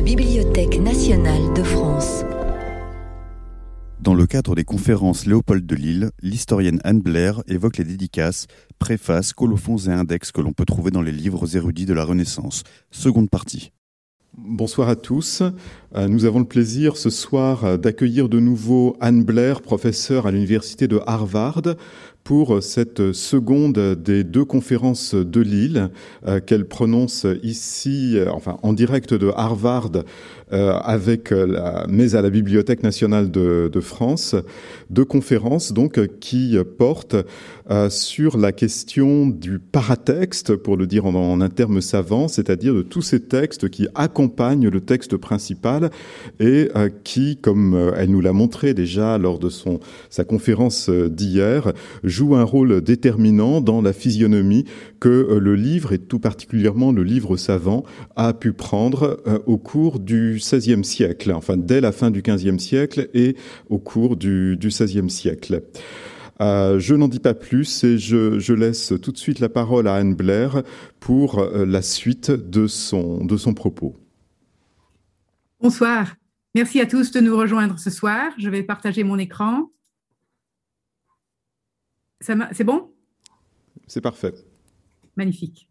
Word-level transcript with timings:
la 0.00 0.06
Bibliothèque 0.06 0.80
nationale 0.80 1.52
de 1.54 1.62
France. 1.62 2.24
Dans 4.00 4.14
le 4.14 4.26
cadre 4.26 4.54
des 4.54 4.64
conférences 4.64 5.26
Léopold 5.26 5.66
de 5.66 5.74
Lille, 5.74 6.10
l'historienne 6.22 6.80
Anne 6.84 7.02
Blair 7.02 7.42
évoque 7.46 7.76
les 7.76 7.84
dédicaces, 7.84 8.46
préfaces, 8.78 9.34
colophons 9.34 9.76
et 9.76 9.90
index 9.90 10.32
que 10.32 10.40
l'on 10.40 10.54
peut 10.54 10.64
trouver 10.64 10.90
dans 10.90 11.02
les 11.02 11.12
livres 11.12 11.54
érudits 11.54 11.84
de 11.84 11.92
la 11.92 12.04
Renaissance. 12.04 12.62
Seconde 12.90 13.28
partie. 13.28 13.72
Bonsoir 14.38 14.88
à 14.88 14.96
tous. 14.96 15.42
Euh, 15.94 16.08
nous 16.08 16.24
avons 16.24 16.38
le 16.38 16.46
plaisir 16.46 16.96
ce 16.96 17.10
soir 17.10 17.78
d'accueillir 17.78 18.30
de 18.30 18.40
nouveau 18.40 18.96
Anne 19.00 19.22
Blair, 19.22 19.60
professeure 19.60 20.26
à 20.26 20.30
l'université 20.30 20.88
de 20.88 20.98
Harvard, 21.06 21.60
pour 22.30 22.62
cette 22.62 23.10
seconde 23.10 23.96
des 24.00 24.22
deux 24.22 24.44
conférences 24.44 25.16
de 25.16 25.40
Lille 25.40 25.90
euh, 26.28 26.38
qu'elle 26.38 26.64
prononce 26.64 27.26
ici, 27.42 28.16
euh, 28.16 28.30
enfin 28.30 28.56
en 28.62 28.72
direct 28.72 29.12
de 29.14 29.32
Harvard, 29.34 29.90
euh, 30.52 30.72
avec 30.74 31.32
mais 31.88 32.14
à 32.14 32.22
la 32.22 32.30
Bibliothèque 32.30 32.84
nationale 32.84 33.32
de, 33.32 33.80
France, 33.80 34.36
deux 34.90 35.04
conférences 35.04 35.72
donc 35.72 36.00
qui 36.18 36.56
portent 36.76 37.16
sur 37.88 38.36
la 38.36 38.50
question 38.50 39.28
du 39.28 39.60
paratexte, 39.60 40.56
pour 40.56 40.76
le 40.76 40.88
dire 40.88 41.06
en, 41.06 41.14
en 41.14 41.40
un 41.40 41.48
terme 41.48 41.80
savant, 41.80 42.26
c'est-à-dire 42.26 42.74
de 42.74 42.82
tous 42.82 43.02
ces 43.02 43.20
textes 43.20 43.68
qui 43.68 43.86
accompagnent 43.94 44.68
le 44.68 44.80
texte 44.80 45.16
principal 45.16 45.90
et 46.40 46.68
qui, 47.04 47.36
comme 47.36 47.92
elle 47.96 48.10
nous 48.10 48.20
l'a 48.20 48.32
montré 48.32 48.74
déjà 48.74 49.18
lors 49.18 49.38
de 49.38 49.48
son 49.48 49.78
sa 50.10 50.24
conférence 50.24 50.90
d'hier, 50.90 51.72
joue 52.20 52.34
un 52.34 52.44
rôle 52.44 52.82
déterminant 52.82 53.62
dans 53.62 53.80
la 53.80 53.94
physionomie 53.94 54.66
que 55.00 55.08
euh, 55.08 55.38
le 55.40 55.54
livre, 55.54 55.94
et 55.94 55.98
tout 55.98 56.18
particulièrement 56.18 56.92
le 56.92 57.02
livre 57.02 57.38
savant, 57.38 57.82
a 58.14 58.34
pu 58.34 58.52
prendre 58.52 59.22
euh, 59.26 59.38
au 59.46 59.56
cours 59.56 59.98
du 59.98 60.38
XVIe 60.38 60.84
siècle, 60.84 61.32
enfin 61.32 61.56
dès 61.56 61.80
la 61.80 61.92
fin 61.92 62.10
du 62.10 62.20
XVe 62.20 62.58
siècle 62.58 63.08
et 63.14 63.36
au 63.70 63.78
cours 63.78 64.18
du, 64.18 64.58
XVIe 64.60 65.08
siècle. 65.08 65.62
Euh, 66.42 66.78
je 66.78 66.94
n'en 66.94 67.08
dis 67.08 67.20
pas 67.20 67.32
plus 67.32 67.84
et 67.84 67.96
je, 67.96 68.52
laisse 68.52 68.92
tout 69.00 69.12
de 69.12 69.18
suite 69.18 69.40
la 69.40 69.48
parole 69.48 69.88
à 69.88 69.94
Anne 69.94 70.14
Blair 70.14 70.62
pour 70.98 71.42
la 71.54 71.80
suite 71.80 72.30
de 72.30 72.66
son, 72.66 73.24
de 73.24 73.38
son 73.38 73.54
propos. 73.54 73.96
Bonsoir. 75.62 76.16
Merci 76.54 76.80
à 76.80 76.86
tous 76.86 77.12
de 77.12 77.20
nous 77.20 77.36
rejoindre 77.36 77.78
ce 77.78 77.88
soir. 77.88 78.30
Je 78.36 78.50
vais 78.50 78.62
partager 78.62 79.04
mon 79.04 79.18
écran. 79.18 79.70
C'est 82.20 82.64
bon? 82.64 82.92
C'est 83.86 84.00
parfait. 84.00 84.34
Magnifique. 85.16 85.68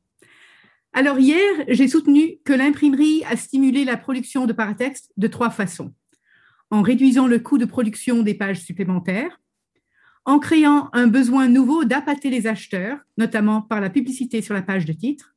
Alors 0.93 1.19
hier, 1.19 1.39
j'ai 1.67 1.87
soutenu 1.87 2.39
que 2.43 2.53
l'imprimerie 2.53 3.23
a 3.25 3.37
stimulé 3.37 3.85
la 3.85 3.97
production 3.97 4.47
de 4.47 4.53
paratextes 4.53 5.11
de 5.17 5.27
trois 5.27 5.51
façons. 5.51 5.93
En 6.71 6.81
réduisant 6.81 7.27
le 7.27 7.39
coût 7.39 7.57
de 7.57 7.65
production 7.65 8.23
des 8.23 8.33
pages 8.33 8.61
supplémentaires, 8.61 9.39
en 10.25 10.39
créant 10.39 10.89
un 10.93 11.07
besoin 11.07 11.47
nouveau 11.47 11.85
d'appâter 11.85 12.29
les 12.29 12.47
acheteurs, 12.47 12.99
notamment 13.17 13.61
par 13.61 13.81
la 13.81 13.89
publicité 13.89 14.41
sur 14.41 14.53
la 14.53 14.61
page 14.61 14.85
de 14.85 14.93
titre, 14.93 15.35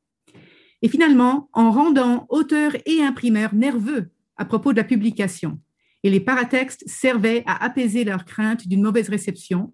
et 0.81 0.89
finalement 0.89 1.49
en 1.53 1.71
rendant 1.71 2.25
auteurs 2.29 2.75
et 2.85 3.01
imprimeurs 3.01 3.55
nerveux 3.55 4.09
à 4.37 4.45
propos 4.45 4.73
de 4.73 4.77
la 4.77 4.83
publication. 4.83 5.59
Et 6.03 6.09
les 6.09 6.19
paratextes 6.19 6.83
servaient 6.87 7.43
à 7.45 7.63
apaiser 7.63 8.03
leur 8.03 8.25
crainte 8.25 8.67
d'une 8.67 8.83
mauvaise 8.83 9.09
réception 9.09 9.71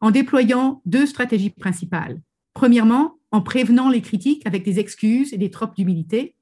en 0.00 0.10
déployant 0.10 0.82
deux 0.86 1.06
stratégies 1.06 1.50
principales. 1.50 2.20
Premièrement, 2.54 3.18
en 3.30 3.42
prévenant 3.42 3.90
les 3.90 4.00
critiques 4.00 4.46
avec 4.46 4.64
des 4.64 4.78
excuses 4.78 5.32
et 5.32 5.38
des 5.38 5.50
tropes 5.50 5.76
d'humilité. 5.76 6.34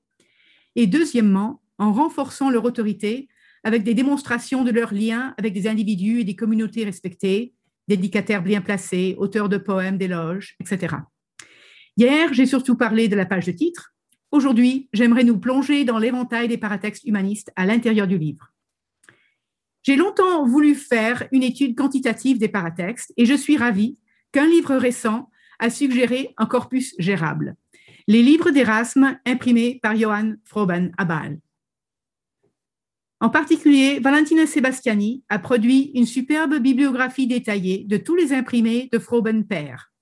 Et 0.77 0.87
deuxièmement, 0.87 1.63
en 1.79 1.93
renforçant 1.93 2.51
leur 2.51 2.65
autorité 2.65 3.29
avec 3.65 3.83
des 3.83 3.95
démonstrations 3.95 4.63
de 4.63 4.71
leurs 4.71 4.95
liens 4.95 5.35
avec 5.39 5.53
des 5.53 5.67
individus 5.67 6.21
et 6.21 6.25
des 6.25 6.37
communautés 6.37 6.85
respectées, 6.85 7.55
dédicataires 7.89 8.43
bien 8.43 8.61
placés, 8.61 9.17
auteurs 9.19 9.49
de 9.49 9.59
poèmes, 9.59 9.99
d'éloges, 9.99 10.57
etc. 10.61 10.97
Hier, 11.97 12.33
j'ai 12.33 12.47
surtout 12.47 12.77
parlé 12.77 13.09
de 13.09 13.17
la 13.17 13.27
page 13.27 13.47
de 13.47 13.53
titre. 13.53 13.95
Aujourd'hui, 14.31 14.89
j'aimerais 14.93 15.25
nous 15.25 15.39
plonger 15.39 15.85
dans 15.85 15.99
l'éventail 15.99 16.49
des 16.49 16.59
paratextes 16.59 17.05
humanistes 17.05 17.53
à 17.57 17.65
l'intérieur 17.65 18.07
du 18.07 18.19
livre. 18.19 18.53
J'ai 19.87 19.95
longtemps 19.95 20.45
voulu 20.45 20.75
faire 20.75 21.29
une 21.31 21.45
étude 21.45 21.77
quantitative 21.77 22.39
des 22.39 22.49
paratextes 22.49 23.13
et 23.17 23.25
je 23.25 23.35
suis 23.35 23.57
ravie 23.57 23.97
qu'un 24.33 24.47
livre 24.47 24.75
récent 24.75 25.31
a 25.61 25.71
suggéré 25.71 26.35
un 26.39 26.47
corpus 26.47 26.97
gérable. 26.99 27.55
Les 28.09 28.21
livres 28.21 28.51
d'Erasme 28.51 29.17
imprimés 29.25 29.79
par 29.81 29.95
Johann 29.95 30.39
Froben 30.45 30.91
à 30.99 31.05
Bâle. 31.05 31.39
En 33.21 33.31
particulier, 33.31 34.01
Valentina 34.01 34.45
Sebastiani 34.49 35.23
a 35.29 35.39
produit 35.39 35.93
une 35.95 36.05
superbe 36.05 36.59
bibliographie 36.59 37.29
détaillée 37.29 37.85
de 37.85 37.97
tous 37.97 38.17
les 38.17 38.33
imprimés 38.33 38.89
de 38.93 38.99
Froben 38.99 39.47
père. 39.47 39.93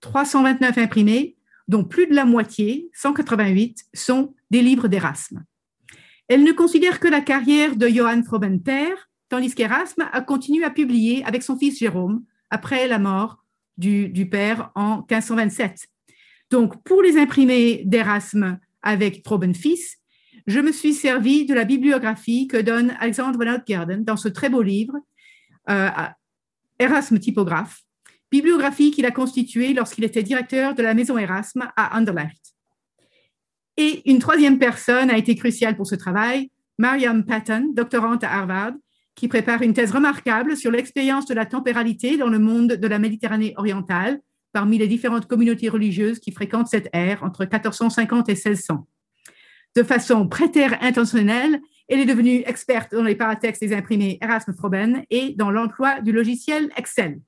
329 0.00 0.78
imprimés, 0.78 1.36
dont 1.68 1.84
plus 1.84 2.08
de 2.08 2.14
la 2.14 2.24
moitié, 2.24 2.90
188, 2.92 3.84
sont 3.94 4.34
des 4.50 4.62
livres 4.62 4.88
d'Erasme. 4.88 5.44
Elle 6.26 6.42
ne 6.42 6.52
considère 6.52 6.98
que 6.98 7.08
la 7.08 7.20
carrière 7.20 7.76
de 7.76 7.86
Johann 7.86 8.24
Froben 8.24 8.60
père 8.60 9.07
tandis 9.28 9.54
qu'Erasme 9.54 10.08
a 10.12 10.20
continué 10.20 10.64
à 10.64 10.70
publier 10.70 11.24
avec 11.24 11.42
son 11.42 11.58
fils 11.58 11.78
Jérôme 11.78 12.24
après 12.50 12.88
la 12.88 12.98
mort 12.98 13.44
du, 13.76 14.28
père 14.30 14.70
en 14.74 14.98
1527. 14.98 15.86
Donc, 16.50 16.82
pour 16.82 17.02
les 17.02 17.16
imprimés 17.18 17.82
d'Erasme 17.84 18.58
avec 18.82 19.22
Proben 19.22 19.54
fils, 19.54 19.98
je 20.46 20.60
me 20.60 20.72
suis 20.72 20.94
servi 20.94 21.44
de 21.44 21.54
la 21.54 21.64
bibliographie 21.64 22.48
que 22.48 22.56
donne 22.56 22.96
Alexandre 23.00 23.38
van 23.38 23.54
Outgarden 23.54 24.02
dans 24.02 24.16
ce 24.16 24.28
très 24.28 24.48
beau 24.48 24.62
livre, 24.62 24.94
euh, 25.68 25.90
Erasme 26.78 27.18
typographe, 27.18 27.82
bibliographie 28.30 28.90
qu'il 28.90 29.04
a 29.04 29.10
constituée 29.10 29.74
lorsqu'il 29.74 30.04
était 30.04 30.22
directeur 30.22 30.74
de 30.74 30.82
la 30.82 30.94
maison 30.94 31.18
Erasme 31.18 31.70
à 31.76 31.98
Anderlecht. 31.98 32.54
Et 33.76 34.10
une 34.10 34.18
troisième 34.18 34.58
personne 34.58 35.10
a 35.10 35.18
été 35.18 35.34
cruciale 35.36 35.76
pour 35.76 35.86
ce 35.86 35.94
travail, 35.94 36.50
Mariam 36.78 37.24
Patton, 37.24 37.70
doctorante 37.74 38.24
à 38.24 38.32
Harvard, 38.32 38.72
qui 39.18 39.26
prépare 39.26 39.62
une 39.62 39.74
thèse 39.74 39.90
remarquable 39.90 40.56
sur 40.56 40.70
l'expérience 40.70 41.26
de 41.26 41.34
la 41.34 41.44
tempéralité 41.44 42.16
dans 42.16 42.28
le 42.28 42.38
monde 42.38 42.74
de 42.74 42.86
la 42.86 43.00
Méditerranée 43.00 43.52
orientale 43.56 44.20
parmi 44.52 44.78
les 44.78 44.86
différentes 44.86 45.26
communautés 45.26 45.68
religieuses 45.68 46.20
qui 46.20 46.30
fréquentent 46.30 46.68
cette 46.68 46.88
ère 46.92 47.24
entre 47.24 47.42
1450 47.42 48.28
et 48.28 48.34
1600. 48.34 48.86
De 49.74 49.82
façon 49.82 50.28
prétère 50.28 50.80
intentionnelle, 50.84 51.60
elle 51.88 51.98
est 51.98 52.06
devenue 52.06 52.44
experte 52.46 52.94
dans 52.94 53.02
les 53.02 53.16
paratextes 53.16 53.60
des 53.60 53.74
imprimés 53.74 54.18
Erasme 54.22 54.54
Froben 54.54 55.02
et 55.10 55.34
dans 55.36 55.50
l'emploi 55.50 56.00
du 56.00 56.12
logiciel 56.12 56.70
Excel. 56.76 57.20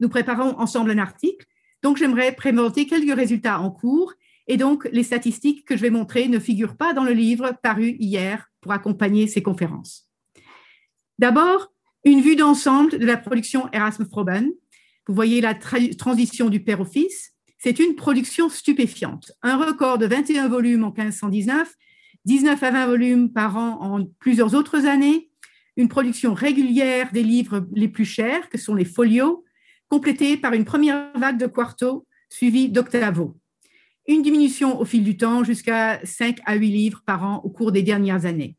Nous 0.00 0.08
préparons 0.08 0.58
ensemble 0.58 0.90
un 0.90 0.98
article, 0.98 1.46
donc 1.84 1.96
j'aimerais 1.96 2.32
présenter 2.32 2.86
quelques 2.86 3.16
résultats 3.16 3.60
en 3.60 3.70
cours 3.70 4.14
et 4.48 4.56
donc 4.56 4.88
les 4.90 5.04
statistiques 5.04 5.64
que 5.64 5.76
je 5.76 5.82
vais 5.82 5.90
montrer 5.90 6.26
ne 6.26 6.40
figurent 6.40 6.76
pas 6.76 6.92
dans 6.92 7.04
le 7.04 7.12
livre 7.12 7.56
paru 7.62 7.94
hier 8.00 8.50
pour 8.60 8.72
accompagner 8.72 9.28
ces 9.28 9.42
conférences. 9.44 10.05
D'abord, 11.18 11.72
une 12.04 12.20
vue 12.20 12.36
d'ensemble 12.36 12.98
de 12.98 13.06
la 13.06 13.16
production 13.16 13.68
Erasme 13.72 14.04
Froben. 14.04 14.50
Vous 15.08 15.14
voyez 15.14 15.40
la 15.40 15.54
transition 15.54 16.50
du 16.50 16.60
père 16.60 16.80
au 16.80 16.84
fils. 16.84 17.32
C'est 17.58 17.78
une 17.78 17.94
production 17.94 18.50
stupéfiante. 18.50 19.32
Un 19.42 19.56
record 19.56 19.96
de 19.96 20.06
21 20.06 20.48
volumes 20.48 20.84
en 20.84 20.92
1519, 20.92 21.72
19 22.26 22.62
à 22.62 22.70
20 22.70 22.86
volumes 22.86 23.32
par 23.32 23.56
an 23.56 23.78
en 23.80 24.04
plusieurs 24.18 24.54
autres 24.54 24.84
années, 24.84 25.30
une 25.76 25.88
production 25.88 26.34
régulière 26.34 27.10
des 27.12 27.22
livres 27.22 27.66
les 27.74 27.88
plus 27.88 28.04
chers, 28.04 28.50
que 28.50 28.58
sont 28.58 28.74
les 28.74 28.84
folios, 28.84 29.44
complétée 29.88 30.36
par 30.36 30.52
une 30.52 30.64
première 30.64 31.10
vague 31.14 31.38
de 31.38 31.46
quarto 31.46 32.06
suivie 32.28 32.68
d'octavo. 32.68 33.38
Une 34.06 34.22
diminution 34.22 34.78
au 34.78 34.84
fil 34.84 35.02
du 35.02 35.16
temps 35.16 35.44
jusqu'à 35.44 35.98
5 36.04 36.40
à 36.44 36.56
8 36.56 36.70
livres 36.70 37.02
par 37.06 37.24
an 37.24 37.40
au 37.42 37.48
cours 37.48 37.72
des 37.72 37.82
dernières 37.82 38.26
années 38.26 38.56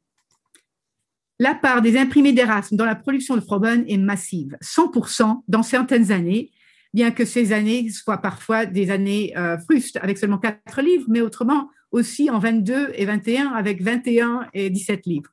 la 1.40 1.54
part 1.54 1.82
des 1.82 1.98
imprimés 1.98 2.34
d'Erasme 2.34 2.76
dans 2.76 2.86
la 2.86 2.96
production 2.96 3.36
de 3.36 3.42
Froben 3.42 3.86
est 3.88 3.98
massive, 3.98 4.58
100% 4.62 5.44
dans 5.48 5.64
certaines 5.64 6.12
années, 6.12 6.52
bien 6.94 7.12
que 7.12 7.26
ces 7.26 7.54
années 7.54 7.90
soient 7.90 8.18
parfois 8.18 8.66
des 8.66 8.90
années 8.90 9.38
euh, 9.38 9.58
frustes 9.60 9.98
avec 9.98 10.18
seulement 10.18 10.40
4 10.40 10.82
livres, 10.82 11.06
mais 11.10 11.22
autrement 11.22 11.70
aussi 11.92 12.30
en 12.30 12.40
22 12.40 12.92
et 12.96 13.06
21 13.06 13.50
avec 13.50 13.82
21 13.82 14.48
et 14.54 14.70
17 14.70 15.06
livres. 15.06 15.32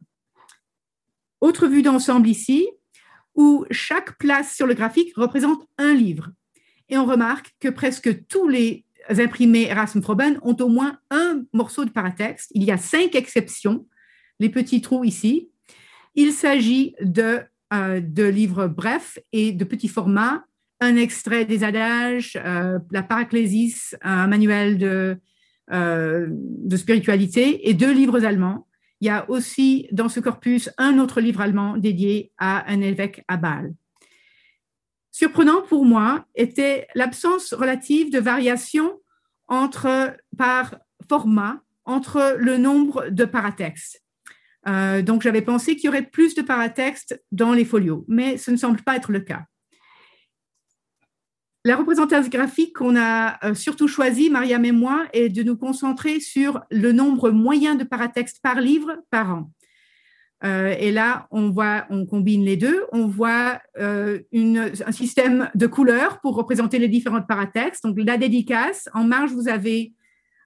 Autre 1.40 1.66
vue 1.66 1.82
d'ensemble 1.82 2.28
ici, 2.28 2.68
où 3.34 3.64
chaque 3.70 4.16
place 4.18 4.54
sur 4.54 4.66
le 4.66 4.74
graphique 4.74 5.12
représente 5.16 5.66
un 5.78 5.94
livre. 5.94 6.30
Et 6.88 6.96
on 6.96 7.04
remarque 7.04 7.54
que 7.60 7.68
presque 7.68 8.26
tous 8.28 8.48
les 8.48 8.84
imprimés 9.08 9.64
Erasme 9.64 10.02
Froben 10.02 10.38
ont 10.42 10.56
au 10.60 10.68
moins 10.68 10.98
un 11.10 11.42
morceau 11.52 11.84
de 11.84 11.90
paratexte. 11.90 12.50
Il 12.54 12.62
y 12.62 12.70
a 12.70 12.78
cinq 12.78 13.14
exceptions, 13.14 13.86
les 14.38 14.48
petits 14.48 14.80
trous 14.80 15.04
ici, 15.04 15.50
il 16.14 16.32
s'agit 16.32 16.94
de, 17.00 17.40
euh, 17.72 18.00
de 18.00 18.24
livres 18.24 18.66
brefs 18.66 19.18
et 19.32 19.52
de 19.52 19.64
petits 19.64 19.88
formats, 19.88 20.44
un 20.80 20.96
extrait 20.96 21.44
des 21.44 21.64
adages, 21.64 22.38
euh, 22.44 22.78
la 22.90 23.02
paraclésis, 23.02 23.96
un 24.02 24.26
manuel 24.26 24.78
de, 24.78 25.16
euh, 25.72 26.26
de 26.30 26.76
spiritualité 26.76 27.68
et 27.68 27.74
deux 27.74 27.92
livres 27.92 28.24
allemands. 28.24 28.66
il 29.00 29.08
y 29.08 29.10
a 29.10 29.28
aussi 29.28 29.88
dans 29.92 30.08
ce 30.08 30.20
corpus 30.20 30.70
un 30.78 30.98
autre 30.98 31.20
livre 31.20 31.40
allemand 31.40 31.76
dédié 31.76 32.32
à 32.38 32.70
un 32.70 32.80
évêque 32.80 33.22
à 33.28 33.36
Bâle. 33.36 33.74
Surprenant 35.10 35.62
pour 35.62 35.84
moi 35.84 36.26
était 36.34 36.86
l'absence 36.94 37.52
relative 37.54 38.10
de 38.10 38.18
variation 38.18 39.00
entre, 39.46 40.16
par 40.36 40.76
format 41.08 41.62
entre 41.84 42.36
le 42.38 42.56
nombre 42.56 43.08
de 43.10 43.24
paratextes. 43.24 44.03
Euh, 44.66 45.02
donc, 45.02 45.22
j'avais 45.22 45.42
pensé 45.42 45.76
qu'il 45.76 45.86
y 45.86 45.88
aurait 45.88 46.06
plus 46.06 46.34
de 46.34 46.42
paratextes 46.42 47.20
dans 47.32 47.52
les 47.52 47.64
folios, 47.64 48.04
mais 48.08 48.36
ce 48.36 48.50
ne 48.50 48.56
semble 48.56 48.82
pas 48.82 48.96
être 48.96 49.12
le 49.12 49.20
cas. 49.20 49.42
La 51.66 51.76
représentation 51.76 52.28
graphique 52.28 52.74
qu'on 52.76 52.96
a 52.96 53.38
euh, 53.44 53.54
surtout 53.54 53.88
choisie, 53.88 54.28
Mariam 54.28 54.64
et 54.64 54.72
moi, 54.72 55.06
est 55.12 55.30
de 55.30 55.42
nous 55.42 55.56
concentrer 55.56 56.20
sur 56.20 56.60
le 56.70 56.92
nombre 56.92 57.30
moyen 57.30 57.74
de 57.74 57.84
paratextes 57.84 58.40
par 58.42 58.60
livre 58.60 58.96
par 59.10 59.30
an. 59.30 59.50
Euh, 60.44 60.74
et 60.78 60.92
là, 60.92 61.26
on 61.30 61.48
voit, 61.48 61.86
on 61.88 62.04
combine 62.04 62.44
les 62.44 62.58
deux. 62.58 62.84
On 62.92 63.06
voit 63.06 63.60
un 63.78 64.92
système 64.92 65.48
de 65.54 65.66
couleurs 65.66 66.20
pour 66.20 66.36
représenter 66.36 66.78
les 66.78 66.88
différents 66.88 67.22
paratextes. 67.22 67.82
Donc, 67.84 67.96
la 67.98 68.18
dédicace, 68.18 68.90
en 68.92 69.04
marge, 69.04 69.32
vous 69.32 69.48
avez 69.48 69.94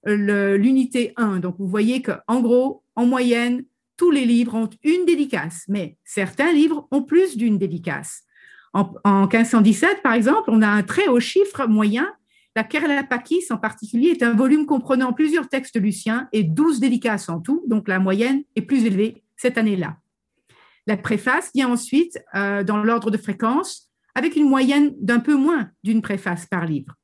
l'unité 0.04 1.14
1. 1.16 1.40
Donc, 1.40 1.56
vous 1.58 1.66
voyez 1.66 2.00
qu'en 2.00 2.40
gros, 2.40 2.84
en 2.94 3.06
moyenne, 3.06 3.64
tous 3.98 4.10
les 4.10 4.24
livres 4.24 4.54
ont 4.54 4.70
une 4.82 5.04
dédicace, 5.04 5.64
mais 5.68 5.98
certains 6.04 6.52
livres 6.52 6.88
ont 6.90 7.02
plus 7.02 7.36
d'une 7.36 7.58
dédicace. 7.58 8.22
En, 8.72 9.26
1517, 9.26 10.02
par 10.02 10.14
exemple, 10.14 10.44
on 10.48 10.62
a 10.62 10.68
un 10.68 10.82
très 10.82 11.08
haut 11.08 11.20
chiffre 11.20 11.66
moyen. 11.66 12.08
La 12.54 12.64
Kerala 12.64 13.02
Pakis, 13.02 13.44
en 13.50 13.58
particulier, 13.58 14.10
est 14.10 14.22
un 14.22 14.34
volume 14.34 14.66
comprenant 14.66 15.12
plusieurs 15.12 15.48
textes 15.48 15.80
luciens 15.80 16.28
et 16.32 16.44
12 16.44 16.80
dédicaces 16.80 17.28
en 17.28 17.40
tout, 17.40 17.62
donc 17.66 17.88
la 17.88 17.98
moyenne 17.98 18.44
est 18.56 18.62
plus 18.62 18.84
élevée 18.84 19.22
cette 19.36 19.58
année-là. 19.58 19.96
La 20.86 20.96
préface 20.96 21.50
vient 21.54 21.68
ensuite 21.68 22.18
euh, 22.34 22.62
dans 22.62 22.78
l'ordre 22.78 23.10
de 23.10 23.18
fréquence, 23.18 23.90
avec 24.14 24.36
une 24.36 24.48
moyenne 24.48 24.94
d'un 25.00 25.20
peu 25.20 25.34
moins 25.34 25.70
d'une 25.82 26.02
préface 26.02 26.46
par 26.46 26.66
livre. 26.66 26.94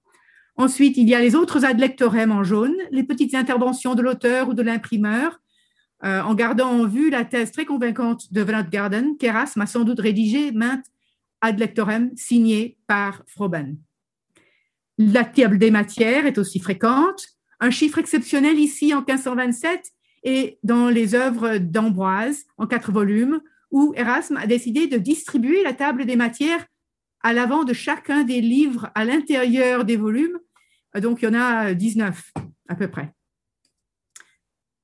Ensuite, 0.57 0.97
il 0.97 1.09
y 1.09 1.15
a 1.15 1.21
les 1.21 1.35
autres 1.35 1.65
ad 1.65 1.79
lectorem 1.79 2.31
en 2.31 2.45
jaune, 2.45 2.77
les 2.93 3.03
petites 3.03 3.35
interventions 3.35 3.95
de 3.95 4.03
l'auteur 4.03 4.49
ou 4.49 4.55
de 4.55 4.63
l'imprimeur, 4.63 5.41
euh, 6.05 6.21
en 6.23 6.35
gardant 6.35 6.71
en 6.71 6.87
vue 6.87 7.11
la 7.11 7.25
thèse 7.25 7.53
très 7.53 7.65
convaincante 7.65 8.33
de 8.33 8.43
Van 8.43 8.63
Garden, 8.63 9.17
qu'Erasme 9.17 9.63
a 9.63 9.67
sans 9.67 9.85
doute 9.85 10.01
rédigé 10.01 10.53
maintes 10.53 10.87
ad 11.41 11.59
lectorem 11.59 12.11
signées 12.17 12.77
par 12.87 13.23
Froben. 13.27 13.77
La 14.99 15.25
table 15.25 15.59
des 15.59 15.71
matières 15.71 16.27
est 16.27 16.39
aussi 16.39 16.61
fréquente. 16.61 17.27
Un 17.61 17.71
chiffre 17.71 17.99
exceptionnel 17.99 18.59
ici 18.59 18.95
en 18.95 18.99
1527 18.99 19.93
et 20.25 20.59
dans 20.63 20.89
les 20.89 21.15
œuvres 21.15 21.59
d'Ambroise 21.59 22.45
en 22.59 22.67
quatre 22.67 22.93
volumes, 22.93 23.41
où 23.71 23.93
Erasme 23.97 24.37
a 24.37 24.47
décidé 24.47 24.87
de 24.87 24.99
distribuer 24.99 25.63
la 25.63 25.73
table 25.73 26.07
des 26.07 26.17
matières 26.17 26.65
à 27.23 27.33
l'avant 27.33 27.65
de 27.65 27.73
chacun 27.73 28.25
des 28.25 28.41
livres 28.41 28.91
à 28.95 29.05
l'intérieur 29.05 29.85
des 29.85 29.97
volumes. 29.97 30.39
Donc, 31.01 31.23
il 31.23 31.25
y 31.25 31.29
en 31.29 31.35
a 31.35 31.75
19 31.75 32.33
à 32.69 32.75
peu 32.75 32.89
près. 32.89 33.13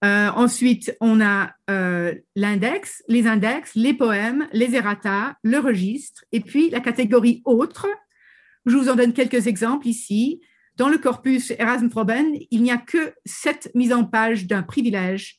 Euh, 0.03 0.31
ensuite, 0.31 0.97
on 1.01 1.21
a 1.21 1.53
euh, 1.69 2.15
l'index, 2.35 3.03
les 3.09 3.27
index, 3.27 3.75
les 3.75 3.93
poèmes, 3.93 4.49
les 4.53 4.75
errata, 4.75 5.37
le 5.43 5.59
registre, 5.59 6.25
et 6.33 6.41
puis 6.41 6.71
la 6.71 6.81
catégorie 6.81 7.43
autre. 7.45 7.87
Je 8.65 8.77
vous 8.77 8.89
en 8.89 8.95
donne 8.95 9.13
quelques 9.13 9.47
exemples 9.47 9.89
ici. 9.89 10.41
Dans 10.77 10.89
le 10.89 10.97
corpus 10.97 11.51
Erasme 11.59 11.91
Froben, 11.91 12.35
il 12.51 12.63
n'y 12.63 12.71
a 12.71 12.79
que 12.79 13.13
sept 13.27 13.71
mises 13.75 13.93
en 13.93 14.05
page 14.05 14.47
d'un 14.47 14.63
privilège. 14.63 15.37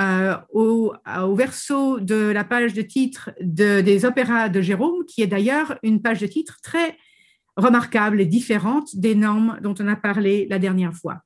Euh, 0.00 0.36
au, 0.52 0.92
au, 1.22 1.34
verso 1.36 2.00
de 2.00 2.16
la 2.16 2.42
page 2.42 2.74
de 2.74 2.82
titre 2.82 3.30
des 3.40 4.04
opéras 4.04 4.48
de 4.48 4.60
Jérôme, 4.60 5.04
qui 5.06 5.22
est 5.22 5.28
d'ailleurs 5.28 5.78
une 5.84 6.02
page 6.02 6.20
de 6.20 6.26
titre 6.26 6.58
très 6.64 6.98
remarquable 7.56 8.20
et 8.20 8.26
différente 8.26 8.96
des 8.96 9.14
normes 9.14 9.58
dont 9.62 9.74
on 9.78 9.86
a 9.86 9.94
parlé 9.94 10.48
la 10.50 10.58
dernière 10.58 10.92
fois. 10.92 11.23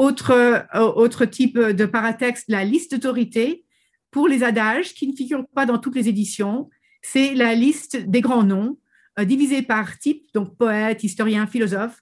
Autre, 0.00 0.30
euh, 0.30 0.62
autre 0.78 1.26
type 1.26 1.58
de 1.58 1.84
paratexte, 1.84 2.46
la 2.48 2.64
liste 2.64 2.92
d'autorité 2.92 3.66
pour 4.10 4.28
les 4.28 4.42
adages 4.42 4.94
qui 4.94 5.06
ne 5.06 5.14
figurent 5.14 5.46
pas 5.54 5.66
dans 5.66 5.76
toutes 5.76 5.94
les 5.94 6.08
éditions. 6.08 6.70
C'est 7.02 7.34
la 7.34 7.54
liste 7.54 7.98
des 7.98 8.22
grands 8.22 8.42
noms, 8.42 8.78
euh, 9.18 9.26
divisée 9.26 9.60
par 9.60 9.98
type, 9.98 10.24
donc 10.32 10.56
poète, 10.56 11.04
historien, 11.04 11.46
philosophe, 11.46 12.00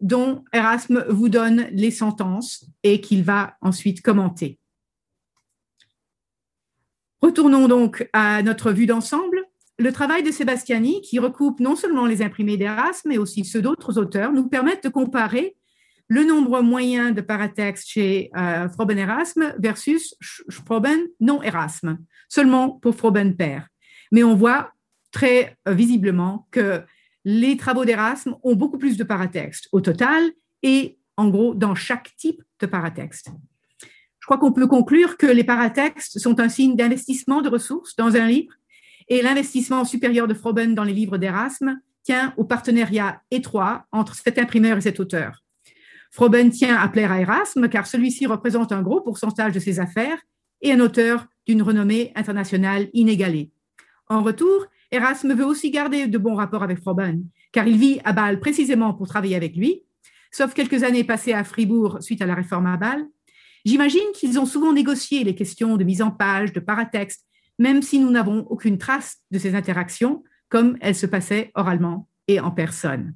dont 0.00 0.42
Erasme 0.52 1.04
vous 1.08 1.28
donne 1.28 1.68
les 1.70 1.92
sentences 1.92 2.66
et 2.82 3.00
qu'il 3.00 3.22
va 3.22 3.56
ensuite 3.60 4.02
commenter. 4.02 4.58
Retournons 7.22 7.68
donc 7.68 8.10
à 8.12 8.42
notre 8.42 8.72
vue 8.72 8.86
d'ensemble. 8.86 9.44
Le 9.78 9.92
travail 9.92 10.24
de 10.24 10.32
Sébastiani, 10.32 11.00
qui 11.00 11.20
recoupe 11.20 11.60
non 11.60 11.76
seulement 11.76 12.06
les 12.06 12.22
imprimés 12.22 12.56
d'Erasme, 12.56 13.08
mais 13.08 13.18
aussi 13.18 13.44
ceux 13.44 13.62
d'autres 13.62 13.98
auteurs, 13.98 14.32
nous 14.32 14.48
permettent 14.48 14.82
de 14.82 14.88
comparer 14.88 15.56
le 16.08 16.24
nombre 16.24 16.60
moyen 16.62 17.10
de 17.10 17.20
paratextes 17.20 17.88
chez 17.88 18.30
euh, 18.36 18.68
Froben 18.68 18.98
Erasme 18.98 19.54
versus 19.58 20.14
Froben 20.50 21.00
non 21.20 21.42
Erasme, 21.42 21.98
seulement 22.28 22.70
pour 22.70 22.94
Froben 22.94 23.36
père. 23.36 23.68
Mais 24.12 24.22
on 24.22 24.34
voit 24.34 24.72
très 25.10 25.56
euh, 25.66 25.72
visiblement 25.72 26.46
que 26.50 26.82
les 27.24 27.56
travaux 27.56 27.84
d'Erasme 27.84 28.36
ont 28.44 28.54
beaucoup 28.54 28.78
plus 28.78 28.96
de 28.96 29.04
paratextes 29.04 29.68
au 29.72 29.80
total 29.80 30.30
et 30.62 30.98
en 31.16 31.28
gros 31.28 31.54
dans 31.54 31.74
chaque 31.74 32.14
type 32.16 32.42
de 32.60 32.66
paratexte. 32.66 33.30
Je 34.20 34.26
crois 34.26 34.38
qu'on 34.38 34.52
peut 34.52 34.66
conclure 34.66 35.16
que 35.16 35.26
les 35.26 35.44
paratextes 35.44 36.18
sont 36.18 36.40
un 36.40 36.48
signe 36.48 36.76
d'investissement 36.76 37.42
de 37.42 37.48
ressources 37.48 37.96
dans 37.96 38.16
un 38.16 38.28
livre 38.28 38.54
et 39.08 39.22
l'investissement 39.22 39.84
supérieur 39.84 40.28
de 40.28 40.34
Froben 40.34 40.74
dans 40.74 40.84
les 40.84 40.92
livres 40.92 41.18
d'Erasme 41.18 41.80
tient 42.02 42.32
au 42.36 42.44
partenariat 42.44 43.22
étroit 43.30 43.86
entre 43.90 44.14
cet 44.14 44.38
imprimeur 44.38 44.78
et 44.78 44.80
cet 44.80 45.00
auteur. 45.00 45.45
Froben 46.16 46.48
tient 46.48 46.76
à 46.78 46.88
plaire 46.88 47.12
à 47.12 47.20
Erasme 47.20 47.68
car 47.68 47.86
celui-ci 47.86 48.24
représente 48.24 48.72
un 48.72 48.80
gros 48.80 49.02
pourcentage 49.02 49.52
de 49.52 49.58
ses 49.58 49.80
affaires 49.80 50.16
et 50.62 50.72
un 50.72 50.80
auteur 50.80 51.26
d'une 51.46 51.60
renommée 51.60 52.10
internationale 52.14 52.88
inégalée. 52.94 53.50
En 54.08 54.22
retour, 54.22 54.64
Erasme 54.90 55.34
veut 55.34 55.44
aussi 55.44 55.70
garder 55.70 56.06
de 56.06 56.16
bons 56.16 56.34
rapports 56.34 56.62
avec 56.62 56.78
Froben 56.78 57.26
car 57.52 57.68
il 57.68 57.76
vit 57.76 58.00
à 58.02 58.14
Bâle 58.14 58.40
précisément 58.40 58.94
pour 58.94 59.08
travailler 59.08 59.36
avec 59.36 59.56
lui, 59.56 59.82
sauf 60.30 60.54
quelques 60.54 60.84
années 60.84 61.04
passées 61.04 61.34
à 61.34 61.44
Fribourg 61.44 61.98
suite 62.00 62.22
à 62.22 62.26
la 62.26 62.34
réforme 62.34 62.66
à 62.66 62.78
Bâle. 62.78 63.04
J'imagine 63.66 64.10
qu'ils 64.14 64.38
ont 64.38 64.46
souvent 64.46 64.72
négocié 64.72 65.22
les 65.22 65.34
questions 65.34 65.76
de 65.76 65.84
mise 65.84 66.00
en 66.00 66.10
page, 66.10 66.50
de 66.54 66.60
paratexte, 66.60 67.26
même 67.58 67.82
si 67.82 67.98
nous 67.98 68.10
n'avons 68.10 68.46
aucune 68.48 68.78
trace 68.78 69.18
de 69.30 69.38
ces 69.38 69.54
interactions, 69.54 70.24
comme 70.48 70.78
elles 70.80 70.94
se 70.94 71.04
passaient 71.04 71.50
oralement 71.54 72.08
et 72.26 72.40
en 72.40 72.52
personne. 72.52 73.12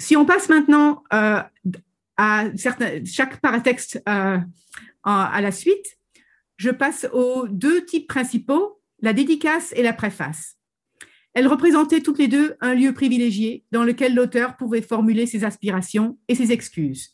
Si 0.00 0.16
on 0.16 0.24
passe 0.24 0.48
maintenant 0.48 1.02
euh, 1.12 1.40
à 2.16 2.44
chaque 2.56 3.40
paratexte 3.40 4.02
euh, 4.08 4.38
à 5.04 5.40
la 5.40 5.52
suite, 5.52 5.98
je 6.56 6.70
passe 6.70 7.06
aux 7.12 7.46
deux 7.48 7.84
types 7.84 8.08
principaux, 8.08 8.80
la 9.00 9.12
dédicace 9.12 9.72
et 9.76 9.82
la 9.82 9.92
préface. 9.92 10.56
Elles 11.34 11.46
représentaient 11.46 12.00
toutes 12.00 12.18
les 12.18 12.28
deux 12.28 12.56
un 12.60 12.74
lieu 12.74 12.92
privilégié 12.92 13.64
dans 13.70 13.84
lequel 13.84 14.14
l'auteur 14.14 14.56
pouvait 14.56 14.82
formuler 14.82 15.26
ses 15.26 15.44
aspirations 15.44 16.18
et 16.26 16.34
ses 16.34 16.52
excuses. 16.52 17.10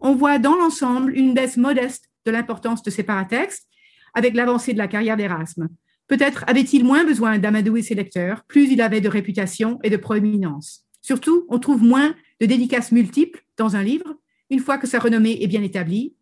On 0.00 0.14
voit 0.14 0.38
dans 0.38 0.56
l'ensemble 0.56 1.16
une 1.16 1.34
baisse 1.34 1.56
modeste 1.56 2.10
de 2.24 2.30
l'importance 2.30 2.82
de 2.82 2.90
ces 2.90 3.02
paratextes 3.02 3.68
avec 4.14 4.34
l'avancée 4.34 4.72
de 4.72 4.78
la 4.78 4.88
carrière 4.88 5.16
d'Erasme. 5.16 5.68
Peut-être 6.08 6.44
avait-il 6.48 6.84
moins 6.84 7.04
besoin 7.04 7.38
d'amadouer 7.38 7.82
ses 7.82 7.94
lecteurs, 7.94 8.42
plus 8.48 8.70
il 8.70 8.80
avait 8.80 9.00
de 9.00 9.08
réputation 9.08 9.78
et 9.84 9.90
de 9.90 9.96
proéminence. 9.96 10.87
Surtout, 11.08 11.46
on 11.48 11.58
trouve 11.58 11.82
moins 11.82 12.14
de 12.38 12.44
dédicaces 12.44 12.92
multiples 12.92 13.42
dans 13.56 13.76
un 13.76 13.82
livre, 13.82 14.18
une 14.50 14.58
fois 14.58 14.76
que 14.76 14.86
sa 14.86 14.98
renommée 14.98 15.42
est 15.42 15.46
bien 15.46 15.62
établie. 15.62 16.14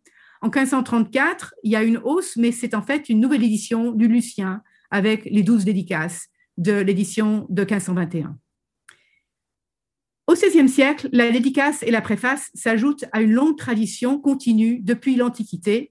En 0.43 0.47
1534, 0.47 1.57
il 1.65 1.73
y 1.73 1.75
a 1.75 1.83
une 1.83 1.99
hausse, 1.99 2.37
mais 2.37 2.53
c'est 2.53 2.73
en 2.73 2.83
fait 2.83 3.09
une 3.09 3.19
nouvelle 3.19 3.43
édition 3.43 3.91
du 3.91 4.07
Lucien 4.07 4.63
avec 4.93 5.25
les 5.25 5.43
douze 5.43 5.65
dédicaces 5.65 6.29
de 6.57 6.71
l'édition 6.71 7.49
de 7.49 7.63
1521. 7.63 8.39
Au 10.29 10.35
XVIe 10.35 10.69
siècle, 10.69 11.09
la 11.11 11.33
dédicace 11.33 11.83
et 11.83 11.91
la 11.91 12.01
préface 12.01 12.53
s'ajoutent 12.55 13.07
à 13.11 13.23
une 13.23 13.33
longue 13.33 13.59
tradition 13.59 14.21
continue 14.21 14.79
depuis 14.79 15.17
l'Antiquité, 15.17 15.91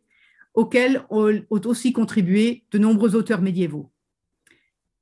auquel 0.54 1.04
ont 1.10 1.44
aussi 1.66 1.92
contribué 1.92 2.64
de 2.72 2.78
nombreux 2.78 3.18
auteurs 3.18 3.42
médiévaux. 3.42 3.92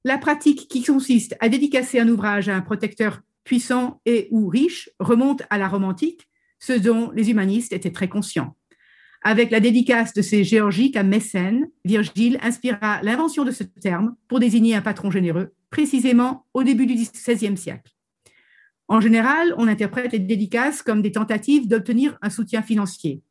La 0.03 0.17
pratique 0.17 0.67
qui 0.67 0.83
consiste 0.83 1.35
à 1.39 1.47
dédicacer 1.47 2.00
un 2.00 2.09
ouvrage 2.09 2.50
à 2.50 2.55
un 2.55 2.62
protecteur 2.62 3.21
puissant 3.43 4.01
et 4.05 4.27
ou 4.31 4.47
riche, 4.47 4.89
remonte 5.00 5.43
à 5.50 5.57
la 5.57 5.67
Rome 5.67 5.83
antique, 5.83 6.27
ce 6.59 6.73
dont 6.73 7.12
les 7.12 7.29
humanistes 7.29 7.73
étaient 7.73 7.91
très 7.91 8.07
conscients. 8.07 8.55
Avec 9.21 9.51
la 9.51 9.59
dédicace 9.59 10.13
de 10.13 10.21
ces 10.21 10.43
géorgiques 10.43 10.97
à 10.97 11.03
Mécène, 11.03 11.67
Virgile 11.85 12.39
inspira 12.41 13.01
l'invention 13.03 13.45
de 13.45 13.51
ce 13.51 13.63
terme 13.63 14.15
pour 14.27 14.39
désigner 14.39 14.75
un 14.75 14.81
patron 14.81 15.12
généreux, 15.12 15.53
précisément 15.69 16.45
au 16.53 16.63
début 16.63 16.85
du 16.85 16.95
XVIe 16.95 17.57
siècle. 17.57 17.91
En 18.89 19.00
général, 19.00 19.55
on 19.57 19.67
interprète 19.67 20.12
les 20.12 20.19
dédicaces 20.19 20.81
comme 20.81 21.01
des 21.01 21.13
tentatives 21.13 21.67
d'obtenir 21.67 22.17
un 22.21 22.29
soutien 22.29 22.62
financier. 22.62 23.23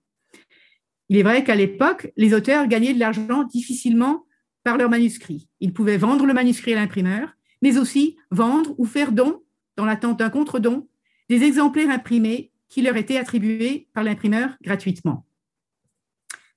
Il 1.11 1.19
est 1.19 1.23
vrai 1.23 1.45
qu'à 1.45 1.54
l'époque, 1.54 2.11
les 2.16 2.33
auteurs 2.33 2.66
gagnaient 2.69 2.95
de 2.95 2.99
l'argent 2.99 3.45
difficilement 3.45 4.25
par 4.64 4.78
leurs 4.78 4.88
manuscrits. 4.88 5.49
Ils 5.61 5.75
pouvaient 5.75 5.99
vendre 5.99 6.25
le 6.25 6.33
manuscrit 6.33 6.73
à 6.73 6.76
l'imprimeur, 6.76 7.37
mais 7.61 7.76
aussi 7.76 8.16
vendre 8.31 8.75
ou 8.78 8.87
faire 8.87 9.12
don, 9.12 9.42
dans 9.76 9.85
l'attente 9.85 10.19
d'un 10.19 10.31
contre-don, 10.31 10.88
des 11.29 11.45
exemplaires 11.45 11.91
imprimés 11.91 12.52
qui 12.69 12.83
leur 12.83 12.97
étaient 12.97 13.19
attribués 13.19 13.88
par 13.93 14.05
l'imprimeur 14.05 14.57
gratuitement. 14.62 15.26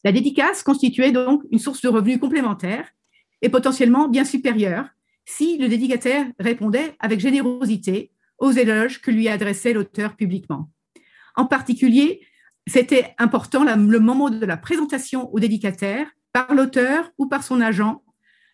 La 0.04 0.12
dédicace 0.12 0.64
constituait 0.64 1.12
donc 1.12 1.44
une 1.52 1.60
source 1.60 1.82
de 1.82 1.90
revenus 1.90 2.20
complémentaire 2.20 2.88
et 3.42 3.50
potentiellement 3.50 4.08
bien 4.08 4.24
supérieure 4.24 4.88
si 5.26 5.58
le 5.58 5.68
dédicataire 5.68 6.28
répondait 6.40 6.96
avec 7.00 7.20
générosité 7.20 8.12
aux 8.38 8.52
éloges 8.52 9.02
que 9.02 9.12
lui 9.12 9.28
adressait 9.28 9.74
l'auteur 9.74 10.16
publiquement. 10.16 10.70
En 11.36 11.46
particulier, 11.46 12.22
c'était 12.68 13.14
important 13.18 13.64
le 13.64 14.00
moment 14.00 14.30
de 14.30 14.46
la 14.46 14.58
présentation 14.58 15.34
au 15.34 15.40
dédicataire 15.40 16.08
par 16.32 16.54
l'auteur 16.54 17.12
ou 17.18 17.28
par 17.28 17.44
son 17.44 17.62
agent 17.62 18.04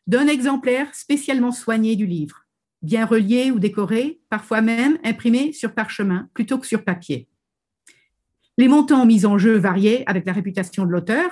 d'un 0.08 0.28
exemplaire 0.28 0.94
spécialement 0.96 1.52
soigné 1.52 1.96
du 1.96 2.06
livre, 2.06 2.46
bien 2.82 3.06
relié 3.06 3.52
ou 3.52 3.60
décoré, 3.60 4.20
parfois 4.30 4.62
même 4.62 4.98
imprimé 5.04 5.54
sur 5.54 5.74
parchemin 5.74 6.30
plutôt 6.34 6.58
que 6.58 6.68
sur 6.68 6.84
papier. 6.84 7.28
Les 8.58 8.68
montants 8.68 9.06
mis 9.06 9.26
en 9.26 9.38
jeu 9.38 9.58
variaient 9.58 10.04
avec 10.08 10.26
la 10.26 10.34
réputation 10.34 10.86
de 10.86 10.92
l'auteur. 10.92 11.30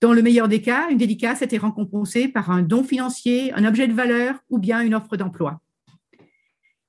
Dans 0.00 0.12
le 0.12 0.22
meilleur 0.22 0.48
des 0.48 0.60
cas, 0.60 0.88
une 0.90 0.98
dédicace 0.98 1.42
était 1.42 1.58
récompensée 1.58 2.28
par 2.28 2.50
un 2.50 2.62
don 2.62 2.84
financier, 2.84 3.52
un 3.54 3.64
objet 3.64 3.88
de 3.88 3.92
valeur 3.92 4.36
ou 4.50 4.58
bien 4.58 4.80
une 4.80 4.94
offre 4.94 5.16
d'emploi. 5.16 5.60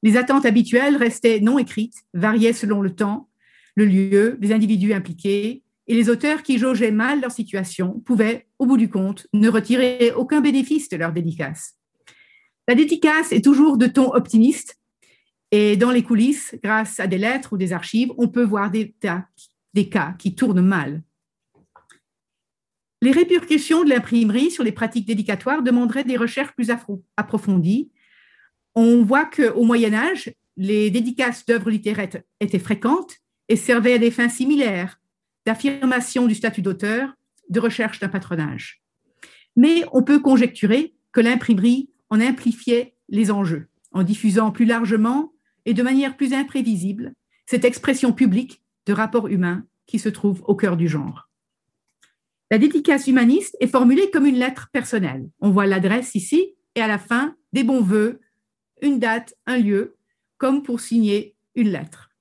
Les 0.01 0.17
attentes 0.17 0.45
habituelles 0.45 0.97
restaient 0.97 1.39
non 1.39 1.57
écrites, 1.57 2.03
variaient 2.13 2.53
selon 2.53 2.81
le 2.81 2.93
temps, 2.93 3.29
le 3.75 3.85
lieu, 3.85 4.37
les 4.41 4.51
individus 4.51 4.93
impliqués, 4.93 5.63
et 5.87 5.95
les 5.95 6.09
auteurs 6.09 6.43
qui 6.43 6.57
jaugeaient 6.57 6.91
mal 6.91 7.21
leur 7.21 7.31
situation 7.31 8.01
pouvaient, 8.05 8.47
au 8.59 8.65
bout 8.65 8.77
du 8.77 8.89
compte, 8.89 9.27
ne 9.33 9.49
retirer 9.49 10.11
aucun 10.15 10.41
bénéfice 10.41 10.89
de 10.89 10.97
leur 10.97 11.13
dédicace. 11.13 11.77
La 12.67 12.75
dédicace 12.75 13.31
est 13.31 13.43
toujours 13.43 13.77
de 13.77 13.87
ton 13.87 14.13
optimiste, 14.13 14.77
et 15.55 15.77
dans 15.77 15.91
les 15.91 16.01
coulisses, 16.01 16.55
grâce 16.63 16.99
à 16.99 17.05
des 17.05 17.19
lettres 17.19 17.53
ou 17.53 17.57
des 17.57 17.73
archives, 17.73 18.11
on 18.17 18.27
peut 18.27 18.43
voir 18.43 18.71
des, 18.71 18.95
cas 19.91 20.15
qui 20.17 20.33
tournent 20.33 20.65
mal. 20.65 21.03
Les 23.03 23.11
répercussions 23.11 23.83
de 23.83 23.89
l'imprimerie 23.89 24.49
sur 24.49 24.63
les 24.63 24.71
pratiques 24.71 25.05
dédicatoires 25.05 25.61
demanderaient 25.61 26.05
des 26.05 26.17
recherches 26.17 26.53
plus 26.55 26.71
approfondies. 27.17 27.91
On 28.73 29.03
voit 29.03 29.25
qu'au 29.25 29.63
Moyen 29.63 29.93
Âge, 29.93 30.33
les 30.57 30.89
dédicaces 30.89 31.45
d'œuvres 31.45 31.69
littéraires 31.69 32.23
étaient 32.39 32.57
fréquentes 32.57 33.17
et 33.47 33.55
servaient 33.55 33.93
à 33.93 33.99
des 33.99 34.09
fins 34.09 34.29
similaires 34.29 34.99
d'affirmation 35.45 36.25
du 36.25 36.33
statut 36.33 36.63
d'auteur, 36.63 37.13
de 37.49 37.59
recherche 37.59 37.99
d'un 37.99 38.09
patronage. 38.09 38.81
Mais 39.55 39.83
on 39.91 40.01
peut 40.01 40.19
conjecturer 40.19 40.95
que 41.11 41.21
l'imprimerie 41.21 41.89
en 42.13 42.21
amplifiait 42.21 42.93
les 43.09 43.31
enjeux 43.31 43.69
en 43.91 44.03
diffusant 44.03 44.51
plus 44.51 44.65
largement 44.65 45.33
et 45.65 45.73
de 45.73 45.81
manière 45.81 46.15
plus 46.15 46.31
imprévisible 46.33 47.15
cette 47.47 47.65
expression 47.65 48.13
publique 48.13 48.61
de 48.85 48.93
rapport 48.93 49.27
humain 49.27 49.65
qui 49.87 49.97
se 49.97 50.09
trouve 50.09 50.43
au 50.45 50.55
cœur 50.55 50.77
du 50.77 50.87
genre. 50.87 51.27
La 52.51 52.59
dédicace 52.59 53.07
humaniste 53.07 53.57
est 53.59 53.67
formulée 53.67 54.11
comme 54.11 54.27
une 54.27 54.37
lettre 54.37 54.69
personnelle. 54.71 55.27
On 55.39 55.49
voit 55.49 55.65
l'adresse 55.65 56.13
ici 56.13 56.53
et 56.75 56.81
à 56.81 56.87
la 56.87 56.99
fin 56.99 57.35
des 57.51 57.63
bons 57.63 57.81
voeux, 57.81 58.19
une 58.83 58.99
date, 58.99 59.33
un 59.47 59.57
lieu, 59.57 59.95
comme 60.37 60.61
pour 60.61 60.81
signer 60.81 61.35
une 61.55 61.69
lettre 61.69 62.11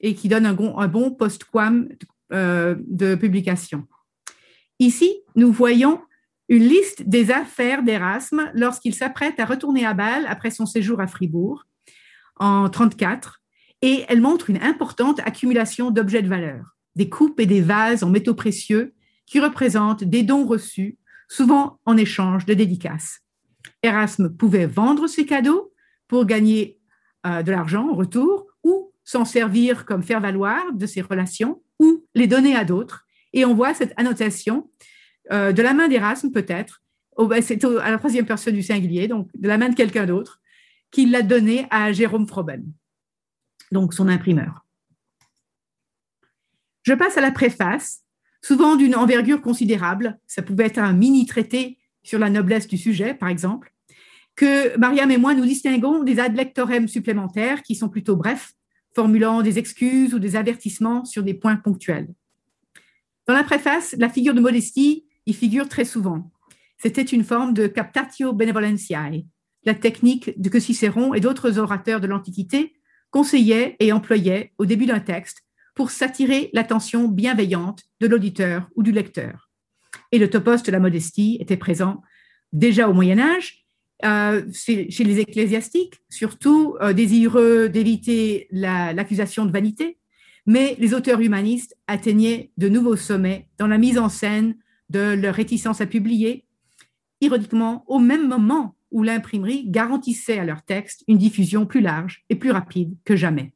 et 0.00 0.14
qui 0.14 0.28
donne 0.28 0.46
un 0.46 0.54
bon, 0.54 0.78
un 0.78 1.10
post-quam 1.10 1.88
euh, 2.32 2.76
de 2.86 3.16
publication. 3.16 3.88
Ici, 4.78 5.12
nous 5.34 5.50
voyons 5.50 6.00
une 6.50 6.64
liste 6.64 7.08
des 7.08 7.30
affaires 7.30 7.84
d'Erasme 7.84 8.50
lorsqu'il 8.54 8.94
s'apprête 8.94 9.38
à 9.38 9.44
retourner 9.46 9.86
à 9.86 9.94
Bâle 9.94 10.26
après 10.28 10.50
son 10.50 10.66
séjour 10.66 11.00
à 11.00 11.06
Fribourg 11.06 11.64
en 12.36 12.68
34 12.68 13.40
et 13.82 14.04
elle 14.08 14.20
montre 14.20 14.50
une 14.50 14.60
importante 14.60 15.20
accumulation 15.20 15.92
d'objets 15.92 16.22
de 16.22 16.28
valeur, 16.28 16.76
des 16.96 17.08
coupes 17.08 17.38
et 17.38 17.46
des 17.46 17.60
vases 17.60 18.02
en 18.02 18.10
métaux 18.10 18.34
précieux 18.34 18.94
qui 19.26 19.38
représentent 19.38 20.02
des 20.02 20.24
dons 20.24 20.44
reçus, 20.44 20.98
souvent 21.28 21.78
en 21.86 21.96
échange 21.96 22.46
de 22.46 22.54
dédicaces. 22.54 23.20
Erasme 23.84 24.28
pouvait 24.28 24.66
vendre 24.66 25.06
ses 25.06 25.26
cadeaux 25.26 25.72
pour 26.08 26.26
gagner 26.26 26.80
euh, 27.26 27.44
de 27.44 27.52
l'argent 27.52 27.88
en 27.88 27.94
retour 27.94 28.48
ou 28.64 28.92
s'en 29.04 29.24
servir 29.24 29.86
comme 29.86 30.02
faire 30.02 30.20
valoir 30.20 30.72
de 30.72 30.86
ses 30.86 31.00
relations 31.00 31.62
ou 31.78 32.04
les 32.16 32.26
donner 32.26 32.56
à 32.56 32.64
d'autres. 32.64 33.06
Et 33.32 33.44
on 33.44 33.54
voit 33.54 33.72
cette 33.72 33.94
annotation 33.96 34.68
euh, 35.32 35.52
de 35.52 35.62
la 35.62 35.74
main 35.74 35.88
d'Erasme 35.88 36.30
peut-être, 36.30 36.82
ben, 37.18 37.42
c'est 37.42 37.62
à 37.64 37.90
la 37.90 37.98
troisième 37.98 38.26
personne 38.26 38.54
du 38.54 38.62
singulier, 38.62 39.08
donc 39.08 39.28
de 39.34 39.48
la 39.48 39.58
main 39.58 39.68
de 39.68 39.74
quelqu'un 39.74 40.06
d'autre, 40.06 40.40
qui 40.90 41.06
l'a 41.06 41.22
donné 41.22 41.66
à 41.70 41.92
Jérôme 41.92 42.26
Froben, 42.26 42.64
donc 43.70 43.94
son 43.94 44.08
imprimeur. 44.08 44.64
Je 46.82 46.94
passe 46.94 47.16
à 47.18 47.20
la 47.20 47.30
préface, 47.30 48.04
souvent 48.42 48.76
d'une 48.76 48.96
envergure 48.96 49.42
considérable. 49.42 50.18
Ça 50.26 50.42
pouvait 50.42 50.66
être 50.66 50.78
un 50.78 50.92
mini-traité 50.92 51.78
sur 52.02 52.18
la 52.18 52.30
noblesse 52.30 52.66
du 52.66 52.78
sujet, 52.78 53.12
par 53.14 53.28
exemple, 53.28 53.72
que 54.34 54.76
Mariam 54.78 55.10
et 55.10 55.18
moi 55.18 55.34
nous 55.34 55.44
distinguons 55.44 56.02
des 56.02 56.18
ad 56.18 56.34
lectorem 56.34 56.88
supplémentaires 56.88 57.62
qui 57.62 57.74
sont 57.74 57.90
plutôt 57.90 58.16
brefs 58.16 58.54
formulant 58.94 59.42
des 59.42 59.58
excuses 59.58 60.14
ou 60.14 60.18
des 60.18 60.36
avertissements 60.36 61.04
sur 61.04 61.22
des 61.22 61.34
points 61.34 61.56
ponctuels. 61.56 62.08
Dans 63.26 63.34
la 63.34 63.44
préface, 63.44 63.94
la 63.98 64.08
figure 64.08 64.34
de 64.34 64.40
modestie 64.40 65.04
y 65.26 65.32
figure 65.32 65.68
très 65.68 65.84
souvent. 65.84 66.30
C'était 66.78 67.02
une 67.02 67.24
forme 67.24 67.52
de 67.52 67.66
captatio 67.66 68.32
benevolentiae, 68.32 69.24
la 69.64 69.74
technique 69.74 70.40
que 70.50 70.60
Cicéron 70.60 71.14
et 71.14 71.20
d'autres 71.20 71.58
orateurs 71.58 72.00
de 72.00 72.06
l'Antiquité 72.06 72.74
conseillaient 73.10 73.76
et 73.80 73.92
employaient 73.92 74.52
au 74.58 74.66
début 74.66 74.86
d'un 74.86 75.00
texte 75.00 75.42
pour 75.74 75.90
s'attirer 75.90 76.50
l'attention 76.52 77.08
bienveillante 77.08 77.84
de 78.00 78.06
l'auditeur 78.06 78.68
ou 78.76 78.82
du 78.82 78.92
lecteur. 78.92 79.50
Et 80.12 80.18
le 80.18 80.30
topos 80.30 80.62
de 80.64 80.72
la 80.72 80.80
modestie 80.80 81.36
était 81.40 81.56
présent 81.56 82.02
déjà 82.52 82.88
au 82.88 82.92
Moyen 82.92 83.18
Âge 83.18 83.64
euh, 84.04 84.42
chez, 84.52 84.88
les 85.04 85.20
ecclésiastiques, 85.20 86.00
surtout 86.08 86.76
euh, 86.80 86.92
désireux 86.92 87.68
d'éviter 87.68 88.48
l'accusation 88.50 89.44
de 89.44 89.52
vanité, 89.52 89.98
mais 90.46 90.74
les 90.78 90.94
auteurs 90.94 91.20
humanistes 91.20 91.76
atteignaient 91.86 92.50
de 92.56 92.68
nouveaux 92.68 92.96
sommets 92.96 93.48
dans 93.58 93.66
la 93.66 93.76
mise 93.76 93.98
en 93.98 94.08
scène 94.08 94.56
de 94.90 95.14
leur 95.14 95.34
réticence 95.34 95.80
à 95.80 95.86
publier, 95.86 96.44
ironiquement 97.20 97.84
au 97.86 97.98
même 97.98 98.28
moment 98.28 98.76
où 98.90 99.02
l'imprimerie 99.02 99.64
garantissait 99.68 100.38
à 100.38 100.44
leurs 100.44 100.64
textes 100.64 101.04
une 101.08 101.18
diffusion 101.18 101.64
plus 101.64 101.80
large 101.80 102.24
et 102.28 102.34
plus 102.34 102.50
rapide 102.50 102.96
que 103.04 103.16
jamais. 103.16 103.54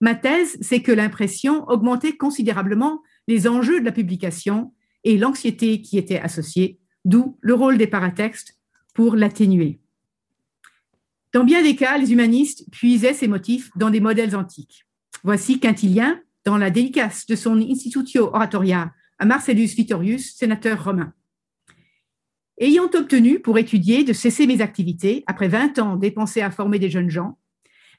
Ma 0.00 0.14
thèse, 0.14 0.56
c'est 0.60 0.82
que 0.82 0.92
l'impression 0.92 1.68
augmentait 1.68 2.16
considérablement 2.16 3.02
les 3.28 3.48
enjeux 3.48 3.80
de 3.80 3.84
la 3.84 3.92
publication 3.92 4.72
et 5.04 5.18
l'anxiété 5.18 5.80
qui 5.80 5.98
était 5.98 6.20
associée, 6.20 6.78
d'où 7.04 7.38
le 7.40 7.54
rôle 7.54 7.78
des 7.78 7.86
paratextes 7.86 8.58
pour 8.94 9.16
l'atténuer. 9.16 9.80
Dans 11.32 11.44
bien 11.44 11.62
des 11.62 11.76
cas, 11.76 11.96
les 11.96 12.12
humanistes 12.12 12.64
puisaient 12.72 13.14
ces 13.14 13.28
motifs 13.28 13.70
dans 13.76 13.90
des 13.90 14.00
modèles 14.00 14.36
antiques. 14.36 14.86
Voici 15.22 15.60
Quintilien 15.60 16.20
dans 16.44 16.56
la 16.56 16.70
dédicace 16.70 17.26
de 17.26 17.36
son 17.36 17.58
Institutio 17.60 18.28
Oratoria 18.34 18.92
à 19.20 19.26
Marcellus 19.26 19.74
Vitorius, 19.76 20.34
sénateur 20.34 20.82
romain. 20.82 21.12
Ayant 22.58 22.88
obtenu 22.94 23.38
pour 23.38 23.58
étudier 23.58 24.02
de 24.02 24.14
cesser 24.14 24.46
mes 24.46 24.62
activités 24.62 25.24
après 25.26 25.48
20 25.48 25.78
ans 25.78 25.96
dépensés 25.96 26.40
à 26.40 26.50
former 26.50 26.78
des 26.78 26.88
jeunes 26.88 27.10
gens, 27.10 27.38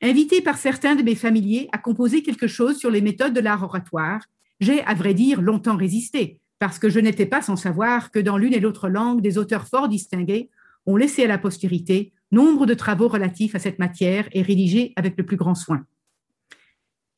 invité 0.01 0.41
par 0.41 0.57
certains 0.57 0.95
de 0.95 1.03
mes 1.03 1.13
familiers 1.13 1.69
à 1.71 1.77
composer 1.77 2.23
quelque 2.23 2.47
chose 2.47 2.77
sur 2.77 2.89
les 2.89 3.01
méthodes 3.01 3.33
de 3.33 3.39
l'art 3.39 3.63
oratoire, 3.63 4.25
j'ai, 4.59 4.83
à 4.83 4.95
vrai 4.95 5.13
dire, 5.13 5.41
longtemps 5.41 5.77
résisté, 5.77 6.39
parce 6.57 6.79
que 6.79 6.89
je 6.89 6.99
n'étais 6.99 7.27
pas 7.27 7.43
sans 7.43 7.55
savoir 7.55 8.09
que 8.09 8.19
dans 8.19 8.37
l'une 8.37 8.55
et 8.55 8.59
l'autre 8.59 8.89
langue, 8.89 9.21
des 9.21 9.37
auteurs 9.37 9.67
fort 9.67 9.89
distingués 9.89 10.49
ont 10.87 10.95
laissé 10.95 11.23
à 11.23 11.27
la 11.27 11.37
postérité 11.37 12.13
nombre 12.31 12.65
de 12.65 12.73
travaux 12.73 13.07
relatifs 13.07 13.53
à 13.53 13.59
cette 13.59 13.77
matière 13.77 14.27
et 14.31 14.41
rédigés 14.41 14.93
avec 14.95 15.15
le 15.17 15.25
plus 15.25 15.37
grand 15.37 15.55
soin. 15.55 15.85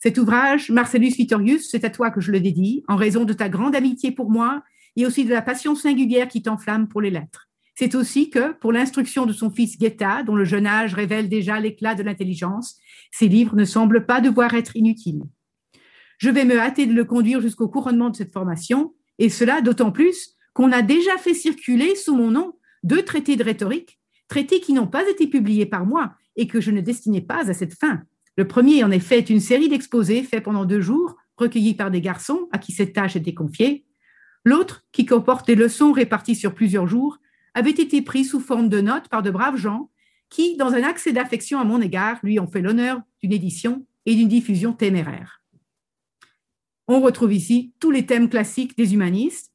Cet 0.03 0.17
ouvrage, 0.17 0.69
Marcellus 0.69 1.15
Vitorius, 1.15 1.69
c'est 1.71 1.85
à 1.85 1.89
toi 1.89 2.11
que 2.11 2.19
je 2.19 2.33
le 2.33 2.41
dédie, 2.41 2.83
en 2.89 2.97
raison 2.97 3.23
de 3.23 3.31
ta 3.31 3.47
grande 3.47 3.73
amitié 3.73 4.11
pour 4.11 4.29
moi 4.29 4.61
et 4.97 5.05
aussi 5.05 5.23
de 5.23 5.29
la 5.29 5.41
passion 5.41 5.75
singulière 5.75 6.27
qui 6.27 6.41
t'enflamme 6.41 6.89
pour 6.89 6.99
les 6.99 7.09
lettres. 7.09 7.47
C'est 7.75 7.95
aussi 7.95 8.29
que, 8.29 8.51
pour 8.51 8.73
l'instruction 8.73 9.25
de 9.25 9.31
son 9.31 9.49
fils 9.49 9.77
Guetta, 9.77 10.23
dont 10.23 10.35
le 10.35 10.43
jeune 10.43 10.67
âge 10.67 10.93
révèle 10.93 11.29
déjà 11.29 11.57
l'éclat 11.57 11.95
de 11.95 12.03
l'intelligence, 12.03 12.75
ces 13.13 13.29
livres 13.29 13.55
ne 13.55 13.63
semblent 13.63 14.05
pas 14.05 14.19
devoir 14.19 14.53
être 14.55 14.75
inutiles. 14.75 15.23
Je 16.17 16.29
vais 16.29 16.43
me 16.43 16.59
hâter 16.59 16.85
de 16.85 16.93
le 16.93 17.05
conduire 17.05 17.39
jusqu'au 17.39 17.69
couronnement 17.69 18.09
de 18.09 18.17
cette 18.17 18.33
formation, 18.33 18.93
et 19.19 19.29
cela 19.29 19.61
d'autant 19.61 19.93
plus 19.93 20.35
qu'on 20.53 20.73
a 20.73 20.81
déjà 20.81 21.17
fait 21.17 21.33
circuler 21.33 21.95
sous 21.95 22.17
mon 22.17 22.29
nom 22.29 22.55
deux 22.83 23.03
traités 23.03 23.37
de 23.37 23.43
rhétorique, 23.45 24.01
traités 24.27 24.59
qui 24.59 24.73
n'ont 24.73 24.85
pas 24.85 25.09
été 25.09 25.27
publiés 25.27 25.65
par 25.65 25.85
moi 25.85 26.13
et 26.35 26.47
que 26.47 26.59
je 26.59 26.71
ne 26.71 26.81
destinais 26.81 27.21
pas 27.21 27.49
à 27.49 27.53
cette 27.53 27.75
fin. 27.75 28.03
Le 28.35 28.47
premier, 28.47 28.83
en 28.83 28.91
effet, 28.91 29.19
est 29.19 29.29
une 29.29 29.39
série 29.39 29.69
d'exposés 29.69 30.23
faits 30.23 30.43
pendant 30.43 30.65
deux 30.65 30.81
jours, 30.81 31.15
recueillis 31.37 31.75
par 31.75 31.91
des 31.91 32.01
garçons 32.01 32.47
à 32.51 32.57
qui 32.57 32.71
cette 32.71 32.93
tâche 32.93 33.15
était 33.15 33.33
confiée. 33.33 33.85
L'autre, 34.43 34.85
qui 34.91 35.05
comporte 35.05 35.47
des 35.47 35.55
leçons 35.55 35.91
réparties 35.91 36.35
sur 36.35 36.53
plusieurs 36.53 36.87
jours, 36.87 37.19
avait 37.53 37.71
été 37.71 38.01
pris 38.01 38.25
sous 38.25 38.39
forme 38.39 38.69
de 38.69 38.81
notes 38.81 39.07
par 39.07 39.21
de 39.21 39.29
braves 39.29 39.57
gens 39.57 39.89
qui, 40.29 40.57
dans 40.57 40.73
un 40.73 40.81
accès 40.81 41.13
d'affection 41.13 41.59
à 41.59 41.63
mon 41.63 41.79
égard, 41.79 42.19
lui 42.23 42.39
ont 42.39 42.47
fait 42.47 42.61
l'honneur 42.61 43.01
d'une 43.21 43.33
édition 43.33 43.85
et 44.05 44.15
d'une 44.15 44.27
diffusion 44.27 44.73
téméraire. 44.73 45.43
On 46.87 47.01
retrouve 47.01 47.33
ici 47.33 47.73
tous 47.79 47.91
les 47.91 48.05
thèmes 48.05 48.29
classiques 48.29 48.75
des 48.75 48.93
humanistes, 48.93 49.53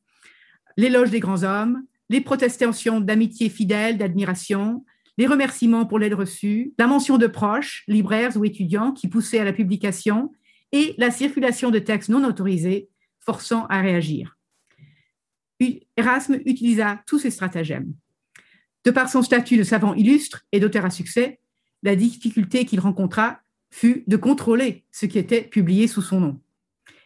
l'éloge 0.77 1.11
des 1.11 1.21
grands 1.21 1.43
hommes, 1.43 1.83
les 2.09 2.21
protestations 2.21 3.01
d'amitié 3.01 3.51
fidèle, 3.51 3.99
d'admiration, 3.99 4.85
les 5.19 5.27
remerciements 5.27 5.85
pour 5.85 5.99
l'aide 5.99 6.15
reçue, 6.15 6.73
la 6.79 6.87
mention 6.87 7.19
de 7.19 7.27
proches, 7.27 7.83
libraires 7.89 8.37
ou 8.37 8.45
étudiants 8.45 8.93
qui 8.93 9.09
poussaient 9.09 9.41
à 9.41 9.45
la 9.45 9.53
publication 9.53 10.33
et 10.71 10.95
la 10.97 11.11
circulation 11.11 11.71
de 11.71 11.81
textes 11.81 12.09
non 12.09 12.25
autorisés 12.25 12.89
forçant 13.19 13.67
à 13.67 13.81
réagir. 13.81 14.39
Erasme 15.97 16.39
utilisa 16.47 17.03
tous 17.05 17.19
ces 17.19 17.33
stratagèmes. 17.33 17.93
De 18.85 18.93
par 18.93 19.11
son 19.11 19.23
statut 19.23 19.57
de 19.57 19.65
savant 19.65 19.93
illustre 19.95 20.47
et 20.53 20.61
d'auteur 20.61 20.85
à 20.85 20.91
succès, 20.91 21.41
la 21.83 21.97
difficulté 21.97 22.65
qu'il 22.65 22.79
rencontra 22.79 23.41
fut 23.71 24.05
de 24.07 24.17
contrôler 24.17 24.85
ce 24.93 25.07
qui 25.07 25.19
était 25.19 25.43
publié 25.43 25.89
sous 25.89 26.01
son 26.01 26.21
nom. 26.21 26.41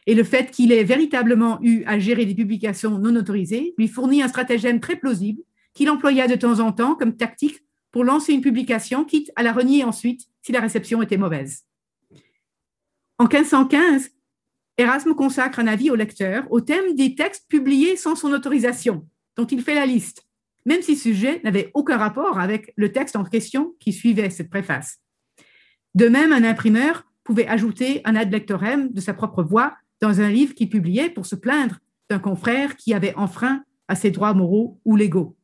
Et 0.06 0.14
le 0.14 0.22
fait 0.22 0.50
qu'il 0.50 0.70
ait 0.70 0.84
véritablement 0.84 1.58
eu 1.62 1.82
à 1.86 1.98
gérer 1.98 2.26
des 2.26 2.34
publications 2.34 2.98
non 2.98 3.16
autorisées 3.16 3.74
lui 3.78 3.88
fournit 3.88 4.22
un 4.22 4.28
stratagème 4.28 4.80
très 4.80 4.96
plausible 4.96 5.40
qu'il 5.72 5.88
employa 5.88 6.28
de 6.28 6.34
temps 6.34 6.60
en 6.60 6.72
temps 6.72 6.94
comme 6.94 7.16
tactique 7.16 7.62
pour 7.92 8.04
lancer 8.04 8.32
une 8.32 8.40
publication, 8.40 9.04
quitte 9.04 9.30
à 9.36 9.42
la 9.42 9.52
renier 9.52 9.84
ensuite 9.84 10.26
si 10.40 10.50
la 10.50 10.60
réception 10.60 11.02
était 11.02 11.16
mauvaise. 11.18 11.64
En 13.18 13.24
1515, 13.24 14.10
Erasme 14.78 15.14
consacre 15.14 15.60
un 15.60 15.66
avis 15.66 15.90
au 15.90 15.94
lecteur 15.94 16.50
au 16.50 16.60
thème 16.60 16.94
des 16.94 17.14
textes 17.14 17.46
publiés 17.48 17.96
sans 17.96 18.16
son 18.16 18.32
autorisation, 18.32 19.06
dont 19.36 19.46
il 19.46 19.62
fait 19.62 19.74
la 19.74 19.86
liste, 19.86 20.26
même 20.64 20.82
si 20.82 20.96
ce 20.96 21.04
sujet 21.04 21.40
n'avait 21.44 21.70
aucun 21.74 21.98
rapport 21.98 22.40
avec 22.40 22.72
le 22.76 22.90
texte 22.90 23.14
en 23.14 23.24
question 23.24 23.74
qui 23.78 23.92
suivait 23.92 24.30
cette 24.30 24.50
préface. 24.50 25.00
De 25.94 26.08
même, 26.08 26.32
un 26.32 26.42
imprimeur 26.42 27.04
pouvait 27.22 27.46
ajouter 27.46 28.00
un 28.04 28.16
ad 28.16 28.32
lectorem 28.32 28.90
de 28.90 29.00
sa 29.00 29.14
propre 29.14 29.42
voix 29.42 29.76
dans 30.00 30.20
un 30.20 30.30
livre 30.30 30.54
qu'il 30.54 30.70
publiait 30.70 31.10
pour 31.10 31.26
se 31.26 31.36
plaindre 31.36 31.78
d'un 32.08 32.18
confrère 32.18 32.76
qui 32.76 32.94
avait 32.94 33.14
enfreint 33.14 33.62
à 33.88 33.94
ses 33.94 34.10
droits 34.10 34.34
moraux 34.34 34.80
ou 34.84 34.96
légaux. 34.96 35.36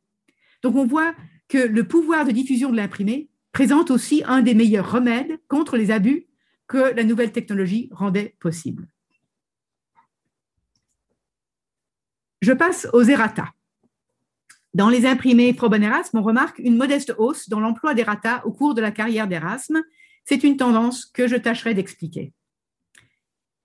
Donc 0.63 0.75
on 0.75 0.85
voit 0.85 1.13
que 1.49 1.57
le 1.57 1.85
pouvoir 1.85 2.25
de 2.25 2.31
diffusion 2.31 2.69
de 2.69 2.77
l'imprimé 2.77 3.29
présente 3.51 3.91
aussi 3.91 4.23
un 4.25 4.41
des 4.41 4.53
meilleurs 4.53 4.89
remèdes 4.89 5.39
contre 5.47 5.75
les 5.75 5.91
abus 5.91 6.27
que 6.67 6.93
la 6.95 7.03
nouvelle 7.03 7.31
technologie 7.31 7.89
rendait 7.91 8.35
possible. 8.39 8.87
Je 12.41 12.53
passe 12.53 12.87
aux 12.93 13.03
errata. 13.03 13.49
Dans 14.73 14.89
les 14.89 15.05
imprimés 15.07 15.53
Froben 15.53 15.83
Erasme, 15.83 16.19
on 16.19 16.21
remarque 16.21 16.59
une 16.59 16.77
modeste 16.77 17.13
hausse 17.17 17.49
dans 17.49 17.59
l'emploi 17.59 17.95
d'errata 17.95 18.45
au 18.45 18.51
cours 18.51 18.75
de 18.75 18.81
la 18.81 18.91
carrière 18.91 19.27
d'Erasme. 19.27 19.81
C'est 20.25 20.43
une 20.43 20.57
tendance 20.57 21.05
que 21.07 21.27
je 21.27 21.35
tâcherai 21.35 21.73
d'expliquer. 21.73 22.33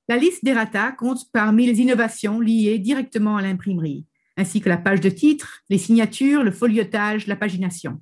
La 0.09 0.17
liste 0.17 0.45
d'errata 0.45 0.93
compte 0.93 1.31
parmi 1.31 1.67
les 1.67 1.81
innovations 1.81 2.41
liées 2.41 2.79
directement 2.79 3.37
à 3.37 3.43
l'imprimerie, 3.43 4.07
ainsi 4.37 4.61
que 4.61 4.69
la 4.69 4.77
page 4.77 5.01
de 5.01 5.11
titre, 5.11 5.63
les 5.69 5.79
signatures, 5.79 6.43
le 6.43 6.51
foliotage, 6.51 7.27
la 7.27 7.37
pagination. 7.37 8.01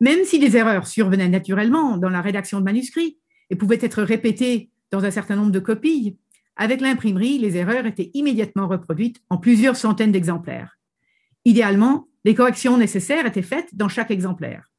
Même 0.00 0.24
si 0.24 0.38
des 0.38 0.56
erreurs 0.56 0.86
survenaient 0.86 1.28
naturellement 1.28 1.96
dans 1.96 2.10
la 2.10 2.20
rédaction 2.20 2.58
de 2.58 2.64
manuscrits 2.64 3.18
et 3.50 3.56
pouvaient 3.56 3.78
être 3.80 4.02
répétées 4.02 4.70
dans 4.90 5.04
un 5.04 5.10
certain 5.10 5.36
nombre 5.36 5.52
de 5.52 5.58
copies, 5.58 6.18
avec 6.56 6.80
l'imprimerie, 6.80 7.38
les 7.38 7.56
erreurs 7.56 7.86
étaient 7.86 8.10
immédiatement 8.14 8.68
reproduites 8.68 9.22
en 9.30 9.38
plusieurs 9.38 9.76
centaines 9.76 10.12
d'exemplaires. 10.12 10.78
Idéalement, 11.44 12.08
les 12.24 12.34
corrections 12.34 12.76
nécessaires 12.76 13.26
étaient 13.26 13.42
faites 13.42 13.74
dans 13.74 13.88
chaque 13.88 14.10
exemplaire. 14.10 14.70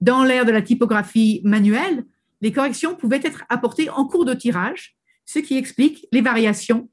Dans 0.00 0.24
l'ère 0.24 0.44
de 0.44 0.52
la 0.52 0.62
typographie 0.62 1.40
manuelle, 1.44 2.04
les 2.40 2.52
corrections 2.52 2.94
pouvaient 2.94 3.20
être 3.22 3.44
apportées 3.48 3.88
en 3.88 4.04
cours 4.04 4.24
de 4.24 4.34
tirage, 4.34 4.96
ce 5.24 5.38
qui 5.38 5.56
explique 5.56 6.06
les 6.12 6.20
variations 6.20 6.90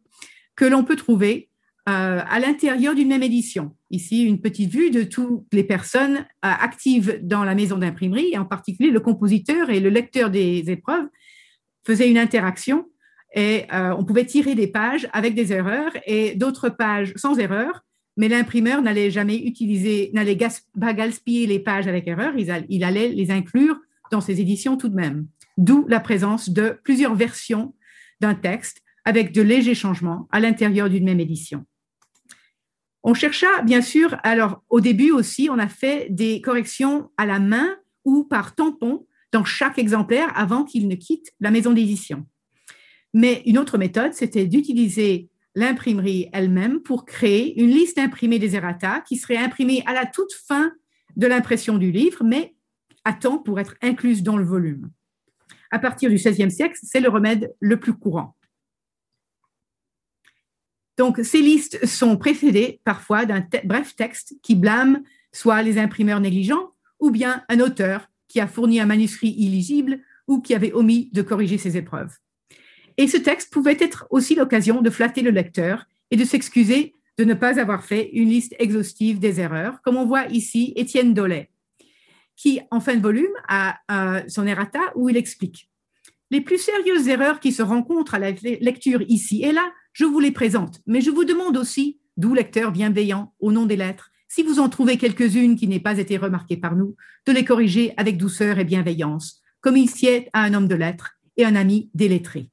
que 0.55 0.65
l'on 0.65 0.83
peut 0.83 0.95
trouver 0.95 1.48
à 1.85 2.39
l'intérieur 2.39 2.93
d'une 2.93 3.07
même 3.07 3.23
édition. 3.23 3.75
Ici, 3.91 4.23
une 4.23 4.39
petite 4.39 4.69
vue 4.69 4.91
de 4.91 5.03
toutes 5.03 5.45
les 5.51 5.63
personnes 5.63 6.17
euh, 6.17 6.21
actives 6.41 7.19
dans 7.23 7.43
la 7.43 7.55
maison 7.55 7.77
d'imprimerie, 7.77 8.37
en 8.37 8.45
particulier 8.45 8.91
le 8.91 8.99
compositeur 8.99 9.71
et 9.71 9.79
le 9.79 9.89
lecteur 9.89 10.29
des 10.29 10.69
épreuves 10.69 11.07
faisaient 11.85 12.09
une 12.09 12.19
interaction 12.19 12.85
et 13.35 13.65
euh, 13.73 13.95
on 13.97 14.03
pouvait 14.03 14.25
tirer 14.25 14.55
des 14.55 14.67
pages 14.67 15.07
avec 15.13 15.35
des 15.35 15.53
erreurs 15.53 15.91
et 16.05 16.35
d'autres 16.35 16.69
pages 16.69 17.13
sans 17.15 17.37
erreur, 17.39 17.83
mais 18.17 18.27
l'imprimeur 18.27 18.81
n'allait 18.81 19.11
jamais 19.11 19.37
utiliser, 19.37 20.11
n'allait 20.13 20.37
pas 20.79 20.93
gaspiller 20.93 21.47
les 21.47 21.59
pages 21.59 21.87
avec 21.87 22.07
erreur, 22.07 22.33
il, 22.37 22.83
allait 22.83 23.09
les 23.09 23.31
inclure 23.31 23.79
dans 24.11 24.21
ses 24.21 24.41
éditions 24.41 24.77
tout 24.77 24.89
de 24.89 24.95
même. 24.95 25.27
D'où 25.57 25.85
la 25.87 25.99
présence 25.99 26.49
de 26.49 26.79
plusieurs 26.83 27.15
versions 27.15 27.73
d'un 28.19 28.35
texte 28.35 28.81
avec 29.05 29.31
de 29.31 29.41
légers 29.41 29.75
changements 29.75 30.27
à 30.31 30.39
l'intérieur 30.39 30.89
d'une 30.89 31.05
même 31.05 31.19
édition. 31.19 31.65
On 33.03 33.13
chercha, 33.13 33.61
bien 33.63 33.81
sûr, 33.81 34.17
alors 34.23 34.61
au 34.69 34.81
début 34.81 35.11
aussi, 35.11 35.49
on 35.49 35.57
a 35.57 35.69
fait 35.69 36.07
des 36.09 36.41
corrections 36.41 37.09
à 37.17 37.25
la 37.25 37.39
main 37.39 37.77
ou 38.03 38.23
par 38.25 38.55
tampon 38.55 39.05
dans 39.31 39.45
chaque 39.45 39.79
exemplaire 39.79 40.31
avant 40.35 40.63
qu'il 40.63 40.87
ne 40.87 40.95
quitte 40.95 41.31
la 41.39 41.51
maison 41.51 41.71
d'édition. 41.71 42.25
Mais 43.13 43.41
une 43.45 43.57
autre 43.57 43.77
méthode, 43.77 44.13
c'était 44.13 44.45
d'utiliser 44.45 45.29
l'imprimerie 45.55 46.29
elle-même 46.33 46.81
pour 46.81 47.05
créer 47.05 47.59
une 47.59 47.69
liste 47.69 47.97
imprimée 47.97 48.39
des 48.39 48.55
errata 48.55 49.01
qui 49.01 49.17
serait 49.17 49.37
imprimée 49.37 49.83
à 49.85 49.93
la 49.93 50.05
toute 50.05 50.33
fin 50.47 50.71
de 51.15 51.27
l'impression 51.27 51.77
du 51.77 51.91
livre, 51.91 52.23
mais 52.23 52.55
à 53.05 53.13
temps 53.13 53.39
pour 53.39 53.59
être 53.59 53.75
incluse 53.81 54.23
dans 54.23 54.37
le 54.37 54.45
volume. 54.45 54.91
À 55.71 55.79
partir 55.79 56.09
du 56.09 56.15
XVIe 56.15 56.51
siècle, 56.51 56.77
c'est 56.81 56.99
le 56.99 57.09
remède 57.09 57.53
le 57.59 57.79
plus 57.79 57.93
courant. 57.93 58.35
Donc, 60.99 61.21
ces 61.23 61.41
listes 61.41 61.85
sont 61.85 62.17
précédées 62.17 62.81
parfois 62.83 63.25
d'un 63.25 63.41
bref 63.63 63.95
texte 63.95 64.35
qui 64.43 64.53
blâme 64.53 65.01
soit 65.31 65.61
les 65.61 65.77
imprimeurs 65.77 66.19
négligents 66.19 66.73
ou 66.99 67.09
bien 67.09 67.41
un 67.47 67.61
auteur 67.61 68.09
qui 68.27 68.41
a 68.41 68.47
fourni 68.47 68.81
un 68.81 68.85
manuscrit 68.85 69.29
illisible 69.29 70.01
ou 70.27 70.41
qui 70.41 70.53
avait 70.53 70.73
omis 70.73 71.09
de 71.13 71.21
corriger 71.21 71.57
ses 71.57 71.77
épreuves. 71.77 72.11
Et 72.97 73.07
ce 73.07 73.15
texte 73.15 73.49
pouvait 73.49 73.77
être 73.79 74.07
aussi 74.09 74.35
l'occasion 74.35 74.81
de 74.81 74.89
flatter 74.89 75.21
le 75.21 75.31
lecteur 75.31 75.85
et 76.11 76.17
de 76.17 76.25
s'excuser 76.25 76.93
de 77.17 77.23
ne 77.23 77.33
pas 77.33 77.61
avoir 77.61 77.85
fait 77.85 78.09
une 78.11 78.27
liste 78.27 78.53
exhaustive 78.59 79.19
des 79.19 79.39
erreurs, 79.39 79.81
comme 79.81 79.95
on 79.95 80.05
voit 80.05 80.25
ici 80.25 80.73
Étienne 80.75 81.13
Dollet, 81.13 81.49
qui, 82.35 82.59
en 82.71 82.81
fin 82.81 82.97
de 82.97 83.01
volume, 83.01 83.31
a 83.47 83.79
son 84.27 84.45
errata 84.45 84.81
où 84.95 85.07
il 85.07 85.15
explique 85.15 85.68
Les 86.31 86.41
plus 86.41 86.59
sérieuses 86.59 87.07
erreurs 87.07 87.39
qui 87.39 87.51
se 87.51 87.61
rencontrent 87.61 88.13
à 88.13 88.19
la 88.19 88.31
lecture 88.31 89.01
ici 89.07 89.43
et 89.43 89.51
là, 89.51 89.71
je 89.93 90.05
vous 90.05 90.19
les 90.19 90.31
présente, 90.31 90.81
mais 90.85 91.01
je 91.01 91.09
vous 91.09 91.25
demande 91.25 91.57
aussi, 91.57 91.99
d'où 92.17 92.33
lecteur 92.33 92.71
bienveillant, 92.71 93.33
au 93.39 93.51
nom 93.51 93.65
des 93.65 93.75
lettres, 93.75 94.11
si 94.27 94.43
vous 94.43 94.59
en 94.59 94.69
trouvez 94.69 94.97
quelques-unes 94.97 95.55
qui 95.55 95.67
n'aient 95.67 95.79
pas 95.79 95.97
été 95.97 96.17
remarquées 96.17 96.57
par 96.57 96.75
nous, 96.75 96.95
de 97.25 97.31
les 97.31 97.43
corriger 97.43 97.93
avec 97.97 98.17
douceur 98.17 98.59
et 98.59 98.63
bienveillance, 98.63 99.41
comme 99.61 99.75
il 99.75 99.89
sied 99.89 100.29
à 100.33 100.43
un 100.43 100.53
homme 100.53 100.67
de 100.67 100.75
lettres 100.75 101.15
et 101.35 101.45
un 101.45 101.55
ami 101.55 101.89
délettré. 101.95 102.49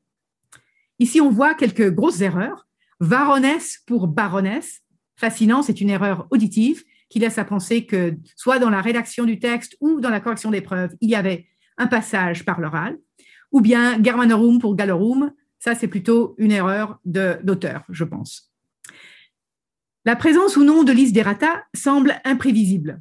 Ici, 0.99 1.21
on 1.21 1.31
voit 1.31 1.55
quelques 1.55 1.91
grosses 1.91 2.23
erreurs. 2.23 2.67
Varonesse 3.01 3.83
pour 3.87 4.09
baronesse. 4.09 4.81
Fascinant, 5.17 5.63
c'est 5.63 5.83
une 5.83 5.91
erreur 5.91 6.27
auditive 6.31 6.83
qui 7.11 7.19
laisse 7.19 7.39
à 7.39 7.45
penser 7.45 7.85
que 7.85 8.17
soit 8.35 8.59
dans 8.59 8.71
la 8.71 8.81
rédaction 8.81 9.25
du 9.25 9.39
texte 9.39 9.77
ou 9.81 10.01
dans 10.01 10.11
la 10.11 10.21
correction 10.21 10.51
des 10.51 10.63
preuves, 10.63 10.95
il 11.03 11.11
y 11.11 11.15
avait 11.15 11.47
un 11.77 11.87
passage 11.87 12.45
par 12.45 12.61
l'oral. 12.61 12.97
Ou 13.57 13.63
bien 13.63 14.03
Germanorum 14.05 14.59
pour 14.59 14.77
Gallorum. 14.77 15.33
Ça, 15.59 15.75
c'est 15.75 15.89
plutôt 15.89 16.35
une 16.37 16.53
erreur 16.53 17.01
d'auteur, 17.07 17.85
je 17.89 18.05
pense. 18.05 18.53
La 20.05 20.15
présence 20.15 20.59
ou 20.59 20.63
non 20.63 20.85
de 20.85 20.93
liste 20.93 21.15
d'errata 21.15 21.65
semble 21.73 22.21
imprévisible. 22.25 23.01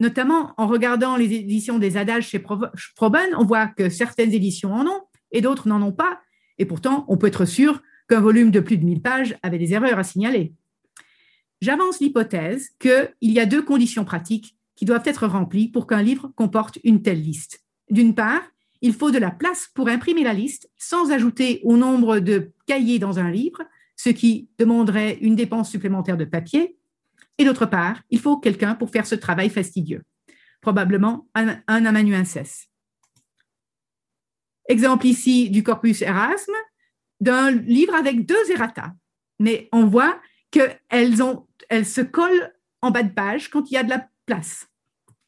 Notamment 0.00 0.54
en 0.56 0.66
regardant 0.66 1.14
les 1.14 1.32
éditions 1.32 1.78
des 1.78 1.96
adages 1.96 2.30
chez 2.30 2.40
Proben, 2.40 3.28
on 3.38 3.44
voit 3.44 3.68
que 3.68 3.88
certaines 3.88 4.32
éditions 4.32 4.74
en 4.74 4.88
ont 4.88 5.02
et 5.30 5.40
d'autres 5.40 5.68
n'en 5.68 5.80
ont 5.80 5.92
pas, 5.92 6.18
et 6.58 6.64
pourtant, 6.64 7.04
on 7.06 7.16
peut 7.16 7.28
être 7.28 7.44
sûr 7.44 7.80
qu'un 8.08 8.20
volume 8.20 8.50
de 8.50 8.58
plus 8.58 8.78
de 8.78 8.84
1000 8.84 9.02
pages 9.02 9.38
avait 9.44 9.58
des 9.58 9.72
erreurs 9.72 10.00
à 10.00 10.02
signaler. 10.02 10.52
J'avance 11.60 12.00
l'hypothèse 12.00 12.70
qu'il 12.80 13.08
y 13.20 13.38
a 13.38 13.46
deux 13.46 13.62
conditions 13.62 14.04
pratiques 14.04 14.56
qui 14.74 14.84
doivent 14.84 15.06
être 15.06 15.28
remplies 15.28 15.68
pour 15.68 15.86
qu'un 15.86 16.02
livre 16.02 16.32
comporte 16.34 16.80
une 16.82 17.02
telle 17.02 17.22
liste. 17.22 17.62
D'une 17.88 18.16
part, 18.16 18.42
il 18.80 18.94
faut 18.94 19.10
de 19.10 19.18
la 19.18 19.30
place 19.30 19.68
pour 19.74 19.88
imprimer 19.88 20.22
la 20.22 20.32
liste 20.32 20.70
sans 20.76 21.10
ajouter 21.10 21.60
au 21.64 21.76
nombre 21.76 22.18
de 22.18 22.52
cahiers 22.66 22.98
dans 22.98 23.18
un 23.18 23.30
livre, 23.30 23.62
ce 23.96 24.10
qui 24.10 24.48
demanderait 24.58 25.18
une 25.20 25.36
dépense 25.36 25.70
supplémentaire 25.70 26.16
de 26.16 26.24
papier. 26.24 26.76
Et 27.38 27.44
d'autre 27.44 27.66
part, 27.66 28.02
il 28.10 28.20
faut 28.20 28.38
quelqu'un 28.38 28.74
pour 28.74 28.90
faire 28.90 29.06
ce 29.06 29.14
travail 29.14 29.50
fastidieux, 29.50 30.02
probablement 30.60 31.28
un, 31.34 31.58
un 31.66 31.86
amanuensis. 31.86 32.68
Exemple 34.68 35.06
ici 35.06 35.50
du 35.50 35.62
corpus 35.62 36.02
Erasme, 36.02 36.52
d'un 37.20 37.50
livre 37.50 37.94
avec 37.94 38.26
deux 38.26 38.50
errata. 38.50 38.92
Mais 39.38 39.68
on 39.72 39.86
voit 39.86 40.20
qu'elles 40.50 40.78
elles 41.68 41.86
se 41.86 42.00
collent 42.00 42.52
en 42.82 42.90
bas 42.90 43.02
de 43.02 43.12
page 43.12 43.50
quand 43.50 43.70
il 43.70 43.74
y 43.74 43.78
a 43.78 43.84
de 43.84 43.90
la 43.90 44.08
place, 44.26 44.68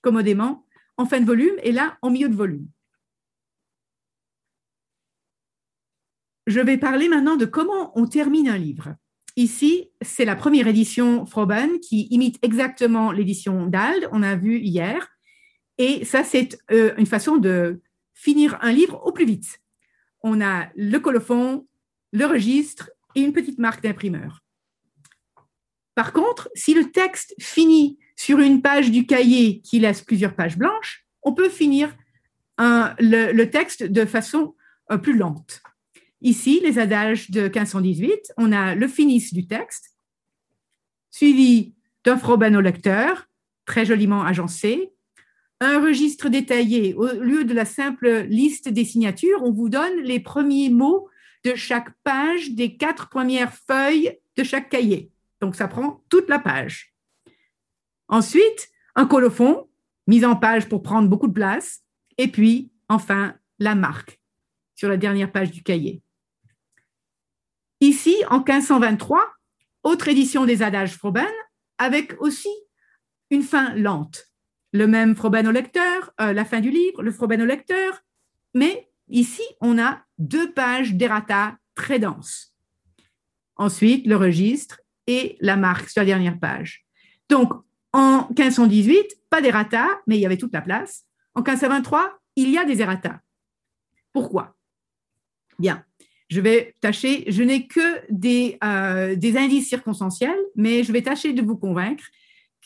commodément, 0.00 0.66
en 0.96 1.06
fin 1.06 1.20
de 1.20 1.26
volume 1.26 1.54
et 1.62 1.72
là, 1.72 1.98
en 2.02 2.10
milieu 2.10 2.28
de 2.28 2.36
volume. 2.36 2.66
Je 6.48 6.60
vais 6.60 6.78
parler 6.78 7.10
maintenant 7.10 7.36
de 7.36 7.44
comment 7.44 7.92
on 7.94 8.06
termine 8.06 8.48
un 8.48 8.56
livre. 8.56 8.94
Ici, 9.36 9.90
c'est 10.00 10.24
la 10.24 10.34
première 10.34 10.66
édition 10.66 11.26
Froben 11.26 11.78
qui 11.78 12.08
imite 12.10 12.38
exactement 12.40 13.12
l'édition 13.12 13.66
d'Ald, 13.66 14.08
on 14.12 14.22
a 14.22 14.34
vu 14.34 14.58
hier. 14.58 15.10
Et 15.76 16.06
ça, 16.06 16.24
c'est 16.24 16.58
euh, 16.70 16.94
une 16.96 17.04
façon 17.04 17.36
de 17.36 17.82
finir 18.14 18.56
un 18.62 18.72
livre 18.72 18.98
au 19.04 19.12
plus 19.12 19.26
vite. 19.26 19.60
On 20.22 20.40
a 20.40 20.70
le 20.74 20.96
colophon, 21.00 21.66
le 22.12 22.24
registre 22.24 22.92
et 23.14 23.20
une 23.20 23.34
petite 23.34 23.58
marque 23.58 23.82
d'imprimeur. 23.82 24.42
Par 25.94 26.14
contre, 26.14 26.48
si 26.54 26.72
le 26.72 26.90
texte 26.90 27.34
finit 27.38 27.98
sur 28.16 28.38
une 28.38 28.62
page 28.62 28.90
du 28.90 29.04
cahier 29.04 29.60
qui 29.60 29.80
laisse 29.80 30.00
plusieurs 30.00 30.34
pages 30.34 30.56
blanches, 30.56 31.04
on 31.22 31.34
peut 31.34 31.50
finir 31.50 31.94
le, 32.58 33.44
texte 33.44 33.82
de 33.82 34.06
façon 34.06 34.54
euh, 34.90 34.96
plus 34.96 35.14
lente. 35.14 35.60
Ici, 36.20 36.60
les 36.62 36.78
adages 36.78 37.30
de 37.30 37.42
1518, 37.42 38.32
on 38.36 38.52
a 38.52 38.74
le 38.74 38.88
finis 38.88 39.28
du 39.32 39.46
texte, 39.46 39.94
suivi 41.10 41.74
d'un 42.04 42.16
frobano 42.16 42.60
lecteur, 42.60 43.28
très 43.66 43.84
joliment 43.84 44.24
agencé, 44.24 44.92
un 45.60 45.80
registre 45.80 46.28
détaillé. 46.28 46.94
Au 46.94 47.06
lieu 47.06 47.44
de 47.44 47.54
la 47.54 47.64
simple 47.64 48.26
liste 48.28 48.68
des 48.68 48.84
signatures, 48.84 49.42
on 49.42 49.52
vous 49.52 49.68
donne 49.68 50.00
les 50.02 50.20
premiers 50.20 50.70
mots 50.70 51.08
de 51.44 51.54
chaque 51.54 51.90
page 52.02 52.50
des 52.50 52.76
quatre 52.76 53.08
premières 53.08 53.54
feuilles 53.54 54.18
de 54.36 54.42
chaque 54.42 54.70
cahier. 54.70 55.10
Donc, 55.40 55.54
ça 55.54 55.68
prend 55.68 56.02
toute 56.08 56.28
la 56.28 56.38
page. 56.38 56.94
Ensuite, 58.08 58.70
un 58.96 59.06
colophon, 59.06 59.68
mise 60.06 60.24
en 60.24 60.34
page 60.34 60.68
pour 60.68 60.82
prendre 60.82 61.08
beaucoup 61.08 61.28
de 61.28 61.32
place. 61.32 61.82
Et 62.16 62.28
puis, 62.28 62.72
enfin, 62.88 63.36
la 63.58 63.74
marque 63.74 64.20
sur 64.74 64.88
la 64.88 64.96
dernière 64.96 65.30
page 65.30 65.50
du 65.50 65.62
cahier. 65.62 66.02
Ici, 67.80 68.16
en 68.28 68.38
1523, 68.38 69.24
autre 69.84 70.08
édition 70.08 70.44
des 70.44 70.62
adages 70.62 70.96
Froben, 70.96 71.26
avec 71.78 72.20
aussi 72.20 72.48
une 73.30 73.42
fin 73.42 73.74
lente. 73.74 74.26
Le 74.72 74.86
même 74.86 75.14
Froben 75.14 75.46
au 75.46 75.52
lecteur, 75.52 76.12
euh, 76.20 76.32
la 76.32 76.44
fin 76.44 76.60
du 76.60 76.70
livre, 76.70 77.02
le 77.02 77.12
Froben 77.12 77.40
au 77.40 77.46
lecteur, 77.46 78.02
mais 78.54 78.90
ici, 79.08 79.42
on 79.60 79.78
a 79.78 80.02
deux 80.18 80.52
pages 80.52 80.94
d'errata 80.94 81.56
très 81.74 81.98
denses. 81.98 82.54
Ensuite, 83.56 84.06
le 84.06 84.16
registre 84.16 84.80
et 85.06 85.36
la 85.40 85.56
marque 85.56 85.88
sur 85.88 86.02
la 86.02 86.06
dernière 86.06 86.38
page. 86.38 86.84
Donc, 87.28 87.52
en 87.92 88.26
1518, 88.28 89.22
pas 89.30 89.40
d'errata, 89.40 89.86
mais 90.06 90.16
il 90.16 90.20
y 90.20 90.26
avait 90.26 90.36
toute 90.36 90.52
la 90.52 90.62
place. 90.62 91.04
En 91.34 91.40
1523, 91.40 92.18
il 92.36 92.50
y 92.50 92.58
a 92.58 92.64
des 92.64 92.82
errata. 92.82 93.20
Pourquoi? 94.12 94.56
Bien, 95.58 95.84
je 96.28 96.40
vais 96.40 96.74
tâcher, 96.80 97.24
je 97.28 97.42
n'ai 97.42 97.66
que 97.66 98.00
des, 98.10 98.58
euh, 98.62 99.16
des 99.16 99.36
indices 99.36 99.68
circonstanciels, 99.68 100.38
mais 100.56 100.84
je 100.84 100.92
vais 100.92 101.02
tâcher 101.02 101.32
de 101.32 101.42
vous 101.42 101.56
convaincre 101.56 102.04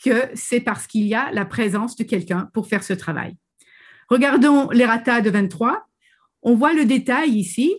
que 0.03 0.29
c'est 0.33 0.59
parce 0.59 0.85
qu'il 0.85 1.05
y 1.05 1.15
a 1.15 1.31
la 1.31 1.45
présence 1.45 1.95
de 1.95 2.03
quelqu'un 2.03 2.49
pour 2.53 2.67
faire 2.67 2.83
ce 2.83 2.93
travail. 2.93 3.35
Regardons 4.09 4.69
l'errata 4.71 5.21
de 5.21 5.29
23. 5.29 5.87
On 6.41 6.55
voit 6.55 6.73
le 6.73 6.85
détail 6.85 7.31
ici. 7.31 7.73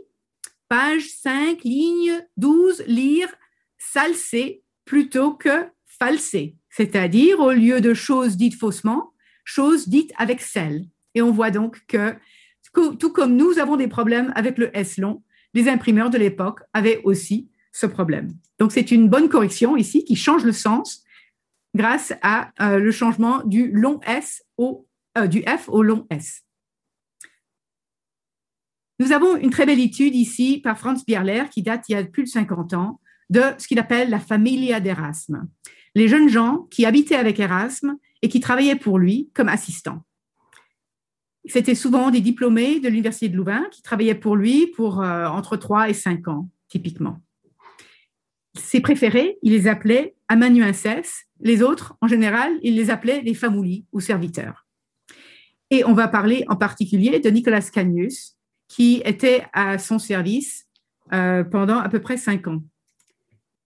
Page 0.68 1.08
5, 1.20 1.62
ligne 1.64 2.20
12, 2.38 2.84
lire 2.86 3.28
salsé 3.76 4.62
plutôt 4.86 5.34
que 5.34 5.66
falsé, 5.86 6.56
c'est-à-dire 6.70 7.40
au 7.40 7.52
lieu 7.52 7.80
de 7.80 7.94
choses 7.94 8.36
dites 8.36 8.58
faussement, 8.58 9.12
choses 9.44 9.88
dites 9.88 10.12
avec 10.16 10.40
sel. 10.40 10.86
Et 11.14 11.22
on 11.22 11.30
voit 11.30 11.50
donc 11.50 11.80
que, 11.86 12.14
tout 12.72 13.12
comme 13.12 13.36
nous 13.36 13.58
avons 13.58 13.76
des 13.76 13.86
problèmes 13.86 14.32
avec 14.34 14.58
le 14.58 14.76
S 14.76 14.98
long, 14.98 15.22
les 15.54 15.68
imprimeurs 15.68 16.10
de 16.10 16.18
l'époque 16.18 16.60
avaient 16.72 17.00
aussi 17.04 17.48
ce 17.72 17.86
problème. 17.86 18.28
Donc 18.58 18.72
c'est 18.72 18.90
une 18.90 19.08
bonne 19.08 19.28
correction 19.28 19.76
ici 19.76 20.04
qui 20.04 20.16
change 20.16 20.44
le 20.44 20.52
sens 20.52 21.04
grâce 21.74 22.12
à 22.22 22.52
euh, 22.60 22.78
le 22.78 22.90
changement 22.90 23.42
du 23.44 23.70
long 23.70 24.00
S 24.06 24.44
au 24.56 24.86
euh, 25.16 25.26
du 25.26 25.42
F 25.42 25.68
au 25.68 25.82
long 25.82 26.06
S. 26.10 26.42
Nous 29.00 29.12
avons 29.12 29.36
une 29.36 29.50
très 29.50 29.66
belle 29.66 29.80
étude 29.80 30.14
ici 30.14 30.60
par 30.62 30.78
Franz 30.78 31.04
Bierler 31.06 31.44
qui 31.50 31.62
date 31.62 31.88
il 31.88 31.92
y 31.92 31.94
a 31.96 32.04
plus 32.04 32.24
de 32.24 32.28
50 32.28 32.74
ans 32.74 33.00
de 33.30 33.42
ce 33.58 33.66
qu'il 33.66 33.78
appelle 33.78 34.10
la 34.10 34.20
familia 34.20 34.80
d'Erasme. 34.80 35.48
Les 35.94 36.08
jeunes 36.08 36.28
gens 36.28 36.66
qui 36.70 36.86
habitaient 36.86 37.16
avec 37.16 37.40
Erasme 37.40 37.96
et 38.22 38.28
qui 38.28 38.40
travaillaient 38.40 38.76
pour 38.76 38.98
lui 38.98 39.30
comme 39.34 39.48
assistants. 39.48 40.04
C'était 41.46 41.74
souvent 41.74 42.10
des 42.10 42.20
diplômés 42.20 42.80
de 42.80 42.88
l'Université 42.88 43.28
de 43.28 43.36
Louvain 43.36 43.66
qui 43.70 43.82
travaillaient 43.82 44.14
pour 44.14 44.36
lui 44.36 44.68
pour 44.68 45.02
euh, 45.02 45.26
entre 45.26 45.56
3 45.56 45.90
et 45.90 45.94
5 45.94 46.28
ans, 46.28 46.48
typiquement. 46.68 47.20
Ses 48.56 48.80
préférés, 48.80 49.38
il 49.42 49.52
les 49.52 49.66
appelait 49.66 50.14
amanuenses. 50.28 50.86
Les 51.40 51.62
autres, 51.62 51.96
en 52.00 52.06
général, 52.06 52.52
il 52.62 52.76
les 52.76 52.90
appelait 52.90 53.20
les 53.20 53.34
famoulis 53.34 53.84
ou 53.92 54.00
serviteurs. 54.00 54.66
Et 55.70 55.84
on 55.84 55.92
va 55.92 56.08
parler 56.08 56.44
en 56.48 56.56
particulier 56.56 57.20
de 57.20 57.28
Nicolas 57.30 57.60
Canius, 57.60 58.36
qui 58.68 59.02
était 59.04 59.44
à 59.52 59.78
son 59.78 59.98
service 59.98 60.66
euh, 61.12 61.44
pendant 61.44 61.78
à 61.78 61.88
peu 61.88 62.00
près 62.00 62.16
5 62.16 62.46
ans. 62.46 62.62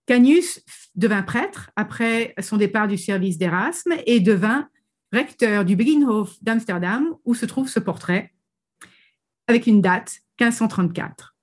Canius 0.07 0.65
devint 0.97 1.23
prêtre 1.23 1.71
après 1.77 2.35
son 2.41 2.57
départ 2.57 2.89
du 2.89 2.97
service 2.97 3.37
d'Erasme 3.37 3.93
et 4.07 4.21
devint 4.21 4.69
recteur 5.13 5.65
du 5.65 5.77
Beginhof 5.77 6.43
d'Amsterdam, 6.43 7.15
où 7.25 7.35
se 7.35 7.47
trouve 7.47 7.69
ce 7.69 7.81
portrait, 7.81 8.33
avec 9.47 9.67
une 9.67 9.81
date 9.81 10.21
1534. 10.41 11.35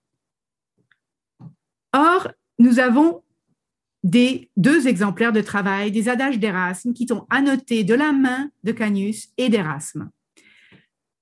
Or, 1.93 2.31
nous 2.59 2.79
avons 2.79 3.23
des 4.03 4.51
deux 4.55 4.87
exemplaires 4.87 5.33
de 5.33 5.41
travail 5.41 5.91
des 5.91 6.09
adages 6.09 6.37
d'Erasme 6.37 6.93
qui 6.93 7.07
sont 7.07 7.25
annotés 7.29 7.83
de 7.83 7.95
la 7.95 8.11
main 8.11 8.51
de 8.63 8.71
Canius 8.71 9.29
et 9.37 9.49
d'Erasme. 9.49 10.11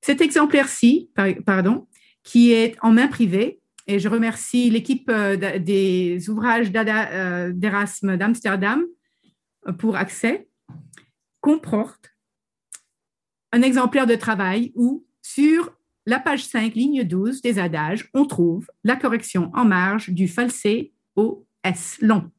Cet 0.02 0.20
exemplaire-ci, 0.20 1.10
pardon, 1.46 1.88
qui 2.24 2.52
est 2.52 2.76
en 2.82 2.92
main 2.92 3.08
privée, 3.08 3.62
et 3.88 4.00
je 4.00 4.10
remercie 4.10 4.70
l'équipe 4.70 5.10
euh, 5.10 5.60
des 5.60 6.30
ouvrages 6.30 6.72
euh, 6.76 7.52
d'Erasme 7.54 8.18
d'Amsterdam 8.18 8.84
euh, 9.68 9.74
pour 9.74 9.96
accès, 9.96 10.48
comporte 11.42 12.13
un 13.54 13.62
exemplaire 13.62 14.08
de 14.08 14.16
travail 14.16 14.74
où, 14.76 15.06
sur 15.22 15.72
la 16.06 16.20
page 16.20 16.46
5, 16.46 16.74
ligne 16.74 17.04
12 17.04 17.42
des 17.42 17.60
adages, 17.60 18.10
on 18.14 18.26
trouve 18.26 18.68
la 18.84 18.96
correction 18.96 19.52
en 19.54 19.64
marge 19.64 20.10
du 20.10 20.28
falsé 20.28 20.92
au 21.16 21.46
S 21.64 21.98
long. 22.02 22.30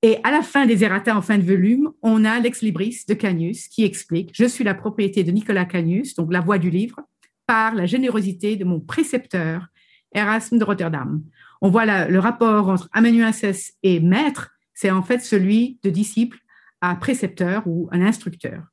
Et 0.00 0.18
à 0.24 0.30
la 0.30 0.42
fin 0.42 0.64
des 0.64 0.82
errata 0.84 1.16
en 1.16 1.22
fin 1.22 1.38
de 1.38 1.42
volume, 1.42 1.92
on 2.02 2.24
a 2.24 2.40
l'ex 2.40 2.62
libris 2.62 3.04
de 3.06 3.14
Canius 3.14 3.68
qui 3.68 3.84
explique 3.84 4.30
Je 4.32 4.46
suis 4.46 4.64
la 4.64 4.74
propriété 4.74 5.22
de 5.22 5.30
Nicolas 5.30 5.66
Canius, 5.66 6.14
donc 6.14 6.32
la 6.32 6.40
voix 6.40 6.58
du 6.58 6.70
livre, 6.70 7.00
par 7.46 7.74
la 7.74 7.84
générosité 7.84 8.56
de 8.56 8.64
mon 8.64 8.80
précepteur, 8.80 9.66
Erasme 10.14 10.58
de 10.58 10.64
Rotterdam. 10.64 11.22
On 11.60 11.68
voit 11.68 12.08
le 12.08 12.18
rapport 12.18 12.68
entre 12.68 12.88
amanuensis 12.92 13.74
et 13.82 14.00
maître, 14.00 14.50
c'est 14.72 14.90
en 14.90 15.02
fait 15.02 15.18
celui 15.18 15.78
de 15.82 15.90
disciple 15.90 16.38
à 16.80 16.94
précepteur 16.96 17.66
ou 17.66 17.88
un 17.92 18.02
instructeur. 18.02 18.64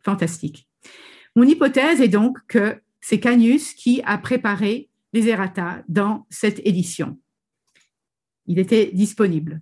Fantastique. 0.00 0.68
Mon 1.36 1.44
hypothèse 1.44 2.00
est 2.00 2.08
donc 2.08 2.38
que 2.48 2.80
c'est 3.00 3.20
Canius 3.20 3.74
qui 3.74 4.02
a 4.04 4.18
préparé 4.18 4.88
les 5.12 5.28
errata 5.28 5.82
dans 5.88 6.26
cette 6.30 6.60
édition. 6.66 7.18
Il 8.46 8.58
était 8.58 8.90
disponible. 8.92 9.60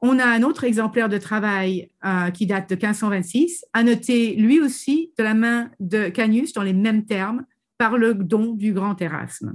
On 0.00 0.18
a 0.18 0.26
un 0.26 0.42
autre 0.42 0.64
exemplaire 0.64 1.08
de 1.08 1.18
travail 1.18 1.90
euh, 2.04 2.30
qui 2.30 2.46
date 2.46 2.68
de 2.68 2.74
1526, 2.74 3.64
annoté 3.72 4.36
lui 4.36 4.60
aussi 4.60 5.12
de 5.18 5.24
la 5.24 5.34
main 5.34 5.70
de 5.80 6.08
Canius 6.08 6.52
dans 6.52 6.62
les 6.62 6.74
mêmes 6.74 7.06
termes 7.06 7.46
par 7.78 7.96
le 7.96 8.14
don 8.14 8.52
du 8.52 8.72
grand 8.72 9.00
Erasme. 9.00 9.54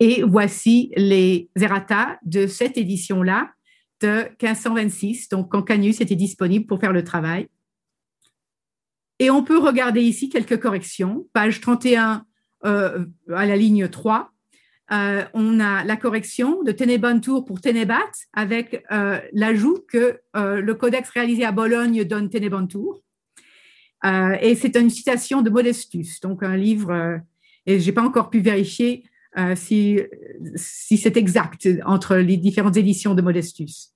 Et 0.00 0.22
voici 0.22 0.92
les 0.96 1.50
errata 1.54 2.18
de 2.24 2.46
cette 2.46 2.76
édition-là 2.76 3.50
de 4.00 4.24
1526, 4.42 5.28
donc 5.28 5.50
quand 5.50 5.62
Canius 5.62 6.00
était 6.00 6.16
disponible 6.16 6.66
pour 6.66 6.80
faire 6.80 6.92
le 6.92 7.04
travail. 7.04 7.48
Et 9.18 9.30
on 9.30 9.44
peut 9.44 9.58
regarder 9.58 10.02
ici 10.02 10.28
quelques 10.28 10.60
corrections. 10.60 11.28
Page 11.32 11.60
31 11.60 12.26
euh, 12.64 13.04
à 13.32 13.46
la 13.46 13.56
ligne 13.56 13.88
3, 13.88 14.30
euh, 14.92 15.24
on 15.34 15.60
a 15.60 15.84
la 15.84 15.96
correction 15.96 16.62
de 16.62 16.72
Tenebantour 16.72 17.44
pour 17.44 17.60
Tenebat 17.60 18.10
avec 18.32 18.84
euh, 18.90 19.20
l'ajout 19.32 19.84
que 19.88 20.20
le 20.34 20.72
codex 20.72 21.08
réalisé 21.10 21.44
à 21.44 21.52
Bologne 21.52 22.04
donne 22.04 22.28
Tenebantour. 22.28 23.02
et 24.04 24.54
c'est 24.54 24.76
une 24.76 24.90
citation 24.90 25.42
de 25.42 25.50
Modestus, 25.50 26.20
donc 26.20 26.42
un 26.42 26.56
livre, 26.56 27.20
et 27.66 27.80
je 27.80 27.86
n'ai 27.86 27.92
pas 27.92 28.02
encore 28.02 28.30
pu 28.30 28.40
vérifier 28.40 29.04
euh, 29.38 29.54
si, 29.56 30.00
si 30.54 30.96
c'est 30.96 31.16
exact 31.16 31.68
entre 31.84 32.16
les 32.16 32.36
différentes 32.36 32.76
éditions 32.76 33.14
de 33.14 33.22
Modestus. 33.22 33.92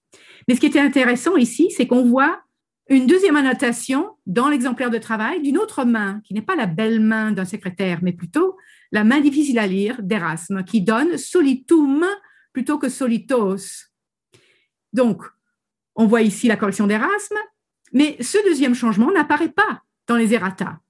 Mais 0.46 0.54
ce 0.54 0.60
qui 0.60 0.66
était 0.66 0.80
intéressant 0.80 1.36
ici, 1.36 1.70
c'est 1.76 1.86
qu'on 1.86 2.04
voit 2.04 2.40
une 2.88 3.06
deuxième 3.06 3.36
annotation 3.36 4.16
dans 4.26 4.48
l'exemplaire 4.48 4.90
de 4.90 4.98
travail 4.98 5.42
d'une 5.42 5.58
autre 5.58 5.84
main, 5.84 6.20
qui 6.24 6.32
n'est 6.32 6.42
pas 6.42 6.56
la 6.56 6.66
belle 6.66 7.00
main 7.00 7.32
d'un 7.32 7.44
secrétaire, 7.44 7.98
mais 8.02 8.12
plutôt 8.12 8.56
la 8.92 9.04
main 9.04 9.20
difficile 9.20 9.58
à 9.58 9.66
lire 9.66 10.02
d'Erasme, 10.02 10.64
qui 10.64 10.80
donne 10.80 11.18
solitum 11.18 12.04
plutôt 12.52 12.78
que 12.78 12.88
solitos. 12.88 13.86
Donc, 14.92 15.22
on 15.94 16.06
voit 16.06 16.22
ici 16.22 16.48
la 16.48 16.56
correction 16.56 16.86
d'Erasme, 16.86 17.36
mais 17.92 18.16
ce 18.20 18.38
deuxième 18.48 18.74
changement 18.74 19.12
n'apparaît 19.12 19.52
pas 19.52 19.82
dans 20.06 20.16
les 20.16 20.32
errata. 20.32 20.80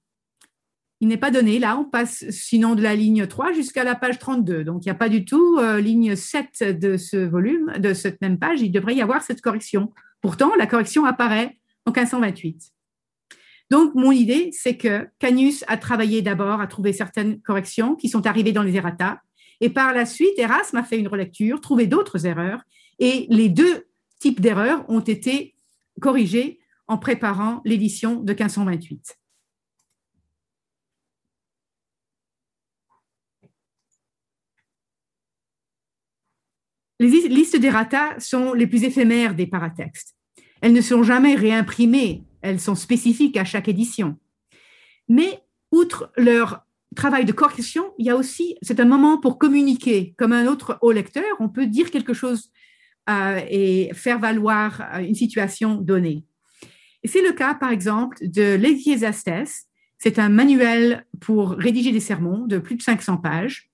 Il 1.01 1.07
n'est 1.07 1.17
pas 1.17 1.31
donné. 1.31 1.59
Là, 1.59 1.77
on 1.77 1.85
passe 1.85 2.29
sinon 2.29 2.75
de 2.75 2.81
la 2.81 2.95
ligne 2.95 3.25
3 3.25 3.53
jusqu'à 3.53 3.83
la 3.83 3.95
page 3.95 4.19
32. 4.19 4.63
Donc, 4.63 4.85
il 4.85 4.89
n'y 4.89 4.91
a 4.91 4.95
pas 4.95 5.09
du 5.09 5.23
tout 5.23 5.57
euh, 5.57 5.79
ligne 5.79 6.15
7 6.15 6.79
de 6.79 6.97
ce 6.97 7.17
volume, 7.17 7.73
de 7.79 7.93
cette 7.93 8.21
même 8.21 8.37
page. 8.37 8.61
Il 8.61 8.71
devrait 8.71 8.95
y 8.95 9.01
avoir 9.01 9.23
cette 9.23 9.41
correction. 9.41 9.93
Pourtant, 10.21 10.51
la 10.57 10.67
correction 10.67 11.05
apparaît 11.05 11.57
en 11.85 11.91
1528. 11.91 12.71
Donc, 13.69 13.93
mon 13.95 14.11
idée, 14.11 14.49
c'est 14.51 14.77
que 14.77 15.07
Canius 15.19 15.63
a 15.67 15.77
travaillé 15.77 16.21
d'abord 16.21 16.59
à 16.59 16.67
trouver 16.67 16.91
certaines 16.91 17.39
corrections 17.41 17.95
qui 17.95 18.09
sont 18.09 18.25
arrivées 18.25 18.51
dans 18.51 18.63
les 18.63 18.75
errata. 18.75 19.21
Et 19.61 19.69
par 19.69 19.93
la 19.93 20.05
suite, 20.05 20.37
Erasme 20.37 20.77
a 20.77 20.83
fait 20.83 20.97
une 20.97 21.07
relecture, 21.07 21.61
trouvé 21.61 21.85
d'autres 21.85 22.25
erreurs. 22.25 22.61
Et 22.97 23.27
les 23.29 23.47
deux 23.47 23.85
types 24.19 24.41
d'erreurs 24.41 24.83
ont 24.89 24.99
été 24.99 25.55
corrigés 26.01 26.59
en 26.87 26.97
préparant 26.97 27.61
l'édition 27.63 28.15
de 28.21 28.33
1528. 28.33 29.18
Les 36.99 37.07
listes 37.29 37.57
d'errata 37.57 38.19
sont 38.19 38.53
les 38.53 38.67
plus 38.67 38.83
éphémères 38.83 39.33
des 39.33 39.47
paratextes. 39.47 40.15
Elles 40.61 40.73
ne 40.73 40.81
sont 40.81 41.03
jamais 41.03 41.35
réimprimées, 41.35 42.23
elles 42.41 42.59
sont 42.59 42.75
spécifiques 42.75 43.37
à 43.37 43.45
chaque 43.45 43.69
édition. 43.69 44.17
Mais 45.07 45.39
outre 45.71 46.11
leur 46.17 46.65
travail 46.95 47.23
de 47.23 47.31
correction, 47.31 47.93
il 47.97 48.05
y 48.05 48.09
a 48.09 48.17
aussi, 48.17 48.57
c'est 48.61 48.79
un 48.79 48.85
moment 48.85 49.17
pour 49.17 49.37
communiquer 49.37 50.13
comme 50.17 50.33
un 50.33 50.47
autre 50.47 50.77
au 50.81 50.91
lecteur. 50.91 51.23
On 51.39 51.47
peut 51.47 51.67
dire 51.67 51.91
quelque 51.91 52.13
chose 52.13 52.51
euh, 53.09 53.39
et 53.49 53.91
faire 53.93 54.19
valoir 54.19 54.81
euh, 54.93 54.99
une 54.99 55.15
situation 55.15 55.75
donnée. 55.75 56.25
C'est 57.05 57.21
le 57.21 57.31
cas, 57.31 57.53
par 57.53 57.71
exemple, 57.71 58.17
de 58.21 58.55
l'Ecclésiastes. 58.55 59.65
C'est 59.97 60.19
un 60.19 60.29
manuel 60.29 61.05
pour 61.21 61.51
rédiger 61.51 61.91
des 61.91 61.99
sermons 62.01 62.45
de 62.45 62.57
plus 62.57 62.75
de 62.75 62.81
500 62.81 63.17
pages 63.17 63.68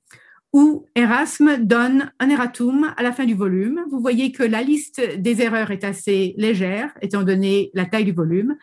où 0.56 0.86
Erasme 0.96 1.58
donne 1.58 2.14
un 2.18 2.30
erratum 2.30 2.94
à 2.96 3.04
la 3.04 3.12
fin 3.12 3.26
du 3.26 3.34
volume. 3.34 3.84
Vous 3.92 4.00
voyez 4.00 4.32
que 4.32 4.42
la 4.42 4.64
liste 4.64 5.02
des 5.18 5.42
erreurs 5.42 5.70
est 5.72 5.84
assez 5.84 6.34
légère, 6.38 6.94
étant 7.02 7.24
donné 7.24 7.72
la 7.74 7.86
taille 7.86 8.06
du 8.06 8.14
volume, 8.14 8.56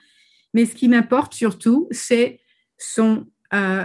mais 0.55 0.65
ce 0.65 0.75
qui 0.75 0.89
m'importe 0.89 1.35
surtout, 1.35 1.89
c'est 1.91 2.41
son, 2.79 3.27
euh, 3.53 3.85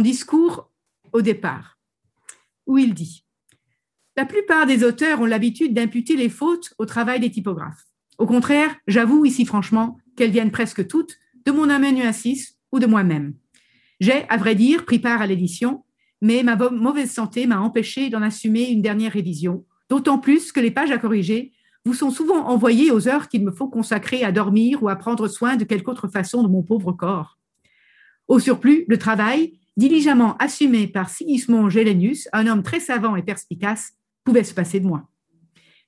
discours 0.00 0.72
au 1.12 1.22
départ, 1.22 1.78
où 2.66 2.78
il 2.78 2.94
dit 2.94 3.24
La 4.16 4.24
plupart 4.24 4.66
des 4.66 4.82
auteurs 4.82 5.20
ont 5.20 5.24
l'habitude 5.24 5.72
d'imputer 5.72 6.16
les 6.16 6.28
fautes 6.28 6.74
au 6.78 6.84
travail 6.84 7.20
des 7.20 7.30
typographes. 7.30 7.84
Au 8.18 8.26
contraire, 8.26 8.74
j'avoue 8.88 9.24
ici 9.24 9.46
franchement 9.46 9.98
qu'elles 10.16 10.32
viennent 10.32 10.50
presque 10.50 10.88
toutes 10.88 11.16
de 11.44 11.52
mon 11.52 11.70
amanuensis 11.70 12.58
ou 12.72 12.80
de 12.80 12.86
moi-même. 12.86 13.34
J'ai, 14.00 14.28
à 14.28 14.36
vrai 14.36 14.56
dire, 14.56 14.84
pris 14.84 14.98
part 14.98 15.22
à 15.22 15.28
l'édition 15.28 15.84
mais 16.20 16.42
ma 16.42 16.56
mauvaise 16.56 17.10
santé 17.10 17.46
m'a 17.46 17.60
empêché 17.60 18.10
d'en 18.10 18.22
assumer 18.22 18.70
une 18.70 18.82
dernière 18.82 19.12
révision, 19.12 19.64
d'autant 19.88 20.18
plus 20.18 20.52
que 20.52 20.60
les 20.60 20.70
pages 20.70 20.90
à 20.90 20.98
corriger 20.98 21.52
vous 21.86 21.94
sont 21.94 22.10
souvent 22.10 22.48
envoyées 22.48 22.90
aux 22.90 23.06
heures 23.06 23.28
qu'il 23.28 23.44
me 23.44 23.52
faut 23.52 23.68
consacrer 23.68 24.24
à 24.24 24.32
dormir 24.32 24.82
ou 24.82 24.88
à 24.88 24.96
prendre 24.96 25.28
soin 25.28 25.54
de 25.54 25.62
quelque 25.62 25.88
autre 25.88 26.08
façon 26.08 26.42
de 26.42 26.48
mon 26.48 26.64
pauvre 26.64 26.90
corps. 26.90 27.38
Au 28.26 28.40
surplus, 28.40 28.84
le 28.88 28.98
travail, 28.98 29.60
diligemment 29.76 30.36
assumé 30.38 30.88
par 30.88 31.10
Sigismond 31.10 31.70
Gelenius, 31.70 32.28
un 32.32 32.48
homme 32.48 32.64
très 32.64 32.80
savant 32.80 33.14
et 33.14 33.22
perspicace, 33.22 33.92
pouvait 34.24 34.42
se 34.42 34.52
passer 34.52 34.80
de 34.80 34.86
moi. 34.86 35.08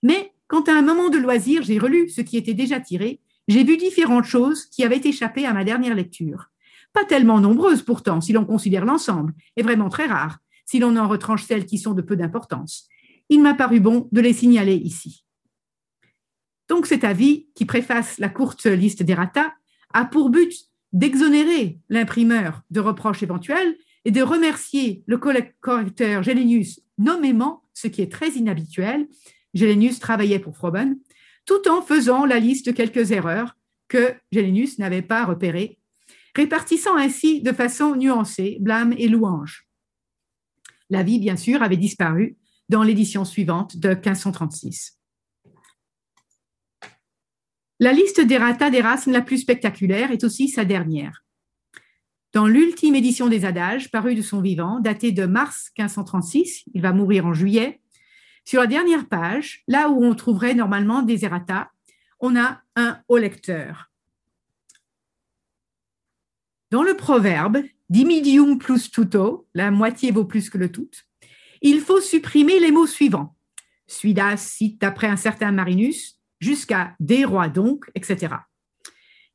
Mais 0.05 0.33
quand 0.47 0.69
à 0.69 0.73
un 0.73 0.83
moment 0.83 1.09
de 1.09 1.19
loisir, 1.19 1.65
j'ai 1.65 1.81
relu 1.81 2.09
ce 2.09 2.21
qui 2.21 2.37
était 2.37 2.55
déjà 2.55 2.79
tiré, 2.79 3.21
j'ai 3.49 3.65
vu 3.65 3.77
différentes 3.77 4.25
choses 4.25 4.67
qui 4.67 4.85
avaient 4.85 5.01
échappé 5.03 5.47
à 5.47 5.53
ma 5.53 5.65
dernière 5.65 5.97
lecture 5.97 6.49
pas 6.93 7.05
tellement 7.05 7.41
nombreuses 7.41 7.83
pourtant, 7.83 8.21
si 8.21 8.33
l'on 8.33 8.45
considère 8.45 8.85
l'ensemble, 8.85 9.35
et 9.57 9.63
vraiment 9.63 9.89
très 9.89 10.07
rares, 10.07 10.39
si 10.67 10.79
l'on 10.79 10.97
en 10.97 11.09
retranche 11.09 11.45
celles 11.45 11.67
qui 11.67 11.79
sont 11.79 11.95
de 11.95 12.03
peu 12.03 12.17
d'importance. 12.17 12.89
Il 13.29 13.43
m'a 13.43 13.55
paru 13.55 13.81
bon 13.81 14.09
de 14.13 14.21
les 14.21 14.33
signaler 14.33 14.77
ici. 14.77 15.25
Donc 16.69 16.87
cet 16.87 17.05
avis, 17.05 17.49
qui 17.55 17.65
préface 17.65 18.19
la 18.19 18.29
courte 18.29 18.67
liste 18.67 19.03
d'errata, 19.03 19.55
a 19.95 20.05
pour 20.05 20.31
but 20.31 20.53
d'exonérer 20.93 21.79
l'imprimeur 21.89 22.63
de 22.71 22.81
reproches 22.81 23.23
éventuels 23.23 23.77
et 24.05 24.11
de 24.11 24.23
remercier 24.23 25.03
le 25.07 25.19
correcteur 25.19 26.23
Gelenius 26.23 26.81
nommément, 26.99 27.63
ce 27.75 27.89
qui 27.89 28.03
est 28.03 28.13
très 28.13 28.31
inhabituel. 28.31 29.09
Gelenius 29.55 29.99
travaillait 29.99 30.39
pour 30.39 30.57
Froben, 30.57 30.99
tout 31.47 31.69
en 31.69 31.81
faisant 31.81 32.27
la 32.27 32.39
liste 32.39 32.67
de 32.67 32.73
quelques 32.73 33.11
erreurs 33.11 33.57
que 33.89 34.15
Gelenius 34.33 34.79
n'avait 34.79 35.03
pas 35.03 35.25
repérées 35.25 35.79
répartissant 36.35 36.97
ainsi 36.97 37.43
de 37.43 37.53
façon 37.53 37.97
nuancée 37.97 38.59
blâme 38.61 38.95
et 38.97 39.09
louange. 39.09 39.69
La 40.91 41.03
vie, 41.03 41.19
bien 41.19 41.37
sûr, 41.37 41.63
avait 41.63 41.77
disparu 41.77 42.37
dans 42.69 42.83
l'édition 42.83 43.25
suivante 43.25 43.77
de 43.77 43.91
1536. 43.91 44.99
La 47.81 47.93
liste 47.93 48.21
d'errata 48.21 48.71
d'Erasme 48.71 49.13
la 49.13 49.23
plus 49.23 49.39
spectaculaire 49.39 50.11
est 50.11 50.25
aussi 50.25 50.49
sa 50.49 50.65
dernière. 50.65 51.25
Dans 52.33 52.47
l'ultime 52.47 52.95
édition 52.95 53.29
des 53.29 53.45
Adages, 53.45 53.91
parue 53.91 54.15
de 54.15 54.23
son 54.23 54.41
vivant, 54.41 54.81
datée 54.81 55.13
de 55.13 55.25
mars 55.25 55.71
1536, 55.79 56.65
il 56.75 56.83
va 56.83 56.93
mourir 56.93 57.25
en 57.25 57.33
juillet, 57.33 57.81
sur 58.45 58.61
la 58.61 58.67
dernière 58.67 59.09
page, 59.09 59.63
là 59.69 59.91
où 59.91 60.03
on 60.03 60.15
trouverait 60.15 60.55
normalement 60.55 61.03
des 61.03 61.25
errata, 61.25 61.71
on 62.19 62.35
a 62.35 62.63
un 62.77 62.99
haut 63.09 63.19
lecteur. 63.19 63.91
Dans 66.71 66.83
le 66.83 66.95
proverbe, 66.95 67.63
dimidium 67.89 68.59
plus 68.59 68.91
tuto, 68.91 69.47
la 69.55 69.71
moitié 69.71 70.11
vaut 70.11 70.27
plus 70.27 70.51
que 70.51 70.59
le 70.59 70.71
tout, 70.71 70.91
il 71.63 71.81
faut 71.81 72.01
supprimer 72.01 72.61
les 72.61 72.71
mots 72.71 72.87
suivants. 72.87 73.35
Suidas 73.87 74.37
cite 74.37 74.85
après 74.85 75.07
un 75.07 75.17
certain 75.17 75.51
Marinus, 75.51 76.21
jusqu'à 76.41 76.95
des 77.01 77.25
rois 77.25 77.49
donc, 77.49 77.87
etc. 77.95 78.35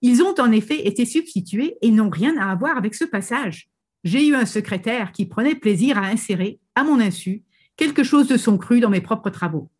Ils 0.02 0.22
ont 0.22 0.36
en 0.40 0.52
effet 0.52 0.88
été 0.88 1.06
substitués 1.06 1.76
et 1.82 1.90
n'ont 1.90 2.10
rien 2.10 2.38
à 2.38 2.54
voir 2.56 2.78
avec 2.78 2.94
ce 2.94 3.04
passage. 3.04 3.70
J'ai 4.04 4.28
eu 4.28 4.36
un 4.36 4.46
secrétaire 4.46 5.12
qui 5.12 5.26
prenait 5.26 5.56
plaisir 5.56 5.98
à 5.98 6.08
insérer, 6.08 6.60
à 6.76 6.84
mon 6.84 7.00
insu, 7.00 7.44
quelque 7.78 8.04
chose 8.04 8.28
de 8.28 8.38
son 8.38 8.58
cru 8.58 8.80
dans 8.80 8.90
mes 8.90 9.02
propres 9.02 9.32
travaux. 9.32 9.72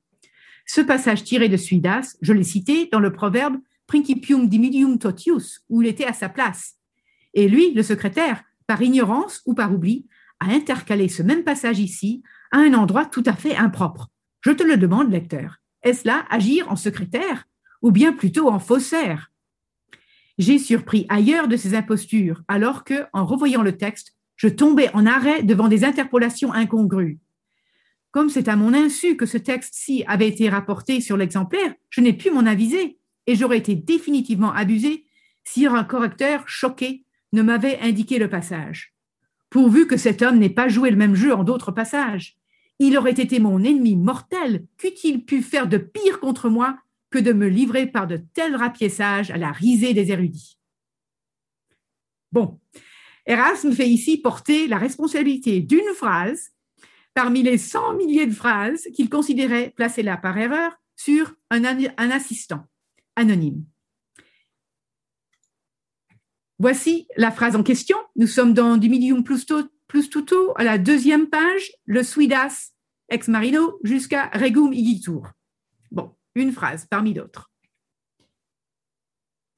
Ce 0.66 0.82
passage 0.82 1.24
tiré 1.24 1.50
de 1.50 1.58
Suidas, 1.58 2.16
je 2.22 2.34
l'ai 2.34 2.44
cité 2.44 2.90
dans 2.92 3.00
le 3.00 3.14
proverbe 3.14 3.58
Principium 3.86 4.48
dimidium 4.48 4.98
totius, 4.98 5.62
où 5.70 5.82
il 5.82 5.88
était 5.90 6.06
à 6.06 6.14
sa 6.14 6.30
place, 6.30 6.78
et 7.34 7.48
lui, 7.48 7.74
le 7.74 7.84
secrétaire, 7.84 8.44
par 8.68 8.82
ignorance 8.82 9.42
ou 9.46 9.54
par 9.54 9.74
oubli, 9.74 10.08
a 10.40 10.48
intercalé 10.48 11.08
ce 11.08 11.24
même 11.24 11.44
passage 11.44 11.80
ici 11.80 12.24
à 12.52 12.58
un 12.60 12.74
endroit 12.74 13.06
tout 13.06 13.24
à 13.26 13.34
fait 13.34 13.56
impropre. 13.56 14.10
Je 14.42 14.52
te 14.52 14.64
le 14.64 14.78
demande, 14.78 15.12
lecteur. 15.12 15.58
Est-ce 15.84 16.08
là 16.08 16.26
agir 16.30 16.72
en 16.72 16.76
secrétaire 16.76 17.46
ou 17.82 17.92
bien 17.92 18.14
plutôt 18.14 18.50
en 18.50 18.60
faussaire? 18.60 19.32
J'ai 20.38 20.58
surpris 20.58 21.06
ailleurs 21.10 21.48
de 21.48 21.58
ces 21.58 21.76
impostures, 21.76 22.42
alors 22.48 22.84
que, 22.84 23.06
en 23.14 23.26
revoyant 23.26 23.62
le 23.62 23.78
texte, 23.78 24.16
je 24.36 24.48
tombais 24.48 24.90
en 24.94 25.06
arrêt 25.06 25.44
devant 25.44 25.68
des 25.68 25.84
interpolations 25.84 26.52
incongrues. 26.54 27.20
Comme 28.12 28.30
c'est 28.30 28.48
à 28.48 28.56
mon 28.56 28.74
insu 28.74 29.16
que 29.16 29.26
ce 29.26 29.38
texte-ci 29.38 30.04
avait 30.08 30.28
été 30.28 30.50
rapporté 30.50 31.02
sur 31.02 31.18
l'exemplaire, 31.18 31.74
je 31.90 32.02
n'ai 32.02 32.14
pu 32.14 32.32
m'en 32.32 32.46
aviser, 32.46 32.98
et 33.28 33.36
j'aurais 33.36 33.60
été 33.60 33.76
définitivement 33.76 34.52
abusé 34.52 35.06
si 35.44 35.66
un 35.66 35.84
correcteur 35.84 36.48
choqué 36.48 37.06
ne 37.34 37.42
m'avait 37.42 37.80
indiqué 37.80 38.20
le 38.20 38.30
passage. 38.30 38.94
Pourvu 39.50 39.86
que 39.86 39.98
cet 39.98 40.22
homme 40.22 40.40
n'ait 40.40 40.50
pas 40.50 40.70
joué 40.70 40.90
le 40.90 40.98
même 40.98 41.16
jeu 41.16 41.34
en 41.34 41.44
d'autres 41.44 41.72
passages. 41.72 42.38
Il 42.80 42.98
aurait 42.98 43.12
été 43.12 43.40
mon 43.40 43.64
ennemi 43.64 43.96
mortel, 43.96 44.66
qu'eût-il 44.78 45.26
pu 45.26 45.42
faire 45.42 45.68
de 45.68 45.78
pire 45.78 46.20
contre 46.20 46.50
moi 46.50 46.78
que 47.12 47.20
de 47.20 47.34
me 47.34 47.48
livrer 47.48 47.86
par 47.86 48.08
de 48.08 48.18
tels 48.34 48.56
rapiessages 48.56 49.30
à 49.30 49.38
la 49.38 49.52
risée 49.52 49.94
des 49.94 50.12
érudits? 50.12 50.58
Bon, 52.32 52.60
Erasme 53.26 53.74
fait 53.74 53.88
ici 53.88 54.18
porter 54.18 54.68
la 54.68 54.78
responsabilité 54.78 55.62
d'une 55.62 55.94
phrase 55.96 56.50
parmi 57.14 57.44
les 57.44 57.60
cent 57.60 57.94
milliers 57.94 58.26
de 58.26 58.34
phrases 58.34 58.88
qu'il 58.96 59.10
considérait 59.10 59.72
placées 59.76 60.02
là 60.02 60.18
par 60.18 60.38
erreur 60.38 60.72
sur 60.96 61.36
un, 61.52 61.64
un 61.64 62.10
assistant 62.10 62.66
anonyme. 63.16 63.64
Voici 66.64 67.10
la 67.18 67.30
phrase 67.30 67.58
en 67.58 67.62
question. 67.62 67.98
Nous 68.16 68.26
sommes 68.26 68.54
dans 68.54 68.78
du 68.78 68.90
plus, 69.22 69.46
plus 69.90 70.10
tout 70.10 70.54
à 70.56 70.64
la 70.64 70.78
deuxième 70.78 71.28
page, 71.28 71.74
le 71.84 72.04
suidas 72.04 72.72
ex 73.10 73.28
marino 73.28 73.82
jusqu'à 73.84 74.30
regum 74.30 74.72
igitur. 74.72 75.30
Bon, 75.92 76.16
une 76.36 76.54
phrase 76.54 76.88
parmi 76.90 77.14
d'autres. 77.14 77.52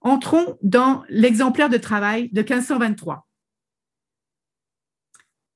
Entrons 0.02 0.58
dans 0.64 1.04
l'exemplaire 1.08 1.70
de 1.70 1.78
travail 1.78 2.30
de 2.32 2.42
1523. 2.42 3.28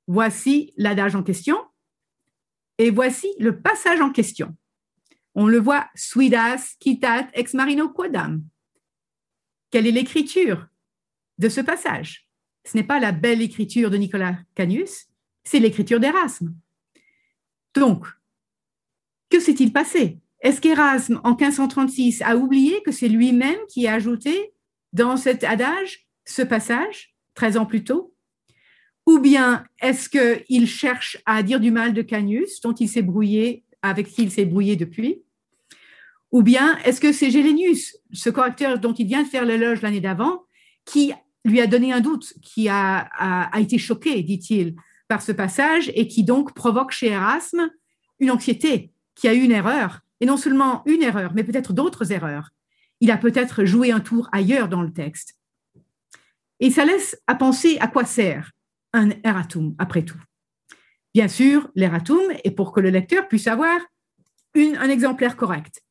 Voici 0.06 0.72
l'adage 0.78 1.16
en 1.16 1.24
question 1.24 1.58
et 2.78 2.92
voici 2.92 3.34
le 3.40 3.60
passage 3.60 4.02
en 4.02 4.12
question. 4.12 4.56
On 5.34 5.48
le 5.48 5.58
voit, 5.58 5.88
suidas 5.96 6.76
quitat 6.80 7.28
ex 7.34 7.56
marino 7.56 7.90
quodam. 7.90 8.44
Quelle 9.72 9.88
est 9.88 9.92
l'écriture? 9.92 10.69
De 11.40 11.50
ce 11.50 11.62
passage. 11.62 12.28
Ce 12.66 12.78
n'est 12.78 12.84
pas 12.84 13.00
la 13.00 13.12
belle 13.12 13.42
écriture 13.42 13.90
de 13.90 13.98
Nicolas 13.98 14.38
Canius, 14.54 15.08
c'est 15.44 15.60
l'écriture 15.60 16.00
d'Erasme. 16.00 16.54
Donc, 17.74 18.06
que 19.30 19.40
s'est-il 19.40 19.74
passé? 19.74 20.20
Est-ce 20.42 20.62
qu'Erasme, 20.62 21.20
en 21.24 21.32
1536, 21.32 22.22
a 22.22 22.38
oublié 22.38 22.82
que 22.84 22.92
c'est 22.92 23.08
lui-même 23.08 23.60
qui 23.68 23.88
a 23.88 23.94
ajouté 23.94 24.54
dans 24.94 25.18
cet 25.18 25.44
adage 25.44 26.08
ce 26.26 26.42
passage, 26.42 27.16
13 27.36 27.58
ans 27.58 27.66
plus 27.66 27.84
tôt? 27.84 28.14
Ou 29.06 29.20
bien 29.20 29.66
est-ce 29.82 30.10
qu'il 30.10 30.68
cherche 30.68 31.18
à 31.26 31.42
dire 31.42 31.60
du 31.60 31.72
mal 31.72 31.94
de 31.94 32.02
Canius, 32.02 32.62
dont 32.62 32.74
il 32.74 32.88
s'est 32.88 33.02
brouillé, 33.02 33.64
avec 33.82 34.08
qui 34.08 34.24
il 34.24 34.32
s'est 34.32 34.46
brouillé 34.46 34.76
depuis? 34.76 35.24
Ou 36.32 36.44
bien 36.44 36.78
est-ce 36.80 37.02
que 37.02 37.12
c'est 37.12 37.32
Gélénius, 37.32 37.98
ce 38.14 38.30
correcteur 38.30 38.78
dont 38.78 38.94
il 38.94 39.08
vient 39.08 39.24
de 39.24 39.28
faire 39.28 39.46
l'éloge 39.46 39.82
l'année 39.82 40.02
d'avant, 40.02 40.44
qui 40.86 41.12
lui 41.46 41.62
a 41.62 41.68
donné 41.68 41.94
un 41.94 42.02
doute, 42.02 42.34
qui 42.42 42.70
a, 42.70 43.00
a 43.00 43.60
été 43.60 43.78
choqué, 43.78 44.22
dit-il, 44.24 44.76
par 45.08 45.22
ce 45.22 45.32
passage 45.32 45.92
et 45.96 46.08
qui 46.08 46.24
donc 46.24 46.54
provoque 46.54 46.92
chez 46.92 47.08
Erasme 47.08 47.70
une 48.20 48.32
anxiété, 48.32 48.92
qui 49.16 49.28
a 49.28 49.34
eu 49.34 49.42
une 49.42 49.52
erreur, 49.52 50.02
et 50.20 50.26
non 50.26 50.38
seulement 50.38 50.84
une 50.86 51.02
erreur, 51.02 51.32
mais 51.34 51.44
peut-être 51.44 51.74
d'autres 51.74 52.12
erreurs. 52.12 52.50
Il 53.02 53.12
a 53.12 53.18
peut-être 53.18 53.66
joué 53.66 53.92
un 53.92 54.02
tour 54.02 54.30
ailleurs 54.32 54.68
dans 54.68 54.82
le 54.82 54.92
texte. 54.92 55.36
Et 56.60 56.70
ça 56.70 56.86
laisse 56.86 57.18
à 57.28 57.36
penser 57.36 57.78
à 57.80 57.88
quoi 57.88 58.06
sert 58.06 58.52
un 58.94 59.10
erratum, 59.24 59.76
après 59.78 60.04
tout. 60.04 60.20
Bien 61.14 61.28
sûr, 61.28 61.70
l'erratum 61.76 62.22
est 62.44 62.52
pour 62.52 62.72
que 62.72 62.82
le 62.82 62.90
lecteur 62.90 63.28
puisse 63.28 63.48
avoir 63.48 63.80
un 64.56 64.90
exemplaire 64.90 65.38
correct. 65.38 65.82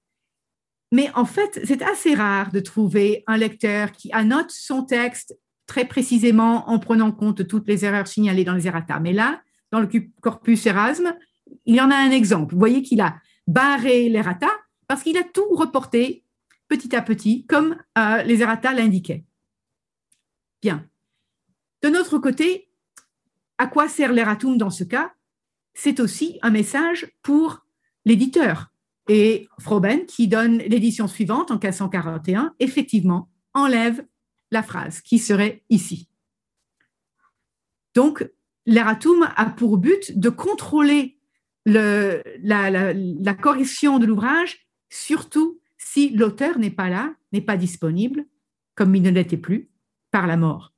Mais 0.93 1.11
en 1.15 1.25
fait, 1.25 1.61
c'est 1.65 1.83
assez 1.83 2.15
rare 2.15 2.51
de 2.51 2.61
trouver 2.61 3.25
un 3.27 3.37
lecteur 3.37 3.93
qui 3.93 4.11
annote 4.13 4.51
son 4.51 4.85
texte 4.85 5.39
très 5.67 5.85
précisément 5.85 6.69
en 6.71 6.79
prenant 6.79 7.13
compte 7.13 7.47
toutes 7.47 7.69
les 7.69 7.85
erreurs 7.85 8.07
signalées 8.07 8.45
dans 8.45 8.55
les 8.55 8.67
errata. 8.67 8.99
Mais 9.01 9.13
là, 9.13 9.43
dans 9.71 9.81
le 9.81 9.89
corpus 10.23 10.65
Erasme, 10.67 11.15
il 11.67 11.75
y 11.75 11.81
en 11.81 11.91
a 11.91 11.97
un 11.97 12.11
exemple. 12.11 12.55
Vous 12.55 12.59
voyez 12.59 12.83
qu'il 12.83 13.01
a 13.01 13.17
barré 13.47 14.09
l'errata 14.09 14.49
parce 14.87 15.03
qu'il 15.03 15.19
a 15.19 15.25
tout 15.25 15.49
reporté 15.51 16.25
petit 16.69 16.95
à 16.97 17.03
petit, 17.03 17.47
comme 17.47 17.77
euh, 17.97 18.23
les 18.23 18.43
errata 18.43 18.73
l'indiquaient. 18.73 19.25
Bien. 20.63 20.87
De 21.83 21.89
notre 21.89 22.19
côté, 22.19 22.71
à 23.59 23.67
quoi 23.67 23.89
sert 23.89 24.13
l'erratum 24.13 24.57
dans 24.59 24.71
ce 24.71 24.85
cas? 24.85 25.13
C'est 25.75 26.01
aussi 26.01 26.39
un 26.43 26.51
message 26.51 27.13
pour 27.23 27.65
l'éditeur. 28.05 28.73
Et 29.09 29.49
Froben, 29.59 30.05
qui 30.07 30.29
donne 30.29 30.59
l'édition 30.59 31.09
suivante 31.09 31.51
en 31.51 31.55
1541, 31.55 32.55
effectivement, 32.61 33.31
enlève 33.55 34.05
la 34.51 34.63
phrase 34.63 35.01
qui 35.01 35.19
serait 35.19 35.63
ici. 35.71 36.09
Donc, 37.95 38.29
l'erratum 38.67 39.29
a 39.35 39.47
pour 39.47 39.79
but 39.79 40.19
de 40.19 40.29
contrôler 40.29 41.19
le, 41.65 42.23
la, 42.43 43.35
correction 43.35 43.99
de 43.99 44.07
l'ouvrage, 44.07 44.69
surtout 44.91 45.61
si 45.77 46.11
l'auteur 46.11 46.59
n'est 46.59 46.71
pas 46.71 46.89
là, 46.89 47.15
n'est 47.33 47.41
pas 47.41 47.57
disponible, 47.57 48.25
comme 48.75 48.95
il 48.95 49.03
ne 49.03 49.11
l'était 49.11 49.37
plus, 49.37 49.71
par 50.11 50.27
la 50.27 50.37
mort. 50.37 50.73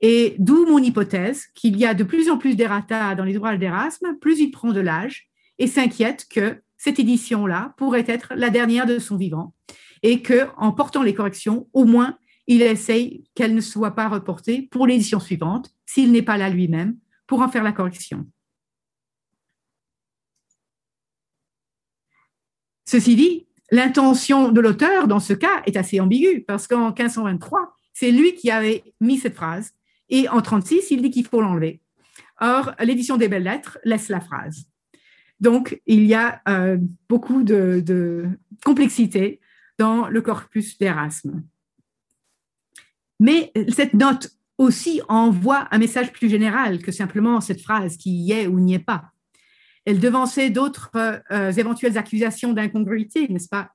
Et 0.00 0.36
d'où 0.38 0.66
mon 0.66 0.78
hypothèse 0.78 1.46
qu'il 1.54 1.76
y 1.76 1.86
a 1.86 1.94
de 1.94 2.04
plus 2.04 2.28
en 2.30 2.38
plus 2.38 2.56
d'errata 2.56 3.14
dans 3.14 3.24
les 3.24 3.36
ouvrages 3.36 3.58
d'Erasme, 3.58 4.16
plus 4.20 4.40
il 4.40 4.50
prend 4.50 4.72
de 4.72 4.80
l'âge 4.80 5.28
et 5.58 5.66
s'inquiète 5.66 6.26
que 6.28 6.60
cette 6.84 6.98
édition-là 6.98 7.72
pourrait 7.78 8.04
être 8.06 8.34
la 8.36 8.50
dernière 8.50 8.84
de 8.84 8.98
son 8.98 9.16
vivant 9.16 9.54
et 10.02 10.20
que, 10.20 10.48
en 10.58 10.70
portant 10.70 11.02
les 11.02 11.14
corrections, 11.14 11.66
au 11.72 11.86
moins 11.86 12.18
il 12.46 12.60
essaye 12.60 13.24
qu'elle 13.34 13.54
ne 13.54 13.62
soit 13.62 13.92
pas 13.92 14.06
reportée 14.06 14.68
pour 14.70 14.86
l'édition 14.86 15.18
suivante, 15.18 15.74
s'il 15.86 16.12
n'est 16.12 16.20
pas 16.20 16.36
là 16.36 16.50
lui-même, 16.50 16.98
pour 17.26 17.40
en 17.40 17.48
faire 17.48 17.62
la 17.62 17.72
correction. 17.72 18.26
Ceci 22.84 23.16
dit, 23.16 23.46
l'intention 23.70 24.52
de 24.52 24.60
l'auteur 24.60 25.08
dans 25.08 25.20
ce 25.20 25.32
cas 25.32 25.62
est 25.64 25.78
assez 25.78 26.00
ambiguë, 26.00 26.44
parce 26.46 26.66
qu'en 26.66 26.88
1523, 26.88 27.74
c'est 27.94 28.10
lui 28.10 28.34
qui 28.34 28.50
avait 28.50 28.84
mis 29.00 29.16
cette 29.16 29.36
phrase, 29.36 29.72
et 30.10 30.28
en 30.28 30.42
36, 30.42 30.90
il 30.90 31.00
dit 31.00 31.10
qu'il 31.10 31.26
faut 31.26 31.40
l'enlever. 31.40 31.80
Or, 32.42 32.72
l'édition 32.80 33.16
des 33.16 33.28
belles 33.28 33.44
lettres 33.44 33.78
laisse 33.84 34.10
la 34.10 34.20
phrase. 34.20 34.66
Donc, 35.40 35.80
il 35.86 36.04
y 36.04 36.14
a 36.14 36.40
euh, 36.48 36.78
beaucoup 37.08 37.42
de, 37.42 38.28
complexité 38.64 39.40
dans 39.78 40.08
le 40.08 40.22
corpus 40.22 40.78
d'Erasme. 40.78 41.42
Mais 43.20 43.52
cette 43.68 43.94
note 43.94 44.30
aussi 44.58 45.00
envoie 45.08 45.68
un 45.70 45.78
message 45.78 46.12
plus 46.12 46.28
général 46.28 46.80
que 46.80 46.92
simplement 46.92 47.40
cette 47.40 47.60
phrase 47.60 47.96
qui 47.96 48.10
y 48.10 48.32
est 48.32 48.46
ou 48.46 48.60
n'y 48.60 48.74
est 48.74 48.78
pas. 48.78 49.12
Elle 49.84 50.00
devançait 50.00 50.50
d'autres 50.50 50.90
euh, 51.30 51.52
éventuelles 51.52 51.98
accusations 51.98 52.52
d'incongruité, 52.52 53.28
n'est-ce 53.28 53.48
pas? 53.48 53.72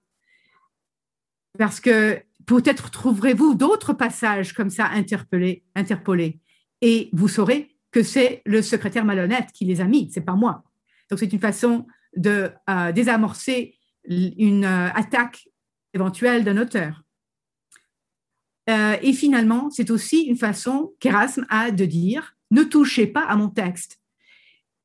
Parce 1.58 1.80
que 1.80 2.22
peut-être 2.46 2.90
trouverez-vous 2.90 3.54
d'autres 3.54 3.94
passages 3.94 4.54
comme 4.54 4.70
ça 4.70 4.88
interpellés, 4.88 5.64
interpolés, 5.76 6.40
et 6.82 7.10
vous 7.14 7.28
saurez 7.28 7.76
que 7.92 8.04
c'est 8.04 8.42
le 8.46 8.62
secrétaire 8.62 9.06
malhonnête 9.06 9.52
qui 9.54 9.66
les 9.66 9.82
a 9.82 9.86
mis, 9.86 10.10
c'est 10.12 10.22
pas 10.22 10.36
moi. 10.36 10.64
Donc 11.10 11.20
c'est 11.20 11.32
une 11.32 11.40
façon 11.40 11.88
de 12.16 12.52
euh, 12.70 12.92
désamorcer 12.92 13.76
une 14.06 14.66
euh, 14.66 14.90
attaque 14.94 15.48
éventuelle 15.94 16.44
d'un 16.44 16.58
auteur. 16.58 17.04
Euh, 18.70 18.98
et 19.02 19.14
finalement, 19.14 19.70
c'est 19.70 19.90
aussi 19.90 20.22
une 20.22 20.38
façon 20.38 20.94
qu'Erasme 21.00 21.46
a 21.50 21.72
de 21.72 21.86
dire 21.86 22.36
ne 22.52 22.64
touchez 22.64 23.08
pas 23.08 23.24
à 23.24 23.36
mon 23.36 23.50
texte. 23.50 24.00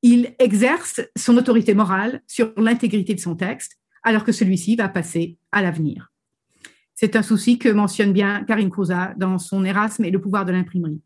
Il 0.03 0.35
exerce 0.39 1.01
son 1.17 1.37
autorité 1.37 1.75
morale 1.75 2.23
sur 2.27 2.53
l'intégrité 2.57 3.15
de 3.15 3.21
son 3.21 3.37
texte, 3.37 3.79
alors 4.03 4.25
que 4.25 4.33
celui-ci 4.33 4.77
va 4.77 4.89
passer 4.89 5.39
à 5.51 5.63
l'avenir. 5.63 6.13
C'est 6.95 7.17
un 7.17 7.23
souci 7.23 7.59
que 7.59 7.69
mentionne 7.69 8.13
bien 8.13 8.45
Karine 8.45 8.71
Kouza 8.71 9.15
dans 9.17 9.39
son 9.39 9.65
Erasme 9.65 10.05
et 10.05 10.11
le 10.11 10.21
pouvoir 10.21 10.45
de 10.45 10.53
l'imprimerie. 10.53 11.01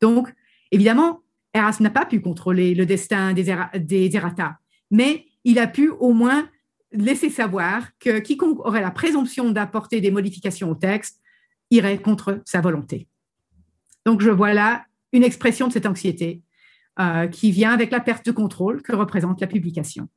Donc, 0.00 0.32
évidemment, 0.70 1.22
Erasme 1.54 1.84
n'a 1.84 1.90
pas 1.90 2.06
pu 2.06 2.20
contrôler 2.20 2.74
le 2.74 2.86
destin 2.86 3.32
des, 3.32 3.48
errata, 4.16 4.58
mais 4.90 5.26
il 5.44 5.58
a 5.58 5.66
pu 5.66 5.88
au 5.88 6.12
moins 6.12 6.48
laisser 6.92 7.30
savoir 7.30 7.86
que 7.98 8.18
quiconque 8.18 8.64
aurait 8.64 8.80
la 8.80 8.90
présomption 8.90 9.50
d'apporter 9.50 10.00
des 10.00 10.10
modifications 10.10 10.70
au 10.70 10.74
texte 10.74 11.20
irait 11.70 12.00
contre 12.00 12.40
sa 12.44 12.60
volonté. 12.60 13.08
Donc 14.04 14.20
je 14.20 14.30
vois 14.30 14.54
là 14.54 14.84
une 15.12 15.24
expression 15.24 15.68
de 15.68 15.72
cette 15.72 15.86
anxiété 15.86 16.42
euh, 16.98 17.26
qui 17.28 17.50
vient 17.52 17.72
avec 17.72 17.90
la 17.90 18.00
perte 18.00 18.26
de 18.26 18.32
contrôle 18.32 18.82
que 18.82 18.94
représente 18.94 19.40
la 19.40 19.46
publication. 19.46 20.08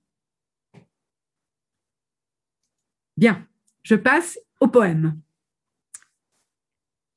Bien, 3.18 3.48
je 3.84 3.96
passe 3.96 4.40
au 4.60 4.68
poème. 4.68 5.20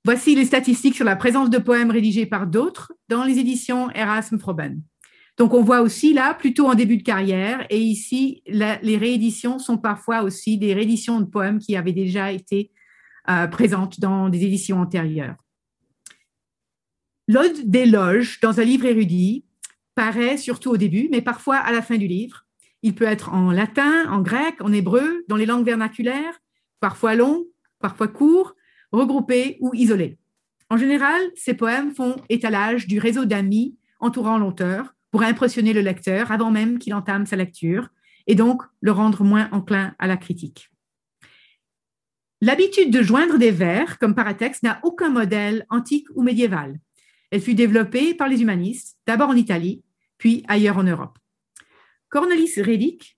Voici 0.06 0.36
les 0.36 0.44
statistiques 0.44 0.94
sur 0.94 1.04
la 1.04 1.16
présence 1.16 1.50
de 1.50 1.58
poèmes 1.58 1.90
rédigés 1.90 2.26
par 2.26 2.46
d'autres 2.46 2.92
dans 3.08 3.24
les 3.24 3.40
éditions 3.40 3.90
Erasme 3.90 4.38
Froben. 4.38 4.80
Donc, 5.36 5.52
on 5.52 5.64
voit 5.64 5.80
aussi 5.80 6.14
là, 6.14 6.32
plutôt 6.32 6.68
en 6.68 6.76
début 6.76 6.96
de 6.96 7.02
carrière, 7.02 7.66
et 7.70 7.80
ici, 7.80 8.40
les 8.46 8.96
rééditions 8.96 9.58
sont 9.58 9.78
parfois 9.78 10.22
aussi 10.22 10.58
des 10.58 10.74
rééditions 10.74 11.18
de 11.18 11.24
poèmes 11.24 11.58
qui 11.58 11.74
avaient 11.74 11.92
déjà 11.92 12.30
été 12.30 12.70
euh, 13.28 13.48
présentes 13.48 13.98
dans 13.98 14.28
des 14.28 14.44
éditions 14.44 14.80
antérieures. 14.80 15.34
L'ode 17.26 17.68
d'éloge 17.68 18.38
dans 18.38 18.60
un 18.60 18.64
livre 18.64 18.86
érudit 18.86 19.44
paraît 19.96 20.36
surtout 20.36 20.70
au 20.70 20.76
début, 20.76 21.08
mais 21.10 21.20
parfois 21.20 21.56
à 21.56 21.72
la 21.72 21.82
fin 21.82 21.96
du 21.96 22.06
livre. 22.06 22.46
Il 22.82 22.94
peut 22.94 23.06
être 23.06 23.34
en 23.34 23.50
latin, 23.50 24.08
en 24.08 24.20
grec, 24.20 24.54
en 24.60 24.72
hébreu, 24.72 25.24
dans 25.26 25.34
les 25.34 25.46
langues 25.46 25.66
vernaculaires, 25.66 26.38
parfois 26.78 27.16
long, 27.16 27.44
parfois 27.80 28.06
court, 28.06 28.55
regroupé 28.96 29.58
ou 29.60 29.72
isolé. 29.74 30.18
En 30.70 30.76
général, 30.76 31.20
ces 31.34 31.54
poèmes 31.54 31.94
font 31.94 32.16
étalage 32.28 32.86
du 32.86 32.98
réseau 32.98 33.24
d'amis 33.24 33.76
entourant 34.00 34.38
l'auteur, 34.38 34.96
pour 35.10 35.22
impressionner 35.22 35.72
le 35.72 35.80
lecteur 35.80 36.30
avant 36.30 36.50
même 36.50 36.78
qu'il 36.78 36.92
entame 36.92 37.24
sa 37.24 37.36
lecture 37.36 37.88
et 38.26 38.34
donc 38.34 38.62
le 38.80 38.92
rendre 38.92 39.24
moins 39.24 39.48
enclin 39.50 39.94
à 39.98 40.06
la 40.06 40.18
critique. 40.18 40.70
L'habitude 42.42 42.90
de 42.90 43.02
joindre 43.02 43.38
des 43.38 43.50
vers 43.50 43.98
comme 43.98 44.14
paratexte 44.14 44.62
n'a 44.62 44.78
aucun 44.82 45.08
modèle 45.08 45.64
antique 45.70 46.06
ou 46.14 46.22
médiéval. 46.22 46.78
Elle 47.30 47.40
fut 47.40 47.54
développée 47.54 48.12
par 48.12 48.28
les 48.28 48.42
humanistes, 48.42 48.98
d'abord 49.06 49.30
en 49.30 49.36
Italie, 49.36 49.82
puis 50.18 50.44
ailleurs 50.48 50.76
en 50.76 50.82
Europe. 50.82 51.18
Cornelis 52.10 52.60
Redick, 52.60 53.15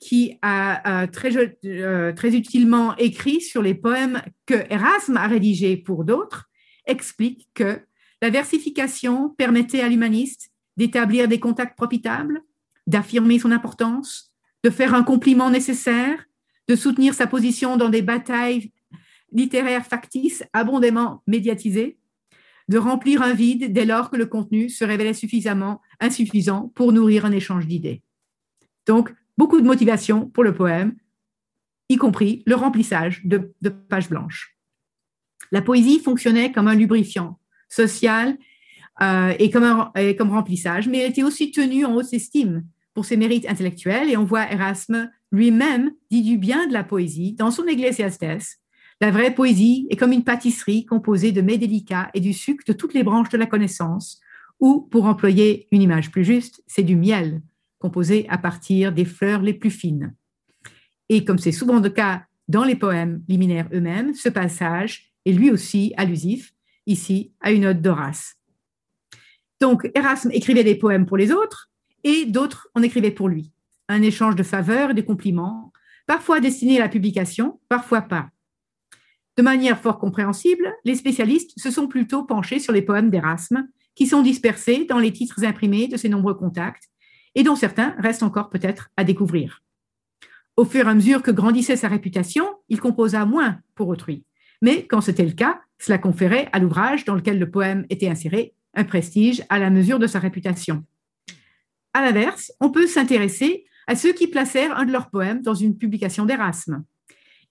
qui 0.00 0.38
a 0.42 1.06
très, 1.08 1.30
euh, 1.64 2.12
très 2.12 2.34
utilement 2.34 2.96
écrit 2.96 3.40
sur 3.40 3.62
les 3.62 3.74
poèmes 3.74 4.22
que 4.46 4.54
Erasme 4.70 5.16
a 5.16 5.26
rédigés 5.26 5.76
pour 5.76 6.04
d'autres, 6.04 6.50
explique 6.86 7.48
que 7.54 7.80
la 8.20 8.30
versification 8.30 9.30
permettait 9.30 9.80
à 9.80 9.88
l'humaniste 9.88 10.50
d'établir 10.76 11.28
des 11.28 11.40
contacts 11.40 11.76
profitables, 11.76 12.42
d'affirmer 12.86 13.38
son 13.38 13.50
importance, 13.50 14.32
de 14.62 14.70
faire 14.70 14.94
un 14.94 15.02
compliment 15.02 15.50
nécessaire, 15.50 16.24
de 16.68 16.76
soutenir 16.76 17.14
sa 17.14 17.26
position 17.26 17.76
dans 17.76 17.88
des 17.88 18.02
batailles 18.02 18.72
littéraires 19.32 19.86
factices 19.86 20.44
abondamment 20.52 21.22
médiatisées, 21.26 21.98
de 22.68 22.78
remplir 22.78 23.22
un 23.22 23.34
vide 23.34 23.72
dès 23.72 23.84
lors 23.84 24.10
que 24.10 24.16
le 24.16 24.26
contenu 24.26 24.70
se 24.70 24.84
révélait 24.84 25.12
suffisamment 25.12 25.82
insuffisant 26.00 26.72
pour 26.74 26.92
nourrir 26.92 27.24
un 27.24 27.32
échange 27.32 27.66
d'idées. 27.66 28.02
Donc, 28.86 29.12
beaucoup 29.36 29.60
de 29.60 29.66
motivation 29.66 30.26
pour 30.26 30.44
le 30.44 30.54
poème, 30.54 30.96
y 31.88 31.96
compris 31.96 32.42
le 32.46 32.54
remplissage 32.54 33.22
de, 33.24 33.52
pages 33.68 34.08
blanches. 34.08 34.56
La 35.52 35.62
poésie 35.62 36.00
fonctionnait 36.00 36.52
comme 36.52 36.68
un 36.68 36.74
lubrifiant 36.74 37.38
social 37.68 38.38
euh, 39.02 39.34
et, 39.38 39.50
comme 39.50 40.30
remplissage, 40.30 40.88
mais 40.88 40.98
elle 40.98 41.10
était 41.10 41.22
aussi 41.22 41.50
tenue 41.50 41.84
en 41.84 41.94
haute 41.94 42.12
estime 42.12 42.64
pour 42.94 43.04
ses 43.04 43.16
mérites 43.16 43.48
intellectuels 43.48 44.10
et 44.10 44.16
on 44.16 44.24
voit 44.24 44.50
Erasme 44.50 45.10
lui-même 45.32 45.92
dit 46.10 46.22
du 46.22 46.38
bien 46.38 46.66
de 46.66 46.72
la 46.72 46.84
poésie 46.84 47.32
dans 47.32 47.50
son 47.50 47.66
Ecclésiastes. 47.66 48.60
La 49.00 49.10
vraie 49.10 49.34
poésie 49.34 49.88
est 49.90 49.96
comme 49.96 50.12
une 50.12 50.22
pâtisserie 50.22 50.86
composée 50.86 51.32
de 51.32 51.42
mets 51.42 51.58
délicats 51.58 52.10
et 52.14 52.20
du 52.20 52.32
sucre 52.32 52.64
de 52.66 52.72
toutes 52.72 52.94
les 52.94 53.02
branches 53.02 53.28
de 53.30 53.38
la 53.38 53.46
connaissance, 53.46 54.20
ou, 54.60 54.80
pour 54.80 55.06
employer 55.06 55.66
une 55.72 55.82
image 55.82 56.12
plus 56.12 56.24
juste, 56.24 56.62
c'est 56.68 56.84
du 56.84 56.94
miel 56.94 57.42
composé 57.84 58.26
à 58.30 58.38
partir 58.38 58.92
des 58.92 59.04
fleurs 59.04 59.42
les 59.42 59.52
plus 59.52 59.70
fines. 59.70 60.14
Et 61.10 61.22
comme 61.22 61.36
c'est 61.36 61.52
souvent 61.52 61.80
le 61.80 61.90
cas 61.90 62.24
dans 62.48 62.64
les 62.64 62.76
poèmes 62.76 63.22
liminaires 63.28 63.68
eux-mêmes, 63.74 64.14
ce 64.14 64.30
passage 64.30 65.12
est 65.26 65.32
lui 65.32 65.50
aussi 65.50 65.92
allusif, 65.98 66.54
ici, 66.86 67.34
à 67.42 67.52
une 67.52 67.66
ode 67.66 67.82
d'Horace. 67.82 68.36
Donc, 69.60 69.90
Erasme 69.94 70.30
écrivait 70.32 70.64
des 70.64 70.76
poèmes 70.76 71.04
pour 71.04 71.18
les 71.18 71.30
autres, 71.30 71.70
et 72.04 72.24
d'autres 72.24 72.68
en 72.74 72.80
écrivaient 72.80 73.10
pour 73.10 73.28
lui. 73.28 73.52
Un 73.90 74.00
échange 74.00 74.34
de 74.34 74.42
faveurs 74.42 74.92
et 74.92 74.94
de 74.94 75.02
compliments, 75.02 75.70
parfois 76.06 76.40
destinés 76.40 76.78
à 76.78 76.84
la 76.84 76.88
publication, 76.88 77.60
parfois 77.68 78.00
pas. 78.00 78.30
De 79.36 79.42
manière 79.42 79.78
fort 79.78 79.98
compréhensible, 79.98 80.72
les 80.84 80.94
spécialistes 80.94 81.52
se 81.58 81.70
sont 81.70 81.86
plutôt 81.86 82.24
penchés 82.24 82.60
sur 82.60 82.72
les 82.72 82.80
poèmes 82.80 83.10
d'Erasme, 83.10 83.68
qui 83.94 84.06
sont 84.06 84.22
dispersés 84.22 84.86
dans 84.86 84.98
les 84.98 85.12
titres 85.12 85.44
imprimés 85.44 85.86
de 85.86 85.98
ses 85.98 86.08
nombreux 86.08 86.34
contacts, 86.34 86.88
et 87.34 87.42
dont 87.42 87.56
certains 87.56 87.94
restent 87.98 88.22
encore 88.22 88.50
peut-être 88.50 88.90
à 88.96 89.04
découvrir. 89.04 89.62
Au 90.56 90.64
fur 90.64 90.86
et 90.86 90.90
à 90.90 90.94
mesure 90.94 91.22
que 91.22 91.30
grandissait 91.30 91.76
sa 91.76 91.88
réputation, 91.88 92.46
il 92.68 92.80
composa 92.80 93.24
moins 93.24 93.58
pour 93.74 93.88
autrui. 93.88 94.24
Mais 94.62 94.86
quand 94.86 95.00
c'était 95.00 95.24
le 95.24 95.32
cas, 95.32 95.60
cela 95.78 95.98
conférait 95.98 96.48
à 96.52 96.58
l'ouvrage 96.58 97.04
dans 97.04 97.14
lequel 97.14 97.38
le 97.38 97.50
poème 97.50 97.86
était 97.90 98.08
inséré 98.08 98.54
un 98.74 98.84
prestige 98.84 99.42
à 99.48 99.58
la 99.58 99.70
mesure 99.70 99.98
de 99.98 100.06
sa 100.06 100.18
réputation. 100.18 100.84
À 101.92 102.02
l'inverse, 102.02 102.52
on 102.60 102.70
peut 102.70 102.86
s'intéresser 102.86 103.64
à 103.86 103.96
ceux 103.96 104.12
qui 104.12 104.26
placèrent 104.26 104.76
un 104.76 104.84
de 104.84 104.92
leurs 104.92 105.10
poèmes 105.10 105.42
dans 105.42 105.54
une 105.54 105.76
publication 105.76 106.24
d'Erasme. 106.24 106.84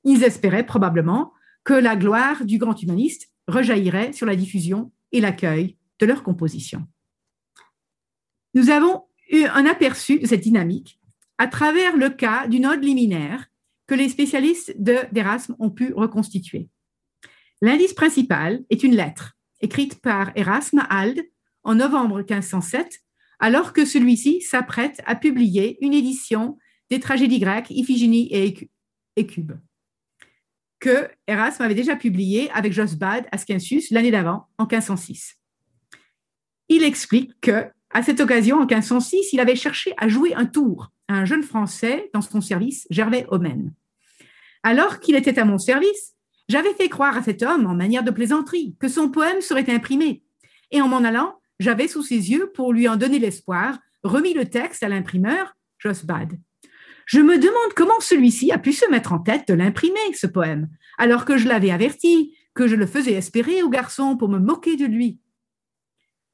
Ils 0.03 0.23
espéraient 0.23 0.65
probablement 0.65 1.33
que 1.63 1.73
la 1.73 1.95
gloire 1.95 2.43
du 2.45 2.57
grand 2.57 2.81
humaniste 2.81 3.29
rejaillirait 3.47 4.13
sur 4.13 4.25
la 4.25 4.35
diffusion 4.35 4.91
et 5.11 5.21
l'accueil 5.21 5.77
de 5.99 6.05
leur 6.05 6.23
composition. 6.23 6.85
Nous 8.53 8.69
avons 8.69 9.03
un 9.31 9.65
aperçu 9.65 10.19
de 10.19 10.27
cette 10.27 10.41
dynamique 10.41 10.99
à 11.37 11.47
travers 11.47 11.97
le 11.97 12.09
cas 12.09 12.47
d'une 12.47 12.65
ode 12.65 12.83
liminaire 12.83 13.47
que 13.87 13.95
les 13.95 14.09
spécialistes 14.09 14.73
d'Erasme 14.77 15.55
ont 15.59 15.71
pu 15.71 15.93
reconstituer. 15.93 16.69
L'indice 17.61 17.93
principal 17.93 18.63
est 18.69 18.83
une 18.83 18.95
lettre 18.95 19.35
écrite 19.61 20.01
par 20.01 20.31
Erasme 20.35 20.85
Alde 20.89 21.23
en 21.63 21.75
novembre 21.75 22.17
1507 22.17 23.03
alors 23.39 23.73
que 23.73 23.85
celui-ci 23.85 24.41
s'apprête 24.41 25.01
à 25.05 25.15
publier 25.15 25.77
une 25.81 25.93
édition 25.93 26.57
des 26.89 26.99
tragédies 26.99 27.39
grecques 27.39 27.71
Iphigénie 27.71 28.27
et 28.31 28.69
Écube, 29.15 29.53
que 30.79 31.09
Erasme 31.27 31.63
avait 31.63 31.75
déjà 31.75 31.95
publié 31.95 32.49
avec 32.51 32.73
Josbad 32.73 33.27
Ascensius 33.31 33.91
l'année 33.91 34.11
d'avant, 34.11 34.47
en 34.57 34.63
1506. 34.63 35.37
Il 36.69 36.83
explique 36.83 37.33
que, 37.41 37.69
à 37.93 38.01
cette 38.01 38.19
occasion, 38.19 38.57
en 38.57 38.65
1506, 38.65 39.33
il 39.33 39.39
avait 39.39 39.55
cherché 39.55 39.93
à 39.97 40.07
jouer 40.07 40.33
un 40.33 40.45
tour 40.45 40.91
à 41.07 41.15
un 41.15 41.25
jeune 41.25 41.43
Français 41.43 42.09
dans 42.13 42.21
son 42.21 42.41
service, 42.41 42.87
Gervais 42.89 43.25
Homène. 43.29 43.73
Alors 44.63 44.99
qu'il 44.99 45.15
était 45.15 45.39
à 45.39 45.45
mon 45.45 45.57
service, 45.57 46.13
j'avais 46.49 46.73
fait 46.73 46.89
croire 46.89 47.17
à 47.17 47.23
cet 47.23 47.43
homme, 47.43 47.67
en 47.67 47.75
manière 47.75 48.03
de 48.03 48.11
plaisanterie, 48.11 48.75
que 48.79 48.87
son 48.87 49.09
poème 49.09 49.41
serait 49.41 49.69
imprimé, 49.69 50.23
et 50.71 50.81
en 50.81 50.87
m'en 50.87 51.03
allant, 51.03 51.39
j'avais 51.59 51.87
sous 51.87 52.03
ses 52.03 52.31
yeux, 52.31 52.51
pour 52.53 52.73
lui 52.73 52.87
en 52.87 52.95
donner 52.95 53.19
l'espoir, 53.19 53.77
remis 54.03 54.33
le 54.33 54.49
texte 54.49 54.83
à 54.83 54.89
l'imprimeur, 54.89 55.55
Josbad. 55.77 56.39
Je 57.05 57.19
me 57.19 57.37
demande 57.37 57.73
comment 57.75 57.99
celui-ci 57.99 58.51
a 58.51 58.57
pu 58.57 58.73
se 58.73 58.89
mettre 58.89 59.13
en 59.13 59.19
tête 59.19 59.47
de 59.47 59.53
l'imprimer, 59.53 59.99
ce 60.15 60.27
poème, 60.27 60.69
alors 60.97 61.25
que 61.25 61.37
je 61.37 61.47
l'avais 61.47 61.71
averti, 61.71 62.35
que 62.53 62.67
je 62.67 62.75
le 62.75 62.85
faisais 62.85 63.13
espérer 63.13 63.61
au 63.61 63.69
garçon 63.69 64.17
pour 64.17 64.29
me 64.29 64.39
moquer 64.39 64.77
de 64.77 64.85
lui. 64.85 65.19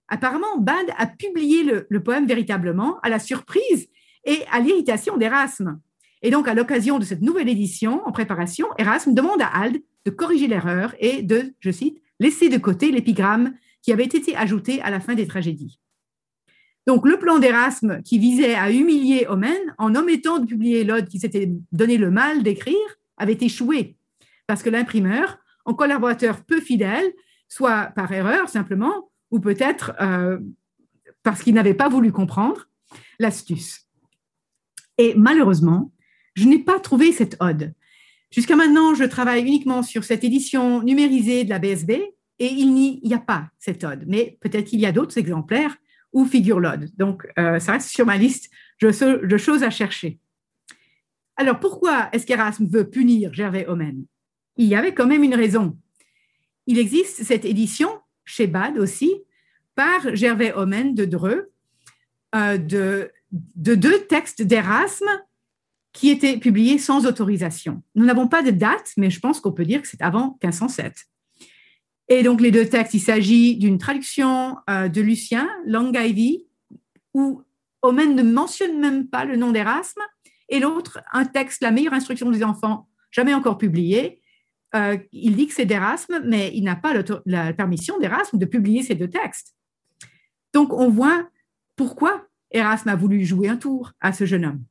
Apparemment, 0.10 0.58
Bad 0.58 0.88
a 0.98 1.08
publié 1.08 1.64
le, 1.90 2.04
poème 2.04 2.26
véritablement 2.28 3.00
à 3.02 3.10
la 3.10 3.20
surprise 3.20 3.88
et 4.26 4.40
à 4.52 4.60
l'irritation 4.60 5.18
d'Erasme. 5.18 5.80
Et 6.22 6.32
donc, 6.32 6.48
à 6.48 6.54
l'occasion 6.54 7.00
de 7.00 7.06
cette 7.06 7.22
nouvelle 7.22 7.48
édition 7.48 8.02
en 8.06 8.12
préparation, 8.12 8.68
Erasme 8.78 9.14
demande 9.14 9.42
à 9.42 9.48
Ald 9.48 9.82
de 10.06 10.12
corriger 10.12 10.48
l'erreur 10.48 10.94
et 11.00 11.22
de, 11.22 11.54
je 11.60 11.72
cite, 11.72 12.02
laisser 12.20 12.50
de 12.50 12.58
côté 12.58 12.92
l'épigramme 12.92 13.54
qui 13.82 13.94
avait 13.94 14.04
été 14.04 14.36
ajouté 14.36 14.82
à 14.82 14.90
la 14.90 15.00
fin 15.00 15.16
des 15.16 15.28
tragédies. 15.28 15.80
Donc, 16.88 17.08
le 17.08 17.18
plan 17.18 17.40
d'Erasme 17.40 18.02
qui 18.04 18.18
visait 18.18 18.56
à 18.56 18.72
humilier 18.72 19.28
Homène 19.30 19.76
en 19.78 19.96
omettant 19.96 20.40
de 20.40 20.46
publier 20.46 20.84
l'ode 20.84 21.08
qui 21.08 21.20
s'était 21.20 21.52
donné 21.72 21.98
le 21.98 22.10
mal 22.10 22.44
d'écrire 22.44 22.76
avait 23.18 23.38
échoué 23.40 23.96
parce 24.50 24.64
que 24.64 24.72
l'imprimeur, 24.72 25.38
en 25.64 25.76
collaborateur 25.76 26.44
peu 26.44 26.60
fidèle, 26.60 27.06
soit 27.48 27.92
par 27.96 28.12
erreur 28.12 28.50
simplement, 28.50 29.12
ou 29.32 29.40
peut-être 29.40 29.94
euh, 30.02 30.40
parce 31.24 31.44
qu'il 31.44 31.54
n'avait 31.54 31.74
pas 31.74 31.90
voulu 31.90 32.12
comprendre 32.12 32.70
l'astuce. 33.20 33.88
Et 34.98 35.14
malheureusement, 35.16 35.92
je 36.36 36.46
n'ai 36.46 36.60
pas 36.60 36.80
trouvé 36.80 37.12
cette 37.12 37.38
ode. 37.40 37.74
Jusqu'à 38.32 38.56
maintenant, 38.56 38.94
je 38.94 39.04
travaille 39.04 39.42
uniquement 39.42 39.82
sur 39.82 40.04
cette 40.04 40.24
édition 40.24 40.84
numérisée 40.84 41.44
de 41.44 41.50
la 41.50 41.60
BSB 41.60 41.92
et 42.40 42.48
il 42.48 42.74
n'y 42.74 43.14
a 43.14 43.20
pas 43.20 43.50
cette 43.60 43.84
ode, 43.84 44.04
mais 44.08 44.38
peut-être 44.40 44.66
qu'il 44.66 44.80
y 44.80 44.86
a 44.86 44.92
d'autres 44.92 45.18
exemplaires 45.18 45.76
où 46.14 46.26
figure 46.26 46.60
l'ode. 46.60 46.90
Donc, 46.98 47.28
euh, 47.38 47.60
ça 47.60 47.74
reste 47.74 47.90
sur 47.90 48.06
ma 48.06 48.18
liste 48.18 48.50
de, 48.82 49.38
choses 49.38 49.64
à 49.64 49.70
chercher. 49.70 50.20
Alors, 51.36 51.60
pourquoi 51.60 52.10
est-ce 52.12 52.26
qu'Erasme 52.26 52.68
veut 52.68 52.90
punir 52.90 53.34
Gervais 53.34 53.68
Homène 53.68 54.06
Il 54.58 54.68
y 54.68 54.76
avait 54.76 54.94
quand 54.94 55.08
même 55.08 55.24
une 55.24 55.36
raison. 55.36 55.78
Il 56.66 56.78
existe 56.78 57.24
cette 57.24 57.46
édition, 57.46 57.90
chez 58.30 58.48
Bad 58.48 58.78
aussi, 58.78 59.12
par 59.76 60.16
Gervais 60.16 60.54
Homène 60.54 60.94
de 60.94 61.06
Dreux, 61.06 61.52
euh, 62.36 62.58
de, 62.58 63.12
de 63.32 63.76
deux 63.76 64.06
textes 64.06 64.42
d'Erasme 64.42 65.10
qui 65.94 66.10
étaient 66.10 66.38
publiés 66.38 66.78
sans 66.78 67.06
autorisation. 67.06 67.82
Nous 67.96 68.06
n'avons 68.06 68.28
pas 68.28 68.44
de 68.44 68.52
date, 68.52 68.92
mais 68.98 69.10
je 69.10 69.20
pense 69.20 69.40
qu'on 69.40 69.52
peut 69.52 69.66
dire 69.66 69.82
que 69.82 69.88
c'est 69.88 70.02
avant 70.02 70.38
1507. 70.44 70.94
Et 72.10 72.24
donc, 72.24 72.42
les 72.42 72.52
deux 72.52 72.66
textes, 72.66 72.94
il 72.94 73.00
s'agit 73.00 73.58
d'une 73.58 73.78
traduction 73.78 74.58
euh, 74.70 74.88
de 74.88 75.02
Lucien, 75.02 75.50
Langaivi, 75.66 76.46
où 77.14 77.42
Omen 77.82 78.16
ne 78.16 78.24
mentionne 78.24 78.80
même 78.80 79.08
pas 79.08 79.26
le 79.26 79.36
nom 79.38 79.52
d'Erasme, 79.52 80.02
et 80.50 80.60
l'autre, 80.60 81.00
un 81.14 81.26
texte, 81.26 81.62
La 81.62 81.72
meilleure 81.72 81.94
instruction 81.94 82.30
des 82.32 82.44
enfants, 82.44 82.88
jamais 83.12 83.34
encore 83.34 83.58
publié. 83.58 84.22
Euh, 84.76 84.98
il 85.12 85.36
dit 85.36 85.48
que 85.48 85.54
c'est 85.54 85.66
d'Erasme, 85.66 86.22
mais 86.26 86.52
il 86.54 86.64
n'a 86.64 86.76
pas 86.76 86.94
la 87.26 87.54
permission 87.54 88.00
d'Erasme 88.00 88.38
de 88.38 88.46
publier 88.46 88.84
ces 88.84 88.96
deux 88.96 89.10
textes. 89.10 89.56
Donc, 90.54 90.74
on 90.74 90.90
voit 90.90 91.28
pourquoi 91.76 92.28
Erasme 92.52 92.90
a 92.90 92.96
voulu 92.96 93.26
jouer 93.26 93.48
un 93.48 93.58
tour 93.58 93.94
à 94.02 94.14
ce 94.14 94.26
jeune 94.26 94.46
homme. 94.46 94.64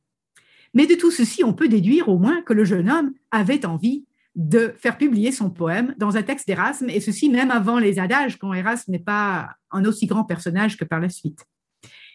Mais 0.73 0.85
de 0.85 0.95
tout 0.95 1.11
ceci, 1.11 1.43
on 1.43 1.53
peut 1.53 1.67
déduire 1.67 2.09
au 2.09 2.17
moins 2.17 2.41
que 2.43 2.53
le 2.53 2.63
jeune 2.63 2.89
homme 2.89 3.13
avait 3.31 3.65
envie 3.65 4.05
de 4.35 4.73
faire 4.77 4.97
publier 4.97 5.31
son 5.31 5.49
poème 5.49 5.95
dans 5.97 6.15
un 6.15 6.23
texte 6.23 6.47
d'Erasme, 6.47 6.89
et 6.89 7.01
ceci 7.01 7.29
même 7.29 7.51
avant 7.51 7.79
les 7.79 7.99
adages, 7.99 8.37
quand 8.37 8.53
Erasme 8.53 8.91
n'est 8.91 8.99
pas 8.99 9.49
un 9.71 9.83
aussi 9.85 10.05
grand 10.05 10.23
personnage 10.23 10.77
que 10.77 10.85
par 10.85 10.99
la 10.99 11.09
suite. 11.09 11.45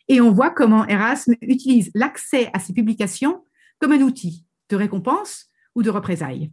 Et 0.09 0.21
on 0.21 0.33
voit 0.33 0.51
comment 0.51 0.87
Erasme 0.87 1.35
utilise 1.43 1.91
l'accès 1.95 2.51
à 2.53 2.61
ses 2.61 2.73
publications 2.73 3.45
comme 3.79 3.93
un 3.93 4.01
outil 4.01 4.47
de 4.71 4.77
récompense 4.77 5.51
ou 5.75 5.83
de 5.83 5.91
représailles. 5.91 6.51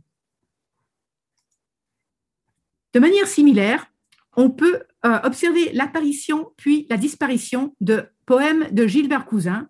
De 2.94 3.00
manière 3.00 3.28
similaire, 3.28 3.88
on 4.36 4.50
peut 4.50 4.84
euh, 5.06 5.20
observer 5.24 5.72
l'apparition 5.74 6.52
puis 6.58 6.88
la 6.90 6.98
disparition 6.98 7.76
de 7.82 8.06
poèmes 8.26 8.68
de 8.72 8.88
Gilbert 8.88 9.26
Cousin, 9.26 9.70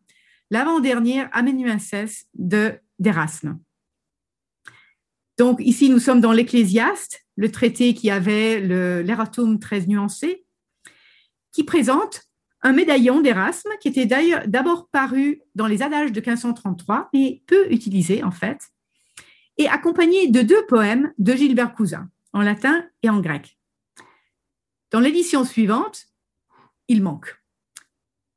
l'avant-dernière 0.49 1.29
amanuensis 1.31 2.25
de 2.33 2.73
d'Erasme. 2.99 3.59
Donc 5.37 5.59
ici, 5.61 5.89
nous 5.89 5.97
sommes 5.97 6.21
dans 6.21 6.33
l'Ecclésiaste, 6.33 7.25
le 7.35 7.49
traité 7.49 7.95
qui 7.95 8.11
avait 8.11 8.59
l'Eratum 8.59 9.57
très 9.57 9.81
nuancé, 9.87 10.45
qui 11.51 11.63
présente 11.63 12.23
un 12.61 12.73
médaillon 12.73 13.21
d'Erasme 13.21 13.71
qui 13.81 13.87
était 13.87 14.05
d'ailleurs 14.05 14.47
d'abord 14.47 14.87
paru 14.89 15.41
dans 15.55 15.65
les 15.65 15.81
adages 15.81 16.11
de 16.11 16.19
1533 16.19 17.09
et 17.13 17.41
peu 17.47 17.71
utilisé 17.71 18.23
en 18.23 18.29
fait, 18.29 18.59
et 19.57 19.67
accompagné 19.67 20.27
de 20.27 20.41
deux 20.41 20.63
poèmes 20.67 21.11
de 21.17 21.33
Gilbert 21.33 21.73
Cousin, 21.73 22.07
en 22.33 22.41
latin 22.41 22.85
et 23.03 23.09
en 23.09 23.19
grec. 23.19 23.57
Dans 24.91 24.99
l'édition 24.99 25.43
suivante, 25.45 26.07
il 26.87 27.01
manque, 27.01 27.41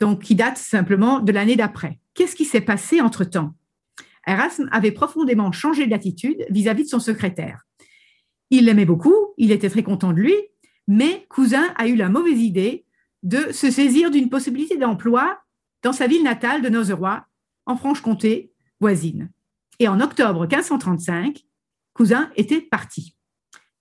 donc 0.00 0.22
qui 0.22 0.34
date 0.34 0.58
simplement 0.58 1.20
de 1.20 1.32
l'année 1.32 1.56
d'après. 1.56 1.98
Qu'est-ce 2.14 2.36
qui 2.36 2.44
s'est 2.44 2.60
passé 2.60 3.00
entre-temps? 3.00 3.54
Erasme 4.26 4.68
avait 4.72 4.92
profondément 4.92 5.52
changé 5.52 5.86
d'attitude 5.86 6.46
vis-à-vis 6.48 6.84
de 6.84 6.88
son 6.88 7.00
secrétaire. 7.00 7.64
Il 8.50 8.66
l'aimait 8.66 8.84
beaucoup, 8.84 9.34
il 9.36 9.52
était 9.52 9.70
très 9.70 9.82
content 9.82 10.12
de 10.12 10.20
lui, 10.20 10.36
mais 10.86 11.26
Cousin 11.28 11.72
a 11.76 11.88
eu 11.88 11.96
la 11.96 12.08
mauvaise 12.08 12.40
idée 12.40 12.84
de 13.22 13.52
se 13.52 13.70
saisir 13.70 14.10
d'une 14.10 14.30
possibilité 14.30 14.76
d'emploi 14.76 15.40
dans 15.82 15.92
sa 15.92 16.06
ville 16.06 16.22
natale 16.22 16.62
de 16.62 16.68
Nozeroy, 16.68 17.26
en 17.66 17.76
Franche-Comté 17.76 18.52
voisine. 18.80 19.30
Et 19.78 19.88
en 19.88 20.00
octobre 20.00 20.42
1535, 20.42 21.44
Cousin 21.94 22.30
était 22.36 22.60
parti. 22.60 23.13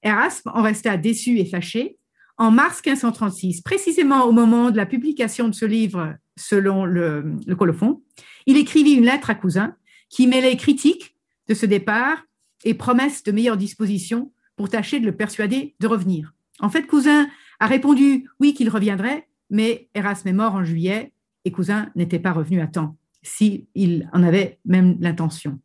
Erasme 0.04 0.52
en 0.54 0.62
resta 0.62 0.98
déçu 0.98 1.40
et 1.40 1.46
fâché. 1.46 1.98
En 2.38 2.52
mars 2.52 2.82
1536, 2.84 3.62
précisément 3.62 4.26
au 4.26 4.32
moment 4.32 4.72
de 4.72 4.78
la 4.78 4.86
publication 4.86 5.48
de 5.48 5.54
ce 5.54 5.66
livre 5.66 6.16
selon 6.36 6.84
le, 6.84 7.38
colophon, 7.58 8.02
il 8.48 8.58
écrivit 8.58 8.94
une 8.94 9.06
lettre 9.06 9.30
à 9.30 9.36
Cousin 9.36 9.76
qui 10.10 10.28
mêlait 10.28 10.58
critique 10.58 11.16
de 11.48 11.54
ce 11.54 11.66
départ 11.66 12.24
et 12.64 12.74
promesse 12.74 13.24
de 13.24 13.32
meilleures 13.32 13.58
dispositions 13.58 14.32
pour 14.56 14.70
tâcher 14.70 15.00
de 15.00 15.06
le 15.06 15.16
persuader 15.16 15.76
de 15.80 15.88
revenir. 15.88 16.34
En 16.60 16.70
fait, 16.70 16.88
Cousin 16.88 17.28
a 17.60 17.68
répondu 17.68 18.28
oui 18.40 18.54
qu'il 18.54 18.70
reviendrait, 18.70 19.28
mais 19.50 19.90
Erasme 19.94 20.28
est 20.28 20.34
mort 20.34 20.56
en 20.56 20.64
juillet 20.64 21.14
et 21.46 21.52
Cousin 21.52 21.92
n'était 21.96 22.20
pas 22.20 22.32
revenu 22.32 22.62
à 22.62 22.68
temps, 22.68 22.98
s'il 23.22 24.10
en 24.12 24.24
avait 24.24 24.60
même 24.66 24.98
l'intention. 25.00 25.60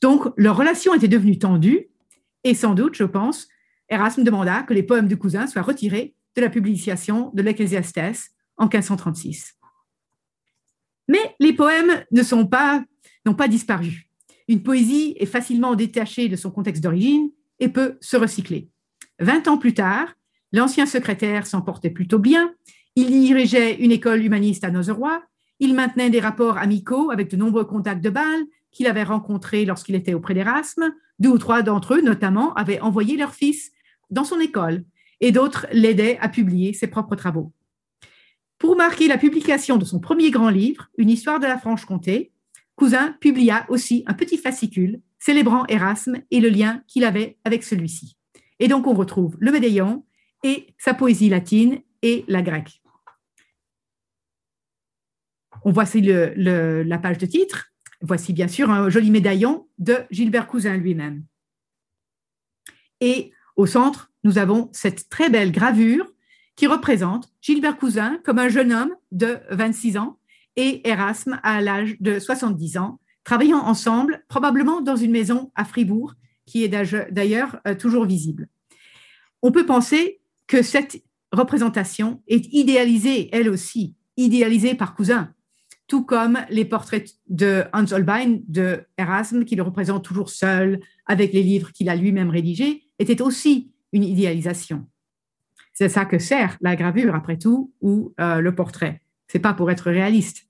Donc, 0.00 0.24
leur 0.36 0.56
relation 0.56 0.94
était 0.94 1.08
devenue 1.08 1.38
tendue 1.38 1.88
et 2.44 2.54
sans 2.54 2.74
doute, 2.74 2.94
je 2.94 3.04
pense, 3.04 3.48
Erasme 3.88 4.24
demanda 4.24 4.62
que 4.62 4.74
les 4.74 4.82
poèmes 4.82 5.08
de 5.08 5.14
Cousin 5.14 5.46
soient 5.46 5.62
retirés 5.62 6.14
de 6.36 6.40
la 6.40 6.48
publication 6.48 7.30
de 7.34 7.42
l'Ecclésiastes 7.42 8.34
en 8.56 8.64
1536. 8.64 9.54
Mais 11.08 11.34
les 11.40 11.52
poèmes 11.52 12.04
ne 12.10 12.22
sont 12.22 12.46
pas, 12.46 12.84
n'ont 13.26 13.34
pas 13.34 13.48
disparu. 13.48 14.08
Une 14.48 14.62
poésie 14.62 15.14
est 15.18 15.26
facilement 15.26 15.74
détachée 15.74 16.28
de 16.28 16.36
son 16.36 16.50
contexte 16.50 16.82
d'origine 16.82 17.30
et 17.58 17.68
peut 17.68 17.98
se 18.00 18.16
recycler. 18.16 18.68
Vingt 19.18 19.46
ans 19.46 19.58
plus 19.58 19.74
tard, 19.74 20.14
L'ancien 20.52 20.86
secrétaire 20.86 21.46
s'en 21.46 21.62
portait 21.62 21.90
plutôt 21.90 22.18
bien. 22.18 22.54
Il 22.94 23.06
dirigeait 23.06 23.76
une 23.76 23.90
école 23.90 24.22
humaniste 24.22 24.64
à 24.64 24.70
Nozeroy. 24.70 25.22
Il 25.60 25.74
maintenait 25.74 26.10
des 26.10 26.20
rapports 26.20 26.58
amicaux 26.58 27.10
avec 27.10 27.30
de 27.30 27.36
nombreux 27.36 27.64
contacts 27.64 28.04
de 28.04 28.10
Bâle 28.10 28.42
qu'il 28.70 28.86
avait 28.86 29.02
rencontrés 29.02 29.64
lorsqu'il 29.64 29.94
était 29.94 30.14
auprès 30.14 30.34
d'Erasme. 30.34 30.92
Deux 31.18 31.30
ou 31.30 31.38
trois 31.38 31.62
d'entre 31.62 31.94
eux, 31.94 32.00
notamment, 32.00 32.54
avaient 32.54 32.80
envoyé 32.80 33.16
leur 33.16 33.34
fils 33.34 33.72
dans 34.10 34.24
son 34.24 34.40
école 34.40 34.84
et 35.20 35.32
d'autres 35.32 35.66
l'aidaient 35.72 36.18
à 36.20 36.28
publier 36.28 36.72
ses 36.72 36.88
propres 36.88 37.16
travaux. 37.16 37.52
Pour 38.58 38.76
marquer 38.76 39.08
la 39.08 39.18
publication 39.18 39.76
de 39.76 39.84
son 39.84 39.98
premier 39.98 40.30
grand 40.30 40.48
livre, 40.48 40.88
Une 40.96 41.10
histoire 41.10 41.40
de 41.40 41.46
la 41.46 41.58
Franche-Comté, 41.58 42.32
Cousin 42.76 43.12
publia 43.20 43.66
aussi 43.68 44.02
un 44.06 44.14
petit 44.14 44.38
fascicule 44.38 45.00
célébrant 45.18 45.66
Erasme 45.66 46.22
et 46.30 46.40
le 46.40 46.48
lien 46.48 46.82
qu'il 46.88 47.04
avait 47.04 47.38
avec 47.44 47.62
celui-ci. 47.62 48.16
Et 48.58 48.68
donc 48.68 48.86
on 48.86 48.94
retrouve 48.94 49.36
le 49.40 49.52
médaillon 49.52 50.04
et 50.42 50.74
sa 50.78 50.94
poésie 50.94 51.28
latine 51.28 51.80
et 52.02 52.24
la 52.28 52.42
grecque. 52.42 52.82
On 55.64 55.70
voit 55.70 55.84
ici 55.84 56.00
la 56.02 56.98
page 56.98 57.18
de 57.18 57.26
titre. 57.26 57.71
Voici 58.02 58.32
bien 58.32 58.48
sûr 58.48 58.70
un 58.70 58.90
joli 58.90 59.10
médaillon 59.10 59.68
de 59.78 59.96
Gilbert 60.10 60.48
Cousin 60.48 60.76
lui-même. 60.76 61.24
Et 63.00 63.32
au 63.56 63.66
centre, 63.66 64.10
nous 64.24 64.38
avons 64.38 64.68
cette 64.72 65.08
très 65.08 65.30
belle 65.30 65.52
gravure 65.52 66.12
qui 66.56 66.66
représente 66.66 67.32
Gilbert 67.40 67.76
Cousin 67.76 68.20
comme 68.24 68.38
un 68.38 68.48
jeune 68.48 68.72
homme 68.72 68.94
de 69.12 69.38
26 69.50 69.96
ans 69.96 70.18
et 70.56 70.86
Erasme 70.88 71.40
à 71.42 71.60
l'âge 71.60 71.96
de 72.00 72.18
70 72.18 72.76
ans, 72.76 73.00
travaillant 73.24 73.60
ensemble, 73.60 74.24
probablement 74.28 74.80
dans 74.80 74.96
une 74.96 75.12
maison 75.12 75.50
à 75.54 75.64
Fribourg, 75.64 76.14
qui 76.44 76.64
est 76.64 76.68
d'ailleurs 76.68 77.60
euh, 77.66 77.74
toujours 77.74 78.04
visible. 78.04 78.48
On 79.42 79.52
peut 79.52 79.64
penser 79.64 80.20
que 80.46 80.62
cette 80.62 81.02
représentation 81.32 82.22
est 82.26 82.52
idéalisée, 82.52 83.30
elle 83.32 83.48
aussi, 83.48 83.94
idéalisée 84.16 84.74
par 84.74 84.94
Cousin, 84.94 85.32
tout 85.92 86.06
comme 86.06 86.38
les 86.48 86.64
portraits 86.64 87.18
de 87.28 87.64
Hans 87.74 87.92
Holbein, 87.92 88.38
de 88.48 88.86
Erasme, 88.96 89.44
qui 89.44 89.56
le 89.56 89.62
représente 89.62 90.02
toujours 90.02 90.30
seul, 90.30 90.80
avec 91.04 91.34
les 91.34 91.42
livres 91.42 91.70
qu'il 91.70 91.90
a 91.90 91.96
lui-même 91.96 92.30
rédigés, 92.30 92.84
était 92.98 93.20
aussi 93.20 93.70
une 93.92 94.02
idéalisation. 94.02 94.86
C'est 95.74 95.90
ça 95.90 96.06
que 96.06 96.18
sert 96.18 96.56
la 96.62 96.76
gravure, 96.76 97.14
après 97.14 97.36
tout, 97.36 97.74
ou 97.82 98.14
euh, 98.20 98.40
le 98.40 98.54
portrait. 98.54 99.02
C'est 99.28 99.38
pas 99.38 99.52
pour 99.52 99.70
être 99.70 99.90
réaliste. 99.90 100.46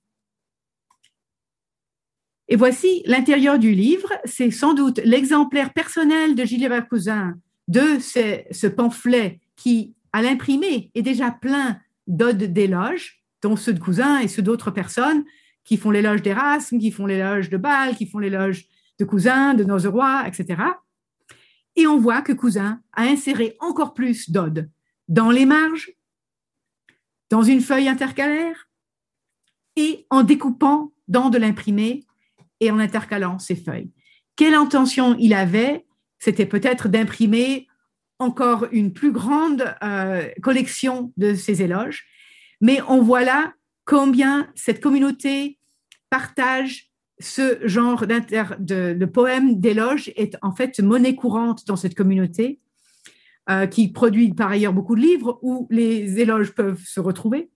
Et 2.47 2.55
voici 2.55 3.03
l'intérieur 3.05 3.59
du 3.59 3.71
livre. 3.71 4.13
C'est 4.23 4.49
sans 4.49 4.73
doute 4.73 5.01
l'exemplaire 5.03 5.73
personnel 5.73 6.35
de 6.35 6.45
Gilbert 6.45 6.87
Cousin 6.87 7.35
de 7.67 7.99
ce 7.99 8.67
pamphlet 8.67 9.41
qui, 9.57 9.93
à 10.13 10.21
l'imprimé, 10.21 10.89
est 10.95 11.01
déjà 11.01 11.31
plein 11.31 11.81
d'odes 12.07 12.43
d'éloges, 12.53 13.22
dont 13.43 13.55
ceux 13.55 13.73
de 13.73 13.79
Cousin 13.79 14.19
et 14.19 14.27
ceux 14.27 14.41
d'autres 14.41 14.71
personnes 14.71 15.23
qui 15.63 15.77
font 15.77 15.91
l'éloge 15.91 16.21
d'Erasme, 16.21 16.79
qui 16.79 16.91
font 16.91 17.05
l'éloge 17.05 17.49
de 17.49 17.57
Bâle, 17.57 17.95
qui 17.95 18.07
font 18.07 18.19
l'éloge 18.19 18.65
de 18.99 19.05
Cousin, 19.05 19.53
de 19.53 19.63
Nozeroy, 19.63 20.23
etc. 20.27 20.61
Et 21.75 21.87
on 21.87 21.99
voit 21.99 22.21
que 22.21 22.33
Cousin 22.33 22.81
a 22.93 23.03
inséré 23.03 23.55
encore 23.59 23.93
plus 23.93 24.29
d'odes 24.29 24.69
dans 25.07 25.31
les 25.31 25.45
marges, 25.45 25.91
dans 27.29 27.43
une 27.43 27.61
feuille 27.61 27.87
intercalaire, 27.87 28.69
et 29.75 30.05
en 30.09 30.23
découpant 30.23 30.93
dans 31.07 31.29
de 31.29 31.37
l'imprimé 31.37 32.05
et 32.59 32.71
en 32.71 32.79
intercalant 32.79 33.39
ces 33.39 33.55
feuilles. 33.55 33.91
Quelle 34.35 34.53
intention 34.53 35.15
il 35.19 35.33
avait? 35.33 35.85
C'était 36.19 36.45
peut-être 36.45 36.87
d'imprimer 36.87 37.67
encore 38.19 38.67
une 38.71 38.93
plus 38.93 39.11
grande 39.11 39.75
euh, 39.83 40.29
collection 40.41 41.11
de 41.17 41.33
ces 41.33 41.61
éloges, 41.61 42.05
mais 42.63 42.79
on 42.87 43.01
voit 43.01 43.25
là 43.25 43.53
combien 43.83 44.47
cette 44.55 44.81
communauté 44.81 45.59
partage 46.09 46.93
ce 47.19 47.59
genre 47.67 48.05
de, 48.07 49.05
poèmes, 49.05 49.59
d'éloges, 49.59 50.11
est 50.15 50.37
en 50.41 50.53
fait 50.53 50.79
monnaie 50.79 51.13
courante 51.13 51.67
dans 51.67 51.75
cette 51.75 51.93
communauté, 51.93 52.61
euh, 53.49 53.67
qui 53.67 53.91
produit 53.91 54.33
par 54.33 54.51
ailleurs 54.51 54.71
beaucoup 54.71 54.95
de 54.95 55.01
livres 55.01 55.39
où 55.41 55.67
les 55.71 56.19
éloges 56.19 56.53
peuvent 56.53 56.81
se 56.85 57.01
retrouver. 57.01 57.51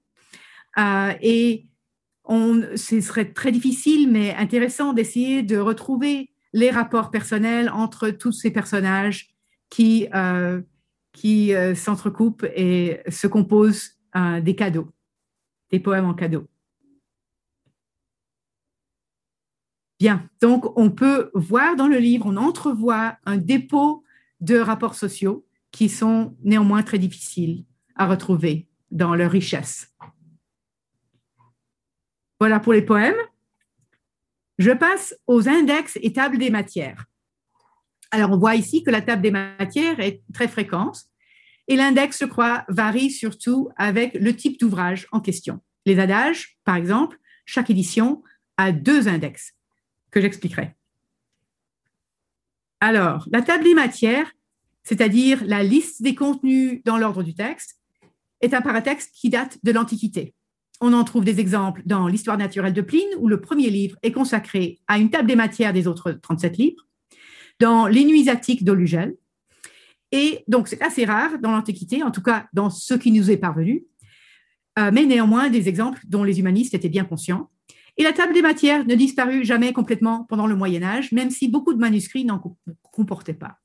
Euh, 0.78 1.14
et 1.22 1.68
ce 2.30 3.00
serait 3.00 3.32
très 3.32 3.54
difficile, 3.54 4.12
mais 4.12 4.36
intéressant 4.36 4.92
d'essayer 4.92 5.42
de 5.42 5.58
retrouver 5.58 6.32
les 6.52 6.70
rapports 6.70 7.12
personnels 7.12 7.70
entre 7.70 8.10
tous 8.10 8.34
ces 8.34 8.52
personnages 8.52 9.30
qui, 9.70 10.10
euh, 10.14 10.60
qui 11.14 11.54
s'entrecoupent 11.76 12.46
et 12.56 13.00
se 13.08 13.28
composent 13.28 13.92
des 14.42 14.56
cadeaux, 14.56 14.90
des 15.72 15.80
poèmes 15.80 16.06
en 16.06 16.14
cadeau. 16.14 16.48
Bien, 20.00 20.30
donc 20.42 20.78
on 20.78 20.92
peut 20.92 21.32
voir 21.34 21.76
dans 21.76 21.88
le 21.88 21.98
livre, 21.98 22.28
on 22.28 22.38
entrevoit 22.38 23.18
un 23.26 23.38
dépôt 23.38 24.04
de 24.42 24.58
rapports 24.60 24.96
sociaux 24.96 25.46
qui 25.72 25.90
sont 25.90 26.36
néanmoins 26.44 26.84
très 26.84 27.00
difficiles 27.00 27.66
à 27.96 28.06
retrouver 28.06 28.68
dans 28.92 29.16
leur 29.16 29.32
richesse. 29.32 29.94
Voilà 32.40 32.60
pour 32.60 32.74
les 32.74 32.84
poèmes. 32.84 33.18
Je 34.60 34.72
passe 34.72 35.16
aux 35.26 35.50
index 35.50 35.98
et 36.02 36.14
tables 36.14 36.38
des 36.38 36.52
matières. 36.52 37.06
Alors, 38.12 38.32
on 38.32 38.38
voit 38.38 38.56
ici 38.56 38.84
que 38.84 38.92
la 38.92 39.02
table 39.02 39.22
des 39.22 39.32
matières 39.32 40.00
est 40.00 40.22
très 40.34 40.48
fréquente 40.48 41.07
et 41.68 41.76
l'index, 41.76 42.20
je 42.20 42.26
crois, 42.26 42.66
varie 42.70 43.12
surtout 43.12 43.70
avec 43.76 44.14
le 44.14 44.36
type 44.36 44.60
d'ouvrage 44.60 45.08
en 45.12 45.20
question. 45.20 45.60
Les 45.86 46.00
adages, 46.00 46.58
par 46.64 46.76
exemple, 46.76 47.18
chaque 47.46 47.70
édition 47.70 48.24
a 48.58 48.72
deux 48.72 49.08
index 49.08 49.54
que 50.12 50.22
j'expliquerai. 50.22 50.76
Alors, 52.80 53.28
la 53.32 53.42
table 53.42 53.64
des 53.64 53.74
matières, 53.74 54.32
c'est-à-dire 54.84 55.44
la 55.46 55.64
liste 55.64 56.02
des 56.02 56.16
contenus 56.16 56.82
dans 56.86 56.98
l'ordre 56.98 57.24
du 57.24 57.34
texte, 57.34 57.80
est 58.42 58.54
un 58.54 58.62
paratexte 58.62 59.12
qui 59.14 59.30
date 59.30 59.58
de 59.64 59.72
l'Antiquité. 59.72 60.34
On 60.80 60.94
en 60.94 61.04
trouve 61.04 61.26
des 61.26 61.40
exemples 61.40 61.82
dans 61.86 62.08
l'Histoire 62.08 62.38
naturelle 62.38 62.74
de 62.74 62.82
Pline, 62.82 63.10
où 63.18 63.28
le 63.28 63.42
premier 63.42 63.70
livre 63.70 63.98
est 64.04 64.12
consacré 64.12 64.80
à 64.88 65.00
une 65.00 65.10
table 65.10 65.28
des 65.28 65.36
matières 65.36 65.74
des 65.74 65.88
autres 65.88 66.12
37 66.12 66.58
livres, 66.58 66.86
dans 67.60 67.88
l'Inuisatique 67.88 68.64
d'Olugel. 68.64 69.16
Et 70.12 70.44
donc, 70.48 70.68
c'est 70.68 70.82
assez 70.82 71.06
rare 71.06 71.40
dans 71.40 71.52
l'Antiquité, 71.52 72.04
en 72.04 72.12
tout 72.12 72.22
cas 72.22 72.48
dans 72.54 72.70
ce 72.70 72.94
qui 72.94 73.12
nous 73.12 73.30
est 73.30 73.38
parvenu, 73.38 73.86
euh, 74.80 74.92
mais 74.94 75.06
néanmoins 75.06 75.50
des 75.50 75.68
exemples 75.68 76.02
dont 76.08 76.24
les 76.24 76.40
humanistes 76.40 76.74
étaient 76.74 76.90
bien 76.90 77.04
conscients. 77.04 77.50
Et 77.98 78.04
la 78.04 78.14
table 78.14 78.34
des 78.34 78.44
matières 78.44 78.86
ne 78.86 78.96
disparut 78.96 79.44
jamais 79.44 79.74
complètement 79.74 80.24
pendant 80.24 80.46
le 80.46 80.56
Moyen 80.56 80.84
Âge, 80.84 81.12
même 81.12 81.32
si 81.32 81.48
beaucoup 81.48 81.74
de 81.74 81.80
manuscrits 81.80 82.26
n'en 82.26 82.42
comportaient 82.92 83.34
pas. 83.34 83.58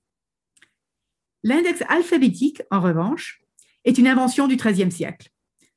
L'index 1.45 1.83
alphabétique, 1.89 2.63
en 2.71 2.81
revanche, 2.81 3.43
est 3.85 3.99
une 3.99 4.07
invention 4.07 4.49
du 4.49 4.57
XIIIe 4.57 4.91
siècle, 4.91 5.29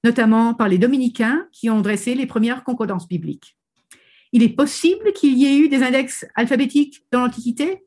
notamment 0.04 0.54
par 0.54 0.70
les 0.70 0.78
dominicains 0.78 1.48
qui 1.52 1.70
ont 1.70 1.82
dressé 1.82 2.16
les 2.16 2.28
premières 2.28 2.64
concordances 2.64 3.08
bibliques. 3.08 3.58
Il 4.32 4.44
est 4.44 4.50
possible 4.50 5.12
qu'il 5.14 5.38
y 5.38 5.46
ait 5.46 5.58
eu 5.58 5.70
des 5.70 5.84
index 5.84 6.26
alphabétiques 6.36 7.06
dans 7.12 7.22
l'Antiquité, 7.22 7.84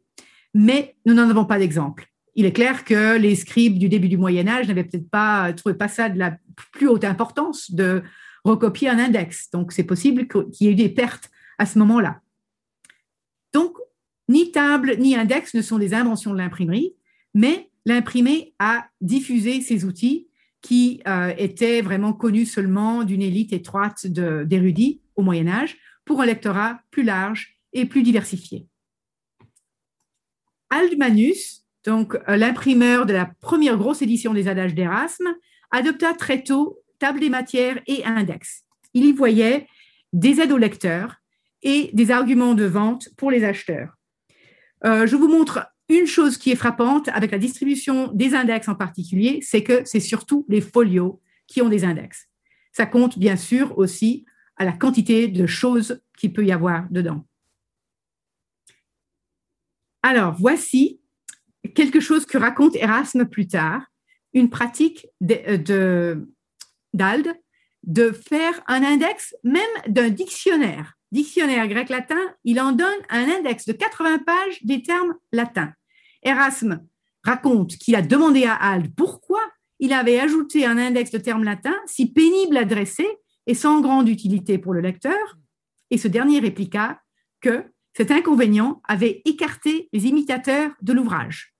mais 0.54 0.96
nous 1.06 1.14
n'en 1.14 1.30
avons 1.30 1.44
pas 1.44 1.58
d'exemple. 1.58 2.08
Il 2.38 2.46
est 2.46 2.52
clair 2.52 2.84
que 2.84 3.18
les 3.18 3.34
scribes 3.34 3.80
du 3.80 3.88
début 3.88 4.08
du 4.08 4.16
Moyen 4.16 4.46
Âge 4.46 4.68
n'avaient 4.68 4.84
peut-être 4.84 5.10
pas 5.10 5.52
trouvé 5.54 5.74
pas 5.74 5.88
ça 5.88 6.08
de 6.08 6.20
la 6.20 6.38
plus 6.72 6.86
haute 6.86 7.02
importance 7.02 7.72
de 7.72 8.04
recopier 8.44 8.88
un 8.88 9.00
index. 9.00 9.50
Donc, 9.50 9.72
c'est 9.72 9.82
possible 9.82 10.28
qu'il 10.28 10.46
y 10.60 10.66
ait 10.68 10.72
eu 10.72 10.76
des 10.76 10.88
pertes 10.88 11.32
à 11.58 11.66
ce 11.66 11.80
moment-là. 11.80 12.20
Donc, 13.52 13.76
ni 14.28 14.52
table 14.52 14.98
ni 15.00 15.16
index 15.16 15.52
ne 15.52 15.62
sont 15.62 15.80
des 15.80 15.94
inventions 15.94 16.32
de 16.32 16.38
l'imprimerie, 16.38 16.94
mais 17.34 17.70
l'imprimé 17.84 18.54
a 18.60 18.86
diffusé 19.00 19.60
ces 19.60 19.84
outils 19.84 20.28
qui 20.62 21.02
euh, 21.08 21.34
étaient 21.38 21.80
vraiment 21.80 22.12
connus 22.12 22.46
seulement 22.46 23.02
d'une 23.02 23.22
élite 23.22 23.52
étroite 23.52 24.06
d'érudits 24.06 25.00
au 25.16 25.22
Moyen 25.22 25.48
Âge 25.48 25.76
pour 26.04 26.20
un 26.20 26.26
lectorat 26.26 26.82
plus 26.92 27.02
large 27.02 27.58
et 27.72 27.84
plus 27.84 28.04
diversifié. 28.04 28.68
Aldmanus, 30.70 31.64
donc 31.84 32.16
euh, 32.28 32.36
l'imprimeur 32.36 33.06
de 33.06 33.12
la 33.12 33.30
première 33.40 33.76
grosse 33.76 34.02
édition 34.02 34.34
des 34.34 34.48
Adages 34.48 34.74
d'Erasme, 34.74 35.28
adopta 35.70 36.14
très 36.14 36.42
tôt 36.42 36.80
table 36.98 37.20
des 37.20 37.28
matières 37.28 37.80
et 37.86 38.04
index. 38.04 38.64
Il 38.94 39.04
y 39.04 39.12
voyait 39.12 39.66
des 40.12 40.40
aides 40.40 40.52
aux 40.52 40.58
lecteurs 40.58 41.16
et 41.62 41.90
des 41.92 42.10
arguments 42.10 42.54
de 42.54 42.64
vente 42.64 43.08
pour 43.16 43.30
les 43.30 43.44
acheteurs. 43.44 43.96
Euh, 44.84 45.06
je 45.06 45.16
vous 45.16 45.28
montre 45.28 45.66
une 45.88 46.06
chose 46.06 46.36
qui 46.36 46.50
est 46.50 46.56
frappante 46.56 47.08
avec 47.08 47.30
la 47.30 47.38
distribution 47.38 48.10
des 48.12 48.34
index 48.34 48.68
en 48.68 48.74
particulier, 48.74 49.40
c'est 49.42 49.62
que 49.62 49.82
c'est 49.84 50.00
surtout 50.00 50.44
les 50.48 50.60
folios 50.60 51.20
qui 51.46 51.62
ont 51.62 51.68
des 51.68 51.84
index. 51.84 52.28
Ça 52.72 52.86
compte 52.86 53.18
bien 53.18 53.36
sûr 53.36 53.76
aussi 53.78 54.26
à 54.56 54.64
la 54.64 54.72
quantité 54.72 55.28
de 55.28 55.46
choses 55.46 56.02
qu'il 56.16 56.32
peut 56.32 56.44
y 56.44 56.52
avoir 56.52 56.86
dedans. 56.90 57.24
Alors, 60.02 60.34
voici 60.38 61.00
quelque 61.74 62.00
chose 62.00 62.26
que 62.26 62.38
raconte 62.38 62.76
Erasme 62.76 63.26
plus 63.26 63.46
tard, 63.46 63.82
une 64.32 64.50
pratique 64.50 65.06
d'Ald 65.20 65.66
de, 66.92 67.34
de 67.84 68.12
faire 68.12 68.62
un 68.66 68.82
index 68.82 69.34
même 69.44 69.62
d'un 69.86 70.10
dictionnaire. 70.10 70.94
Dictionnaire 71.10 71.66
grec-latin, 71.68 72.20
il 72.44 72.60
en 72.60 72.72
donne 72.72 72.98
un 73.08 73.28
index 73.28 73.64
de 73.64 73.72
80 73.72 74.18
pages 74.18 74.62
des 74.64 74.82
termes 74.82 75.14
latins. 75.32 75.72
Erasme 76.22 76.84
raconte 77.24 77.76
qu'il 77.76 77.96
a 77.96 78.02
demandé 78.02 78.44
à 78.44 78.54
Ald 78.54 78.94
pourquoi 78.94 79.40
il 79.78 79.92
avait 79.92 80.18
ajouté 80.18 80.66
un 80.66 80.76
index 80.76 81.10
de 81.10 81.18
termes 81.18 81.44
latins 81.44 81.78
si 81.86 82.12
pénible 82.12 82.56
à 82.56 82.64
dresser 82.64 83.08
et 83.46 83.54
sans 83.54 83.80
grande 83.80 84.08
utilité 84.08 84.58
pour 84.58 84.74
le 84.74 84.80
lecteur. 84.80 85.38
Et 85.90 85.98
ce 85.98 86.08
dernier 86.08 86.40
répliqua 86.40 87.00
que 87.40 87.64
cet 87.96 88.10
inconvénient 88.10 88.80
avait 88.86 89.22
écarté 89.24 89.88
les 89.92 90.06
imitateurs 90.06 90.72
de 90.82 90.92
l'ouvrage, 90.92 91.54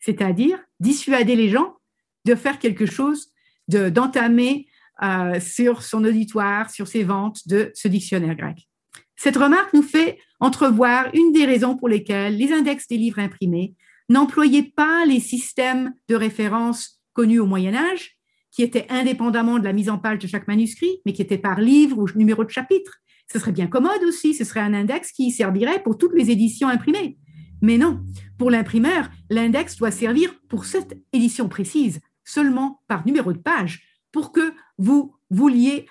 c'est-à-dire 0.00 0.58
dissuader 0.80 1.36
les 1.36 1.48
gens 1.48 1.76
de 2.24 2.34
faire 2.34 2.58
quelque 2.58 2.86
chose, 2.86 3.32
d'entamer 3.68 4.66
euh, 5.02 5.38
sur 5.40 5.82
son 5.82 6.04
auditoire, 6.04 6.70
sur 6.70 6.88
ses 6.88 7.04
ventes 7.04 7.46
de 7.46 7.70
ce 7.74 7.88
dictionnaire 7.88 8.34
grec. 8.34 8.68
Cette 9.16 9.36
remarque 9.36 9.72
nous 9.74 9.82
fait 9.82 10.18
entrevoir 10.40 11.08
une 11.14 11.32
des 11.32 11.44
raisons 11.44 11.76
pour 11.76 11.88
lesquelles 11.88 12.36
les 12.36 12.52
index 12.52 12.86
des 12.86 12.96
livres 12.96 13.18
imprimés 13.18 13.74
n'employaient 14.08 14.72
pas 14.74 15.04
les 15.04 15.20
systèmes 15.20 15.92
de 16.08 16.14
référence 16.14 17.00
connus 17.12 17.40
au 17.40 17.46
Moyen 17.46 17.74
Âge, 17.74 18.16
qui 18.50 18.62
étaient 18.62 18.86
indépendamment 18.88 19.58
de 19.58 19.64
la 19.64 19.72
mise 19.72 19.90
en 19.90 19.98
page 19.98 20.18
de 20.18 20.26
chaque 20.26 20.48
manuscrit, 20.48 21.00
mais 21.04 21.12
qui 21.12 21.22
étaient 21.22 21.38
par 21.38 21.60
livre 21.60 21.98
ou 21.98 22.06
numéro 22.16 22.44
de 22.44 22.50
chapitre. 22.50 22.98
Ce 23.30 23.38
serait 23.38 23.52
bien 23.52 23.66
commode 23.66 24.02
aussi, 24.04 24.34
ce 24.34 24.44
serait 24.44 24.60
un 24.60 24.72
index 24.72 25.12
qui 25.12 25.30
servirait 25.30 25.82
pour 25.82 25.98
toutes 25.98 26.14
les 26.14 26.30
éditions 26.30 26.68
imprimées. 26.68 27.18
Mais 27.62 27.78
non, 27.78 28.00
pour 28.38 28.50
l'imprimeur, 28.50 29.10
l'index 29.30 29.76
doit 29.76 29.90
servir 29.90 30.34
pour 30.48 30.64
cette 30.64 30.96
édition 31.12 31.48
précise, 31.48 32.00
seulement 32.24 32.82
par 32.88 33.06
numéro 33.06 33.32
de 33.32 33.38
page, 33.38 33.82
pour 34.12 34.32
que 34.32 34.52
vous 34.78 35.14
vouliez 35.30 35.86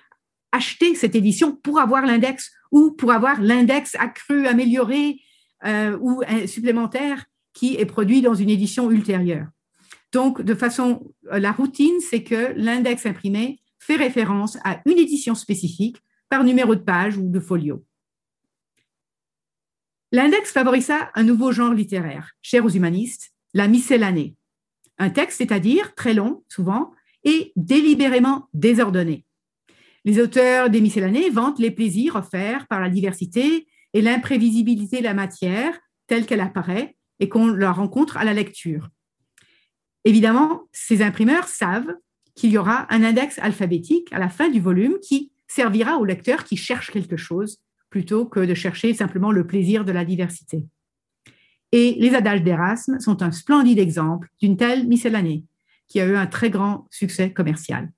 acheter 0.52 0.96
cette 0.96 1.16
édition 1.16 1.56
pour 1.56 1.80
avoir 1.80 2.06
l'index 2.06 2.52
ou 2.72 2.92
pour 2.92 3.12
avoir 3.12 3.42
l'index 3.42 3.96
accru, 3.96 4.48
amélioré 4.48 5.20
euh, 5.66 5.98
ou 6.00 6.22
supplémentaire 6.46 7.26
qui 7.54 7.76
est 7.76 7.86
produit 7.86 8.22
dans 8.22 8.36
une 8.36 8.50
édition 8.50 8.92
ultérieure. 8.92 9.48
Donc, 10.14 10.42
de 10.42 10.54
façon, 10.54 11.14
euh, 11.32 11.40
la 11.40 11.52
routine, 11.52 12.00
c'est 12.00 12.24
que 12.24 12.54
l'index 12.56 13.06
imprimé 13.06 13.60
fait 13.80 13.96
référence 13.96 14.58
à 14.64 14.82
une 14.86 14.98
édition 14.98 15.36
spécifique 15.36 15.98
par 16.30 16.44
numéro 16.44 16.76
de 16.76 16.82
page 16.82 17.18
ou 17.18 17.30
de 17.30 17.40
folio. 17.40 17.84
L'index 20.12 20.52
favorisa 20.52 21.12
un 21.16 21.24
nouveau 21.24 21.52
genre 21.52 21.74
littéraire, 21.74 22.32
cher 22.42 22.64
aux 22.64 22.70
humanistes, 22.70 23.34
la 23.54 23.68
miscellanée. 23.68 24.36
Un 24.98 25.10
texte, 25.10 25.40
c'est-à-dire 25.40 25.94
très 25.96 26.14
long, 26.14 26.44
souvent, 26.48 26.92
et 27.24 27.52
délibérément 27.56 28.48
désordonné. 28.54 29.26
Les 30.06 30.22
auteurs 30.22 30.70
des 30.70 30.80
miscellanées 30.80 31.30
vantent 31.30 31.60
les 31.60 31.72
plaisirs 31.72 32.16
offerts 32.16 32.68
par 32.68 32.80
la 32.80 32.90
diversité 32.90 33.68
et 33.94 34.02
l'imprévisibilité 34.02 35.00
de 35.00 35.04
la 35.04 35.14
matière 35.14 35.78
telle 36.08 36.26
qu'elle 36.26 36.40
apparaît 36.40 36.96
et 37.20 37.28
qu'on 37.28 37.48
la 37.48 37.74
rencontre 37.74 38.16
à 38.16 38.24
la 38.24 38.34
lecture. 38.34 38.90
Évidemment, 40.06 40.64
ces 40.72 41.02
imprimeurs 41.02 41.50
savent 41.50 41.94
qu'il 42.34 42.52
y 42.52 42.58
aura 42.58 42.88
un 42.94 43.04
index 43.04 43.40
alphabétique 43.40 44.08
à 44.14 44.20
la 44.20 44.30
fin 44.30 44.48
du 44.48 44.62
volume 44.62 44.98
qui 45.02 45.34
servira 45.48 45.98
au 45.98 46.06
lecteur 46.06 46.46
qui 46.46 46.56
cherche 46.56 46.92
quelque 46.92 47.18
chose 47.18 47.58
plutôt 47.90 48.26
que 48.26 48.40
de 48.40 48.54
chercher 48.54 48.94
simplement 48.94 49.32
le 49.32 49.48
plaisir 49.48 49.86
de 49.86 49.92
la 49.92 50.06
diversité. 50.06 50.64
Et 51.72 51.96
les 52.00 52.16
adages 52.16 52.44
d'Erasme 52.44 53.00
sont 53.00 53.22
un 53.22 53.32
splendide 53.32 53.80
exemple 53.80 54.30
d'une 54.42 54.58
telle 54.58 54.88
miscellanée 54.88 55.44
qui 55.88 56.00
a 56.00 56.06
eu 56.06 56.16
un 56.16 56.28
très 56.28 56.50
grand 56.50 56.88
succès 56.92 57.32
commercial. 57.32 57.92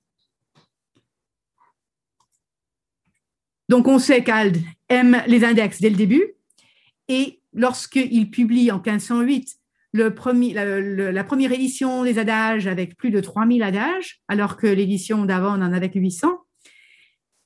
Donc 3.68 3.86
on 3.86 3.98
sait 3.98 4.24
qu'Ald 4.24 4.58
aime 4.88 5.22
les 5.28 5.44
index 5.44 5.80
dès 5.80 5.90
le 5.90 5.96
début 5.96 6.34
et 7.08 7.40
lorsqu'il 7.52 8.30
publie 8.30 8.70
en 8.72 8.76
1508 8.76 9.60
le 9.92 10.14
premier, 10.14 10.52
la, 10.52 11.24
première 11.24 11.52
édition 11.52 12.04
des 12.04 12.18
adages 12.18 12.66
avec 12.66 12.96
plus 12.96 13.10
de 13.10 13.20
3000 13.20 13.62
adages, 13.62 14.20
alors 14.28 14.56
que 14.56 14.66
l'édition 14.66 15.24
d'avant 15.24 15.52
en 15.52 15.72
avait 15.72 15.90
800, 15.92 16.28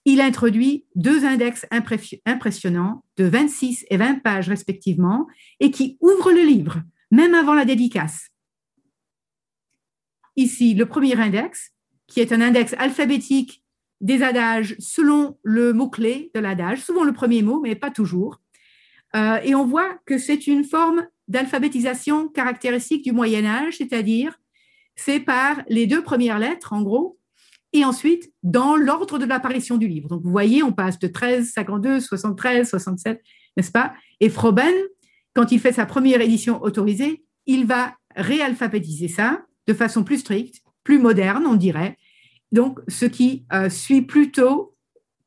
il 0.05 0.21
introduit 0.21 0.85
deux 0.95 1.25
index 1.25 1.67
impressionnants 2.27 3.05
de 3.17 3.25
26 3.25 3.87
et 3.91 3.97
20 3.97 4.23
pages 4.23 4.49
respectivement 4.49 5.27
et 5.61 5.71
qui 5.71 5.97
ouvrent 6.01 6.33
le 6.33 6.43
livre, 6.43 6.83
même 7.11 7.35
avant 7.35 7.55
la 7.55 7.65
dédicace. 7.65 8.29
Ici, 10.37 10.75
le 10.75 10.87
premier 10.87 11.19
index, 11.19 11.73
qui 12.07 12.21
est 12.21 12.33
un 12.33 12.41
index 12.41 12.75
alphabétique 12.79 13.63
des 14.01 14.23
adages 14.23 14.77
selon 14.79 15.39
le 15.43 15.73
mot-clé 15.73 16.31
de 16.35 16.41
l'adage, 16.41 16.83
souvent 16.83 17.05
le 17.05 17.13
premier 17.13 17.43
mot, 17.43 17.61
mais 17.61 17.75
pas 17.75 17.91
toujours. 17.91 18.41
Euh, 19.17 19.39
et 19.43 19.55
on 19.55 19.65
voit 19.65 19.99
que 20.05 20.19
c'est 20.19 20.47
une 20.47 20.65
forme 20.65 21.07
d'alphabétisation 21.29 22.29
caractéristique 22.29 23.05
du 23.05 23.13
Moyen 23.13 23.47
Âge, 23.47 23.79
c'est-à-dire 23.79 24.39
c'est 24.97 25.21
par 25.21 25.63
les 25.69 25.87
deux 25.87 26.03
premières 26.03 26.39
lettres, 26.39 26.73
en 26.73 26.83
gros, 26.83 27.19
et 27.75 27.85
ensuite 27.85 28.33
dans 28.43 28.77
l'ordre 28.77 29.19
de 29.19 29.27
l'apparition 29.27 29.77
du 29.77 29.89
livre. 29.89 30.09
Donc 30.09 30.23
vous 30.23 30.31
voyez, 30.31 30.63
on 30.63 30.73
passe 30.73 30.99
de 30.99 31.09
13, 31.09 31.51
52, 31.51 32.01
73, 32.01 32.71
67, 32.71 33.21
n'est-ce 33.57 33.73
pas? 33.73 33.93
Et 34.21 34.31
Froben, 34.31 34.73
quand 35.35 35.53
il 35.53 35.61
fait 35.61 35.73
sa 35.73 35.85
première 35.85 36.21
édition 36.21 36.63
autorisée, 36.63 37.25
il 37.47 37.67
va 37.67 37.95
réalphabétiser 38.17 39.09
ça 39.09 39.43
de 39.67 39.75
façon 39.75 40.05
plus 40.05 40.19
stricte, 40.19 40.63
plus 40.85 41.01
moderne, 41.01 41.45
on 41.47 41.57
dirait. 41.57 41.99
Donc, 42.53 42.79
ce 42.87 43.07
qui 43.07 43.45
euh, 43.53 43.69
suit 43.69 44.03
plutôt 44.03 44.77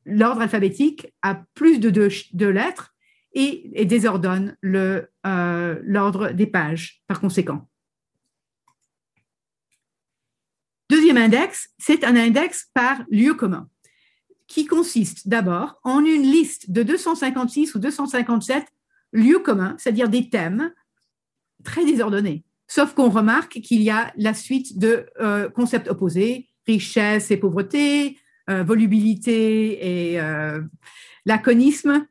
l'ordre 0.05 0.41
alphabétique 0.41 1.07
a 1.21 1.43
plus 1.53 1.79
de 1.79 1.89
deux, 1.89 2.49
lettres 2.49 2.95
et, 3.33 3.85
désordonne 3.85 4.55
euh, 4.63 5.79
l'ordre 5.83 6.31
des 6.31 6.47
pages 6.47 7.03
par 7.07 7.19
conséquent. 7.19 7.66
Deuxième 11.07 11.23
index, 11.23 11.69
c'est 11.77 12.03
un 12.03 12.17
index 12.17 12.67
par 12.73 13.01
lieu 13.09 13.33
commun, 13.33 13.69
qui 14.45 14.65
consiste 14.65 15.29
d'abord 15.29 15.79
en 15.85 16.03
une 16.03 16.23
liste 16.23 16.69
de 16.69 16.83
256 16.83 17.75
ou 17.75 17.79
257 17.79 18.65
lieux 19.13 19.39
communs, 19.39 19.77
c'est-à-dire 19.77 20.09
des 20.09 20.29
thèmes 20.29 20.73
très 21.63 21.85
désordonnés. 21.85 22.43
Sauf 22.67 22.93
qu'on 22.93 23.09
remarque 23.09 23.61
qu'il 23.61 23.83
y 23.83 23.89
a 23.89 24.11
la 24.17 24.33
suite 24.33 24.77
de 24.77 25.05
euh, 25.21 25.49
concepts 25.49 25.87
opposés, 25.87 26.49
richesse 26.67 27.31
et 27.31 27.37
pauvreté, 27.37 28.19
euh, 28.49 28.63
volubilité 28.63 30.11
et 30.11 30.19
euh, 30.19 30.61
laconisme, 31.25 32.05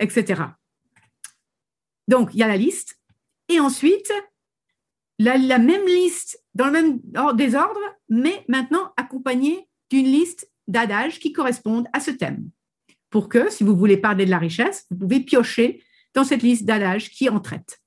etc. 0.00 0.42
Donc, 2.08 2.30
il 2.34 2.40
y 2.40 2.42
a 2.42 2.48
la 2.48 2.56
liste. 2.56 2.98
Et 3.48 3.60
ensuite, 3.60 4.12
la, 5.20 5.58
même 5.58 5.86
liste 5.86 6.42
dans 6.54 6.66
le 6.66 6.72
même 6.72 7.00
désordre, 7.36 7.80
mais 8.08 8.44
maintenant 8.48 8.92
accompagnée 8.96 9.68
d'une 9.90 10.06
liste 10.06 10.50
d'adages 10.66 11.18
qui 11.18 11.32
correspondent 11.32 11.88
à 11.92 12.00
ce 12.00 12.10
thème. 12.10 12.48
Pour 13.10 13.28
que, 13.28 13.50
si 13.50 13.62
vous 13.62 13.76
voulez 13.76 13.98
parler 13.98 14.24
de 14.24 14.30
la 14.30 14.38
richesse, 14.38 14.86
vous 14.90 14.98
pouvez 14.98 15.20
piocher 15.20 15.84
dans 16.14 16.24
cette 16.24 16.42
liste 16.42 16.64
d'adages 16.64 17.10
qui 17.10 17.28
en 17.28 17.40
traite. 17.40 17.80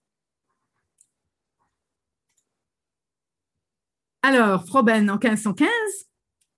Alors, 4.21 4.65
Froben, 4.65 5.09
en 5.09 5.17
1515, 5.17 5.69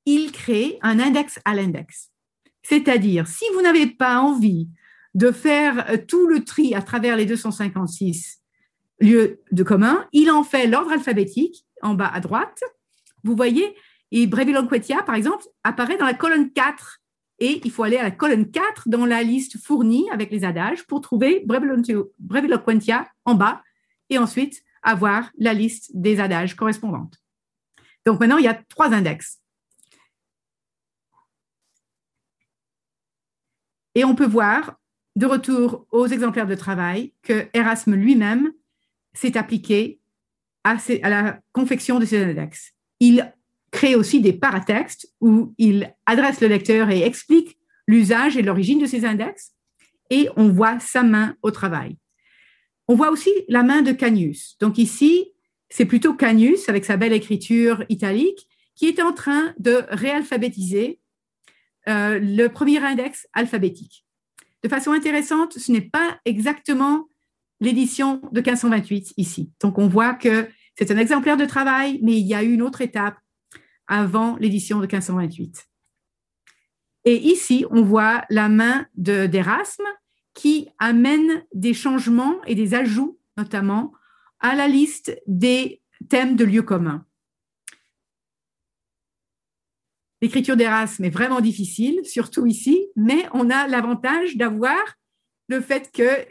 il 0.05 0.31
crée 0.31 0.77
un 0.81 0.99
index 0.99 1.39
à 1.45 1.55
l'index. 1.55 2.11
C'est-à-dire, 2.63 3.27
si 3.27 3.45
vous 3.53 3.61
n'avez 3.61 3.87
pas 3.87 4.19
envie 4.19 4.67
de 5.13 5.31
faire 5.31 6.05
tout 6.07 6.27
le 6.27 6.43
tri 6.43 6.75
à 6.75 6.81
travers 6.81 7.15
les 7.15 7.25
256 7.25 8.44
lieux 8.99 9.41
de 9.51 9.63
commun, 9.63 10.07
il 10.11 10.31
en 10.31 10.43
fait 10.43 10.67
l'ordre 10.67 10.91
alphabétique 10.91 11.65
en 11.81 11.93
bas 11.93 12.11
à 12.13 12.19
droite. 12.19 12.63
Vous 13.23 13.35
voyez, 13.35 13.75
et 14.11 14.27
Breviloquetia, 14.27 15.03
par 15.03 15.15
exemple, 15.15 15.43
apparaît 15.63 15.97
dans 15.97 16.05
la 16.05 16.13
colonne 16.13 16.51
4. 16.51 17.01
Et 17.39 17.59
il 17.65 17.71
faut 17.71 17.83
aller 17.83 17.97
à 17.97 18.03
la 18.03 18.11
colonne 18.11 18.49
4 18.49 18.87
dans 18.87 19.05
la 19.05 19.23
liste 19.23 19.57
fournie 19.61 20.09
avec 20.09 20.31
les 20.31 20.45
adages 20.45 20.87
pour 20.87 21.01
trouver 21.01 21.45
Breviloquentia 21.45 23.09
en 23.25 23.35
bas 23.35 23.61
et 24.09 24.17
ensuite 24.17 24.63
avoir 24.83 25.31
la 25.37 25.53
liste 25.53 25.91
des 25.93 26.19
adages 26.19 26.55
correspondantes. 26.55 27.17
Donc 28.05 28.19
maintenant, 28.19 28.37
il 28.37 28.45
y 28.45 28.47
a 28.47 28.53
trois 28.53 28.93
index. 28.93 29.41
Et 33.95 34.05
on 34.05 34.15
peut 34.15 34.27
voir, 34.27 34.79
de 35.15 35.25
retour 35.25 35.87
aux 35.91 36.07
exemplaires 36.07 36.47
de 36.47 36.55
travail, 36.55 37.13
que 37.23 37.47
Erasme 37.53 37.95
lui-même 37.95 38.53
s'est 39.15 39.37
appliqué 39.37 39.99
à, 40.63 40.77
la 41.03 41.39
confection 41.51 41.99
de 41.99 42.05
ces 42.05 42.23
index. 42.23 42.73
Il 42.99 43.33
crée 43.71 43.95
aussi 43.95 44.21
des 44.21 44.33
paratextes 44.33 45.11
où 45.21 45.53
il 45.57 45.93
adresse 46.05 46.41
le 46.41 46.47
lecteur 46.47 46.89
et 46.89 47.01
explique 47.01 47.57
l'usage 47.87 48.37
et 48.37 48.41
l'origine 48.41 48.79
de 48.79 48.85
ces 48.85 49.05
index, 49.05 49.51
et 50.09 50.29
on 50.37 50.49
voit 50.49 50.79
sa 50.79 51.03
main 51.03 51.35
au 51.41 51.51
travail. 51.51 51.97
On 52.87 52.95
voit 52.95 53.09
aussi 53.09 53.31
la 53.47 53.63
main 53.63 53.81
de 53.81 53.91
Canius. 53.91 54.57
Donc 54.59 54.77
ici, 54.77 55.31
c'est 55.69 55.85
plutôt 55.85 56.13
Canius, 56.13 56.69
avec 56.69 56.85
sa 56.85 56.97
belle 56.97 57.13
écriture 57.13 57.83
italique, 57.89 58.47
qui 58.75 58.87
est 58.87 59.01
en 59.01 59.13
train 59.13 59.53
de 59.57 59.83
réalphabétiser 59.89 60.99
euh, 61.87 62.19
le 62.19 62.47
premier 62.47 62.79
index 62.79 63.27
alphabétique. 63.33 64.05
De 64.63 64.69
façon 64.69 64.91
intéressante, 64.91 65.57
ce 65.57 65.71
n'est 65.71 65.81
pas 65.81 66.19
exactement 66.25 67.07
l'édition 67.59 68.21
de 68.31 68.41
1528 68.41 69.13
ici. 69.17 69.51
Donc 69.61 69.77
on 69.77 69.87
voit 69.87 70.13
que 70.13 70.49
c'est 70.77 70.91
un 70.91 70.97
exemplaire 70.97 71.37
de 71.37 71.45
travail, 71.45 71.99
mais 72.03 72.13
il 72.13 72.27
y 72.27 72.33
a 72.33 72.43
eu 72.43 72.53
une 72.53 72.61
autre 72.61 72.81
étape 72.81 73.17
avant 73.87 74.35
l'édition 74.37 74.77
de 74.77 74.83
1528. 74.83 75.65
Et 77.05 77.17
ici, 77.17 77.65
on 77.69 77.83
voit 77.83 78.25
la 78.29 78.49
main 78.49 78.87
d'Erasme 78.95 79.85
qui 80.33 80.69
amène 80.79 81.45
des 81.53 81.73
changements 81.73 82.43
et 82.45 82.55
des 82.55 82.73
ajouts, 82.73 83.19
notamment, 83.37 83.93
à 84.39 84.55
la 84.55 84.67
liste 84.67 85.17
des 85.27 85.81
thèmes 86.09 86.35
de 86.35 86.43
lieux 86.43 86.63
communs. 86.63 87.05
L'écriture 90.21 90.57
d'Erasme 90.57 91.03
est 91.05 91.09
vraiment 91.09 91.41
difficile, 91.41 91.99
surtout 92.03 92.47
ici, 92.47 92.87
mais 92.95 93.27
on 93.33 93.49
a 93.49 93.67
l'avantage 93.67 94.35
d'avoir 94.35 94.81
le 95.47 95.61
fait 95.61 95.91
que 95.91 96.25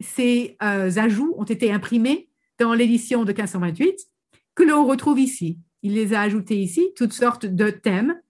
ces 0.00 0.56
euh, 0.62 0.90
ajouts 0.96 1.34
ont 1.36 1.44
été 1.44 1.72
imprimés 1.72 2.28
dans 2.58 2.74
l'édition 2.74 3.24
de 3.24 3.32
1528, 3.32 4.06
que 4.54 4.62
l'on 4.62 4.84
retrouve 4.84 5.20
ici. 5.20 5.58
Il 5.82 5.94
les 5.94 6.12
a 6.12 6.20
ajoutés 6.20 6.56
ici, 6.56 6.90
toutes 6.96 7.12
sortes 7.12 7.46
de 7.46 7.70
thèmes. 7.70 8.20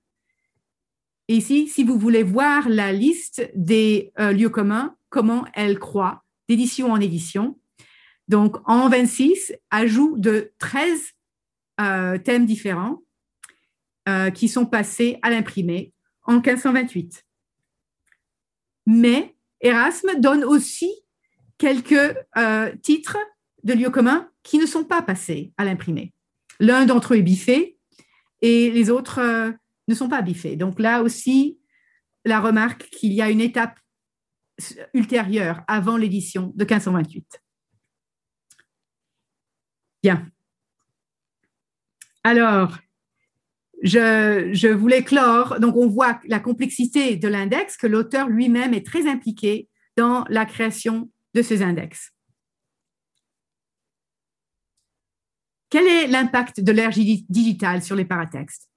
Et 1.29 1.37
ici, 1.37 1.69
si 1.69 1.85
vous 1.85 1.99
voulez 1.99 2.23
voir 2.23 2.69
la 2.69 2.93
liste 2.93 3.51
des 3.55 4.13
euh, 4.19 4.33
lieux 4.33 4.51
communs, 4.51 4.97
comment 5.09 5.47
elle 5.55 5.79
croît 5.79 6.25
d'édition 6.49 6.93
en 6.93 7.01
édition. 7.01 7.59
Donc, 8.29 8.57
en 8.67 8.89
26, 8.89 9.55
ajout 9.71 10.17
de 10.19 10.53
13 10.59 11.15
euh, 11.81 12.19
thèmes 12.19 12.47
différents 12.47 13.03
qui 14.35 14.49
sont 14.49 14.65
passés 14.65 15.19
à 15.21 15.29
l'imprimé 15.29 15.93
en 16.23 16.37
1528. 16.37 17.27
Mais 18.87 19.37
Erasme 19.61 20.19
donne 20.19 20.45
aussi 20.45 20.91
quelques 21.59 22.17
euh, 22.37 22.75
titres 22.83 23.19
de 23.65 23.75
lieux 23.75 23.91
communs 23.91 24.31
qui 24.43 24.59
ne 24.59 24.67
sont 24.67 24.85
pas 24.85 25.03
passés 25.03 25.53
à 25.57 25.65
l'imprimé. 25.65 26.13
L'un 26.61 26.87
d'entre 26.87 27.15
eux 27.15 27.19
est 27.19 27.23
biffé 27.23 27.77
et 28.41 28.71
les 28.71 28.91
autres 28.91 29.19
euh, 29.19 29.53
ne 29.89 29.95
sont 29.95 30.09
pas 30.09 30.23
biffés. 30.23 30.57
Donc 30.57 30.81
là 30.81 31.03
aussi, 31.03 31.59
la 32.25 32.41
remarque 32.41 32.89
qu'il 32.91 33.13
y 33.13 33.23
a 33.23 33.31
une 33.31 33.41
étape 33.41 33.79
ultérieure 34.95 35.63
avant 35.67 35.97
l'édition 35.97 36.53
de 36.55 36.65
1528. 36.65 37.43
Bien. 40.03 40.29
Alors, 42.25 42.79
je, 43.83 44.73
voulais 44.73 45.03
clore. 45.03 45.61
Donc, 45.61 45.77
on 45.77 45.89
voit 45.89 46.21
la 46.27 46.41
complexité 46.41 47.17
de 47.17 47.29
l'index, 47.29 47.77
que 47.77 47.87
l'auteur 47.87 48.29
lui-même 48.29 48.75
est 48.75 48.85
très 48.85 49.09
impliqué 49.09 49.69
dans 49.97 50.25
la 50.29 50.45
création 50.45 51.11
de 51.35 51.43
ces 51.43 51.63
index. 51.63 52.13
Quel 55.71 55.87
est 55.87 56.07
l'impact 56.07 56.61
de 56.61 56.73
l'ère 56.73 56.91
digitale 56.91 57.83
sur 57.83 57.95
les 57.95 58.07
paratextes? 58.07 58.69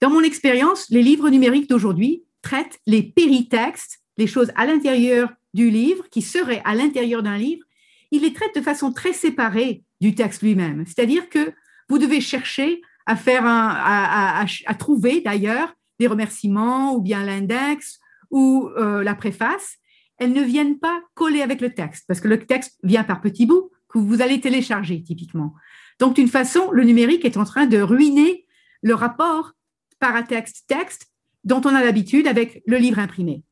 Dans 0.00 0.10
mon 0.10 0.22
expérience, 0.22 0.88
les 0.90 1.02
livres 1.02 1.30
numériques 1.30 1.68
d'aujourd'hui 1.68 2.24
traitent 2.42 2.78
les 2.86 3.02
péritextes, 3.02 4.00
les 4.16 4.26
choses 4.26 4.52
à 4.54 4.66
l'intérieur 4.66 5.32
du 5.54 5.70
livre, 5.70 6.04
qui 6.10 6.22
seraient 6.22 6.62
à 6.64 6.74
l'intérieur 6.74 7.22
d'un 7.22 7.38
livre. 7.38 7.64
Ils 8.10 8.22
les 8.22 8.32
traitent 8.32 8.54
de 8.54 8.60
façon 8.60 8.92
très 8.92 9.12
séparée 9.12 9.82
du 10.00 10.14
texte 10.14 10.42
lui-même. 10.42 10.84
C'est-à-dire 10.86 11.28
que 11.28 11.52
vous 11.88 11.98
devez 11.98 12.20
chercher 12.20 12.82
à 13.06 13.16
faire 13.16 13.42
à, 13.46 14.44
trouver 14.78 15.22
d'ailleurs 15.22 15.74
des 15.98 16.06
remerciements 16.06 16.94
ou 16.94 17.00
bien 17.00 17.24
l'index 17.24 17.98
ou 18.30 18.68
euh, 18.76 19.02
la 19.02 19.14
préface, 19.14 19.77
elles 20.18 20.32
ne 20.32 20.42
viennent 20.42 20.78
pas 20.78 21.02
coller 21.14 21.42
avec 21.42 21.60
le 21.60 21.72
texte 21.72 22.04
parce 22.06 22.20
que 22.20 22.28
le 22.28 22.44
texte 22.44 22.78
vient 22.82 23.04
par 23.04 23.20
petits 23.20 23.46
bouts 23.46 23.70
que 23.88 23.98
vous 23.98 24.20
allez 24.20 24.40
télécharger 24.40 25.02
typiquement. 25.02 25.54
Donc 25.98 26.16
d'une 26.16 26.28
façon, 26.28 26.70
le 26.72 26.84
numérique 26.84 27.24
est 27.24 27.36
en 27.36 27.44
train 27.44 27.66
de 27.66 27.78
ruiner 27.78 28.46
le 28.82 28.94
rapport 28.94 29.52
paratexte-texte 29.98 31.06
dont 31.44 31.60
on 31.64 31.74
a 31.74 31.82
l'habitude 31.82 32.26
avec 32.26 32.62
le 32.66 32.76
livre 32.76 32.98
imprimé. 32.98 33.42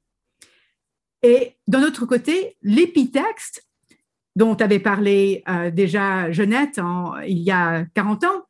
Et 1.23 1.57
d'un 1.67 1.83
autre 1.83 2.07
côté, 2.07 2.57
l'épitexte, 2.63 3.67
dont 4.37 4.55
avait 4.55 4.79
parlé 4.79 5.43
euh, 5.49 5.71
déjà 5.71 6.31
Jeannette 6.31 6.79
il 7.27 7.39
y 7.39 7.51
a 7.51 7.87
40 7.95 8.25
ans, 8.25 8.43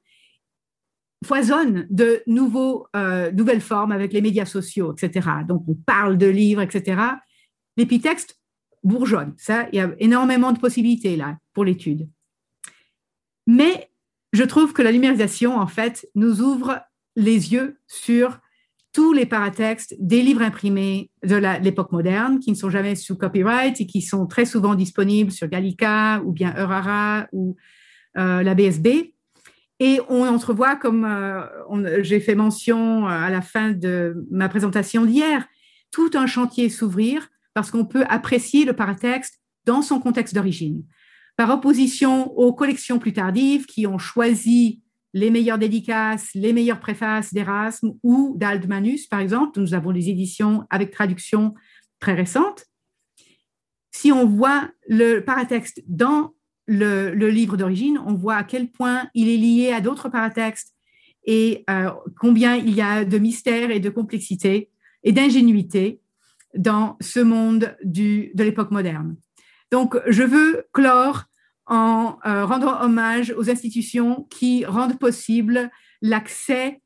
foisonne 1.24 1.86
de 1.90 2.22
nouveaux, 2.26 2.86
euh, 2.94 3.30
nouvelles 3.32 3.60
formes 3.60 3.92
avec 3.92 4.12
les 4.12 4.20
médias 4.20 4.44
sociaux, 4.44 4.94
etc. 4.94 5.28
Donc, 5.48 5.64
on 5.68 5.74
parle 5.74 6.18
de 6.18 6.26
livres, 6.26 6.60
etc. 6.60 7.00
L'épitexte 7.76 8.40
bourgeonne. 8.82 9.34
Ça, 9.36 9.68
il 9.72 9.76
y 9.76 9.80
a 9.80 9.90
énormément 9.98 10.52
de 10.52 10.58
possibilités 10.58 11.16
là 11.16 11.38
pour 11.52 11.64
l'étude. 11.64 12.08
Mais 13.46 13.90
je 14.32 14.44
trouve 14.44 14.72
que 14.72 14.82
la 14.82 14.92
numérisation, 14.92 15.56
en 15.56 15.66
fait, 15.66 16.08
nous 16.14 16.40
ouvre 16.40 16.80
les 17.16 17.52
yeux 17.52 17.78
sur 17.86 18.38
tous 18.92 19.12
les 19.12 19.26
paratextes 19.26 19.94
des 19.98 20.22
livres 20.22 20.42
imprimés 20.42 21.10
de 21.22 21.36
l'époque 21.62 21.92
moderne, 21.92 22.38
qui 22.38 22.50
ne 22.50 22.56
sont 22.56 22.70
jamais 22.70 22.94
sous 22.94 23.16
copyright 23.16 23.78
et 23.80 23.86
qui 23.86 24.00
sont 24.00 24.26
très 24.26 24.46
souvent 24.46 24.74
disponibles 24.74 25.30
sur 25.30 25.48
Gallica 25.48 26.22
ou 26.24 26.32
bien 26.32 26.54
Eurara 26.56 27.26
ou 27.32 27.56
euh, 28.16 28.42
la 28.42 28.54
BSB. 28.54 29.12
Et 29.80 30.00
on 30.08 30.26
entrevoit, 30.26 30.76
comme 30.76 31.04
euh, 31.04 32.02
j'ai 32.02 32.20
fait 32.20 32.34
mention 32.34 33.06
euh, 33.06 33.10
à 33.10 33.28
la 33.28 33.42
fin 33.42 33.72
de 33.72 34.26
ma 34.30 34.48
présentation 34.48 35.04
d'hier, 35.04 35.46
tout 35.90 36.10
un 36.14 36.26
chantier 36.26 36.70
s'ouvrir 36.70 37.28
parce 37.56 37.70
qu'on 37.70 37.86
peut 37.86 38.04
apprécier 38.10 38.66
le 38.66 38.74
paratexte 38.74 39.40
dans 39.64 39.80
son 39.80 39.98
contexte 39.98 40.34
d'origine. 40.34 40.84
Par 41.38 41.48
opposition 41.48 42.30
aux 42.36 42.52
collections 42.52 42.98
plus 42.98 43.14
tardives 43.14 43.64
qui 43.64 43.86
ont 43.86 43.96
choisi 43.96 44.82
les 45.14 45.30
meilleures 45.30 45.56
dédicaces, 45.56 46.28
les 46.34 46.52
meilleures 46.52 46.80
préfaces 46.80 47.32
d'Erasme 47.32 47.94
ou 48.02 48.34
d'Aldmanus, 48.36 49.06
par 49.06 49.20
exemple. 49.20 49.58
Nous 49.58 49.72
avons 49.72 49.92
des 49.92 50.10
éditions 50.10 50.64
avec 50.68 50.90
traduction 50.90 51.54
très 51.98 52.12
récentes. 52.12 52.66
Si 53.90 54.12
on 54.12 54.26
voit 54.26 54.68
le 54.86 55.20
paratexte 55.20 55.82
dans 55.88 56.34
le, 56.66 57.14
livre 57.30 57.56
d'origine, 57.56 57.98
on 58.04 58.12
voit 58.12 58.36
à 58.36 58.44
quel 58.44 58.70
point 58.70 59.08
il 59.14 59.30
est 59.30 59.38
lié 59.38 59.72
à 59.72 59.80
d'autres 59.80 60.10
paratextes 60.10 60.74
et 61.24 61.64
euh, 61.70 61.90
combien 62.20 62.54
il 62.54 62.74
y 62.74 62.82
a 62.82 63.06
de 63.06 63.16
mystère 63.16 63.70
et 63.70 63.80
de 63.80 63.88
complexité 63.88 64.68
et 65.04 65.12
d'ingénuité 65.12 66.02
dans 66.56 66.96
ce 67.00 67.20
monde 67.20 67.76
de 67.84 68.42
l'époque 68.42 68.70
moderne. 68.70 69.16
Donc, 69.70 69.96
je 70.06 70.22
veux 70.22 70.64
clore 70.72 71.24
en 71.66 72.18
euh, 72.24 72.44
rendant 72.44 72.80
hommage 72.80 73.34
aux 73.36 73.50
institutions 73.50 74.26
qui 74.30 74.64
rendent 74.64 74.98
possible 74.98 75.70
l'accès 76.00 76.80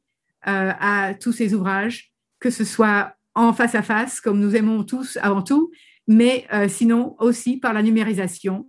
euh, 0.46 0.72
à 0.78 1.14
tous 1.14 1.32
ces 1.32 1.54
ouvrages, 1.54 2.12
que 2.38 2.50
ce 2.50 2.64
soit 2.64 3.14
en 3.34 3.52
face 3.52 3.74
à 3.74 3.82
face, 3.82 4.20
comme 4.20 4.40
nous 4.40 4.56
aimons 4.56 4.82
tous 4.84 5.18
avant 5.22 5.42
tout, 5.42 5.70
mais 6.08 6.46
sinon 6.68 7.14
aussi 7.20 7.58
par 7.58 7.72
la 7.72 7.82
numérisation 7.82 8.66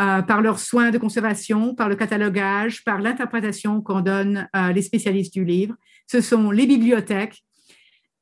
euh, 0.00 0.22
par 0.22 0.42
leurs 0.42 0.60
soins 0.60 0.92
de 0.92 0.98
conservation, 0.98 1.74
par 1.74 1.88
le 1.88 1.96
catalogage, 1.96 2.84
par 2.84 3.00
l'interprétation 3.00 3.82
qu'on 3.82 4.00
donne 4.00 4.48
euh, 4.54 4.70
les 4.70 4.82
spécialistes 4.82 5.34
du 5.34 5.44
livre. 5.44 5.74
Ce 6.06 6.20
sont 6.20 6.52
les 6.52 6.66
bibliothèques 6.66 7.42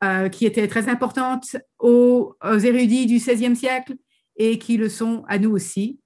euh, 0.04 0.28
qui 0.28 0.46
étaient 0.46 0.68
très 0.68 0.88
importantes 0.88 1.56
aux, 1.78 2.36
érudits 2.44 3.06
du 3.06 3.16
XVIe 3.16 3.56
siècle 3.56 3.94
et 4.36 4.58
qui 4.58 4.76
le 4.76 4.88
sont 4.88 5.24
à 5.28 5.38
nous 5.38 5.50
aussi. 5.50 5.98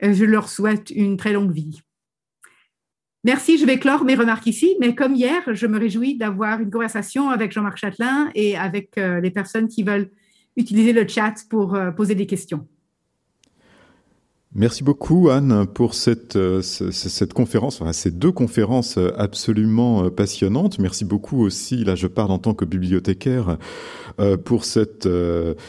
Je 0.00 0.24
leur 0.24 0.48
souhaite 0.48 0.90
une 0.90 1.16
très 1.16 1.32
longue 1.32 1.52
vie. 1.52 1.80
Merci, 3.22 3.58
je 3.58 3.64
vais 3.64 3.78
clore 3.78 4.04
mes 4.04 4.16
remarques 4.16 4.46
ici, 4.46 4.76
mais 4.80 4.94
comme 4.94 5.14
hier, 5.14 5.42
je 5.54 5.66
me 5.66 5.78
réjouis 5.78 6.16
d'avoir 6.18 6.60
une 6.60 6.70
conversation 6.70 7.30
avec 7.30 7.52
Jean-Marc 7.52 7.78
Châtelain 7.78 8.30
et 8.34 8.56
avec 8.56 8.96
les 8.96 9.30
personnes 9.30 9.68
qui 9.68 9.82
veulent 9.82 10.10
utiliser 10.56 10.92
le 10.92 11.08
chat 11.08 11.34
pour 11.48 11.78
poser 11.96 12.14
des 12.14 12.26
questions. 12.26 12.68
Merci 14.56 14.84
beaucoup 14.84 15.30
Anne 15.30 15.66
pour 15.66 15.94
cette, 15.94 16.36
euh, 16.36 16.62
cette 16.62 17.32
conférence, 17.32 17.82
enfin, 17.82 17.92
ces 17.92 18.12
deux 18.12 18.30
conférences 18.30 18.98
euh, 18.98 19.10
absolument 19.16 20.04
euh, 20.04 20.10
passionnantes. 20.10 20.78
Merci 20.78 21.04
beaucoup 21.04 21.42
aussi, 21.42 21.82
là 21.84 21.96
je 21.96 22.06
parle 22.06 22.30
en 22.30 22.38
tant 22.38 22.54
que 22.54 22.64
bibliothécaire, 22.64 23.58
pour 24.44 24.64
cette, 24.64 25.08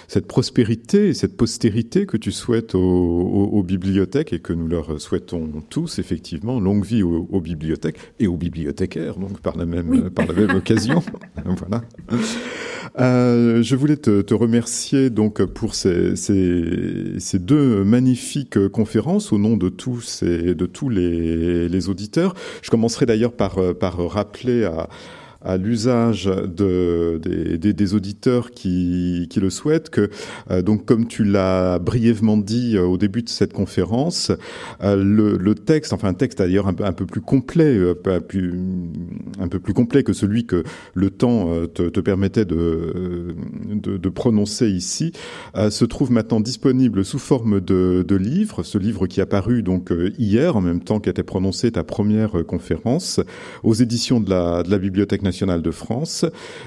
cette 0.08 0.28
prospérité, 0.28 1.16
cette 1.16 1.36
postérité 1.36 2.06
que 2.06 2.16
tu 2.16 2.32
souhaites 2.32 2.76
aux, 2.76 3.64
bibliothèques 3.64 4.34
et 4.34 4.40
que 4.40 4.54
nous 4.54 4.68
leur 4.68 5.02
souhaitons 5.02 5.50
tous 5.68 5.98
effectivement. 5.98 6.60
Longue 6.60 6.86
vie 6.86 7.02
aux, 7.02 7.42
bibliothèques 7.42 7.98
et 8.20 8.28
aux 8.28 8.38
bibliothécaires, 8.38 9.18
donc 9.18 9.40
par 9.40 9.58
la 9.58 9.66
même, 9.66 10.12
par 10.12 10.28
la 10.28 10.34
même 10.34 10.56
occasion. 10.58 11.02
voilà. 11.46 11.82
je 13.64 13.76
voulais 13.76 13.98
te, 13.98 14.22
te, 14.22 14.36
remercier 14.36 15.10
donc 15.10 15.44
pour 15.46 15.74
ces, 15.74 16.16
ces, 16.16 17.16
ces 17.18 17.40
deux 17.40 17.84
magnifiques 17.84 18.60
conférence 18.76 19.32
au 19.32 19.38
nom 19.38 19.56
de 19.56 19.70
tous 19.70 20.22
et 20.22 20.54
de 20.54 20.66
tous 20.66 20.90
les, 20.90 21.90
auditeurs. 21.90 22.34
Je 22.62 22.70
commencerai 22.70 23.06
d'ailleurs 23.06 23.32
par, 23.32 23.58
par 23.80 23.98
rappeler 24.10 24.66
à, 24.66 24.90
à 25.46 25.58
l'usage 25.58 26.26
de, 26.26 27.20
des, 27.22 27.94
auditeurs 27.94 28.52
qui, 28.52 29.30
le 29.36 29.50
souhaitent 29.50 29.90
que, 29.90 30.10
euh, 30.50 30.62
donc 30.62 30.86
comme 30.86 31.08
tu 31.08 31.24
l'as 31.24 31.78
brièvement 31.78 32.38
dit 32.38 32.78
euh, 32.78 32.84
au 32.84 32.98
début 32.98 33.22
de 33.22 33.30
cette 33.30 33.54
conférence, 33.54 34.32
euh, 34.82 34.96
le, 34.96 35.56
texte, 35.56 35.94
enfin 35.94 36.10
un 36.10 36.14
texte 36.14 36.40
d'ailleurs 36.40 36.68
un, 36.68 36.74
peu 36.74 37.06
plus 37.06 37.22
complet, 37.22 37.80
un, 37.80 39.48
peu 39.48 39.60
plus 39.60 39.74
complet 39.74 40.04
que 40.04 40.14
celui 40.14 40.46
que 40.46 40.64
le 40.94 41.10
temps 41.12 41.52
te, 41.68 42.00
permettait 42.00 42.46
de, 42.46 43.36
prononcer 44.14 44.70
ici, 44.70 45.12
se 45.70 45.86
trouve 45.86 46.12
maintenant 46.12 46.40
disponible 46.40 47.06
sous 47.06 47.20
forme 47.20 47.62
de, 47.62 48.16
livre. 48.16 48.64
Ce 48.64 48.78
livre 48.78 49.08
qui 49.08 49.20
est 49.20 49.24
apparu 49.24 49.62
donc 49.62 49.94
hier, 50.18 50.56
en 50.56 50.62
même 50.62 50.82
temps 50.82 51.00
qu'était 51.00 51.24
prononcée 51.24 51.72
ta 51.72 51.84
première 51.84 52.46
conférence, 52.48 53.20
aux 53.64 53.74
éditions 53.74 54.20
de 54.20 54.30
la 54.30 54.78
Bibliothèque 54.80 55.22
nationale 55.22 55.35
de 55.44 55.72
France, 55.72 56.26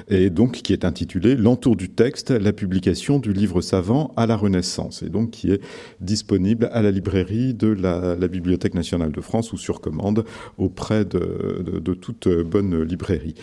et 0.09 0.29
donc 0.31 0.53
qui 0.53 0.73
est 0.73 0.85
intitulé 0.85 1.37
L'entour 1.37 1.75
du 1.75 1.89
texte, 1.89 2.31
la 2.31 2.53
publication 2.53 3.19
du 3.19 3.33
livre 3.33 3.61
savant 3.63 4.13
à 4.17 4.27
la 4.27 4.37
Renaissance, 4.37 5.03
et 5.03 5.09
donc 5.09 5.31
qui 5.31 5.51
est 5.51 5.61
disponible 6.01 6.69
à 6.73 6.83
la 6.83 6.91
librairie 6.91 7.55
de 7.55 7.69
la, 7.69 8.17
Bibliothèque 8.29 8.75
nationale 8.75 9.11
de 9.11 9.21
France 9.23 9.55
ou 9.55 9.57
sur 9.57 9.81
commande 9.81 10.25
auprès 10.59 11.07
de, 11.07 11.95
toute 11.95 12.29
bonne 12.29 12.83
librairie. 12.83 13.35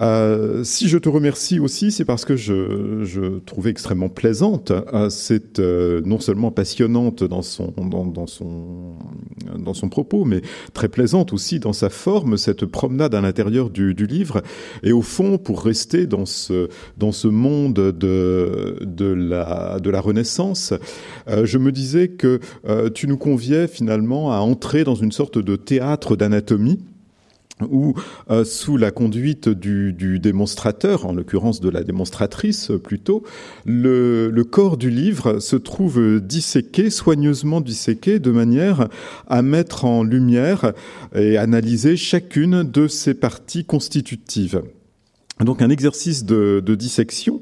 Euh, 0.00 0.64
si 0.64 0.88
je 0.88 0.98
te 0.98 1.08
remercie 1.08 1.58
aussi, 1.58 1.90
c'est 1.92 2.04
parce 2.04 2.24
que 2.24 2.36
je, 2.36 3.38
trouvais 3.40 3.70
extrêmement 3.70 4.08
plaisante. 4.08 4.70
Euh, 4.70 5.08
euh, 5.58 6.00
non 6.04 6.18
seulement 6.18 6.50
passionnante 6.50 7.24
dans 7.24 7.42
son, 7.42 7.72
dans, 7.76 8.26
son, 8.26 8.94
dans 9.58 9.74
son 9.74 9.88
propos, 9.88 10.24
mais 10.24 10.40
très 10.72 10.88
plaisante 10.88 11.32
aussi 11.32 11.60
dans 11.60 11.72
sa 11.72 11.90
forme, 11.90 12.36
cette 12.36 12.64
promenade 12.66 13.14
à 13.14 13.20
l'intérieur 13.20 13.70
du, 13.70 13.94
du, 13.94 14.06
livre. 14.06 14.42
Et 14.82 14.92
au 14.92 15.02
fond, 15.02 15.38
pour 15.38 15.62
rester 15.62 16.06
dans 16.06 16.26
ce, 16.26 16.68
dans 16.96 17.12
ce 17.12 17.28
monde 17.28 17.74
de, 17.74 18.78
de, 18.80 19.06
la, 19.06 19.78
de 19.80 19.90
la 19.90 20.00
Renaissance, 20.00 20.72
euh, 21.28 21.44
je 21.44 21.58
me 21.58 21.72
disais 21.72 22.08
que 22.08 22.40
tu 22.94 23.06
nous 23.06 23.18
conviais 23.18 23.66
finalement 23.66 24.32
à 24.32 24.38
entrer 24.38 24.84
dans 24.84 24.94
une 24.94 25.12
sorte 25.12 25.38
de 25.38 25.56
théâtre 25.56 26.16
d'anatomie 26.16 26.80
où, 27.70 27.94
euh, 28.30 28.44
sous 28.44 28.76
la 28.76 28.90
conduite 28.90 29.48
du, 29.48 30.18
démonstrateur, 30.18 31.06
en 31.06 31.12
l'occurrence 31.12 31.60
de 31.60 31.68
la 31.68 31.82
démonstratrice 31.82 32.72
plutôt, 32.82 33.22
le, 33.64 34.30
le, 34.30 34.44
corps 34.44 34.76
du 34.76 34.90
livre 34.90 35.38
se 35.38 35.56
trouve 35.56 36.20
disséqué, 36.20 36.90
soigneusement 36.90 37.60
disséqué, 37.60 38.18
de 38.18 38.30
manière 38.30 38.88
à 39.28 39.42
mettre 39.42 39.84
en 39.84 40.02
lumière 40.02 40.72
et 41.14 41.36
analyser 41.36 41.96
chacune 41.96 42.62
de 42.62 42.88
ses 42.88 43.14
parties 43.14 43.64
constitutives. 43.64 44.62
Donc 45.44 45.62
un 45.62 45.70
exercice 45.70 46.24
de, 46.24 46.60
dissection 46.74 47.40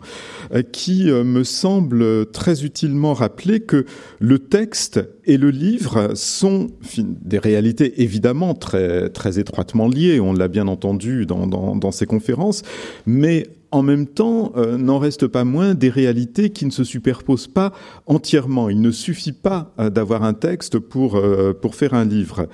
euh, 0.54 0.62
qui 0.62 1.10
euh, 1.10 1.22
me 1.22 1.44
semble 1.44 2.30
très 2.30 2.64
utilement 2.64 3.12
rappeler 3.12 3.60
que 3.60 3.84
le 4.20 4.38
texte 4.38 5.00
et 5.24 5.36
le 5.36 5.50
livre 5.50 6.12
sont 6.14 6.68
des 6.98 7.38
réalités 7.38 8.02
évidemment 8.02 8.54
très, 8.54 9.10
très 9.10 9.38
étroitement 9.38 9.86
liées, 9.86 10.18
on 10.20 10.32
l'a 10.32 10.48
bien 10.48 10.66
entendu 10.66 11.26
dans, 11.26 11.46
dans 11.46 11.90
ces 11.90 12.06
conférences, 12.06 12.62
mais 13.06 13.46
en 13.70 13.82
même 13.82 14.06
temps, 14.06 14.52
euh, 14.56 14.78
n'en 14.78 14.98
reste 14.98 15.26
pas 15.26 15.44
moins 15.44 15.74
des 15.74 15.90
réalités 15.90 16.50
qui 16.50 16.64
ne 16.64 16.70
se 16.70 16.84
superposent 16.84 17.48
pas 17.48 17.72
entièrement. 18.06 18.70
Il 18.70 18.80
ne 18.80 18.90
suffit 18.90 19.32
pas 19.32 19.72
euh, 19.78 19.90
d'avoir 19.90 20.22
un 20.22 20.32
texte 20.32 20.78
pour, 20.78 21.16
euh, 21.16 21.52
pour 21.52 21.74
faire 21.74 21.94
un 21.94 22.04
livre. 22.04 22.48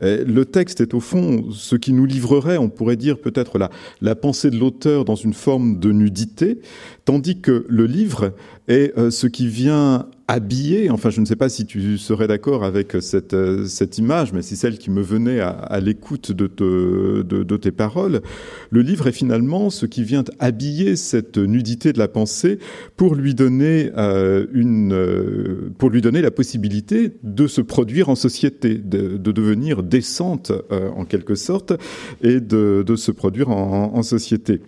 le 0.00 0.44
texte 0.44 0.80
est 0.80 0.94
au 0.94 1.00
fond 1.00 1.50
ce 1.50 1.76
qui 1.76 1.92
nous 1.92 2.06
livrerait, 2.06 2.58
on 2.58 2.68
pourrait 2.68 2.96
dire 2.96 3.18
peut-être 3.18 3.58
la, 3.58 3.70
la 4.00 4.14
pensée 4.14 4.50
de 4.50 4.56
l'auteur 4.56 5.04
dans 5.04 5.14
une 5.14 5.34
forme 5.34 5.78
de 5.78 5.92
nudité, 5.92 6.60
tandis 7.04 7.40
que 7.40 7.66
le 7.68 7.86
livre 7.86 8.32
est 8.68 8.92
ce 9.10 9.26
qui 9.26 9.48
vient 9.48 10.06
habillé, 10.26 10.90
enfin 10.90 11.10
je 11.10 11.20
ne 11.20 11.26
sais 11.26 11.36
pas 11.36 11.48
si 11.48 11.66
tu 11.66 11.98
serais 11.98 12.26
d'accord 12.26 12.64
avec 12.64 12.96
cette, 13.00 13.36
cette 13.66 13.98
image, 13.98 14.32
mais 14.32 14.42
c'est 14.42 14.56
celle 14.56 14.78
qui 14.78 14.90
me 14.90 15.02
venait 15.02 15.40
à, 15.40 15.80
l'écoute 15.80 16.32
de, 16.32 16.46
te, 16.46 17.22
de, 17.22 17.56
tes 17.56 17.72
paroles, 17.72 18.22
le 18.70 18.80
livre 18.80 19.06
est 19.06 19.12
finalement 19.12 19.70
ce 19.70 19.86
qui 19.86 20.02
vient 20.02 20.24
habiller 20.38 20.96
cette 20.96 21.36
nudité 21.36 21.92
de 21.92 21.98
la 21.98 22.08
pensée 22.08 22.58
pour 22.96 23.14
lui 23.14 23.34
donner, 23.34 23.90
euh, 23.96 24.46
une, 24.52 24.94
euh, 24.94 25.70
pour 25.78 25.90
lui 25.90 26.00
donner 26.00 26.22
la 26.22 26.30
possibilité 26.30 27.12
de 27.22 27.46
se 27.46 27.60
produire 27.60 28.08
en 28.08 28.14
société, 28.14 28.76
de, 28.76 29.18
de 29.18 29.32
devenir 29.32 29.82
décente 29.82 30.52
euh, 30.72 30.88
en 30.90 31.04
quelque 31.04 31.34
sorte, 31.34 31.74
et 32.22 32.40
de, 32.40 32.82
de 32.86 32.96
se 32.96 33.10
produire 33.10 33.50
en 33.50 34.02
société. 34.02 34.60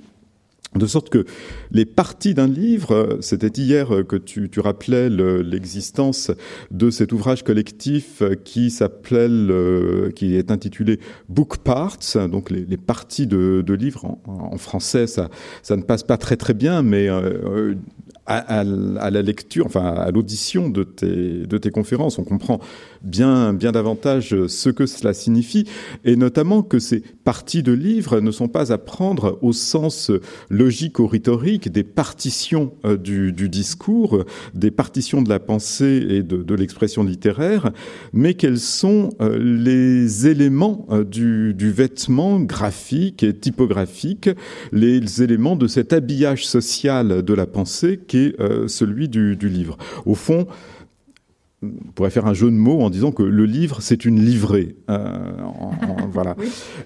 De 0.74 0.86
sorte 0.86 1.08
que 1.08 1.24
les 1.70 1.86
parties 1.86 2.34
d'un 2.34 2.48
livre, 2.48 3.18
c'était 3.20 3.60
hier 3.60 3.88
que 4.06 4.16
tu, 4.16 4.50
tu 4.50 4.60
rappelais 4.60 5.08
l'existence 5.08 6.30
de 6.70 6.90
cet 6.90 7.12
ouvrage 7.12 7.44
collectif 7.44 8.22
qui 8.44 8.70
s'appelle, 8.70 10.12
qui 10.14 10.36
est 10.36 10.50
intitulé 10.50 11.00
Book 11.28 11.58
Parts, 11.58 11.98
donc 12.30 12.50
les, 12.50 12.66
les 12.66 12.76
parties 12.76 13.26
de, 13.26 13.62
de 13.64 13.74
livres. 13.74 14.18
En, 14.26 14.56
français, 14.58 15.06
ça, 15.06 15.30
ça 15.62 15.76
ne 15.76 15.82
passe 15.82 16.02
pas 16.02 16.16
très 16.16 16.36
très 16.36 16.54
bien, 16.54 16.82
mais 16.82 17.08
euh, 17.08 17.74
à, 18.26 18.64
la 18.64 19.22
lecture, 19.22 19.66
enfin 19.66 19.84
à 19.84 20.10
l'audition 20.10 20.68
de 20.68 20.82
tes, 20.82 21.46
de 21.46 21.58
tes 21.58 21.70
conférences. 21.70 22.18
On 22.18 22.24
comprend 22.24 22.60
bien, 23.02 23.52
bien 23.52 23.72
davantage 23.72 24.34
ce 24.46 24.70
que 24.70 24.86
cela 24.86 25.14
signifie, 25.14 25.64
et 26.04 26.16
notamment 26.16 26.62
que 26.62 26.78
ces 26.78 27.02
parties 27.24 27.62
de 27.62 27.72
livres 27.72 28.20
ne 28.20 28.30
sont 28.30 28.48
pas 28.48 28.72
à 28.72 28.78
prendre 28.78 29.38
au 29.42 29.52
sens 29.52 30.10
logique 30.50 30.98
ou 30.98 31.06
rhétorique 31.06 31.70
des 31.70 31.84
partitions 31.84 32.72
euh, 32.84 32.96
du, 32.96 33.32
du 33.32 33.48
discours, 33.48 34.24
des 34.54 34.70
partitions 34.70 35.22
de 35.22 35.28
la 35.28 35.38
pensée 35.38 36.06
et 36.08 36.22
de, 36.22 36.42
de 36.42 36.54
l'expression 36.54 37.04
littéraire, 37.04 37.70
mais 38.12 38.34
qu'elles 38.34 38.58
sont 38.58 39.10
euh, 39.20 39.38
les 39.38 40.26
éléments 40.26 40.86
euh, 40.90 41.04
du, 41.04 41.54
du 41.54 41.70
vêtement 41.70 42.40
graphique 42.40 43.22
et 43.22 43.34
typographique, 43.34 44.30
les 44.72 45.22
éléments 45.22 45.56
de 45.56 45.66
cet 45.66 45.92
habillage 45.92 46.46
social 46.46 47.22
de 47.22 47.34
la 47.34 47.46
pensée 47.46 48.00
euh, 48.40 48.68
celui 48.68 49.08
du, 49.08 49.36
livre. 49.36 49.76
Au 50.04 50.14
fond, 50.14 50.46
on 51.62 51.92
pourrait 51.94 52.10
faire 52.10 52.26
un 52.26 52.34
jeu 52.34 52.50
de 52.50 52.56
mots 52.56 52.80
en 52.82 52.90
disant 52.90 53.12
que 53.12 53.22
le 53.22 53.44
livre, 53.44 53.78
c'est 53.80 54.04
une 54.04 54.20
livrée. 54.24 54.76
Euh, 54.90 55.16
voilà. 56.10 56.36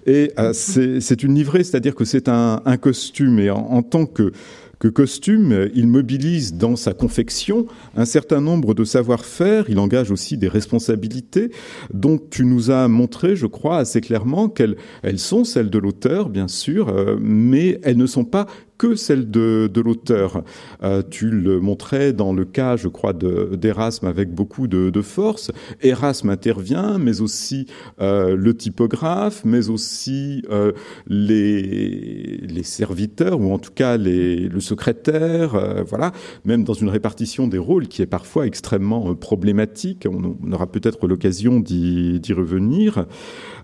Et 0.06 0.32
euh, 0.38 0.52
c'est 0.52 1.22
une 1.22 1.34
livrée, 1.34 1.64
c'est-à-dire 1.64 1.94
que 1.94 2.04
c'est 2.04 2.28
un, 2.28 2.60
costume. 2.80 3.38
Et 3.38 3.50
en 3.50 3.82
tant 3.82 4.06
que 4.06 4.32
que 4.80 4.88
Costume, 4.88 5.68
il 5.74 5.86
mobilise 5.86 6.54
dans 6.54 6.74
sa 6.74 6.94
confection 6.94 7.66
un 7.94 8.06
certain 8.06 8.40
nombre 8.40 8.72
de 8.72 8.82
savoir-faire, 8.82 9.66
il 9.68 9.78
engage 9.78 10.10
aussi 10.10 10.38
des 10.38 10.48
responsabilités 10.48 11.50
dont 11.92 12.18
tu 12.18 12.46
nous 12.46 12.70
as 12.70 12.88
montré, 12.88 13.36
je 13.36 13.46
crois, 13.46 13.76
assez 13.76 14.00
clairement 14.00 14.48
qu'elles 14.48 14.76
elles 15.02 15.18
sont 15.18 15.44
celles 15.44 15.68
de 15.68 15.78
l'auteur, 15.78 16.30
bien 16.30 16.48
sûr, 16.48 16.88
euh, 16.88 17.16
mais 17.20 17.78
elles 17.82 17.98
ne 17.98 18.06
sont 18.06 18.24
pas 18.24 18.46
que 18.80 18.94
celle 18.94 19.30
de, 19.30 19.70
l'auteur. 19.84 20.42
Euh, 20.82 21.02
tu 21.08 21.28
le 21.28 21.60
montrais 21.60 22.14
dans 22.14 22.32
le 22.32 22.46
cas, 22.46 22.76
je 22.76 22.88
crois, 22.88 23.12
d'Erasme 23.12 24.06
avec 24.06 24.32
beaucoup 24.34 24.68
de, 24.68 25.02
force. 25.02 25.50
Erasme 25.82 26.30
intervient, 26.30 26.96
mais 26.98 27.20
aussi 27.20 27.66
euh, 28.00 28.34
le 28.36 28.56
typographe, 28.56 29.42
mais 29.44 29.68
aussi 29.68 30.42
euh, 30.50 30.72
les, 31.06 32.62
serviteurs, 32.62 33.38
ou 33.38 33.52
en 33.52 33.58
tout 33.58 33.72
cas 33.74 33.98
le 33.98 34.60
secrétaire, 34.60 35.56
euh, 35.56 35.82
voilà, 35.82 36.12
même 36.46 36.64
dans 36.64 36.72
une 36.72 36.88
répartition 36.88 37.48
des 37.48 37.58
rôles 37.58 37.86
qui 37.86 38.00
est 38.00 38.06
parfois 38.06 38.46
extrêmement 38.46 39.14
problématique. 39.14 40.06
On 40.10 40.52
aura 40.52 40.66
peut-être 40.66 41.06
l'occasion 41.06 41.60
d'y 41.60 42.32
revenir. 42.32 43.04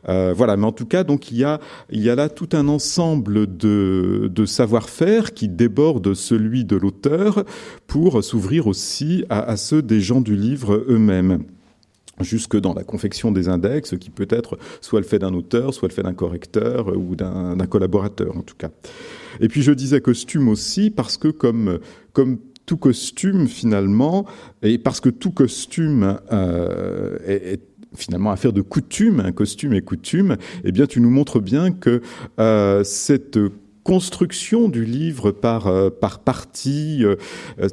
Euh, 0.08 0.32
voilà, 0.36 0.56
mais 0.56 0.66
en 0.66 0.72
tout 0.72 0.86
cas, 0.86 1.04
donc 1.04 1.30
il 1.30 1.38
y 1.38 1.44
a, 1.44 1.60
il 1.90 2.02
y 2.02 2.10
a 2.10 2.14
là 2.14 2.28
tout 2.28 2.48
un 2.52 2.68
ensemble 2.68 3.56
de, 3.56 4.30
savoir-faire 4.46 5.34
qui 5.34 5.48
déborde 5.48 6.14
celui 6.14 6.64
de 6.64 6.76
l'auteur 6.76 7.44
pour 7.86 8.22
s'ouvrir 8.22 8.68
aussi 8.68 9.24
à, 9.28 9.56
ceux 9.56 9.82
des 9.82 10.00
gens 10.00 10.20
du 10.20 10.36
livre 10.36 10.84
eux-mêmes 10.88 11.42
jusque 12.20 12.56
dans 12.56 12.72
la 12.72 12.84
confection 12.84 13.32
des 13.32 13.48
index, 13.48 13.96
qui 13.98 14.08
peut 14.08 14.28
être 14.30 14.56
soit 14.80 15.00
le 15.00 15.06
fait 15.06 15.18
d'un 15.18 15.34
auteur, 15.34 15.74
soit 15.74 15.88
le 15.88 15.92
fait 15.92 16.02
d'un 16.02 16.14
correcteur 16.14 16.96
ou 16.96 17.16
d'un 17.16 17.66
collaborateur 17.68 18.36
en 18.36 18.42
tout 18.42 18.54
cas. 18.56 18.70
Et 19.40 19.48
puis 19.48 19.62
je 19.62 19.72
disais 19.72 20.00
costume 20.00 20.48
aussi 20.48 20.90
parce 20.90 21.16
que 21.16 21.28
comme 21.28 21.80
comme 22.12 22.38
tout 22.64 22.76
costume 22.76 23.46
finalement, 23.46 24.26
et 24.62 24.78
parce 24.78 25.00
que 25.00 25.08
tout 25.08 25.30
costume 25.30 26.18
euh, 26.32 27.18
est 27.26 27.60
finalement 27.96 28.30
affaire 28.30 28.52
de 28.52 28.62
coutume, 28.62 29.20
un 29.20 29.32
costume 29.32 29.72
et 29.72 29.82
coutume, 29.82 30.36
eh 30.64 30.72
bien 30.72 30.86
tu 30.86 31.00
nous 31.00 31.10
montres 31.10 31.40
bien 31.40 31.72
que 31.72 32.00
euh, 32.38 32.84
cette 32.84 33.38
construction 33.84 34.68
du 34.68 34.84
livre 34.84 35.30
par 35.30 35.68
euh, 35.68 35.90
par 35.90 36.18
partie, 36.18 37.04
euh, 37.04 37.14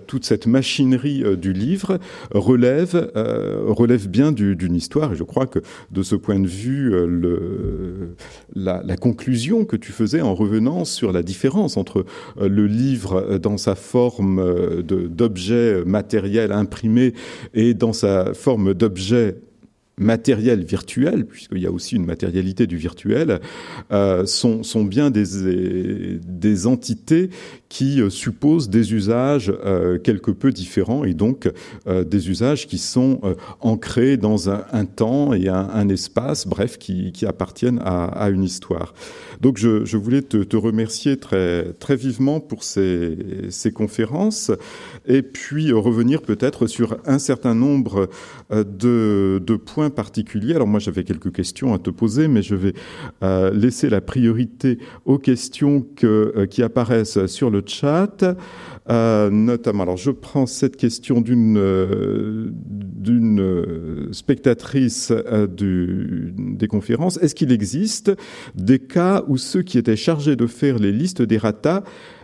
toute 0.06 0.26
cette 0.26 0.46
machinerie 0.46 1.24
du 1.38 1.54
livre 1.54 1.98
relève 2.32 3.12
relève 3.16 4.08
bien 4.08 4.32
d'une 4.32 4.76
histoire. 4.76 5.14
Et 5.14 5.16
je 5.16 5.24
crois 5.24 5.48
que 5.48 5.60
de 5.90 6.04
ce 6.04 6.16
point 6.16 6.40
de 6.40 6.48
vue, 6.48 6.94
la, 8.54 8.84
la, 8.86 8.96
conclusion 8.96 9.66
que 9.66 9.76
tu 9.76 9.92
faisais 9.92 10.22
en 10.22 10.36
revenant 10.36 10.86
sur 10.86 11.12
la 11.12 11.24
différence 11.24 11.78
entre 11.78 12.06
le 12.40 12.68
livre 12.68 13.40
dans 13.40 13.58
sa 13.58 13.74
forme 13.74 14.84
d'objet 14.84 15.84
matériel 15.84 16.52
imprimé 16.52 17.14
et 17.56 17.74
dans 17.74 17.94
sa 17.94 18.36
forme 18.36 18.76
d'objet 18.76 19.38
matériel 19.98 20.64
virtuel, 20.64 21.26
puisqu'il 21.26 21.60
y 21.60 21.68
a 21.68 21.72
aussi 21.72 21.96
une 21.96 22.06
matérialité 22.06 22.68
du 22.68 22.78
virtuel, 22.78 23.40
euh, 23.92 24.26
sont, 24.26 24.64
sont 24.64 24.84
bien 24.84 25.12
des, 25.12 26.20
des 26.24 26.68
entités 26.68 27.30
qui 27.74 28.02
euh, 28.02 28.12
supposent 28.12 28.70
des 28.70 28.94
usages 28.94 29.52
euh, 29.66 29.98
quelque 29.98 30.30
peu 30.30 30.52
différents 30.52 31.06
et 31.06 31.16
donc 31.16 31.50
euh, 31.88 32.04
des 32.04 32.30
usages 32.30 32.68
qui 32.68 32.78
sont 32.78 33.20
ancrés 33.62 34.16
dans 34.16 34.48
un, 34.48 34.86
temps 34.86 35.34
et 35.34 35.48
un, 35.48 35.70
un, 35.74 35.90
espace, 35.90 36.46
bref, 36.46 36.78
qui, 36.78 37.12
qui 37.14 37.26
appartiennent 37.26 37.80
à, 37.84 38.06
à, 38.06 38.30
une 38.30 38.44
histoire. 38.44 38.94
Donc 39.42 39.58
je, 39.58 39.86
je 39.86 39.98
voulais 39.98 40.22
te, 40.22 40.38
te, 40.44 40.56
remercier 40.56 41.18
très, 41.18 41.74
très 41.80 41.96
vivement 41.96 42.40
pour 42.40 42.64
ces, 42.64 43.18
ces 43.50 43.72
conférences 43.72 44.52
et 45.08 45.24
puis 45.24 45.72
revenir 45.72 46.22
peut-être 46.22 46.68
sur 46.68 46.98
un 47.06 47.18
certain 47.18 47.56
nombre 47.56 48.08
de, 48.52 49.42
de 49.44 49.56
points 49.56 49.74
point 49.74 49.90
particulier. 49.90 50.54
Alors 50.54 50.68
moi 50.68 50.80
j'avais 50.80 51.04
quelques 51.04 51.34
questions 51.34 51.74
à 51.74 51.80
te 51.80 51.90
poser, 51.90 52.28
mais 52.28 52.44
je 52.44 52.56
vais 52.56 52.74
laisser 53.52 53.90
la 53.90 54.02
priorité 54.02 54.78
aux 55.06 55.18
questions 55.18 55.84
que, 55.96 56.46
qui 56.46 56.62
apparaissent 56.62 57.26
sur 57.26 57.50
le 57.50 57.63
chat. 57.66 58.24
Euh, 58.90 59.30
notamment, 59.30 59.84
alors 59.84 59.98
je 59.98 60.12
prends 60.12 60.46
cette 60.46 60.76
question 60.76 61.22
d'une 61.22 61.58
euh, 61.58 62.52
spectatrice 64.12 65.12
euh, 65.12 65.48
du, 65.48 66.34
des 66.38 66.68
conférences. 66.68 67.18
Est-ce 67.18 67.34
qu'il 67.34 67.52
existe 67.52 68.12
des 68.56 68.80
cas 68.80 69.24
où 69.28 69.38
ceux 69.38 69.62
qui 69.62 69.78
étaient 69.78 69.96
chargés 69.96 70.36
de 70.36 70.48
faire 70.48 70.80
les 70.80 70.92
listes 70.92 71.22
des 71.22 71.38
ratas 71.38 71.84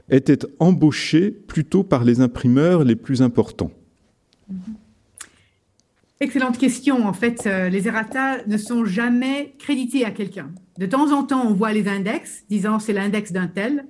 étaient 0.10 0.46
embauchés 0.60 1.32
plutôt 1.32 1.84
par 1.84 2.04
les 2.04 2.20
imprimeurs 2.20 2.84
les 2.84 2.96
plus 2.96 3.22
importants? 3.22 3.72
Excellente 6.20 6.58
question. 6.58 7.08
En 7.08 7.14
fait, 7.14 7.48
les 7.72 7.88
errata 7.88 8.46
ne 8.46 8.58
sont 8.58 8.84
jamais 8.84 9.54
crédités 9.60 10.04
à 10.04 10.12
quelqu'un. 10.12 10.52
De 10.78 10.86
temps 10.86 11.14
en 11.14 11.24
temps, 11.24 11.46
on 11.48 11.54
voit 11.54 11.72
les 11.72 11.88
index 11.88 12.44
disant 12.50 12.80
c'est 12.80 12.92
l'index 12.92 13.32
d'un 13.32 13.48
tel. 13.48 13.86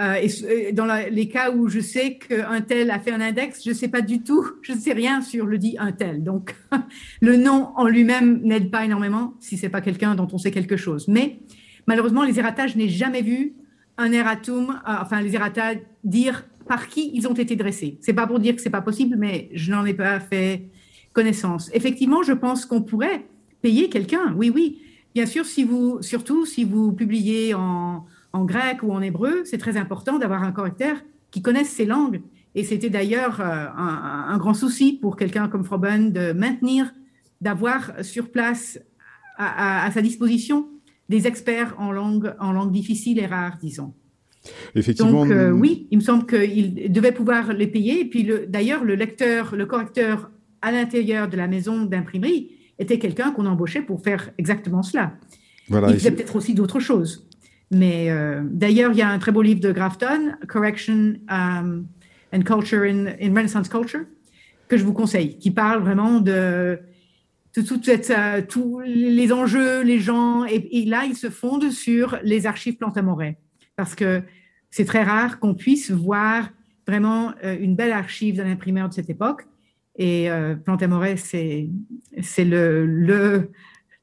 Euh, 0.00 0.14
et, 0.48 0.72
dans 0.72 0.86
les 1.10 1.28
cas 1.28 1.50
où 1.50 1.68
je 1.68 1.80
sais 1.80 2.18
qu'un 2.18 2.60
tel 2.60 2.90
a 2.90 3.00
fait 3.00 3.10
un 3.10 3.20
index, 3.20 3.64
je 3.64 3.70
ne 3.70 3.74
sais 3.74 3.88
pas 3.88 4.00
du 4.00 4.22
tout, 4.22 4.44
je 4.62 4.72
ne 4.72 4.78
sais 4.78 4.92
rien 4.92 5.22
sur 5.22 5.46
le 5.46 5.58
dit 5.58 5.76
un 5.78 5.92
tel. 5.92 6.22
Donc, 6.22 6.54
le 7.20 7.36
nom 7.36 7.72
en 7.76 7.86
lui-même 7.86 8.40
n'aide 8.42 8.70
pas 8.70 8.84
énormément 8.84 9.34
si 9.40 9.56
c'est 9.56 9.68
pas 9.68 9.80
quelqu'un 9.80 10.14
dont 10.14 10.28
on 10.32 10.38
sait 10.38 10.50
quelque 10.50 10.76
chose. 10.76 11.08
Mais 11.08 11.40
malheureusement, 11.86 12.22
les 12.22 12.38
errata, 12.38 12.66
je 12.66 12.76
n'ai 12.76 12.88
jamais 12.88 13.22
vu 13.22 13.54
un 13.96 14.12
erratum, 14.12 14.70
euh, 14.70 14.92
enfin 15.00 15.20
les 15.20 15.34
errata 15.34 15.72
dire 16.04 16.46
par 16.68 16.86
qui 16.86 17.10
ils 17.14 17.26
ont 17.26 17.34
été 17.34 17.56
dressés. 17.56 17.98
C'est 18.00 18.12
pas 18.12 18.26
pour 18.26 18.38
dire 18.38 18.54
que 18.54 18.60
c'est 18.60 18.70
pas 18.70 18.82
possible, 18.82 19.16
mais 19.18 19.48
je 19.52 19.72
n'en 19.72 19.84
ai 19.84 19.94
pas 19.94 20.20
fait 20.20 20.68
connaissance. 21.12 21.70
Effectivement, 21.74 22.22
je 22.22 22.32
pense 22.32 22.64
qu'on 22.66 22.82
pourrait 22.82 23.26
payer 23.62 23.88
quelqu'un. 23.88 24.34
Oui, 24.36 24.52
oui. 24.54 24.78
Bien 25.14 25.26
sûr, 25.26 25.46
si 25.46 25.64
vous, 25.64 26.00
surtout 26.02 26.46
si 26.46 26.62
vous 26.62 26.92
publiez 26.92 27.54
en, 27.54 28.04
en 28.32 28.44
grec 28.44 28.82
ou 28.82 28.92
en 28.92 29.00
hébreu, 29.00 29.42
c'est 29.44 29.58
très 29.58 29.76
important 29.76 30.18
d'avoir 30.18 30.42
un 30.42 30.52
correcteur 30.52 30.96
qui 31.30 31.42
connaisse 31.42 31.68
ces 31.68 31.84
langues. 31.84 32.20
Et 32.54 32.64
c'était 32.64 32.90
d'ailleurs 32.90 33.40
euh, 33.40 33.66
un, 33.76 34.26
un, 34.28 34.38
grand 34.38 34.54
souci 34.54 34.92
pour 34.94 35.16
quelqu'un 35.16 35.48
comme 35.48 35.64
Froben 35.64 36.12
de 36.12 36.32
maintenir, 36.32 36.92
d'avoir 37.40 37.92
sur 38.02 38.30
place 38.30 38.80
à, 39.36 39.82
à, 39.82 39.86
à, 39.86 39.90
sa 39.90 40.02
disposition 40.02 40.68
des 41.08 41.26
experts 41.26 41.74
en 41.78 41.92
langue, 41.92 42.34
en 42.40 42.52
langue 42.52 42.72
difficile 42.72 43.18
et 43.18 43.26
rare, 43.26 43.58
disons. 43.60 43.94
Effectivement. 44.74 45.24
Donc, 45.24 45.32
euh, 45.32 45.50
oui, 45.50 45.86
il 45.90 45.98
me 45.98 46.02
semble 46.02 46.26
qu'il 46.26 46.90
devait 46.92 47.12
pouvoir 47.12 47.52
les 47.52 47.66
payer. 47.66 48.00
Et 48.00 48.04
puis, 48.04 48.28
d'ailleurs, 48.48 48.84
le 48.84 48.94
lecteur, 48.94 49.54
le 49.54 49.66
correcteur 49.66 50.30
à 50.62 50.72
l'intérieur 50.72 51.28
de 51.28 51.36
la 51.36 51.46
maison 51.46 51.84
d'imprimerie 51.84 52.50
était 52.78 52.98
quelqu'un 52.98 53.32
qu'on 53.32 53.46
embauchait 53.46 53.82
pour 53.82 54.02
faire 54.02 54.30
exactement 54.38 54.82
cela. 54.82 55.14
Voilà, 55.68 55.90
il 55.90 55.94
faisait 55.94 56.12
peut-être 56.12 56.36
aussi 56.36 56.54
d'autres 56.54 56.80
choses. 56.80 57.27
Mais 57.70 58.10
euh, 58.10 58.42
d'ailleurs, 58.44 58.92
il 58.92 58.98
y 58.98 59.02
a 59.02 59.08
un 59.08 59.18
très 59.18 59.32
beau 59.32 59.42
livre 59.42 59.60
de 59.60 59.72
Grafton, 59.72 60.32
Correction 60.46 61.14
um, 61.30 61.86
and 62.32 62.42
Culture 62.42 62.82
in, 62.82 63.06
in, 63.20 63.34
Renaissance 63.34 63.68
Culture, 63.68 64.04
que 64.68 64.76
je 64.76 64.84
vous 64.84 64.94
conseille, 64.94 65.38
qui 65.38 65.50
parle 65.50 65.82
vraiment 65.82 66.20
de, 66.20 66.78
de 67.54 67.62
cette, 67.82 68.10
uh, 68.10 68.46
tous 68.46 68.80
les 68.80 69.32
enjeux, 69.32 69.82
les 69.82 69.98
gens. 69.98 70.44
Et, 70.46 70.80
et, 70.80 70.84
là, 70.86 71.04
il 71.04 71.14
se 71.14 71.28
fonde 71.28 71.70
sur 71.70 72.18
les 72.22 72.46
archives 72.46 72.76
Plantamoret, 72.76 73.38
parce 73.76 73.94
que 73.94 74.22
c'est 74.70 74.84
très 74.84 75.02
rare 75.02 75.38
qu'on 75.38 75.54
puisse 75.54 75.90
voir 75.90 76.48
vraiment 76.86 77.34
euh, 77.44 77.56
une 77.60 77.76
belle 77.76 77.92
archive 77.92 78.36
d'un 78.36 78.50
imprimeur 78.50 78.88
de 78.88 78.94
cette 78.94 79.10
époque. 79.10 79.46
Et 79.96 80.30
euh, 80.30 80.54
Plantamoret, 80.54 81.16
c'est 81.16 81.68
le 82.38 83.50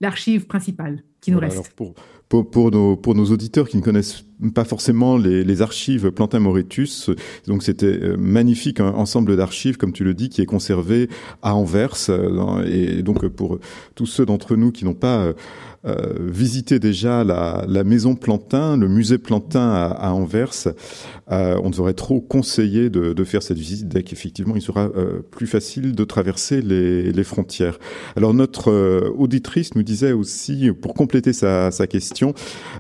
l'archive 0.02 0.42
le, 0.42 0.48
principale 0.48 1.04
qui 1.22 1.32
nous 1.32 1.40
voilà, 1.40 1.54
reste. 1.54 1.74
Pour, 1.74 1.96
pour, 2.30 2.50
pour, 2.50 2.72
nos, 2.72 2.96
pour 2.96 3.16
nos 3.16 3.26
auditeurs 3.26 3.70
qui 3.70 3.78
ne 3.78 3.82
connaissent 3.82 4.24
pas 4.54 4.66
forcément 4.66 5.18
les, 5.18 5.44
les 5.44 5.62
archives 5.62 6.12
Plantin 6.12 6.40
Moretus, 6.40 7.10
donc 7.48 7.64
c'était 7.64 7.86
euh, 7.86 8.18
magnifique 8.18 8.80
un 8.80 8.90
ensemble 8.90 9.38
d'archives, 9.38 9.78
comme 9.78 9.94
tu 9.94 10.04
le 10.04 10.14
dis, 10.14 10.30
qui 10.30 10.42
est 10.42 10.46
conservé 10.46 11.10
à 11.42 11.56
Anvers. 11.56 11.96
Euh, 12.10 12.66
et 12.66 13.02
donc 13.02 13.28
pour 13.28 13.60
tous 13.96 14.06
ceux 14.06 14.26
d'entre 14.26 14.56
nous 14.56 14.72
qui 14.72 14.86
n'ont 14.86 14.94
pas 14.94 15.34
euh, 15.86 16.14
visiter 16.20 16.80
déjà 16.80 17.24
la, 17.24 17.66
la, 17.68 17.84
maison 17.84 18.16
Plantin, 18.16 18.78
le 18.78 18.88
musée 18.88 19.18
Plantin 19.18 19.70
à, 19.70 19.86
à 19.86 20.12
Anvers, 20.12 20.68
euh, 21.32 21.60
on 21.64 21.70
devrait 21.70 21.94
trop 21.94 22.22
conseiller 22.22 22.90
de, 22.90 23.14
de, 23.14 23.24
faire 23.24 23.44
cette 23.44 23.58
visite 23.58 23.88
dès 23.88 24.04
qu'effectivement 24.04 24.56
il 24.56 24.62
sera 24.62 24.90
euh, 24.96 25.22
plus 25.22 25.48
facile 25.48 25.94
de 25.94 26.04
traverser 26.04 26.62
les, 26.62 27.12
les 27.12 27.24
frontières. 27.24 27.78
Alors 28.16 28.34
notre 28.34 28.72
euh, 28.72 29.12
auditrice 29.16 29.76
nous 29.76 29.84
disait 29.84 30.12
aussi, 30.12 30.72
pour 30.72 30.94
compléter 30.94 31.34
sa, 31.34 31.72
sa 31.72 31.88
question, 31.88 32.34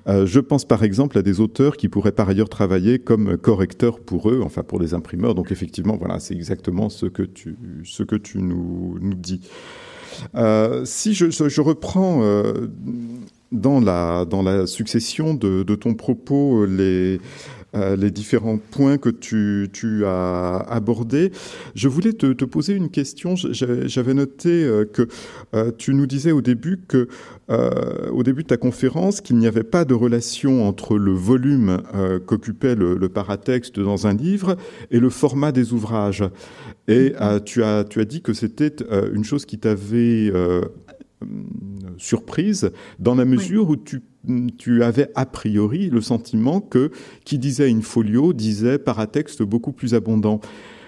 euh, 0.07 0.25
je 0.25 0.39
pense 0.39 0.65
par 0.65 0.83
exemple 0.83 1.17
à 1.17 1.21
des 1.21 1.39
auteurs 1.39 1.77
qui 1.77 1.89
pourraient 1.89 2.11
par 2.11 2.29
ailleurs 2.29 2.49
travailler 2.49 2.99
comme 2.99 3.37
correcteurs 3.37 3.99
pour 3.99 4.29
eux, 4.29 4.41
enfin 4.43 4.63
pour 4.63 4.79
les 4.79 4.93
imprimeurs. 4.93 5.35
Donc 5.35 5.51
effectivement, 5.51 5.97
voilà, 5.97 6.19
c'est 6.19 6.33
exactement 6.33 6.89
ce 6.89 7.05
que 7.05 7.23
tu, 7.23 7.57
ce 7.83 8.03
que 8.03 8.15
tu 8.15 8.39
nous, 8.39 8.97
nous 8.99 9.15
dis. 9.15 9.41
Euh, 10.36 10.84
si 10.86 11.13
je, 11.13 11.30
je 11.30 11.61
reprends 11.61 12.22
euh, 12.22 12.68
dans, 13.51 13.80
la, 13.80 14.26
dans 14.26 14.41
la 14.41 14.68
succession 14.68 15.34
de, 15.34 15.63
ton 15.76 15.93
propos 15.93 16.66
les, 16.66 17.16
euh, 17.16 17.20
les 17.76 18.11
différents 18.11 18.57
points 18.57 18.97
que 18.97 19.09
tu, 19.09 19.69
tu 19.73 20.05
as 20.05 20.57
abordés. 20.69 21.32
Je 21.76 21.88
voulais 21.88 22.13
te, 22.13 22.34
te 22.34 22.45
poser 22.45 22.73
une 22.73 22.89
question. 22.89 23.36
J'avais 23.36 24.13
noté 24.13 24.63
euh, 24.63 24.86
que 24.86 25.07
euh, 25.53 25.71
tu 25.78 25.93
nous 25.93 26.07
disais 26.07 26.32
au 26.32 26.41
début 26.41 26.80
que, 26.88 27.07
euh, 27.49 28.09
au 28.11 28.23
début 28.23 28.43
de 28.43 28.47
ta 28.47 28.57
conférence, 28.57 29.21
qu'il 29.21 29.38
n'y 29.38 29.47
avait 29.47 29.63
pas 29.63 29.86
de 29.86 29.93
relation 29.93 30.67
entre 30.67 30.97
le 30.97 31.11
volume 31.11 31.82
euh, 31.93 32.19
qu'occupait 32.19 32.76
le, 32.76 32.95
le, 32.95 33.09
paratexte 33.09 33.80
dans 33.80 34.07
un 34.07 34.13
livre 34.13 34.55
et 34.91 34.99
le 34.99 35.09
format 35.09 35.51
des 35.51 35.73
ouvrages. 35.73 36.23
Et 36.88 37.13
euh, 37.21 37.39
tu, 37.39 37.63
as, 37.63 37.84
tu 37.84 37.99
as 37.99 38.05
dit 38.05 38.21
que 38.21 38.34
c'était 38.34 38.76
une 39.13 39.23
chose 39.23 39.45
qui 39.45 39.57
t'avait 39.57 40.32
surprise 41.97 42.71
dans 42.99 43.15
la 43.15 43.26
mesure 43.26 43.69
oui. 43.69 43.76
où 43.76 43.78
tu 43.78 44.01
tu 44.57 44.84
avais 44.84 45.09
a 45.15 45.26
priori 45.26 45.89
le 45.89 46.01
sentiment 46.01 46.61
que 46.61 46.91
qui 47.23 47.38
disait 47.38 47.69
une 47.69 47.82
folio 47.82 48.34
disait 48.34 48.78
paratexte 48.80 49.43
beaucoup 49.43 49.71
plus 49.73 49.93
abondant. 49.93 50.39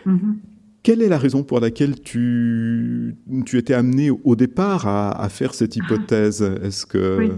Mm 0.05 0.15
-hmm. 0.15 0.35
Quelle 0.83 1.01
est 1.01 1.09
la 1.09 1.17
raison 1.17 1.43
pour 1.43 1.59
laquelle 1.59 1.99
tu, 1.99 3.15
tu 3.45 3.57
étais 3.57 3.73
amené 3.73 4.09
au 4.09 4.35
départ 4.35 4.87
à, 4.87 5.21
à 5.25 5.27
faire 5.29 5.53
cette 5.53 5.75
hypothèse? 5.75 6.41
Est-ce 6.63 6.85
que 6.85 7.17
oui, 7.19 7.31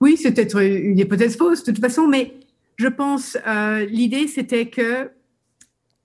oui 0.00 0.16
c'est 0.16 0.32
peut-être 0.32 0.58
une 0.62 0.98
hypothèse 0.98 1.36
fausse 1.36 1.62
de 1.64 1.72
toute 1.72 1.80
façon, 1.80 2.08
mais 2.08 2.32
je 2.76 2.88
pense 2.88 3.36
euh, 3.46 3.84
l'idée 3.84 4.26
c'était 4.28 4.68
que 4.70 5.10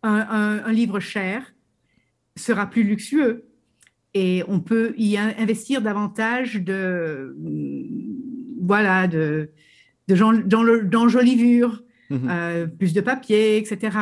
un, 0.04 0.22
un, 0.40 0.64
un 0.70 0.74
livre 0.74 1.00
cher 1.00 1.54
sera 2.36 2.66
plus 2.70 2.84
luxueux 2.84 3.49
et 4.14 4.44
on 4.48 4.60
peut 4.60 4.94
y 4.98 5.18
investir 5.18 5.82
davantage 5.82 6.56
de 6.56 7.36
voilà 8.62 9.08
de 9.08 9.52
d'enjolivure, 10.08 11.84
mmh. 12.10 12.16
euh, 12.30 12.66
plus 12.66 12.94
de 12.94 13.02
papier, 13.02 13.58
etc. 13.58 13.96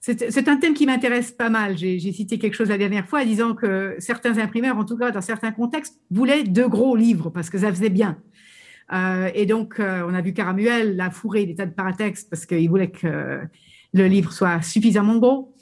C'est 0.00 0.48
un 0.48 0.56
thème 0.58 0.74
qui 0.74 0.84
m'intéresse 0.84 1.32
pas 1.32 1.48
mal. 1.48 1.78
J'ai 1.78 1.98
cité 2.12 2.38
quelque 2.38 2.54
chose 2.54 2.68
la 2.68 2.76
dernière 2.76 3.08
fois, 3.08 3.24
disant 3.24 3.54
que 3.54 3.96
certains 3.98 4.38
imprimeurs, 4.38 4.76
en 4.76 4.84
tout 4.84 4.98
cas 4.98 5.10
dans 5.10 5.22
certains 5.22 5.50
contextes, 5.50 5.98
voulaient 6.10 6.44
de 6.44 6.64
gros 6.64 6.94
livres 6.94 7.30
parce 7.30 7.48
que 7.48 7.58
ça 7.58 7.70
faisait 7.70 7.88
bien. 7.88 8.18
Euh, 8.92 9.30
et 9.34 9.46
donc, 9.46 9.80
euh, 9.80 10.04
on 10.06 10.12
a 10.12 10.20
vu 10.20 10.34
Caramuel 10.34 10.94
la 10.94 11.10
fourré 11.10 11.46
des 11.46 11.54
tas 11.54 11.64
de 11.64 11.72
paratextes 11.72 12.28
parce 12.28 12.44
qu'il 12.44 12.68
voulait 12.68 12.90
que 12.90 13.40
le 13.94 14.06
livre 14.06 14.30
soit 14.30 14.60
suffisamment 14.60 15.16
gros. 15.16 15.54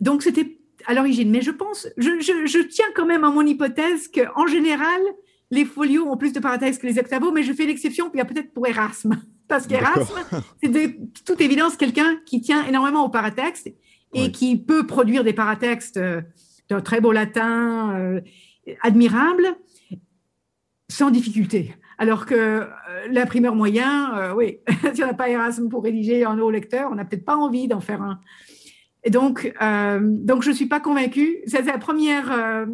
Donc, 0.00 0.22
c'était 0.22 0.56
à 0.86 0.94
l'origine. 0.94 1.30
Mais 1.30 1.42
je 1.42 1.50
pense, 1.50 1.88
je, 1.96 2.20
je, 2.20 2.46
je, 2.46 2.58
tiens 2.58 2.86
quand 2.94 3.06
même 3.06 3.24
à 3.24 3.30
mon 3.30 3.44
hypothèse 3.46 4.08
qu'en 4.08 4.46
général, 4.46 5.00
les 5.50 5.64
folios 5.64 6.06
ont 6.06 6.16
plus 6.16 6.32
de 6.32 6.40
paratextes 6.40 6.80
que 6.80 6.86
les 6.86 6.98
octavos, 6.98 7.32
mais 7.32 7.42
je 7.42 7.52
fais 7.52 7.66
l'exception, 7.66 8.10
puis 8.10 8.22
peut-être 8.24 8.52
pour 8.52 8.66
Erasme. 8.66 9.20
Parce 9.48 9.66
qu'Erasme, 9.66 10.20
c'est 10.62 10.70
de 10.70 10.94
toute 11.24 11.40
évidence 11.40 11.76
quelqu'un 11.76 12.16
qui 12.24 12.40
tient 12.40 12.64
énormément 12.66 13.04
au 13.04 13.10
paratexte 13.10 13.66
et 14.14 14.22
ouais. 14.22 14.30
qui 14.30 14.56
peut 14.56 14.86
produire 14.86 15.24
des 15.24 15.32
paratextes 15.32 15.98
euh, 15.98 16.22
d'un 16.68 16.80
très 16.80 17.00
beau 17.00 17.12
latin, 17.12 17.94
euh, 17.98 18.20
admirable, 18.82 19.56
sans 20.88 21.10
difficulté. 21.10 21.74
Alors 21.98 22.26
que 22.26 22.34
euh, 22.34 22.66
l'imprimeur 23.10 23.54
moyen, 23.54 24.18
euh, 24.18 24.34
oui, 24.34 24.58
si 24.94 25.02
on 25.02 25.06
n'a 25.06 25.14
pas 25.14 25.28
Erasme 25.28 25.68
pour 25.68 25.84
rédiger 25.84 26.24
un 26.24 26.38
haut 26.38 26.50
lecteur, 26.50 26.90
on 26.90 26.96
n'a 26.96 27.04
peut-être 27.04 27.24
pas 27.24 27.36
envie 27.36 27.68
d'en 27.68 27.80
faire 27.80 28.02
un. 28.02 28.20
Et 29.04 29.10
donc, 29.10 29.52
euh, 29.60 30.00
donc 30.02 30.42
je 30.42 30.50
ne 30.50 30.54
suis 30.54 30.66
pas 30.66 30.80
convaincue. 30.80 31.38
C'est 31.46 31.62
la 31.62 31.78
première 31.78 32.32
euh, 32.32 32.66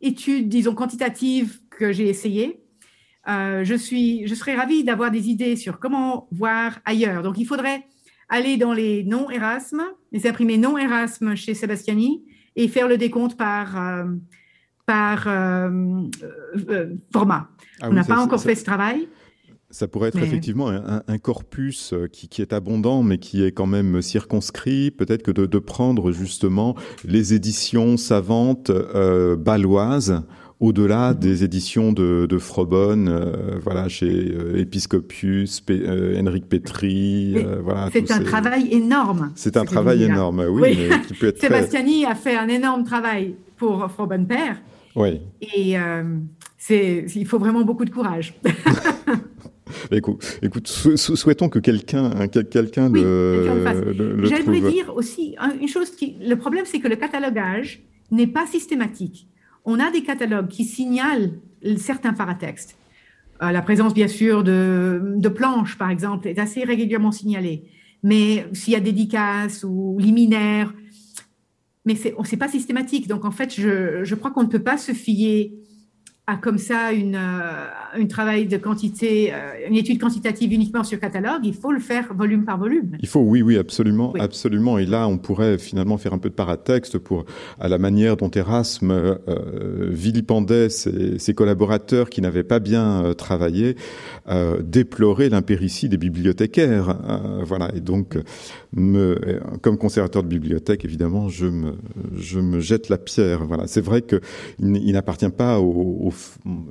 étude, 0.00 0.48
disons, 0.48 0.74
quantitative 0.74 1.60
que 1.70 1.92
j'ai 1.92 2.08
essayée. 2.08 2.60
Euh, 3.28 3.62
je, 3.64 3.74
suis, 3.74 4.26
je 4.26 4.34
serais 4.34 4.54
ravie 4.54 4.84
d'avoir 4.84 5.10
des 5.10 5.28
idées 5.28 5.56
sur 5.56 5.78
comment 5.78 6.28
voir 6.32 6.78
ailleurs. 6.84 7.22
Donc, 7.22 7.38
il 7.38 7.44
faudrait 7.44 7.84
aller 8.28 8.56
dans 8.56 8.72
les 8.72 9.04
non 9.04 9.30
Erasme, 9.30 9.82
les 10.12 10.26
imprimés 10.26 10.58
non 10.58 10.76
Erasme 10.78 11.34
chez 11.34 11.54
Sebastiani 11.54 12.22
et 12.56 12.68
faire 12.68 12.88
le 12.88 12.98
décompte 12.98 13.36
par, 13.36 13.80
euh, 13.80 14.04
par 14.86 15.28
euh, 15.28 15.70
euh, 16.68 16.94
format. 17.12 17.48
Ah 17.80 17.88
On 17.88 17.92
n'a 17.92 18.02
oui, 18.02 18.08
pas 18.08 18.18
encore 18.18 18.40
fait 18.40 18.54
ce 18.54 18.64
travail. 18.64 19.08
Ça 19.70 19.86
pourrait 19.86 20.08
être 20.08 20.14
mais... 20.14 20.26
effectivement 20.26 20.70
un, 20.70 21.02
un 21.06 21.18
corpus 21.18 21.92
euh, 21.92 22.06
qui, 22.06 22.28
qui, 22.28 22.40
est 22.40 22.52
abondant, 22.52 23.02
mais 23.02 23.18
qui 23.18 23.44
est 23.44 23.52
quand 23.52 23.66
même 23.66 24.00
circonscrit. 24.00 24.90
Peut-être 24.90 25.22
que 25.22 25.30
de, 25.30 25.44
de, 25.44 25.58
prendre 25.58 26.10
justement 26.10 26.74
les 27.04 27.34
éditions 27.34 27.96
savantes 27.98 28.70
euh, 28.70 29.36
baloises 29.36 30.22
au-delà 30.60 31.12
mm-hmm. 31.12 31.18
des 31.18 31.44
éditions 31.44 31.92
de, 31.92 32.26
de 32.28 32.38
Frobonne, 32.38 33.08
euh, 33.08 33.58
voilà, 33.62 33.88
chez 33.88 34.32
euh, 34.32 34.58
Episcopius, 34.58 35.62
euh, 35.70 36.20
Henrik 36.20 36.48
Petri, 36.48 37.36
voilà. 37.62 37.88
C'est 37.92 38.10
un 38.10 38.18
ces... 38.18 38.24
travail 38.24 38.68
énorme. 38.72 39.32
C'est 39.34 39.56
un 39.56 39.64
travail 39.64 40.02
énorme, 40.02 40.44
oui. 40.48 40.62
oui. 40.62 40.88
Mais 40.90 41.00
qui 41.02 41.14
peut 41.14 41.26
être 41.28 41.40
Sébastiani 41.40 42.02
très... 42.02 42.12
a 42.12 42.14
fait 42.14 42.36
un 42.36 42.48
énorme 42.48 42.84
travail 42.84 43.34
pour 43.56 43.88
Frobonne 43.90 44.26
Père. 44.26 44.60
Oui. 44.96 45.20
Et 45.40 45.76
c'est, 46.56 47.06
il 47.14 47.26
faut 47.26 47.38
vraiment 47.38 47.62
beaucoup 47.62 47.84
de 47.84 47.90
courage. 47.90 48.34
Écoute, 49.90 50.38
écoute 50.42 50.68
sou 50.68 50.96
souhaitons 50.96 51.48
que 51.48 51.58
quelqu'un 51.58 52.28
quelqu'un 52.28 52.90
oui, 52.90 53.00
le, 53.00 53.92
le, 53.96 54.16
le 54.16 54.26
J'aimerais 54.26 54.60
dire 54.70 54.94
aussi 54.94 55.36
une 55.60 55.68
chose 55.68 55.90
qui 55.90 56.16
le 56.20 56.36
problème 56.36 56.64
c'est 56.66 56.80
que 56.80 56.88
le 56.88 56.96
catalogage 56.96 57.82
n'est 58.10 58.26
pas 58.26 58.46
systématique. 58.46 59.26
On 59.64 59.80
a 59.80 59.90
des 59.90 60.02
catalogues 60.02 60.48
qui 60.48 60.64
signalent 60.64 61.30
certains 61.76 62.12
paratextes. 62.12 62.76
Euh, 63.42 63.50
la 63.52 63.62
présence 63.62 63.94
bien 63.94 64.08
sûr 64.08 64.42
de, 64.42 65.14
de 65.16 65.28
planches 65.28 65.76
par 65.76 65.90
exemple 65.90 66.28
est 66.28 66.38
assez 66.38 66.64
régulièrement 66.64 67.12
signalée. 67.12 67.64
Mais 68.02 68.46
s'il 68.52 68.72
y 68.72 68.76
a 68.76 68.80
dédicaces 68.80 69.64
ou 69.64 69.98
liminaires, 69.98 70.72
mais 71.84 71.94
c'est 71.94 72.14
c'est 72.24 72.36
pas 72.36 72.48
systématique. 72.48 73.08
Donc 73.08 73.24
en 73.24 73.30
fait, 73.30 73.54
je, 73.54 74.04
je 74.04 74.14
crois 74.14 74.30
qu'on 74.30 74.44
ne 74.44 74.48
peut 74.48 74.62
pas 74.62 74.78
se 74.78 74.92
fier 74.92 75.52
comme 76.36 76.58
ça 76.58 76.92
une, 76.92 77.16
euh, 77.16 78.06
travail 78.08 78.46
de 78.46 78.56
quantité, 78.56 79.32
euh, 79.32 79.68
une 79.68 79.76
étude 79.76 80.00
quantitative 80.00 80.52
uniquement 80.52 80.84
sur 80.84 81.00
catalogue, 81.00 81.40
il 81.44 81.54
faut 81.54 81.72
le 81.72 81.80
faire 81.80 82.12
volume 82.14 82.44
par 82.44 82.58
volume. 82.58 82.96
Il 83.00 83.08
faut, 83.08 83.20
oui, 83.20 83.42
oui, 83.42 83.56
absolument, 83.56 84.12
oui. 84.14 84.20
absolument. 84.20 84.78
Et 84.78 84.86
là, 84.86 85.08
on 85.08 85.18
pourrait 85.18 85.58
finalement 85.58 85.96
faire 85.96 86.12
un 86.12 86.18
peu 86.18 86.28
de 86.28 86.34
paratexte 86.34 86.98
pour, 86.98 87.24
à 87.58 87.68
la 87.68 87.78
manière 87.78 88.16
dont 88.16 88.30
Erasme 88.30 88.90
euh, 88.90 89.88
vilipendait 89.90 90.68
ses, 90.68 91.18
ses, 91.18 91.34
collaborateurs 91.34 92.10
qui 92.10 92.20
n'avaient 92.20 92.44
pas 92.44 92.58
bien 92.58 93.04
euh, 93.04 93.14
travaillé, 93.14 93.76
euh, 94.28 94.60
déplorer 94.62 95.28
l'impéritie 95.28 95.88
des 95.88 95.96
bibliothécaires. 95.96 96.90
Euh, 97.08 97.42
voilà. 97.44 97.70
Et 97.74 97.80
donc, 97.80 98.18
me, 98.72 99.40
comme 99.62 99.78
conservateur 99.78 100.22
de 100.22 100.28
bibliothèque, 100.28 100.84
évidemment, 100.84 101.28
je 101.28 101.46
me, 101.46 101.72
je 102.16 102.40
me 102.40 102.60
jette 102.60 102.88
la 102.88 102.98
pierre. 102.98 103.46
Voilà. 103.46 103.66
C'est 103.66 103.80
vrai 103.80 104.02
qu'il 104.02 104.20
il 104.60 104.92
n'appartient 104.92 105.30
pas 105.30 105.60
au, 105.60 105.98
au 106.00 106.10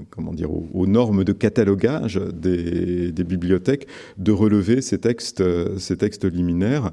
comment 0.09 0.33
dire, 0.33 0.49
aux, 0.51 0.87
normes 0.87 1.23
de 1.23 1.33
catalogage 1.33 2.19
des, 2.33 3.11
bibliothèques 3.23 3.87
de 4.17 4.31
relever 4.31 4.81
ces 4.81 4.99
textes, 4.99 5.43
ces 5.77 5.97
textes 5.97 6.25
liminaires. 6.25 6.91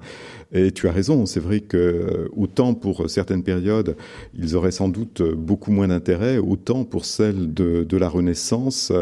Et 0.52 0.72
tu 0.72 0.88
as 0.88 0.92
raison, 0.92 1.26
c'est 1.26 1.40
vrai 1.40 1.60
que 1.60 2.28
autant 2.36 2.74
pour 2.74 3.08
certaines 3.08 3.42
périodes, 3.42 3.96
ils 4.38 4.56
auraient 4.56 4.72
sans 4.72 4.88
doute 4.88 5.22
beaucoup 5.22 5.70
moins 5.70 5.88
d'intérêt, 5.88 6.38
autant 6.38 6.84
pour 6.84 7.04
celles 7.04 7.52
de, 7.54 7.84
de 7.84 7.96
la 7.96 8.08
Renaissance, 8.08 8.92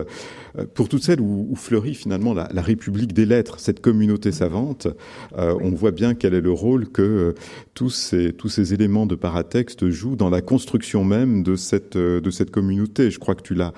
pour 0.74 0.88
toutes 0.88 1.02
celles 1.02 1.20
où, 1.20 1.46
où 1.50 1.56
fleurit 1.56 1.94
finalement 1.94 2.34
la, 2.34 2.48
la, 2.52 2.62
République 2.62 3.12
des 3.12 3.24
lettres, 3.24 3.58
cette 3.58 3.80
communauté 3.80 4.32
savante, 4.32 4.86
euh, 5.38 5.54
on 5.60 5.70
voit 5.70 5.90
bien 5.90 6.14
quel 6.14 6.34
est 6.34 6.40
le 6.40 6.52
rôle 6.52 6.88
que 6.88 7.02
euh, 7.02 7.32
tous, 7.74 7.90
ces, 7.90 8.32
tous 8.32 8.48
ces 8.48 8.74
éléments 8.74 9.06
de 9.06 9.14
paratexte 9.14 9.88
jouent 9.88 10.16
dans 10.16 10.30
la 10.30 10.42
construction 10.42 11.04
même 11.04 11.42
de 11.42 11.56
cette, 11.56 11.96
de 11.96 12.30
cette 12.30 12.50
communauté. 12.50 13.10
Je 13.10 13.18
crois 13.18 13.34
que 13.34 13.42
tu 13.42 13.54
l'as 13.54 13.72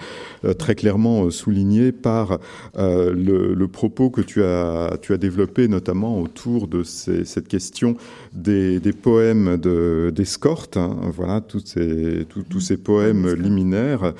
très 0.58 0.74
clairement 0.74 1.30
souligné 1.30 1.92
par 1.92 2.38
le, 2.76 3.66
propos 3.66 4.10
que 4.10 4.20
tu 4.20 4.42
as, 4.42 4.98
tu 5.00 5.12
as 5.12 5.16
développé 5.16 5.68
notamment 5.68 6.20
autour 6.20 6.68
de 6.68 6.82
cette 6.82 7.48
question 7.48 7.96
des, 8.32 8.80
poèmes 9.00 9.56
d'escorte, 9.56 10.76
hein, 10.76 10.96
voilà, 11.12 11.40
tous 11.40 11.62
ces, 11.64 12.26
tous 12.28 12.60
ces 12.60 12.76
poèmes 12.76 13.32
liminaires 13.34 14.12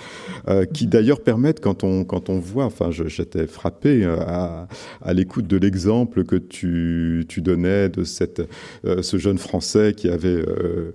qui 0.73 0.87
d'ailleurs 0.87 1.21
permettent, 1.21 1.61
quand 1.61 1.85
on, 1.85 2.05
quand 2.05 2.29
on 2.31 2.41
enfin 2.67 2.91
j'étais 2.91 3.47
frappé 3.47 4.05
à, 4.05 4.69
à 5.03 5.13
l'écoute 5.13 5.47
de 5.47 5.57
l'exemple 5.57 6.25
que 6.25 6.37
tu, 6.37 7.27
donnais 7.39 7.89
de 7.89 8.05
cette, 8.05 8.43
ce 8.85 9.19
jeune 9.19 9.39
Français 9.39 9.95
qui 9.95 10.09
avait, 10.09 10.45
euh, 10.47 10.93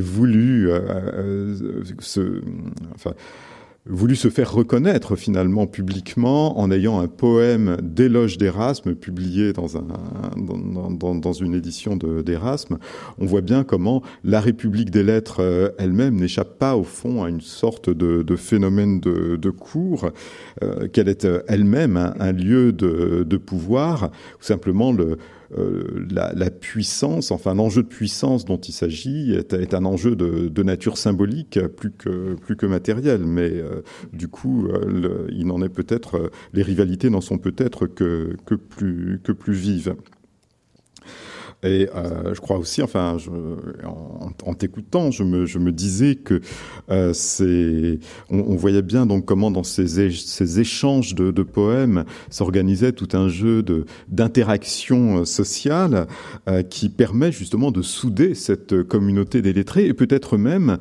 voulu 0.00 0.70
euh, 0.70 0.80
euh, 1.14 1.82
voulu 3.88 4.16
se 4.16 4.28
faire 4.28 4.52
reconnaître 4.52 5.16
finalement 5.16 5.66
publiquement 5.66 6.58
en 6.58 6.70
ayant 6.70 7.00
un 7.00 7.08
poème 7.08 7.76
d'éloge 7.82 8.38
d'Erasme 8.38 8.94
publié 8.94 9.52
dans, 9.52 9.76
un, 9.76 9.86
dans, 10.36 11.14
dans, 11.14 11.32
une 11.32 11.54
édition 11.54 11.96
d'Erasme, 11.96 12.78
on 13.18 13.26
voit 13.26 13.40
bien 13.40 13.64
comment 13.64 14.02
la 14.24 14.40
République 14.40 14.90
des 14.90 15.02
lettres 15.02 15.74
elle-même 15.78 16.16
n'échappe 16.16 16.58
pas 16.58 16.76
au 16.76 16.84
fond 16.84 17.24
à 17.24 17.28
une 17.28 17.40
sorte 17.40 17.90
de, 17.90 18.22
de 18.22 18.36
phénomène 18.36 19.00
de, 19.00 19.36
de 19.36 19.50
cours, 19.50 20.10
qu'elle 20.92 21.08
est 21.08 21.26
elle-même 21.46 21.96
un, 21.96 22.14
un, 22.18 22.32
lieu 22.32 22.72
de 22.72 23.36
pouvoir, 23.36 24.10
ou 24.40 24.42
simplement 24.42 24.92
le, 24.92 25.18
euh, 25.56 26.06
la, 26.10 26.50
puissance, 26.50 27.30
enfin 27.30 27.54
l'enjeu 27.54 27.82
de 27.82 27.88
puissance 27.88 28.44
dont 28.44 28.58
il 28.58 28.72
s'agit 28.72 29.32
est, 29.32 29.72
un 29.72 29.84
enjeu 29.86 30.14
de, 30.14 30.62
nature 30.62 30.98
symbolique 30.98 31.58
plus 31.76 31.90
que, 31.92 32.66
matériel. 32.66 33.24
Mais 33.24 33.50
euh, 33.52 33.82
du 34.12 34.28
coup, 34.28 34.66
euh, 34.68 35.26
il 35.32 35.46
n'en 35.46 35.62
est 35.62 35.70
peut-être, 35.70 36.30
les 36.52 36.62
rivalités 36.62 37.08
n'en 37.08 37.22
sont 37.22 37.38
peut-être 37.38 37.86
plus, 37.86 39.20
que 39.24 39.32
plus 39.32 39.52
vives. 39.54 39.94
Et 41.64 41.88
euh, 41.92 42.34
je 42.34 42.40
crois 42.40 42.56
aussi, 42.56 42.82
enfin, 42.82 43.16
je, 43.18 43.30
en, 43.84 44.30
en 44.44 44.54
t'écoutant, 44.54 45.10
je 45.10 45.24
me, 45.24 45.44
je 45.44 45.58
me 45.58 45.72
disais 45.72 46.14
que 46.14 46.40
euh, 46.88 47.12
c'est, 47.12 47.98
on, 48.30 48.38
on, 48.38 48.54
voyait 48.54 48.80
bien 48.80 49.06
donc 49.06 49.24
comment 49.24 49.50
dans 49.50 49.64
ces, 49.64 50.12
ces 50.12 50.60
échanges 50.60 51.16
de, 51.16 51.32
de 51.32 51.42
poèmes 51.42 52.04
s'organisait 52.30 52.92
tout 52.92 53.08
un 53.12 53.28
jeu 53.28 53.64
de 53.64 53.86
d'interaction 54.06 55.18
euh, 55.18 55.24
sociale 55.24 56.06
euh, 56.48 56.62
qui 56.62 56.90
permet 56.90 57.32
justement 57.32 57.72
de 57.72 57.82
souder 57.82 58.36
cette 58.36 58.84
communauté 58.84 59.42
des 59.42 59.52
lettrés 59.52 59.86
et 59.86 59.94
peut-être 59.94 60.36
même 60.36 60.78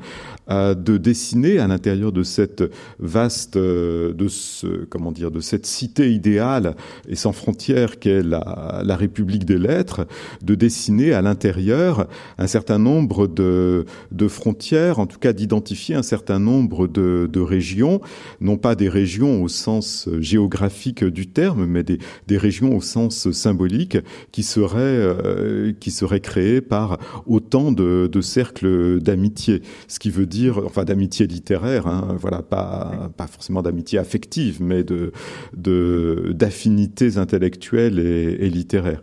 euh, 0.51 0.75
de 0.75 0.97
dessiner 0.97 1.57
à 1.57 1.67
l'intérieur 1.67 2.11
de 2.11 2.21
cette 2.21 2.63
vaste, 2.99 3.57
de 3.57 4.27
ce, 4.27 4.85
comment 4.85 5.11
dire, 5.11 5.31
de 5.31 5.39
cette 5.39 5.65
cité 5.65 6.13
idéale 6.13 6.75
et 7.07 7.15
sans 7.15 7.31
frontières 7.31 7.97
qu'est 7.97 8.21
la, 8.21 8.83
la 8.85 8.95
République 8.95 9.45
des 9.45 9.57
lettres, 9.57 10.05
de 10.43 10.53
dessiner 10.53 10.66
à 11.13 11.21
l'intérieur 11.21 12.07
un 12.37 12.47
certain 12.47 12.79
nombre 12.79 13.27
de, 13.27 13.85
de, 14.11 14.27
frontières, 14.27 14.99
en 14.99 15.05
tout 15.05 15.19
cas 15.19 15.33
d'identifier 15.33 15.95
un 15.95 16.03
certain 16.03 16.39
nombre 16.39 16.87
de, 16.87 17.39
régions, 17.39 18.01
non 18.41 18.57
pas 18.57 18.75
des 18.75 18.89
régions 18.89 19.43
au 19.43 19.47
sens 19.47 20.09
géographique 20.19 21.03
du 21.03 21.27
terme, 21.27 21.65
mais 21.65 21.83
des, 21.83 21.99
des 22.27 22.37
régions 22.37 22.75
au 22.75 22.81
sens 22.81 23.31
symbolique 23.31 23.97
qui 24.31 24.43
seraient, 24.43 24.79
euh, 24.79 25.71
qui 25.79 25.91
seraient 25.91 26.19
créées 26.19 26.61
par 26.61 26.97
autant 27.25 27.71
de, 27.71 28.09
de 28.11 28.21
cercles 28.21 28.99
d'amitié, 28.99 29.61
ce 29.87 29.99
qui 29.99 30.09
veut 30.09 30.25
dire, 30.25 30.61
enfin 30.65 30.83
d'amitié 30.83 31.27
littéraire, 31.27 31.87
hein, 31.87 32.17
voilà, 32.19 32.41
pas, 32.41 33.09
pas 33.15 33.27
forcément 33.27 33.61
d'amitié 33.61 33.99
affective, 33.99 34.61
mais 34.61 34.83
de 34.83 35.11
d'affinités 35.55 37.17
intellectuelles 37.17 37.99
et, 37.99 38.45
et 38.45 38.49
littéraires. 38.49 39.01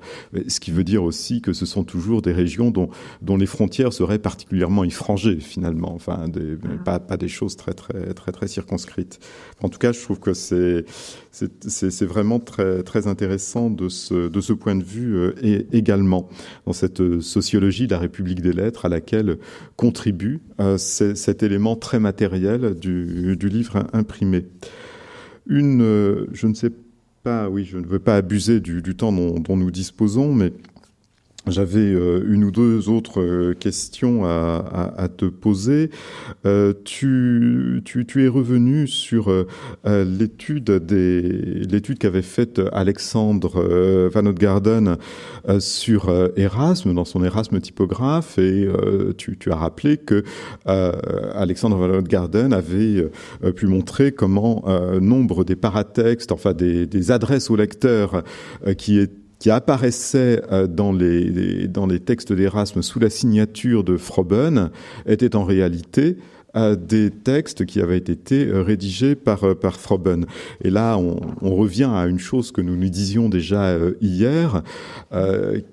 Ce 0.49 0.61
qui 0.61 0.71
veut 0.71 0.85
dire 0.85 1.03
aussi 1.03 1.41
que 1.41 1.53
ce 1.55 1.67
sont 1.67 1.85
toujours 1.85 2.21
des 2.23 2.33
régions 2.33 2.71
dont, 2.71 2.91
dont 3.23 3.37
les 3.37 3.47
frontières 3.47 3.93
seraient 3.93 4.19
particulièrement 4.19 4.85
effrangées 4.85 5.41
finalement, 5.41 5.95
enfin 5.95 6.29
des, 6.29 6.57
ah. 6.65 6.69
pas, 6.85 6.99
pas 7.01 7.17
des 7.17 7.29
choses 7.29 7.57
très 7.57 7.73
très 7.73 8.13
très 8.15 8.33
très 8.33 8.49
circonscrites. 8.49 9.19
En 9.63 9.69
tout 9.69 9.79
cas, 9.79 9.93
je 9.93 10.01
trouve 10.01 10.21
que 10.21 10.35
c'est 10.35 10.85
c'est 11.31 12.07
vraiment 12.07 12.39
très 12.39 12.83
très 12.83 13.07
intéressant 13.07 13.71
de 13.71 13.89
ce 13.89 14.29
de 14.29 14.41
ce 14.41 14.53
point 14.53 14.77
de 14.77 14.85
vue 14.85 15.17
euh, 15.17 15.35
et 15.43 15.67
également 15.73 16.29
dans 16.67 16.73
cette 16.73 17.01
euh, 17.01 17.21
sociologie 17.21 17.87
de 17.87 17.93
la 17.93 17.99
République 17.99 18.41
des 18.41 18.53
lettres 18.53 18.85
à 18.85 18.89
laquelle 18.89 19.39
contribue 19.77 20.41
euh, 20.61 20.77
cet 20.79 21.43
élément 21.43 21.77
très 21.77 21.99
matériel 21.99 22.75
du, 22.75 23.37
du 23.37 23.49
livre 23.49 23.87
imprimé. 23.93 24.47
Une, 25.47 25.83
euh, 25.83 26.27
je 26.33 26.47
ne 26.47 26.55
sais 26.55 26.71
pas, 27.23 27.49
oui, 27.49 27.65
je 27.65 27.79
ne 27.79 27.87
veux 27.87 27.99
pas 27.99 28.17
abuser 28.17 28.61
du, 28.61 28.83
du 28.83 28.95
temps 28.95 29.13
dont, 29.13 29.39
dont 29.41 29.57
nous 29.57 29.71
disposons, 29.71 30.33
mais 30.33 30.53
j'avais 31.47 31.81
euh, 31.81 32.25
une 32.27 32.45
ou 32.45 32.51
deux 32.51 32.89
autres 32.89 33.21
euh, 33.21 33.55
questions 33.55 34.25
à, 34.25 34.65
à, 34.73 35.03
à 35.03 35.09
te 35.09 35.27
poser. 35.27 35.91
Euh, 36.47 36.73
tu, 36.85 37.83
tu, 37.85 38.07
tu, 38.07 38.25
es 38.25 38.29
revenu 38.29 38.87
sur 38.87 39.31
euh, 39.31 39.47
l'étude 39.85 40.71
des 40.71 41.23
l'étude 41.23 41.99
qu'avait 41.99 42.23
faite 42.23 42.61
Alexandre 42.73 44.09
Van 44.13 44.33
Garden 44.33 44.97
sur 45.59 46.13
Erasme 46.37 46.95
dans 46.95 47.05
son 47.05 47.23
Erasme 47.25 47.61
typographe 47.61 48.39
et 48.39 48.69
tu, 49.17 49.37
tu, 49.37 49.51
as 49.51 49.57
rappelé 49.57 49.97
que 49.97 50.25
Alexandre 50.65 51.77
Van 51.77 52.03
Garden 52.03 52.53
avait 52.53 53.09
pu 53.55 53.67
montrer 53.67 54.13
comment 54.13 54.65
nombre 55.01 55.45
des 55.45 55.57
paratextes, 55.57 56.33
enfin 56.33 56.53
des, 56.53 56.87
des 56.87 57.11
adresses 57.11 57.51
aux 57.51 57.57
lecteurs 57.57 58.23
qui 58.77 58.99
étaient 58.99 59.24
qui 59.45 59.51
apparaissaient 59.51 60.41
euh, 60.53 60.67
dans 60.67 60.91
les, 60.91 61.69
dans 61.69 61.87
les 61.87 62.01
textes 62.01 62.33
d'Erasme 62.33 62.81
sous 62.81 62.99
la 62.99 63.11
signature 63.11 63.85
de 63.85 63.99
Froben 63.99 64.71
étaient 65.05 65.37
en 65.37 65.45
réalité 65.45 66.17
euh, 66.57 66.77
des 66.77 67.11
textes 67.11 67.67
qui 67.67 67.83
avaient 67.83 67.99
été 67.99 68.47
euh, 68.47 68.63
rédigés 68.63 69.15
par, 69.15 69.55
par 69.57 69.79
Froben. 69.79 70.25
Et 70.63 70.71
là, 70.71 70.97
on, 70.97 71.55
revient 71.55 71.91
à 71.93 72.07
une 72.07 72.19
chose 72.19 72.53
que 72.53 72.63
nous 72.63 72.75
nous 72.75 72.89
disions 72.89 73.29
déjà 73.29 73.77
hier, 74.01 74.63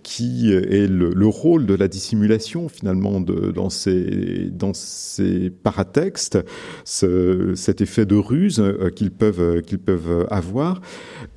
qui 0.04 0.52
est 0.52 0.88
le, 0.88 1.12
le, 1.12 1.28
rôle 1.28 1.66
de 1.66 1.74
la 1.74 1.88
dissimulation 1.88 2.68
finalement 2.68 3.22
dans, 3.22 3.70
ces, 3.70 4.50
dans 4.52 4.74
ces 4.74 5.50
paratextes, 5.50 6.40
ce, 6.84 7.54
cet 7.56 7.80
effet 7.80 8.06
de 8.06 8.16
ruse 8.16 8.62
qu'ils 8.98 9.12
peuvent, 9.12 9.62
qu'ils 9.62 9.80
peuvent 9.80 10.28
avoir. 10.30 10.82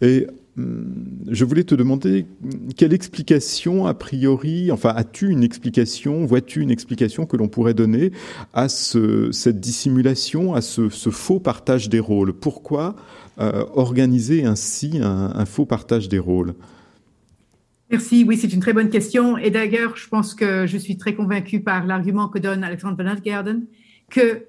Et 0.03 0.27
je 0.57 1.45
voulais 1.45 1.65
te 1.65 1.75
demander 1.75 2.27
quelle 2.77 2.93
explication, 2.93 3.87
a 3.87 3.95
priori, 3.95 4.71
enfin, 4.71 4.91
as-tu 4.91 5.31
une 5.31 5.43
explication, 5.43 6.25
vois-tu 6.27 6.61
une 6.61 6.71
explication 6.71 7.27
que 7.27 7.37
l'on 7.37 7.49
pourrait 7.49 7.75
donner 7.75 8.13
à 8.53 8.69
ce, 8.69 9.33
cette 9.33 9.59
dissimulation, 9.59 10.55
à 10.55 10.61
ce, 10.61 10.89
faux 10.89 11.41
partage 11.41 11.89
des 11.89 11.99
rôles? 11.99 12.33
Pourquoi 12.33 12.95
euh, 13.41 13.65
organiser 13.75 14.45
ainsi 14.45 15.01
un, 15.03 15.45
faux 15.45 15.67
partage 15.67 16.09
des 16.09 16.21
rôles? 16.21 16.55
Merci, 17.91 18.25
oui, 18.27 18.37
c'est 18.37 18.53
une 18.53 18.61
très 18.61 18.73
bonne 18.73 18.91
question. 18.91 19.37
Et 19.37 19.51
d'ailleurs, 19.51 19.97
je 19.97 20.09
pense 20.09 20.35
que 20.35 20.67
je 20.67 20.79
suis 20.79 20.97
très 20.97 21.15
convaincue 21.15 21.61
par 21.61 21.85
l'argument 21.85 22.29
que 22.29 22.39
donne 22.39 22.63
Alexandre 22.63 23.03
Van 23.03 23.15
Garden, 23.25 23.65
que, 24.09 24.47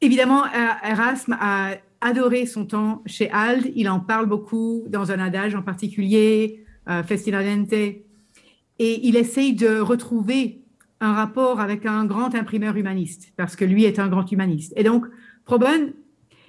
évidemment, 0.00 0.42
Erasme 0.84 1.36
a 1.40 1.76
adoré 2.06 2.46
son 2.46 2.66
temps 2.66 3.02
chez 3.04 3.28
Ald. 3.30 3.72
Il 3.74 3.88
en 3.88 3.98
parle 3.98 4.26
beaucoup 4.26 4.84
dans 4.88 5.10
un 5.10 5.18
adage 5.18 5.54
en 5.56 5.62
particulier, 5.62 6.64
euh, 6.88 7.02
Festinadente. 7.02 7.72
Et 7.72 9.06
il 9.08 9.16
essaye 9.16 9.54
de 9.54 9.80
retrouver 9.80 10.62
un 11.00 11.12
rapport 11.12 11.60
avec 11.60 11.84
un 11.84 12.04
grand 12.04 12.34
imprimeur 12.34 12.76
humaniste, 12.76 13.32
parce 13.36 13.56
que 13.56 13.64
lui 13.64 13.84
est 13.84 13.98
un 13.98 14.08
grand 14.08 14.30
humaniste. 14.30 14.72
Et 14.76 14.84
donc, 14.84 15.04
Proben, 15.44 15.92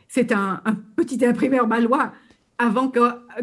c'est 0.08 0.32
un, 0.32 0.62
petit 0.96 1.26
imprimeur 1.26 1.68
balois 1.68 2.14
avant 2.60 2.90
que, 2.90 3.00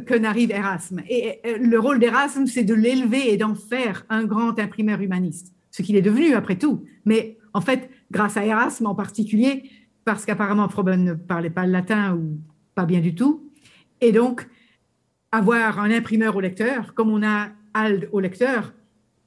que 0.06 0.14
n'arrive 0.14 0.50
Erasme. 0.50 1.02
Et 1.08 1.40
le 1.60 1.78
rôle 1.78 1.98
d'Erasme, 1.98 2.46
c'est 2.46 2.64
de 2.64 2.74
l'élever 2.74 3.32
et 3.32 3.36
d'en 3.36 3.54
faire 3.54 4.04
un 4.08 4.24
grand 4.24 4.58
imprimeur 4.58 5.00
humaniste, 5.00 5.52
ce 5.70 5.82
qu'il 5.82 5.96
est 5.96 6.02
devenu 6.02 6.34
après 6.34 6.56
tout. 6.56 6.84
Mais 7.04 7.38
en 7.52 7.60
fait, 7.60 7.90
grâce 8.10 8.36
à 8.36 8.44
Erasme 8.44 8.86
en 8.86 8.94
particulier, 8.94 9.64
parce 10.04 10.24
qu'apparemment 10.24 10.68
Froben 10.68 11.02
ne 11.04 11.14
parlait 11.14 11.50
pas 11.50 11.66
le 11.66 11.72
latin 11.72 12.14
ou 12.14 12.38
pas 12.74 12.84
bien 12.84 13.00
du 13.00 13.14
tout. 13.14 13.50
Et 14.00 14.12
donc, 14.12 14.46
avoir 15.32 15.80
un 15.80 15.90
imprimeur 15.90 16.36
au 16.36 16.40
lecteur, 16.40 16.94
comme 16.94 17.10
on 17.10 17.22
a 17.22 17.48
ALD 17.74 18.08
au 18.12 18.20
lecteur 18.20 18.72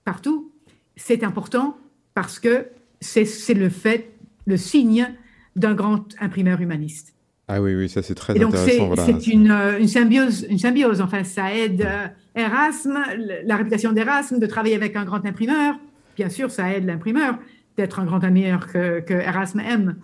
partout, 0.06 0.52
c'est 0.96 1.24
important 1.24 1.78
parce 2.14 2.40
que 2.40 2.68
c'est 3.00 3.54
le 3.54 3.70
fait, 3.70 4.12
le 4.46 4.58
signe 4.58 5.14
d'un 5.56 5.74
grand 5.74 6.06
imprimeur 6.20 6.62
humaniste. 6.62 7.14
Ah 7.50 7.62
oui, 7.62 7.76
oui, 7.76 7.88
ça 7.88 8.02
c'est 8.02 8.16
très 8.16 8.36
Et 8.36 8.40
donc 8.40 8.54
intéressant. 8.54 8.96
C'est 8.96 9.12
voilà. 9.12 9.20
une, 9.28 9.52
euh, 9.52 9.80
une, 9.80 9.88
symbiose, 9.88 10.46
une 10.50 10.60
symbiose, 10.60 11.00
enfin 11.00 11.24
ça 11.24 11.54
aide 11.54 11.82
euh, 11.82 12.08
Erasme, 12.36 13.00
la 13.46 13.56
réputation 13.56 13.94
d'Erasme, 13.94 14.40
de 14.40 14.46
travailler 14.46 14.76
avec 14.76 14.96
un 14.96 15.06
grand 15.06 15.26
imprimeur. 15.26 15.76
Bien 16.18 16.30
sûr, 16.30 16.52
ça 16.52 16.74
aide 16.74 16.86
l'imprimeur 16.86 17.38
d'être 17.78 18.00
un 18.00 18.06
grand 18.06 18.24
imprimeur 18.24 18.68
que, 18.68 19.00
que 19.00 19.14
Erasme 19.14 19.62
aime 19.62 19.96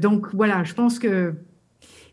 donc 0.00 0.34
voilà, 0.34 0.64
je 0.64 0.74
pense 0.74 0.98
que. 0.98 1.34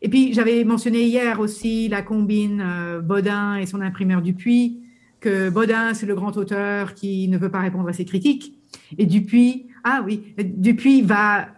Et 0.01 0.09
puis 0.09 0.33
j'avais 0.33 0.63
mentionné 0.63 1.03
hier 1.03 1.39
aussi 1.39 1.89
la 1.89 2.01
combine 2.01 2.63
Baudin 3.03 3.57
et 3.57 3.65
son 3.65 3.81
imprimeur 3.81 4.21
Dupuis, 4.21 4.81
que 5.19 5.49
Baudin 5.49 5.93
c'est 5.93 6.05
le 6.05 6.15
grand 6.15 6.37
auteur 6.37 6.93
qui 6.93 7.27
ne 7.27 7.37
veut 7.37 7.51
pas 7.51 7.59
répondre 7.59 7.89
à 7.89 7.93
ses 7.93 8.05
critiques, 8.05 8.53
et 8.97 9.05
Dupuis, 9.05 9.67
ah 9.83 10.01
oui, 10.05 10.33
Dupuis 10.37 11.01
va 11.01 11.49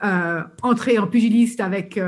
entrer 0.64 0.98
en 0.98 1.08
pugiliste 1.08 1.62
avec 1.62 2.00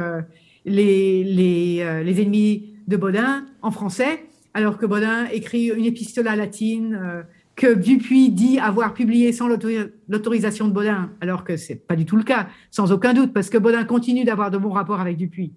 les, 0.66 1.24
les, 1.24 2.04
les 2.04 2.22
ennemis 2.22 2.74
de 2.88 2.98
Baudin 2.98 3.46
en 3.62 3.72
français, 3.72 4.26
alors 4.54 4.78
que 4.78 4.86
Baudin 4.86 5.26
écrit 5.32 5.68
une 5.68 5.86
épistola 5.86 6.36
latine 6.36 7.00
euh, 7.02 7.24
que 7.56 7.74
Dupuis 7.74 8.30
dit 8.30 8.60
avoir 8.60 8.94
publié 8.94 9.32
sans 9.32 9.48
l'autorisation 9.48 10.68
de 10.68 10.74
Baudin, 10.74 11.12
alors 11.22 11.44
que 11.44 11.56
c'est 11.58 11.76
pas 11.76 11.96
du 11.96 12.06
tout 12.06 12.16
le 12.16 12.24
cas, 12.24 12.48
sans 12.72 12.92
aucun 12.92 13.14
doute, 13.14 13.34
parce 13.34 13.50
que 13.50 13.58
Baudin 13.58 13.84
continue 13.84 14.24
d'avoir 14.24 14.50
de 14.52 14.58
bons 14.58 14.72
rapports 14.72 15.00
avec 15.00 15.18
Dupuis. 15.18 15.54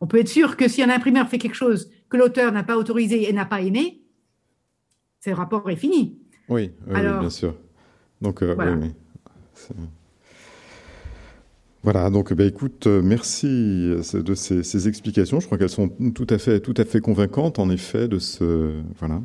On 0.00 0.06
peut 0.06 0.18
être 0.18 0.28
sûr 0.28 0.56
que 0.56 0.68
si 0.68 0.82
un 0.82 0.90
imprimeur 0.90 1.28
fait 1.28 1.38
quelque 1.38 1.56
chose 1.56 1.90
que 2.08 2.16
l'auteur 2.16 2.52
n'a 2.52 2.62
pas 2.62 2.76
autorisé 2.76 3.28
et 3.28 3.32
n'a 3.32 3.44
pas 3.44 3.60
aimé, 3.60 4.00
ce 5.24 5.30
rapport 5.30 5.68
est 5.70 5.76
fini. 5.76 6.18
Oui, 6.48 6.72
bien 6.86 7.30
sûr. 7.30 7.54
Donc, 8.20 8.42
euh, 8.42 8.54
oui, 8.58 8.92
voilà, 11.82 12.10
donc 12.10 12.34
bah, 12.34 12.44
écoute, 12.44 12.86
euh, 12.86 13.00
merci 13.02 13.46
euh, 13.46 14.22
de 14.22 14.34
ces, 14.34 14.88
explications. 14.88 15.40
Je 15.40 15.46
crois 15.46 15.56
qu'elles 15.56 15.70
sont 15.70 15.88
tout 16.14 16.26
à 16.28 16.36
fait, 16.36 16.60
tout 16.60 16.74
à 16.76 16.84
fait 16.84 17.00
convaincantes, 17.00 17.58
en 17.58 17.70
effet, 17.70 18.06
de 18.06 18.18
ce 18.18 18.74
voilà. 18.98 19.22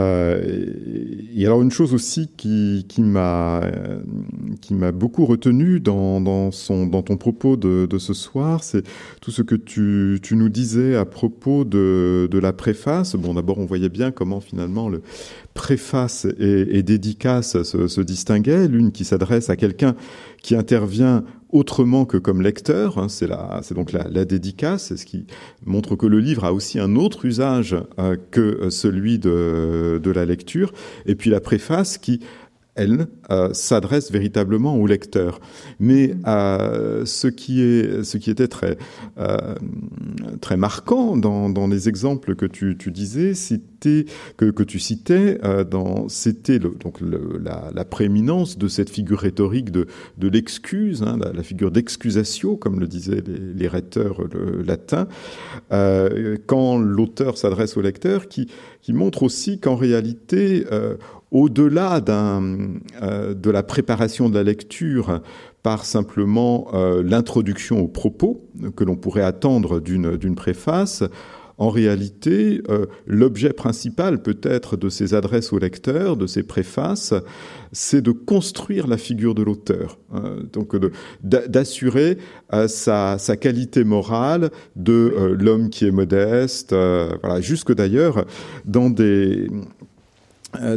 Euh, 0.00 0.66
et, 1.36 1.46
alors 1.46 1.62
une 1.62 1.70
chose 1.70 1.94
aussi 1.94 2.28
qui, 2.36 2.84
m'a 2.98 3.60
qui 4.60 4.74
m'a 4.74 4.90
beaucoup 4.90 5.24
retenu 5.24 5.78
dans, 5.78 6.20
dans 6.20 6.50
son 6.50 6.86
dans 6.86 7.02
ton 7.02 7.16
propos 7.16 7.56
de, 7.56 7.86
de 7.86 7.98
ce 7.98 8.12
soir, 8.12 8.64
c'est 8.64 8.82
tout 9.20 9.30
ce 9.30 9.42
que 9.42 9.54
tu, 9.54 10.18
tu 10.20 10.34
nous 10.34 10.48
disais 10.48 10.96
à 10.96 11.04
propos 11.04 11.64
de, 11.64 12.28
de 12.28 12.38
la 12.38 12.52
préface. 12.52 13.14
Bon, 13.14 13.34
d'abord 13.34 13.58
on 13.58 13.66
voyait 13.66 13.88
bien 13.88 14.10
comment 14.10 14.40
finalement 14.40 14.88
le 14.88 15.02
préface 15.54 16.26
et, 16.40 16.76
et 16.76 16.82
dédicace 16.82 17.62
se, 17.62 17.86
se 17.86 18.00
distinguaient. 18.00 18.66
L'une 18.66 18.90
qui 18.90 19.04
s'adresse 19.04 19.48
à 19.48 19.56
quelqu'un 19.56 19.94
qui 20.42 20.56
intervient 20.56 21.24
autrement 21.54 22.04
que 22.04 22.18
comme 22.18 22.42
lecteur. 22.42 22.98
Hein, 22.98 23.08
c'est 23.08 23.28
c'est 23.62 23.74
donc 23.74 23.92
la, 23.92 24.06
la 24.10 24.24
dédicace, 24.26 24.94
ce 24.94 25.04
qui 25.04 25.24
montre 25.64 25.96
que 25.96 26.06
le 26.06 26.18
livre 26.18 26.44
a 26.44 26.52
aussi 26.52 26.78
un 26.78 26.96
autre 26.96 27.24
usage 27.24 27.76
euh, 27.98 28.16
que 28.30 28.68
celui 28.68 29.18
de, 29.18 29.98
de 30.02 30.10
la 30.10 30.26
lecture. 30.26 30.72
Et 31.06 31.14
puis 31.14 31.30
la 31.30 31.40
préface 31.40 31.96
qui 31.96 32.20
elle, 32.74 33.06
euh, 33.30 33.52
s'adresse 33.52 34.10
véritablement 34.10 34.76
au 34.76 34.86
lecteur. 34.86 35.40
Mais 35.78 36.08
mm. 36.08 36.22
euh, 36.26 37.06
ce, 37.06 37.28
qui 37.28 37.62
est, 37.62 38.02
ce 38.02 38.18
qui 38.18 38.30
était 38.30 38.48
très, 38.48 38.76
euh, 39.18 39.54
très 40.40 40.56
marquant 40.56 41.16
dans, 41.16 41.48
dans 41.48 41.68
les 41.68 41.88
exemples 41.88 42.34
que 42.34 42.46
tu, 42.46 42.76
tu 42.76 42.90
disais, 42.90 43.34
c'était 43.34 44.06
que, 44.36 44.50
que 44.50 44.62
tu 44.62 44.78
citais, 44.78 45.38
c'était 46.08 46.58
donc 46.58 47.00
le, 47.00 47.38
la, 47.42 47.70
la, 47.74 47.84
prééminence 47.84 48.56
de 48.56 48.66
cette 48.66 48.88
figure 48.88 49.18
rhétorique 49.20 49.70
de, 49.70 49.86
de 50.16 50.28
l'excuse, 50.28 51.02
hein, 51.02 51.18
la, 51.20 51.32
la, 51.32 51.42
figure 51.42 51.70
d'excusatio, 51.70 52.56
comme 52.56 52.80
le 52.80 52.86
disaient 52.86 53.22
les, 53.26 53.38
les 53.38 53.68
rhéteurs 53.68 54.22
le, 54.32 54.62
latins, 54.62 55.06
quand 56.46 56.78
l'auteur 56.78 57.36
s'adresse 57.36 57.76
au 57.76 57.82
lecteur, 57.82 58.28
qui, 58.28 58.48
qui 58.80 58.92
montre 58.94 59.22
aussi 59.22 59.60
qu'en 59.60 59.76
réalité, 59.76 60.64
au-delà 61.34 62.00
euh, 62.08 63.34
de 63.34 63.50
la 63.50 63.62
préparation 63.62 64.30
de 64.30 64.36
la 64.36 64.44
lecture 64.44 65.20
par 65.62 65.84
simplement 65.84 66.68
euh, 66.72 67.02
l'introduction 67.02 67.80
aux 67.80 67.88
propos 67.88 68.48
que 68.76 68.84
l'on 68.84 68.96
pourrait 68.96 69.22
attendre 69.22 69.80
d'une 69.80 70.34
préface, 70.36 71.02
en 71.56 71.70
réalité, 71.70 72.62
euh, 72.68 72.86
l'objet 73.06 73.52
principal 73.52 74.22
peut-être 74.22 74.76
de 74.76 74.88
ces 74.88 75.14
adresses 75.14 75.52
au 75.52 75.58
lecteur, 75.58 76.16
de 76.16 76.26
ces 76.26 76.42
préfaces, 76.42 77.14
c'est 77.72 78.02
de 78.02 78.10
construire 78.10 78.86
la 78.86 78.96
figure 78.96 79.34
de 79.34 79.42
l'auteur, 79.42 79.98
hein, 80.12 80.36
donc 80.52 80.76
d'assurer 81.22 82.18
sa, 82.66 83.18
qualité 83.40 83.84
morale 83.84 84.50
de 84.74 85.36
l'homme 85.38 85.70
qui 85.70 85.86
est 85.86 85.92
modeste, 85.92 86.74
jusque 87.40 87.72
d'ailleurs 87.72 88.24
dans 88.64 88.90
des 88.90 89.48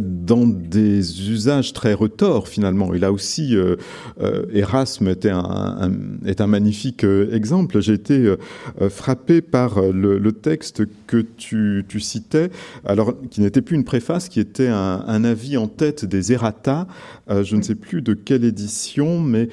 dans 0.01 0.47
des 0.47 1.29
usages 1.29 1.73
très 1.73 1.93
retors 1.93 2.47
finalement. 2.47 2.93
Et 2.93 2.99
là 2.99 3.11
aussi, 3.11 3.55
euh, 3.55 3.75
euh, 4.21 4.45
Erasme 4.53 5.07
était 5.07 5.29
un, 5.31 5.91
est 6.25 6.41
un 6.41 6.47
magnifique 6.47 7.03
euh, 7.03 7.33
exemple. 7.33 7.79
J'ai 7.81 7.93
été 7.93 8.13
euh, 8.13 8.89
frappé 8.89 9.41
par 9.41 9.81
le, 9.81 10.31
texte 10.31 10.83
que 11.07 11.17
tu, 11.17 11.85
tu, 11.87 11.99
citais, 11.99 12.51
alors 12.85 13.13
qui 13.31 13.41
n'était 13.41 13.61
plus 13.61 13.75
une 13.75 13.85
préface, 13.85 14.29
qui 14.29 14.39
était 14.39 14.67
un, 14.67 15.03
un 15.07 15.23
avis 15.23 15.57
en 15.57 15.67
tête 15.67 16.05
des 16.05 16.33
errata, 16.33 16.87
je 17.29 17.55
ne 17.55 17.61
sais 17.61 17.75
plus 17.75 18.01
de 18.01 18.13
quelle 18.13 18.43
édition, 18.43 19.19
mais 19.19 19.49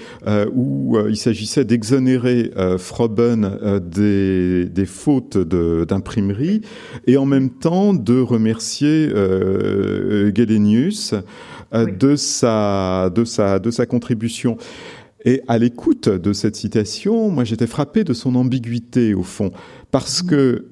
où 0.53 0.99
il 1.09 1.17
s'agissait 1.17 1.65
d'exonérer 1.65 2.51
Froben 2.79 3.81
des, 3.91 4.67
des, 4.67 4.87
fautes 4.87 5.39
d'imprimerie 5.39 6.61
et 7.07 7.17
en 7.17 7.27
même 7.27 7.51
temps 7.51 7.95
de 7.95 8.21
remercier 8.21 9.09
euh, 9.13 10.33
Gelenius 10.35 11.15
euh, 11.75 11.87
de, 11.87 12.17
sa, 12.17 13.11
de, 13.15 13.25
sa, 13.25 13.59
de 13.59 13.71
sa 13.71 13.87
contribution. 13.87 14.57
Et 15.25 15.43
à 15.49 15.57
l'écoute 15.59 16.09
de 16.09 16.33
cette 16.33 16.57
citation, 16.57 17.31
moi 17.31 17.45
j'étais 17.45 17.67
frappé 17.67 18.05
de 18.05 18.13
son 18.13 18.35
ambiguïté 18.35 19.15
au 19.15 19.23
fond, 19.23 19.53
parce 19.91 20.23
mmh. 20.23 20.27
que 20.27 20.67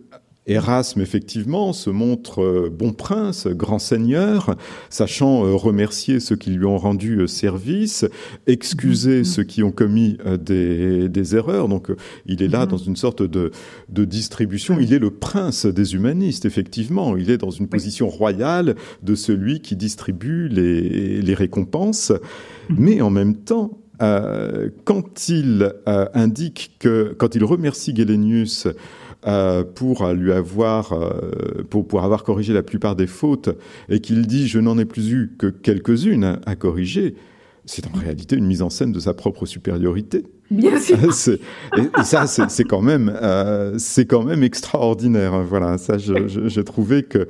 Erasme, 0.46 1.00
effectivement, 1.00 1.72
se 1.72 1.88
montre 1.88 2.42
euh, 2.42 2.68
bon 2.68 2.92
prince, 2.92 3.46
grand 3.46 3.78
seigneur, 3.78 4.56
sachant 4.90 5.44
euh, 5.44 5.54
remercier 5.54 6.18
ceux 6.18 6.34
qui 6.34 6.50
lui 6.50 6.64
ont 6.64 6.78
rendu 6.78 7.20
euh, 7.20 7.26
service, 7.28 8.04
excuser 8.48 9.20
mm-hmm. 9.20 9.24
ceux 9.24 9.44
qui 9.44 9.62
ont 9.62 9.70
commis 9.70 10.18
des, 10.40 11.08
des 11.08 11.36
erreurs. 11.36 11.68
Donc, 11.68 11.92
il 12.26 12.42
est 12.42 12.48
là 12.48 12.66
mm-hmm. 12.66 12.70
dans 12.70 12.76
une 12.76 12.96
sorte 12.96 13.22
de, 13.22 13.52
de 13.88 14.04
distribution. 14.04 14.80
Il 14.80 14.92
est 14.92 14.98
le 14.98 15.10
prince 15.10 15.64
des 15.64 15.94
humanistes, 15.94 16.44
effectivement. 16.44 17.16
Il 17.16 17.30
est 17.30 17.38
dans 17.38 17.50
une 17.50 17.68
position 17.68 18.08
royale 18.08 18.74
de 19.02 19.14
celui 19.14 19.60
qui 19.60 19.76
distribue 19.76 20.48
les, 20.48 21.22
les 21.22 21.34
récompenses. 21.34 22.10
Mm-hmm. 22.10 22.74
Mais 22.78 23.00
en 23.00 23.10
même 23.10 23.36
temps, 23.36 23.78
euh, 24.02 24.70
quand 24.84 25.28
il 25.28 25.72
euh, 25.86 26.06
indique 26.14 26.72
que, 26.80 27.14
quand 27.16 27.36
il 27.36 27.44
remercie 27.44 27.94
Gelenius 27.94 28.66
euh, 29.26 29.62
pour 29.62 30.06
lui 30.08 30.32
avoir 30.32 30.92
euh, 30.92 31.62
pour, 31.70 31.86
pour 31.86 32.02
avoir 32.02 32.24
corrigé 32.24 32.52
la 32.52 32.62
plupart 32.62 32.96
des 32.96 33.06
fautes 33.06 33.50
et 33.88 34.00
qu'il 34.00 34.26
dit 34.26 34.48
je 34.48 34.58
n'en 34.58 34.78
ai 34.78 34.84
plus 34.84 35.12
eu 35.12 35.32
que 35.38 35.46
quelques-unes 35.46 36.40
à 36.44 36.56
corriger, 36.56 37.14
c'est 37.64 37.86
en 37.86 37.96
réalité 37.96 38.36
une 38.36 38.46
mise 38.46 38.62
en 38.62 38.70
scène 38.70 38.92
de 38.92 39.00
sa 39.00 39.14
propre 39.14 39.46
supériorité. 39.46 40.24
Bien 40.52 40.78
sûr. 40.78 40.98
et, 41.78 42.04
ça, 42.04 42.26
c'est 42.26 42.64
quand 42.64 42.82
même, 42.82 43.10
euh, 43.22 43.74
c'est 43.78 44.04
quand 44.04 44.22
même 44.22 44.42
extraordinaire. 44.42 45.32
Hein, 45.32 45.46
voilà, 45.48 45.78
ça, 45.78 45.96
j'ai 45.98 46.64
trouvé 46.64 47.02
que 47.02 47.26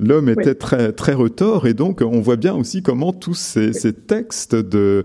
l'homme 0.00 0.28
était 0.28 0.56
très 0.56 0.92
très 0.92 1.12
retors 1.12 1.66
et 1.66 1.74
donc 1.74 2.00
on 2.00 2.20
voit 2.20 2.36
bien 2.36 2.54
aussi 2.54 2.82
comment 2.82 3.12
tous 3.12 3.34
ces, 3.34 3.72
ces 3.72 3.92
textes 3.92 4.56
de 4.56 5.04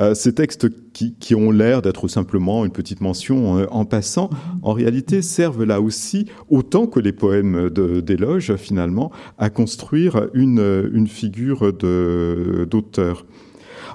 euh, 0.00 0.14
ces 0.14 0.32
textes 0.32 0.68
qui, 0.92 1.14
qui 1.14 1.34
ont 1.36 1.52
l'air 1.52 1.82
d'être 1.82 2.08
simplement 2.08 2.64
une 2.64 2.72
petite 2.72 3.00
mention 3.00 3.58
euh, 3.58 3.66
en 3.70 3.84
passant, 3.84 4.28
en 4.62 4.72
réalité 4.72 5.22
servent 5.22 5.64
là 5.64 5.80
aussi 5.80 6.26
autant 6.48 6.86
que 6.86 6.98
les 6.98 7.12
poèmes 7.12 7.70
d'éloge 7.70 8.56
finalement 8.56 9.12
à 9.38 9.50
construire 9.50 10.28
une 10.34 10.90
une 10.92 11.06
figure 11.06 11.72
de 11.72 12.66
d'auteur. 12.68 13.24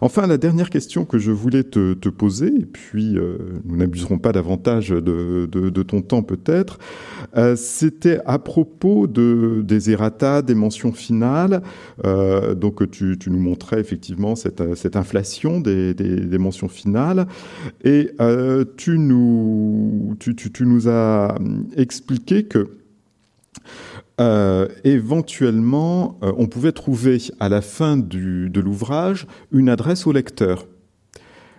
Enfin, 0.02 0.28
la 0.28 0.38
dernière 0.38 0.70
question 0.70 1.06
que 1.06 1.18
je 1.18 1.32
voulais 1.32 1.64
te, 1.64 2.10
poser, 2.10 2.48
et 2.48 2.66
puis 2.66 3.18
euh, 3.18 3.38
nous 3.66 3.78
n'abuserons 3.78 4.18
pas 4.18 4.32
davantage 4.32 4.90
de, 4.90 5.84
ton 5.84 6.02
temps 6.02 6.24
peut-être, 6.24 6.80
euh, 7.36 7.56
c'était 7.56 8.20
à 8.26 8.40
propos 8.40 9.08
de, 9.08 9.62
des 9.64 9.92
errata, 9.92 10.42
des 10.42 10.56
mentions 10.56 10.92
finales. 10.92 11.62
Euh, 12.06 12.56
donc 12.56 12.90
tu, 12.92 13.18
nous 13.28 13.40
montrais 13.40 13.80
effectivement 13.80 14.36
cette, 14.36 14.62
inflation 14.96 15.60
des, 15.60 16.38
mentions 16.40 16.70
finales, 16.70 17.28
et 17.84 18.12
tu 18.78 18.98
nous 18.98 20.18
as 20.88 21.36
expliqué 21.76 22.44
que 22.44 22.70
euh, 24.20 24.68
éventuellement, 24.84 26.20
euh, 26.24 26.34
on 26.38 26.48
pouvait 26.48 26.72
trouver 26.72 27.18
à 27.40 27.50
la 27.50 27.62
fin 27.62 27.98
du, 27.98 28.50
de 28.50 28.60
l'ouvrage 28.60 29.28
une 29.52 29.70
adresse 29.70 30.08
au 30.08 30.12
lecteur. 30.12 30.66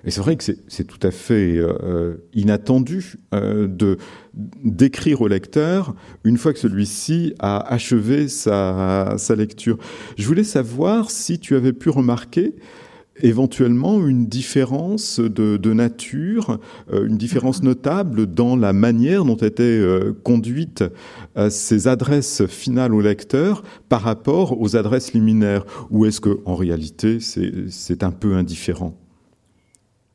Et 0.05 0.11
c'est 0.11 0.21
vrai 0.21 0.37
que 0.37 0.45
c'est 0.45 0.85
tout 0.85 1.07
à 1.07 1.11
fait 1.11 1.57
euh, 1.59 2.17
inattendu 2.33 3.17
euh, 3.35 3.67
de 3.69 3.99
d'écrire 4.33 5.21
au 5.21 5.29
lecteur 5.29 5.95
une 6.25 6.39
fois 6.39 6.53
que 6.53 6.59
celui-ci 6.59 7.35
a 7.39 7.59
achevé 7.73 8.29
sa, 8.29 9.17
sa 9.19 9.35
lecture. 9.35 9.77
Je 10.17 10.27
voulais 10.27 10.45
savoir 10.45 11.11
si 11.11 11.39
tu 11.39 11.55
avais 11.55 11.73
pu 11.73 11.91
remarquer 11.91 12.55
éventuellement 13.23 14.07
une 14.07 14.27
différence 14.27 15.21
de, 15.21 15.73
nature, 15.73 16.59
euh, 16.93 17.07
une 17.07 17.17
différence 17.17 17.63
notable 17.63 18.27
dans 18.27 18.57
la 18.57 18.73
manière 18.73 19.25
dont 19.25 19.37
étaient 19.37 19.63
euh, 19.63 20.13
conduites 20.25 20.85
euh, 21.37 21.51
ces 21.51 21.89
adresses 21.89 22.47
finales 22.47 22.95
au 22.95 23.01
lecteur 23.01 23.63
par 23.89 24.03
rapport 24.03 24.61
aux 24.61 24.77
adresses 24.77 25.13
liminaires 25.13 25.65
Ou 25.91 26.07
est-ce 26.07 26.21
que, 26.21 26.41
en 26.45 26.55
réalité, 26.55 27.19
c'est 27.21 28.03
un 28.03 28.11
peu 28.11 28.35
indifférent? 28.35 28.97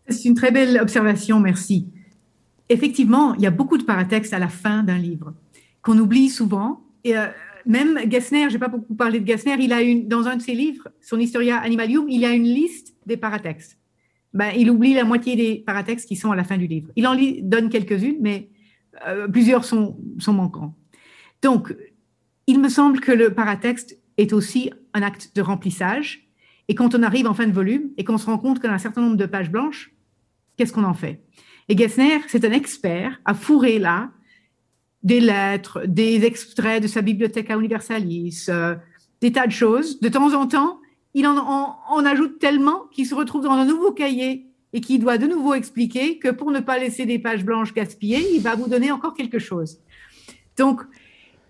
C'est 0.08 0.26
une 0.26 0.36
très 0.36 0.52
belle 0.52 0.80
observation, 0.82 1.40
merci. 1.40 1.88
Effectivement, 2.70 3.34
il 3.36 3.42
y 3.42 3.48
a 3.48 3.52
beaucoup 3.52 3.78
de 3.78 3.84
paratextes 3.84 4.34
à 4.34 4.40
la 4.40 4.50
fin 4.50 4.84
d'un 4.84 4.98
livre 4.98 5.34
qu'on 5.82 5.98
oublie 5.98 6.30
souvent. 6.30 6.82
Et, 7.04 7.14
même 7.66 8.00
Gessner, 8.10 8.50
je 8.50 8.54
n'ai 8.54 8.60
pas 8.60 8.68
beaucoup 8.68 8.96
parlé 8.96 9.20
de 9.20 9.28
Gessner, 9.28 9.56
il 9.60 9.74
a 9.74 9.82
une, 9.82 10.08
dans 10.08 10.28
un 10.28 10.38
de 10.38 10.42
ses 10.42 10.54
livres, 10.54 10.90
son 11.02 11.20
Historia 11.20 11.58
Animalium, 11.58 12.08
il 12.10 12.24
a 12.26 12.32
une 12.32 12.44
liste 12.44 12.96
des 13.06 13.18
paratextes. 13.18 13.78
Ben, 14.34 14.52
il 14.56 14.70
oublie 14.70 14.94
la 14.94 15.06
moitié 15.06 15.36
des 15.36 15.64
paratextes 15.66 16.08
qui 16.08 16.16
sont 16.16 16.32
à 16.32 16.36
la 16.36 16.44
fin 16.44 16.58
du 16.58 16.68
livre. 16.68 16.90
Il 16.96 17.08
en 17.08 17.16
donne 17.42 17.70
quelques-unes, 17.70 18.18
mais 18.20 18.50
euh, 19.08 19.28
plusieurs 19.28 19.64
sont, 19.64 19.98
sont 20.20 20.34
manquants. 20.34 20.76
Donc, 21.42 21.74
il 22.48 22.60
me 22.60 22.70
semble 22.70 23.00
que 23.00 23.12
le 23.12 23.34
paratexte 23.34 23.98
est 24.18 24.34
aussi 24.34 24.72
un 24.94 25.02
acte 25.02 25.32
de 25.36 25.42
remplissage. 25.42 26.28
Et 26.68 26.76
quand 26.76 26.96
on 26.96 27.04
arrive 27.04 27.28
en 27.28 27.34
fin 27.34 27.48
de 27.48 27.54
volume 27.54 27.92
et 27.98 28.04
qu'on 28.04 28.18
se 28.18 28.26
rend 28.26 28.38
compte 28.38 28.60
qu'on 28.60 28.70
a 28.70 28.74
un 28.74 28.78
certain 28.78 29.02
nombre 29.02 29.18
de 29.18 29.26
pages 29.26 29.52
blanches, 29.52 29.94
qu'est-ce 30.58 30.74
qu'on 30.74 30.84
en 30.84 30.94
fait? 30.94 31.22
Et 31.70 31.78
Gessner, 31.78 32.20
c'est 32.28 32.44
un 32.46 32.52
expert 32.52 33.20
à 33.26 33.34
fourrer 33.34 33.80
là 33.80 34.12
des 35.06 35.20
lettres, 35.20 35.84
des 35.86 36.26
extraits 36.26 36.82
de 36.82 36.88
sa 36.88 37.02
bibliothèque 37.02 37.52
Universalis, 37.52 38.48
euh, 38.50 38.76
des 39.22 39.32
tas 39.32 39.46
de 39.46 39.52
choses. 39.52 40.00
De 40.02 40.10
temps 40.10 40.34
en 40.34 40.48
temps, 40.48 40.80
il 41.14 41.28
en, 41.28 42.06
ajoute 42.06 42.40
tellement 42.40 42.88
qu'il 42.92 43.06
se 43.06 43.14
retrouve 43.14 43.44
dans 43.44 43.52
un 43.52 43.66
nouveau 43.66 43.92
cahier 43.92 44.48
et 44.74 44.82
qu'il 44.82 45.00
doit 45.00 45.20
de 45.20 45.28
nouveau 45.28 45.54
expliquer 45.54 46.18
que 46.18 46.30
pour 46.30 46.52
ne 46.52 46.60
pas 46.60 46.80
laisser 46.80 47.06
des 47.06 47.20
pages 47.20 47.46
blanches 47.46 47.74
gaspillées, 47.74 48.26
il 48.34 48.42
va 48.42 48.56
vous 48.56 48.68
donner 48.68 48.92
encore 48.92 49.14
quelque 49.14 49.38
chose. 49.38 49.80
Donc, 50.58 50.82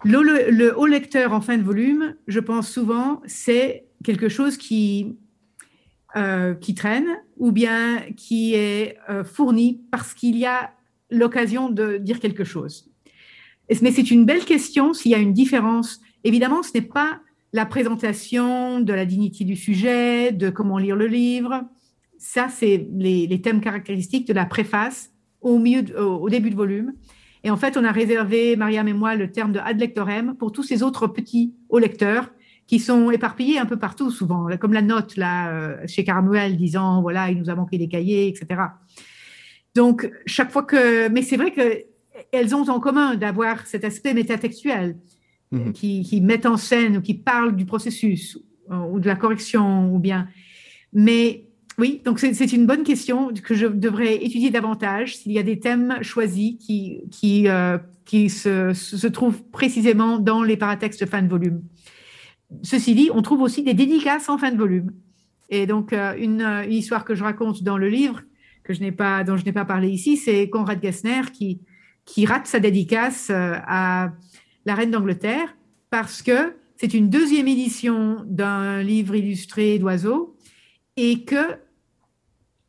le, 0.03 0.77
haut 0.77 0.85
lecteur 0.85 1.31
en 1.31 1.39
fin 1.39 1.57
de 1.57 1.63
volume, 1.63 2.15
je 2.27 2.41
pense 2.41 2.69
souvent, 2.69 3.21
c'est 3.25 3.85
quelque 4.03 4.27
chose 4.27 4.57
qui, 4.57 5.15
euh, 6.17 6.53
traîne 6.75 7.07
ou 7.37 7.51
bien 7.53 8.01
qui 8.17 8.53
est 8.53 8.97
euh, 9.09 9.23
fourni 9.23 9.81
parce 9.91 10.13
qu'il 10.13 10.37
y 10.37 10.45
a 10.45 10.71
l'occasion 11.09 11.69
de 11.69 11.97
dire 11.97 12.19
quelque 12.19 12.43
chose. 12.43 12.89
Mais 13.81 13.91
c'est 13.91 14.11
une 14.11 14.25
belle 14.25 14.45
question 14.45 14.93
s'il 14.93 15.11
y 15.11 15.15
a 15.15 15.19
une 15.19 15.33
différence. 15.33 15.99
Évidemment, 16.23 16.63
ce 16.63 16.71
n'est 16.73 16.85
pas 16.85 17.19
la 17.53 17.65
présentation 17.65 18.81
de 18.81 18.93
la 18.93 19.05
dignité 19.05 19.43
du 19.43 19.55
sujet, 19.55 20.31
de 20.31 20.49
comment 20.49 20.77
lire 20.77 20.95
le 20.95 21.07
livre. 21.07 21.63
Ça, 22.17 22.47
c'est 22.49 22.87
les, 22.93 23.41
thèmes 23.41 23.61
caractéristiques 23.61 24.27
de 24.27 24.33
la 24.33 24.45
préface 24.45 25.11
au, 25.41 25.57
milieu 25.57 25.99
au, 25.99 26.29
début 26.29 26.49
de 26.49 26.55
volume. 26.55 26.93
Et 27.43 27.51
en 27.51 27.57
fait, 27.57 27.77
on 27.77 27.83
a 27.83 27.91
réservé, 27.91 28.55
Mariam 28.55 28.87
et 28.87 28.93
moi, 28.93 29.15
le 29.15 29.31
terme 29.31 29.51
de 29.51 29.59
ad 29.59 29.79
lectorem 29.79 30.35
pour 30.35 30.51
tous 30.51 30.63
ces 30.63 30.83
autres 30.83 31.07
petits 31.07 31.53
hauts 31.69 31.79
lecteurs 31.79 32.31
qui 32.67 32.79
sont 32.79 33.11
éparpillés 33.11 33.59
un 33.59 33.65
peu 33.65 33.77
partout 33.77 34.09
souvent, 34.09 34.47
comme 34.59 34.73
la 34.73 34.81
note 34.81 35.17
là 35.17 35.51
euh, 35.51 35.77
chez 35.85 36.03
Caramuel 36.03 36.57
disant 36.57 37.01
voilà 37.01 37.29
il 37.29 37.37
nous 37.37 37.51
a 37.51 37.55
manqué 37.55 37.77
des 37.77 37.87
cahiers, 37.87 38.27
etc. 38.27 38.61
Donc 39.75 40.09
chaque 40.25 40.51
fois 40.51 40.63
que, 40.63 41.07
mais 41.09 41.21
c'est 41.21 41.37
vrai 41.37 41.51
que 41.51 41.85
elles 42.31 42.55
ont 42.55 42.69
en 42.69 42.79
commun 42.79 43.15
d'avoir 43.15 43.65
cet 43.67 43.83
aspect 43.83 44.13
métatextuel 44.13 44.97
mhm. 45.51 45.73
qui, 45.73 46.03
qui, 46.03 46.21
met 46.21 46.45
en 46.47 46.57
scène 46.57 46.97
ou 46.97 47.01
qui 47.01 47.13
parle 47.13 47.55
du 47.55 47.65
processus 47.65 48.37
euh, 48.71 48.77
ou 48.91 48.99
de 48.99 49.07
la 49.07 49.15
correction 49.15 49.93
ou 49.93 49.99
bien. 49.99 50.27
Mais 50.93 51.45
oui, 51.77 52.01
donc 52.05 52.19
c'est 52.19 52.53
une 52.53 52.65
bonne 52.65 52.83
question 52.83 53.33
que 53.33 53.53
je 53.53 53.67
devrais 53.67 54.15
étudier 54.23 54.49
davantage 54.49 55.17
s'il 55.17 55.33
y 55.33 55.39
a 55.39 55.43
des 55.43 55.59
thèmes 55.59 55.97
choisis 56.01 56.55
qui, 56.65 57.01
qui, 57.11 57.49
euh, 57.49 57.77
qui 58.05 58.29
se, 58.29 58.71
se, 58.71 59.07
trouvent 59.07 59.43
précisément 59.43 60.17
dans 60.17 60.41
les 60.41 60.55
paratextes 60.55 61.03
de 61.03 61.05
fin 61.05 61.21
de 61.21 61.27
volume. 61.27 61.61
Ceci 62.63 62.95
dit, 62.95 63.09
on 63.13 63.21
trouve 63.21 63.41
aussi 63.41 63.61
des 63.61 63.73
dédicaces 63.73 64.29
en 64.29 64.37
fin 64.37 64.51
de 64.51 64.57
volume. 64.57 64.93
Et 65.49 65.65
donc, 65.67 65.91
euh, 65.91 66.15
une, 66.17 66.41
une, 66.41 66.71
histoire 66.71 67.03
que 67.03 67.13
je 67.13 67.23
raconte 67.23 67.61
dans 67.61 67.77
le 67.77 67.89
livre, 67.89 68.21
que 68.63 68.73
je 68.73 68.79
n'ai 68.79 68.93
pas, 68.93 69.25
dont 69.25 69.35
je 69.35 69.43
n'ai 69.43 69.51
pas 69.51 69.65
parlé 69.65 69.89
ici, 69.89 70.15
c'est 70.15 70.49
Conrad 70.49 70.81
Gessner 70.81 71.23
qui, 71.33 71.59
qui 72.05 72.25
rate 72.25 72.47
sa 72.47 72.59
dédicace 72.59 73.29
euh, 73.29 73.55
à 73.67 74.11
la 74.65 74.75
reine 74.75 74.91
d'Angleterre 74.91 75.55
parce 75.89 76.21
que 76.21 76.55
c'est 76.77 76.93
une 76.93 77.09
deuxième 77.09 77.47
édition 77.47 78.23
d'un 78.25 78.81
livre 78.81 79.15
illustré 79.15 79.79
d'oiseaux 79.79 80.35
et 80.97 81.23
que, 81.23 81.57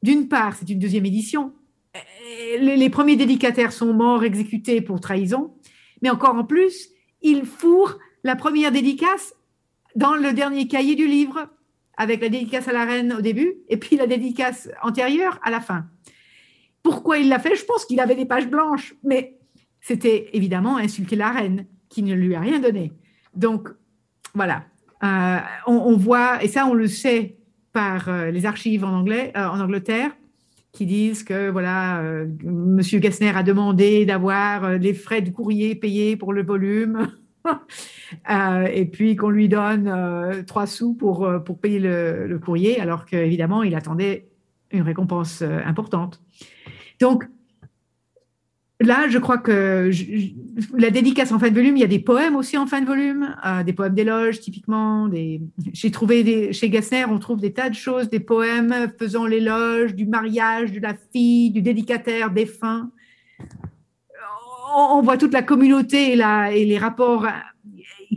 d'une 0.02 0.28
part, 0.28 0.56
c'est 0.56 0.68
une 0.68 0.78
deuxième 0.78 1.06
édition. 1.06 1.52
Euh, 1.96 2.58
les, 2.58 2.90
premiers 2.90 3.16
dédicataires 3.16 3.72
sont 3.72 3.92
morts, 3.92 4.24
exécutés 4.24 4.80
pour 4.80 5.00
trahison, 5.00 5.54
mais 6.02 6.10
encore 6.10 6.36
en 6.36 6.44
plus, 6.44 6.90
il 7.22 7.44
fourre 7.44 7.98
la 8.24 8.36
première 8.36 8.72
dédicace 8.72 9.34
dans 9.94 10.14
le 10.14 10.32
dernier 10.32 10.68
cahier 10.68 10.94
du 10.94 11.06
livre, 11.06 11.48
avec 11.96 12.20
la 12.20 12.28
dédicace 12.28 12.68
à 12.68 12.72
la 12.72 12.84
reine 12.84 13.12
au 13.14 13.20
début 13.22 13.54
et 13.68 13.78
puis 13.78 13.96
la 13.96 14.06
dédicace 14.06 14.68
antérieure 14.82 15.40
à 15.42 15.50
la 15.50 15.60
fin. 15.60 15.86
Pourquoi 16.86 17.18
il 17.18 17.28
l'a 17.28 17.40
fait 17.40 17.56
Je 17.56 17.64
pense 17.64 17.84
qu'il 17.84 17.98
avait 17.98 18.14
des 18.14 18.26
pages 18.26 18.46
blanches, 18.46 18.94
mais 19.02 19.40
c'était 19.80 20.30
évidemment 20.34 20.76
insulter 20.76 21.16
la 21.16 21.32
reine 21.32 21.66
qui 21.88 22.04
ne 22.04 22.14
lui 22.14 22.36
a 22.36 22.40
rien 22.40 22.60
donné. 22.60 22.92
Donc 23.34 23.70
voilà, 24.34 24.66
euh, 25.02 25.38
on, 25.66 25.96
voit, 25.96 26.44
et 26.44 26.46
ça 26.46 26.64
on 26.64 26.74
le 26.74 26.86
sait 26.86 27.38
par 27.72 28.08
euh, 28.08 28.30
les 28.30 28.46
archives 28.46 28.84
en 28.84 28.92
anglais, 28.92 29.32
euh, 29.36 29.48
en 29.48 29.58
Angleterre, 29.58 30.12
qui 30.70 30.86
disent 30.86 31.24
que 31.24 31.50
voilà, 31.50 32.04
Monsieur 32.44 33.00
a 33.34 33.42
demandé 33.42 34.06
d'avoir 34.06 34.78
les 34.78 34.94
frais 34.94 35.22
de 35.22 35.30
courrier 35.30 35.74
payés 35.74 36.16
pour 36.16 36.32
le 36.32 36.44
volume. 36.44 37.08
et 38.70 38.84
puis 38.84 39.16
qu'on 39.16 39.30
lui 39.30 39.48
donne 39.48 40.44
trois 40.46 40.68
sous 40.68 40.94
pour, 40.94 41.28
pour 41.44 41.58
payer 41.58 41.80
le 41.80 42.38
courrier, 42.38 42.80
alors 42.80 43.06
qu'évidemment, 43.06 43.64
il 43.64 43.74
attendait 43.74 44.28
une 44.70 44.82
récompense 44.82 45.42
importante. 45.42 46.20
Donc, 47.00 47.24
là, 48.80 49.08
je 49.08 49.18
crois 49.18 49.38
que 49.38 49.90
la 50.76 50.90
dédicace 50.90 51.32
en 51.32 51.38
fin 51.38 51.50
de 51.50 51.54
volume, 51.54 51.76
il 51.76 51.80
y 51.80 51.84
a 51.84 51.88
des 51.88 51.98
poèmes 51.98 52.36
aussi 52.36 52.56
en 52.56 52.66
fin 52.66 52.80
de 52.80 52.86
volume, 52.86 53.34
euh, 53.44 53.62
des 53.62 53.72
poèmes 53.72 53.94
d'éloge 53.94 54.40
typiquement. 54.40 55.10
J'ai 55.72 55.90
trouvé 55.90 56.24
des... 56.24 56.52
chez 56.52 56.70
Gessner, 56.70 57.04
on 57.06 57.18
trouve 57.18 57.40
des 57.40 57.52
tas 57.52 57.70
de 57.70 57.74
choses, 57.74 58.08
des 58.08 58.20
poèmes 58.20 58.92
faisant 58.98 59.26
l'éloge 59.26 59.94
du 59.94 60.06
mariage 60.06 60.72
de 60.72 60.80
la 60.80 60.94
fille, 61.12 61.50
du 61.50 61.62
dédicataire 61.62 62.30
défunt. 62.30 62.90
On, 64.74 65.00
voit 65.00 65.16
toute 65.16 65.32
la 65.32 65.42
communauté 65.42 66.12
et, 66.12 66.20
et 66.54 66.64
les 66.64 66.78
rapports 66.78 67.26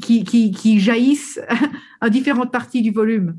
qui, 0.02 0.80
jaillissent 0.80 1.40
à 2.02 2.10
différentes 2.10 2.52
parties 2.52 2.82
du 2.82 2.92
volume. 2.92 3.38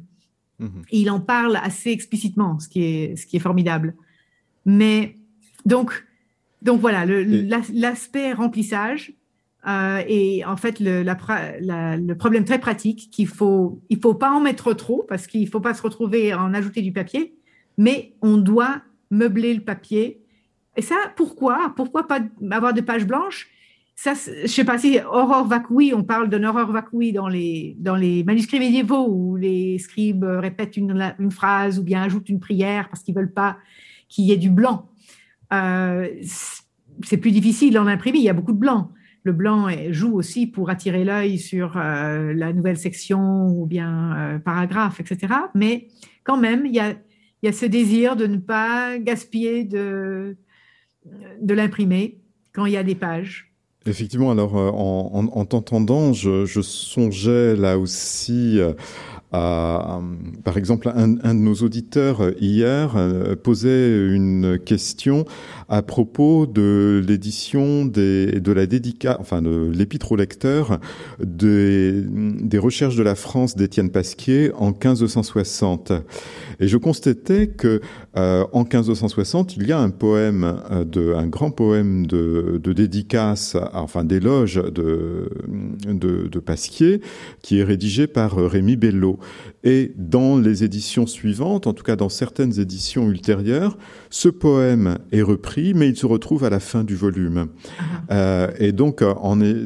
Mmh 0.59 0.69
il 0.93 1.11
en 1.11 1.21
parle 1.21 1.57
assez 1.57 1.91
explicitement, 1.91 2.59
ce 2.59 2.69
qui 2.69 2.85
est, 2.85 3.17
ce 3.17 3.27
qui 3.27 3.37
est 3.37 3.41
formidable. 3.41 3.95
Mais 4.67 5.17
donc, 5.67 6.07
donc 6.63 6.81
voilà, 6.81 7.05
l'aspect 7.07 8.33
remplissage 8.33 9.15
euh, 9.67 10.03
et 10.09 10.43
en 10.47 10.57
fait 10.57 10.81
le, 10.81 11.03
le, 11.03 12.15
problème 12.15 12.45
très 12.45 12.59
pratique 12.59 13.11
qu'il 13.11 13.27
faut, 13.27 13.83
il 13.91 13.99
faut 13.99 14.15
pas 14.15 14.31
en 14.31 14.41
mettre 14.41 14.73
trop 14.73 15.05
parce 15.09 15.27
qu'il 15.27 15.47
faut 15.49 15.61
pas 15.61 15.75
se 15.75 15.83
retrouver 15.83 16.33
à 16.33 16.43
en 16.43 16.55
ajouter 16.55 16.81
du 16.81 16.93
papier, 16.93 17.35
mais 17.77 18.15
on 18.23 18.39
doit 18.39 18.83
meubler 19.11 19.53
le 19.53 19.61
papier. 19.61 20.23
Et 20.77 20.83
ça, 20.83 20.97
pourquoi? 21.17 21.75
Pourquoi 21.77 22.07
pas 22.07 22.21
avoir 22.51 22.73
de 22.73 22.81
pages 22.81 23.07
blanches? 23.07 23.49
Ça, 23.97 24.15
je 24.15 24.47
sais 24.47 24.65
pas 24.65 24.79
si 24.79 24.99
horreur 24.99 25.45
vacui, 25.45 25.93
on 25.95 26.03
parle 26.03 26.31
d'une 26.31 26.47
horreur 26.47 26.73
vacui 26.73 27.13
dans 27.13 27.29
les, 27.29 27.77
dans 27.79 27.97
les 27.97 28.25
manuscrits 28.25 28.59
médiévaux 28.59 29.07
où 29.09 29.37
les 29.37 29.79
scribes 29.79 30.25
répètent 30.25 30.79
une, 30.79 31.15
une 31.19 31.31
phrase 31.31 31.79
ou 31.79 31.83
bien 31.83 32.03
ajoutent 32.03 32.31
une 32.31 32.41
prière 32.41 32.89
parce 32.89 33.03
qu'ils 33.03 33.15
veulent 33.15 33.33
pas 33.33 33.59
qu'il 34.09 34.25
y 34.25 34.33
ait 34.33 34.39
du 34.39 34.49
blanc. 34.49 34.90
Euh, 35.53 36.09
c'est 37.03 37.17
plus 37.17 37.31
difficile 37.31 37.79
en 37.79 37.87
imprimé, 37.87 38.19
il 38.19 38.25
y 38.25 38.29
a 38.29 38.35
beaucoup 38.35 38.53
de 38.53 38.59
blanc. 38.59 38.91
Le 39.23 39.33
blanc 39.33 39.69
joue 39.91 40.15
aussi 40.15 40.47
pour 40.47 40.71
attirer 40.71 41.05
l'œil 41.05 41.39
sur 41.39 41.77
euh, 41.77 42.33
la 42.35 42.53
nouvelle 42.53 42.79
section 42.79 43.49
ou 43.49 43.67
bien 43.67 44.17
euh, 44.17 44.39
paragraphe, 44.39 45.01
etc. 45.01 45.35
Mais 45.55 45.89
quand 46.25 46.39
même, 46.39 46.65
il 46.65 46.75
y 46.75 46.81
a, 46.81 47.53
ce 47.53 47.67
désir 47.67 48.17
de 48.17 48.27
ne 48.27 48.39
pas 48.39 48.99
gaspiller 48.99 49.65
de, 49.65 50.37
l'imprimer 51.47 52.19
quand 52.53 52.65
il 52.65 52.73
y 52.73 52.77
a 52.79 52.83
des 52.83 52.95
pages. 52.95 53.53
Effectivement, 53.87 54.31
alors 54.31 54.55
en, 54.55 55.27
en, 55.27 55.45
t'entendant, 55.45 56.13
je, 56.13 56.45
songeais 56.61 57.57
là 57.57 57.79
aussi 57.79 58.59
par 59.31 60.57
exemple, 60.57 60.91
un, 60.95 61.09
de 61.09 61.33
nos 61.39 61.55
auditeurs 61.55 62.33
hier 62.41 62.97
posait 63.43 64.09
une 64.09 64.59
question 64.59 65.25
à 65.69 65.83
propos 65.83 66.47
de 66.47 67.03
l'édition 67.07 67.85
de 67.85 68.53
la 68.53 68.67
dédicace, 68.67 69.17
enfin 69.21 69.41
de 69.41 69.71
l'épître 69.73 70.13
au 70.13 70.17
lecteur 70.17 70.79
des, 71.23 72.03
des 72.03 72.59
recherches 72.59 72.97
de 72.97 73.03
la 73.03 73.15
France 73.15 73.57
d'Étienne 73.57 73.91
Pasquier 73.91 74.53
en 74.57 74.71
1560. 74.71 75.93
Et 76.59 76.69
je 76.69 76.77
constatais 76.77 77.47
que 77.49 77.81
euh, 78.17 78.45
en 78.53 78.65
1560, 78.65 79.57
il 79.57 79.69
y 79.69 79.73
a 79.73 79.79
un 79.79 79.91
poème, 79.91 80.61
euh, 80.71 80.85
de, 80.85 81.15
un 81.15 81.29
grand 81.29 81.51
poème 81.51 82.07
de, 82.07 82.61
dédicace, 82.65 83.57
enfin 83.73 84.05
d'éloge 84.05 84.57
de, 84.57 85.31
Pasquier, 86.45 87.01
qui 87.43 87.61
est 87.61 87.65
rédigé 87.65 88.07
par 88.07 88.37
Rémi 88.37 88.77
Bello. 88.77 89.19
Et 89.63 89.93
dans 89.97 90.39
les 90.39 90.65
éditions 90.65 91.07
suivantes, 91.07 91.67
en 91.67 91.75
tout 91.75 91.85
cas 91.85 91.97
dans 91.97 92.09
certaines 92.09 92.59
éditions 92.59 93.09
ultérieures, 93.11 93.77
ce 94.09 94.31
poème 94.31 94.99
est 95.13 95.21
repris, 95.21 95.75
mais 95.75 95.89
il 95.89 95.97
se 95.97 96.07
retrouve 96.07 96.45
à 96.45 96.51
la 96.51 96.61
fin 96.61 96.83
du 96.83 96.97
volume. 96.97 97.49
Ah. 97.79 97.83
Euh, 98.11 98.51
et 98.59 98.73
donc, 98.73 99.05
on 99.23 99.41
est, 99.43 99.57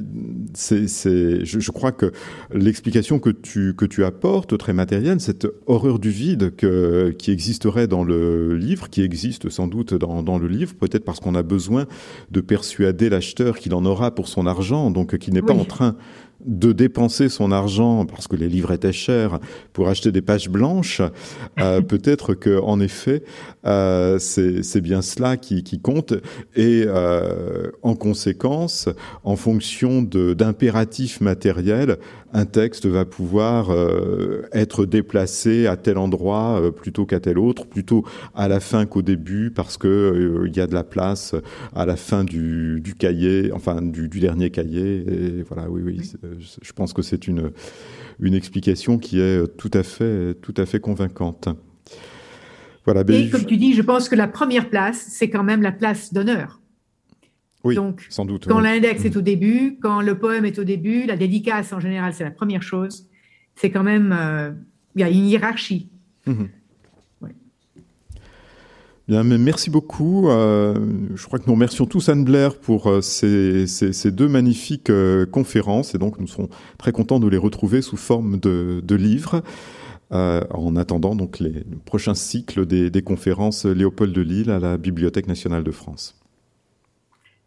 c'est, 0.52 0.88
c'est, 0.88 1.44
je, 1.44 1.60
je, 1.60 1.70
crois 1.70 1.92
que 1.92 2.10
l'explication 2.52 3.20
que 3.20 3.30
tu 3.30 3.74
que 3.76 3.84
tu 3.84 4.04
apportes, 4.04 4.58
très 4.58 4.72
matérielle, 4.72 5.20
cette 5.20 5.46
horreur 5.66 6.00
du 6.00 6.10
vide 6.10 6.56
que 6.56 7.14
qui 7.16 7.30
existerait 7.30 7.86
dans 7.86 8.02
le 8.02 8.56
livre, 8.56 8.90
qui 8.90 9.02
existe 9.02 9.48
sans 9.48 9.68
doute 9.68 9.94
dans, 9.94 10.24
dans 10.24 10.38
le 10.38 10.48
livre, 10.48 10.74
peut-être 10.74 11.04
parce 11.04 11.20
qu'on 11.20 11.36
a 11.36 11.44
besoin 11.44 11.86
de 12.32 12.40
persuader 12.40 13.08
l'acheteur 13.10 13.58
qu'il 13.58 13.74
en 13.74 13.84
aura 13.84 14.12
pour 14.12 14.26
son 14.26 14.46
argent, 14.46 14.90
donc 14.90 15.18
qu'il 15.18 15.34
n'est 15.34 15.42
pas 15.42 15.54
en 15.54 15.64
train 15.64 15.96
de 16.44 16.72
dépenser 16.72 17.28
son 17.28 17.52
argent 17.52 18.06
parce 18.06 18.28
que 18.28 18.36
les 18.36 18.48
livres 18.48 18.72
étaient 18.72 18.92
chers 18.92 19.38
pour 19.72 19.88
acheter 19.88 20.12
des 20.12 20.22
pages 20.22 20.48
blanches, 20.48 21.02
euh, 21.60 21.80
peut-être 21.80 22.34
que 22.34 22.60
en 22.60 22.80
effet 22.80 23.22
euh, 23.66 24.18
c'est 24.18 24.80
bien 24.80 25.02
cela 25.02 25.36
qui, 25.36 25.62
qui 25.62 25.80
compte. 25.80 26.12
Et 26.54 26.84
euh, 26.86 27.70
en 27.82 27.94
conséquence, 27.94 28.88
en 29.24 29.36
fonction 29.36 30.02
d'impératifs 30.02 31.20
matériels, 31.20 31.98
un 32.35 32.47
texte 32.47 32.86
va 32.86 33.05
pouvoir 33.05 33.70
euh, 33.70 34.43
être 34.52 34.86
déplacé 34.86 35.69
à 35.69 35.77
tel 35.77 35.98
endroit 35.98 36.61
euh, 36.61 36.70
plutôt 36.73 37.06
qu'à 37.06 37.20
tel 37.20 37.39
autre, 37.39 37.65
plutôt 37.65 38.05
à 38.35 38.48
la 38.48 38.59
fin 38.59 38.86
qu'au 38.86 39.02
début 39.02 39.52
parce 39.52 39.77
que 39.77 39.86
euh, 39.86 40.48
il 40.48 40.56
y 40.56 40.61
a 40.61 40.66
de 40.66 40.74
la 40.74 40.82
place 40.82 41.36
à 41.77 41.86
la 41.86 41.94
fin 41.94 42.24
du, 42.24 42.81
du 42.81 42.97
cahier, 42.97 43.52
enfin 43.52 43.81
du, 43.81 44.09
du, 44.09 44.19
dernier 44.19 44.51
cahier. 44.51 45.05
Et 45.09 45.43
voilà, 45.48 45.70
oui, 45.70 45.82
oui, 45.85 46.12
je 46.61 46.73
pense 46.73 46.93
que 46.93 47.02
c'est 47.02 47.28
une 47.28 47.52
une 48.20 48.35
explication 48.35 48.98
qui 48.98 49.20
est 49.20 49.56
tout 49.56 49.70
à 49.73 49.82
fait 49.82 50.35
tout 50.35 50.55
à 50.56 50.66
fait 50.66 50.81
convaincante. 50.81 51.48
Voilà. 52.85 53.05
Ben, 53.05 53.27
et 53.27 53.31
comme 53.31 53.44
tu 53.44 53.56
dis, 53.56 53.74
je 53.74 53.82
pense 53.82 54.09
que 54.09 54.16
la 54.16 54.28
première 54.28 54.69
place, 54.69 55.06
c'est 55.09 55.31
quand 55.31 55.44
même 55.44 55.62
la 55.62 55.73
place 55.73 56.12
d'honneur. 56.12 56.61
Oui, 57.64 57.74
Donc, 57.74 58.06
sans 58.10 58.24
doute. 58.24 58.46
Quand 58.46 58.60
l'index 58.60 59.04
est 59.04 59.16
au 59.16 59.22
début, 59.22 59.78
quand 59.80 60.02
le 60.02 60.18
poème 60.18 60.44
est 60.44 60.58
au 60.58 60.64
début, 60.64 61.06
la 61.06 61.16
dédicace 61.16 61.72
en 61.72 61.80
général, 61.80 62.12
c'est 62.12 62.24
la 62.24 62.30
première 62.30 62.62
chose. 62.62 63.08
C'est 63.56 63.70
quand 63.70 63.82
même, 63.82 64.14
euh, 64.18 64.52
il 64.94 65.00
y 65.00 65.04
a 65.04 65.08
une 65.08 65.26
hiérarchie. 65.26 65.88
Mhm. 66.26 66.48
Bien, 69.06 69.22
mais 69.22 69.36
merci 69.36 69.68
beaucoup. 69.68 70.30
Euh, 70.30 70.74
je 71.14 71.26
crois 71.26 71.38
que 71.38 71.44
nous 71.46 71.52
remercions 71.52 71.84
tous 71.84 72.08
Anne 72.08 72.24
Blair 72.24 72.56
pour 72.56 72.86
euh, 72.86 73.02
ces, 73.02 73.66
ces, 73.66 73.92
ces, 73.92 74.10
deux 74.10 74.28
magnifiques 74.28 74.88
euh, 74.88 75.26
conférences 75.26 75.94
et 75.94 75.98
donc 75.98 76.18
nous 76.18 76.26
serons 76.26 76.48
très 76.78 76.90
contents 76.90 77.20
de 77.20 77.28
les 77.28 77.36
retrouver 77.36 77.82
sous 77.82 77.98
forme 77.98 78.38
de, 78.38 78.80
de 78.82 78.94
livres. 78.94 79.42
En 80.10 80.76
attendant 80.76 81.16
donc 81.16 81.40
les 81.40 81.64
prochains 81.86 82.14
cycles 82.14 82.66
des, 82.66 82.88
des 82.88 83.02
conférences 83.02 83.64
Léopold 83.64 84.12
de 84.12 84.20
Lille 84.20 84.48
à 84.48 84.60
la 84.60 84.76
Bibliothèque 84.76 85.26
nationale 85.26 85.64
de 85.64 85.72
France. 85.72 86.14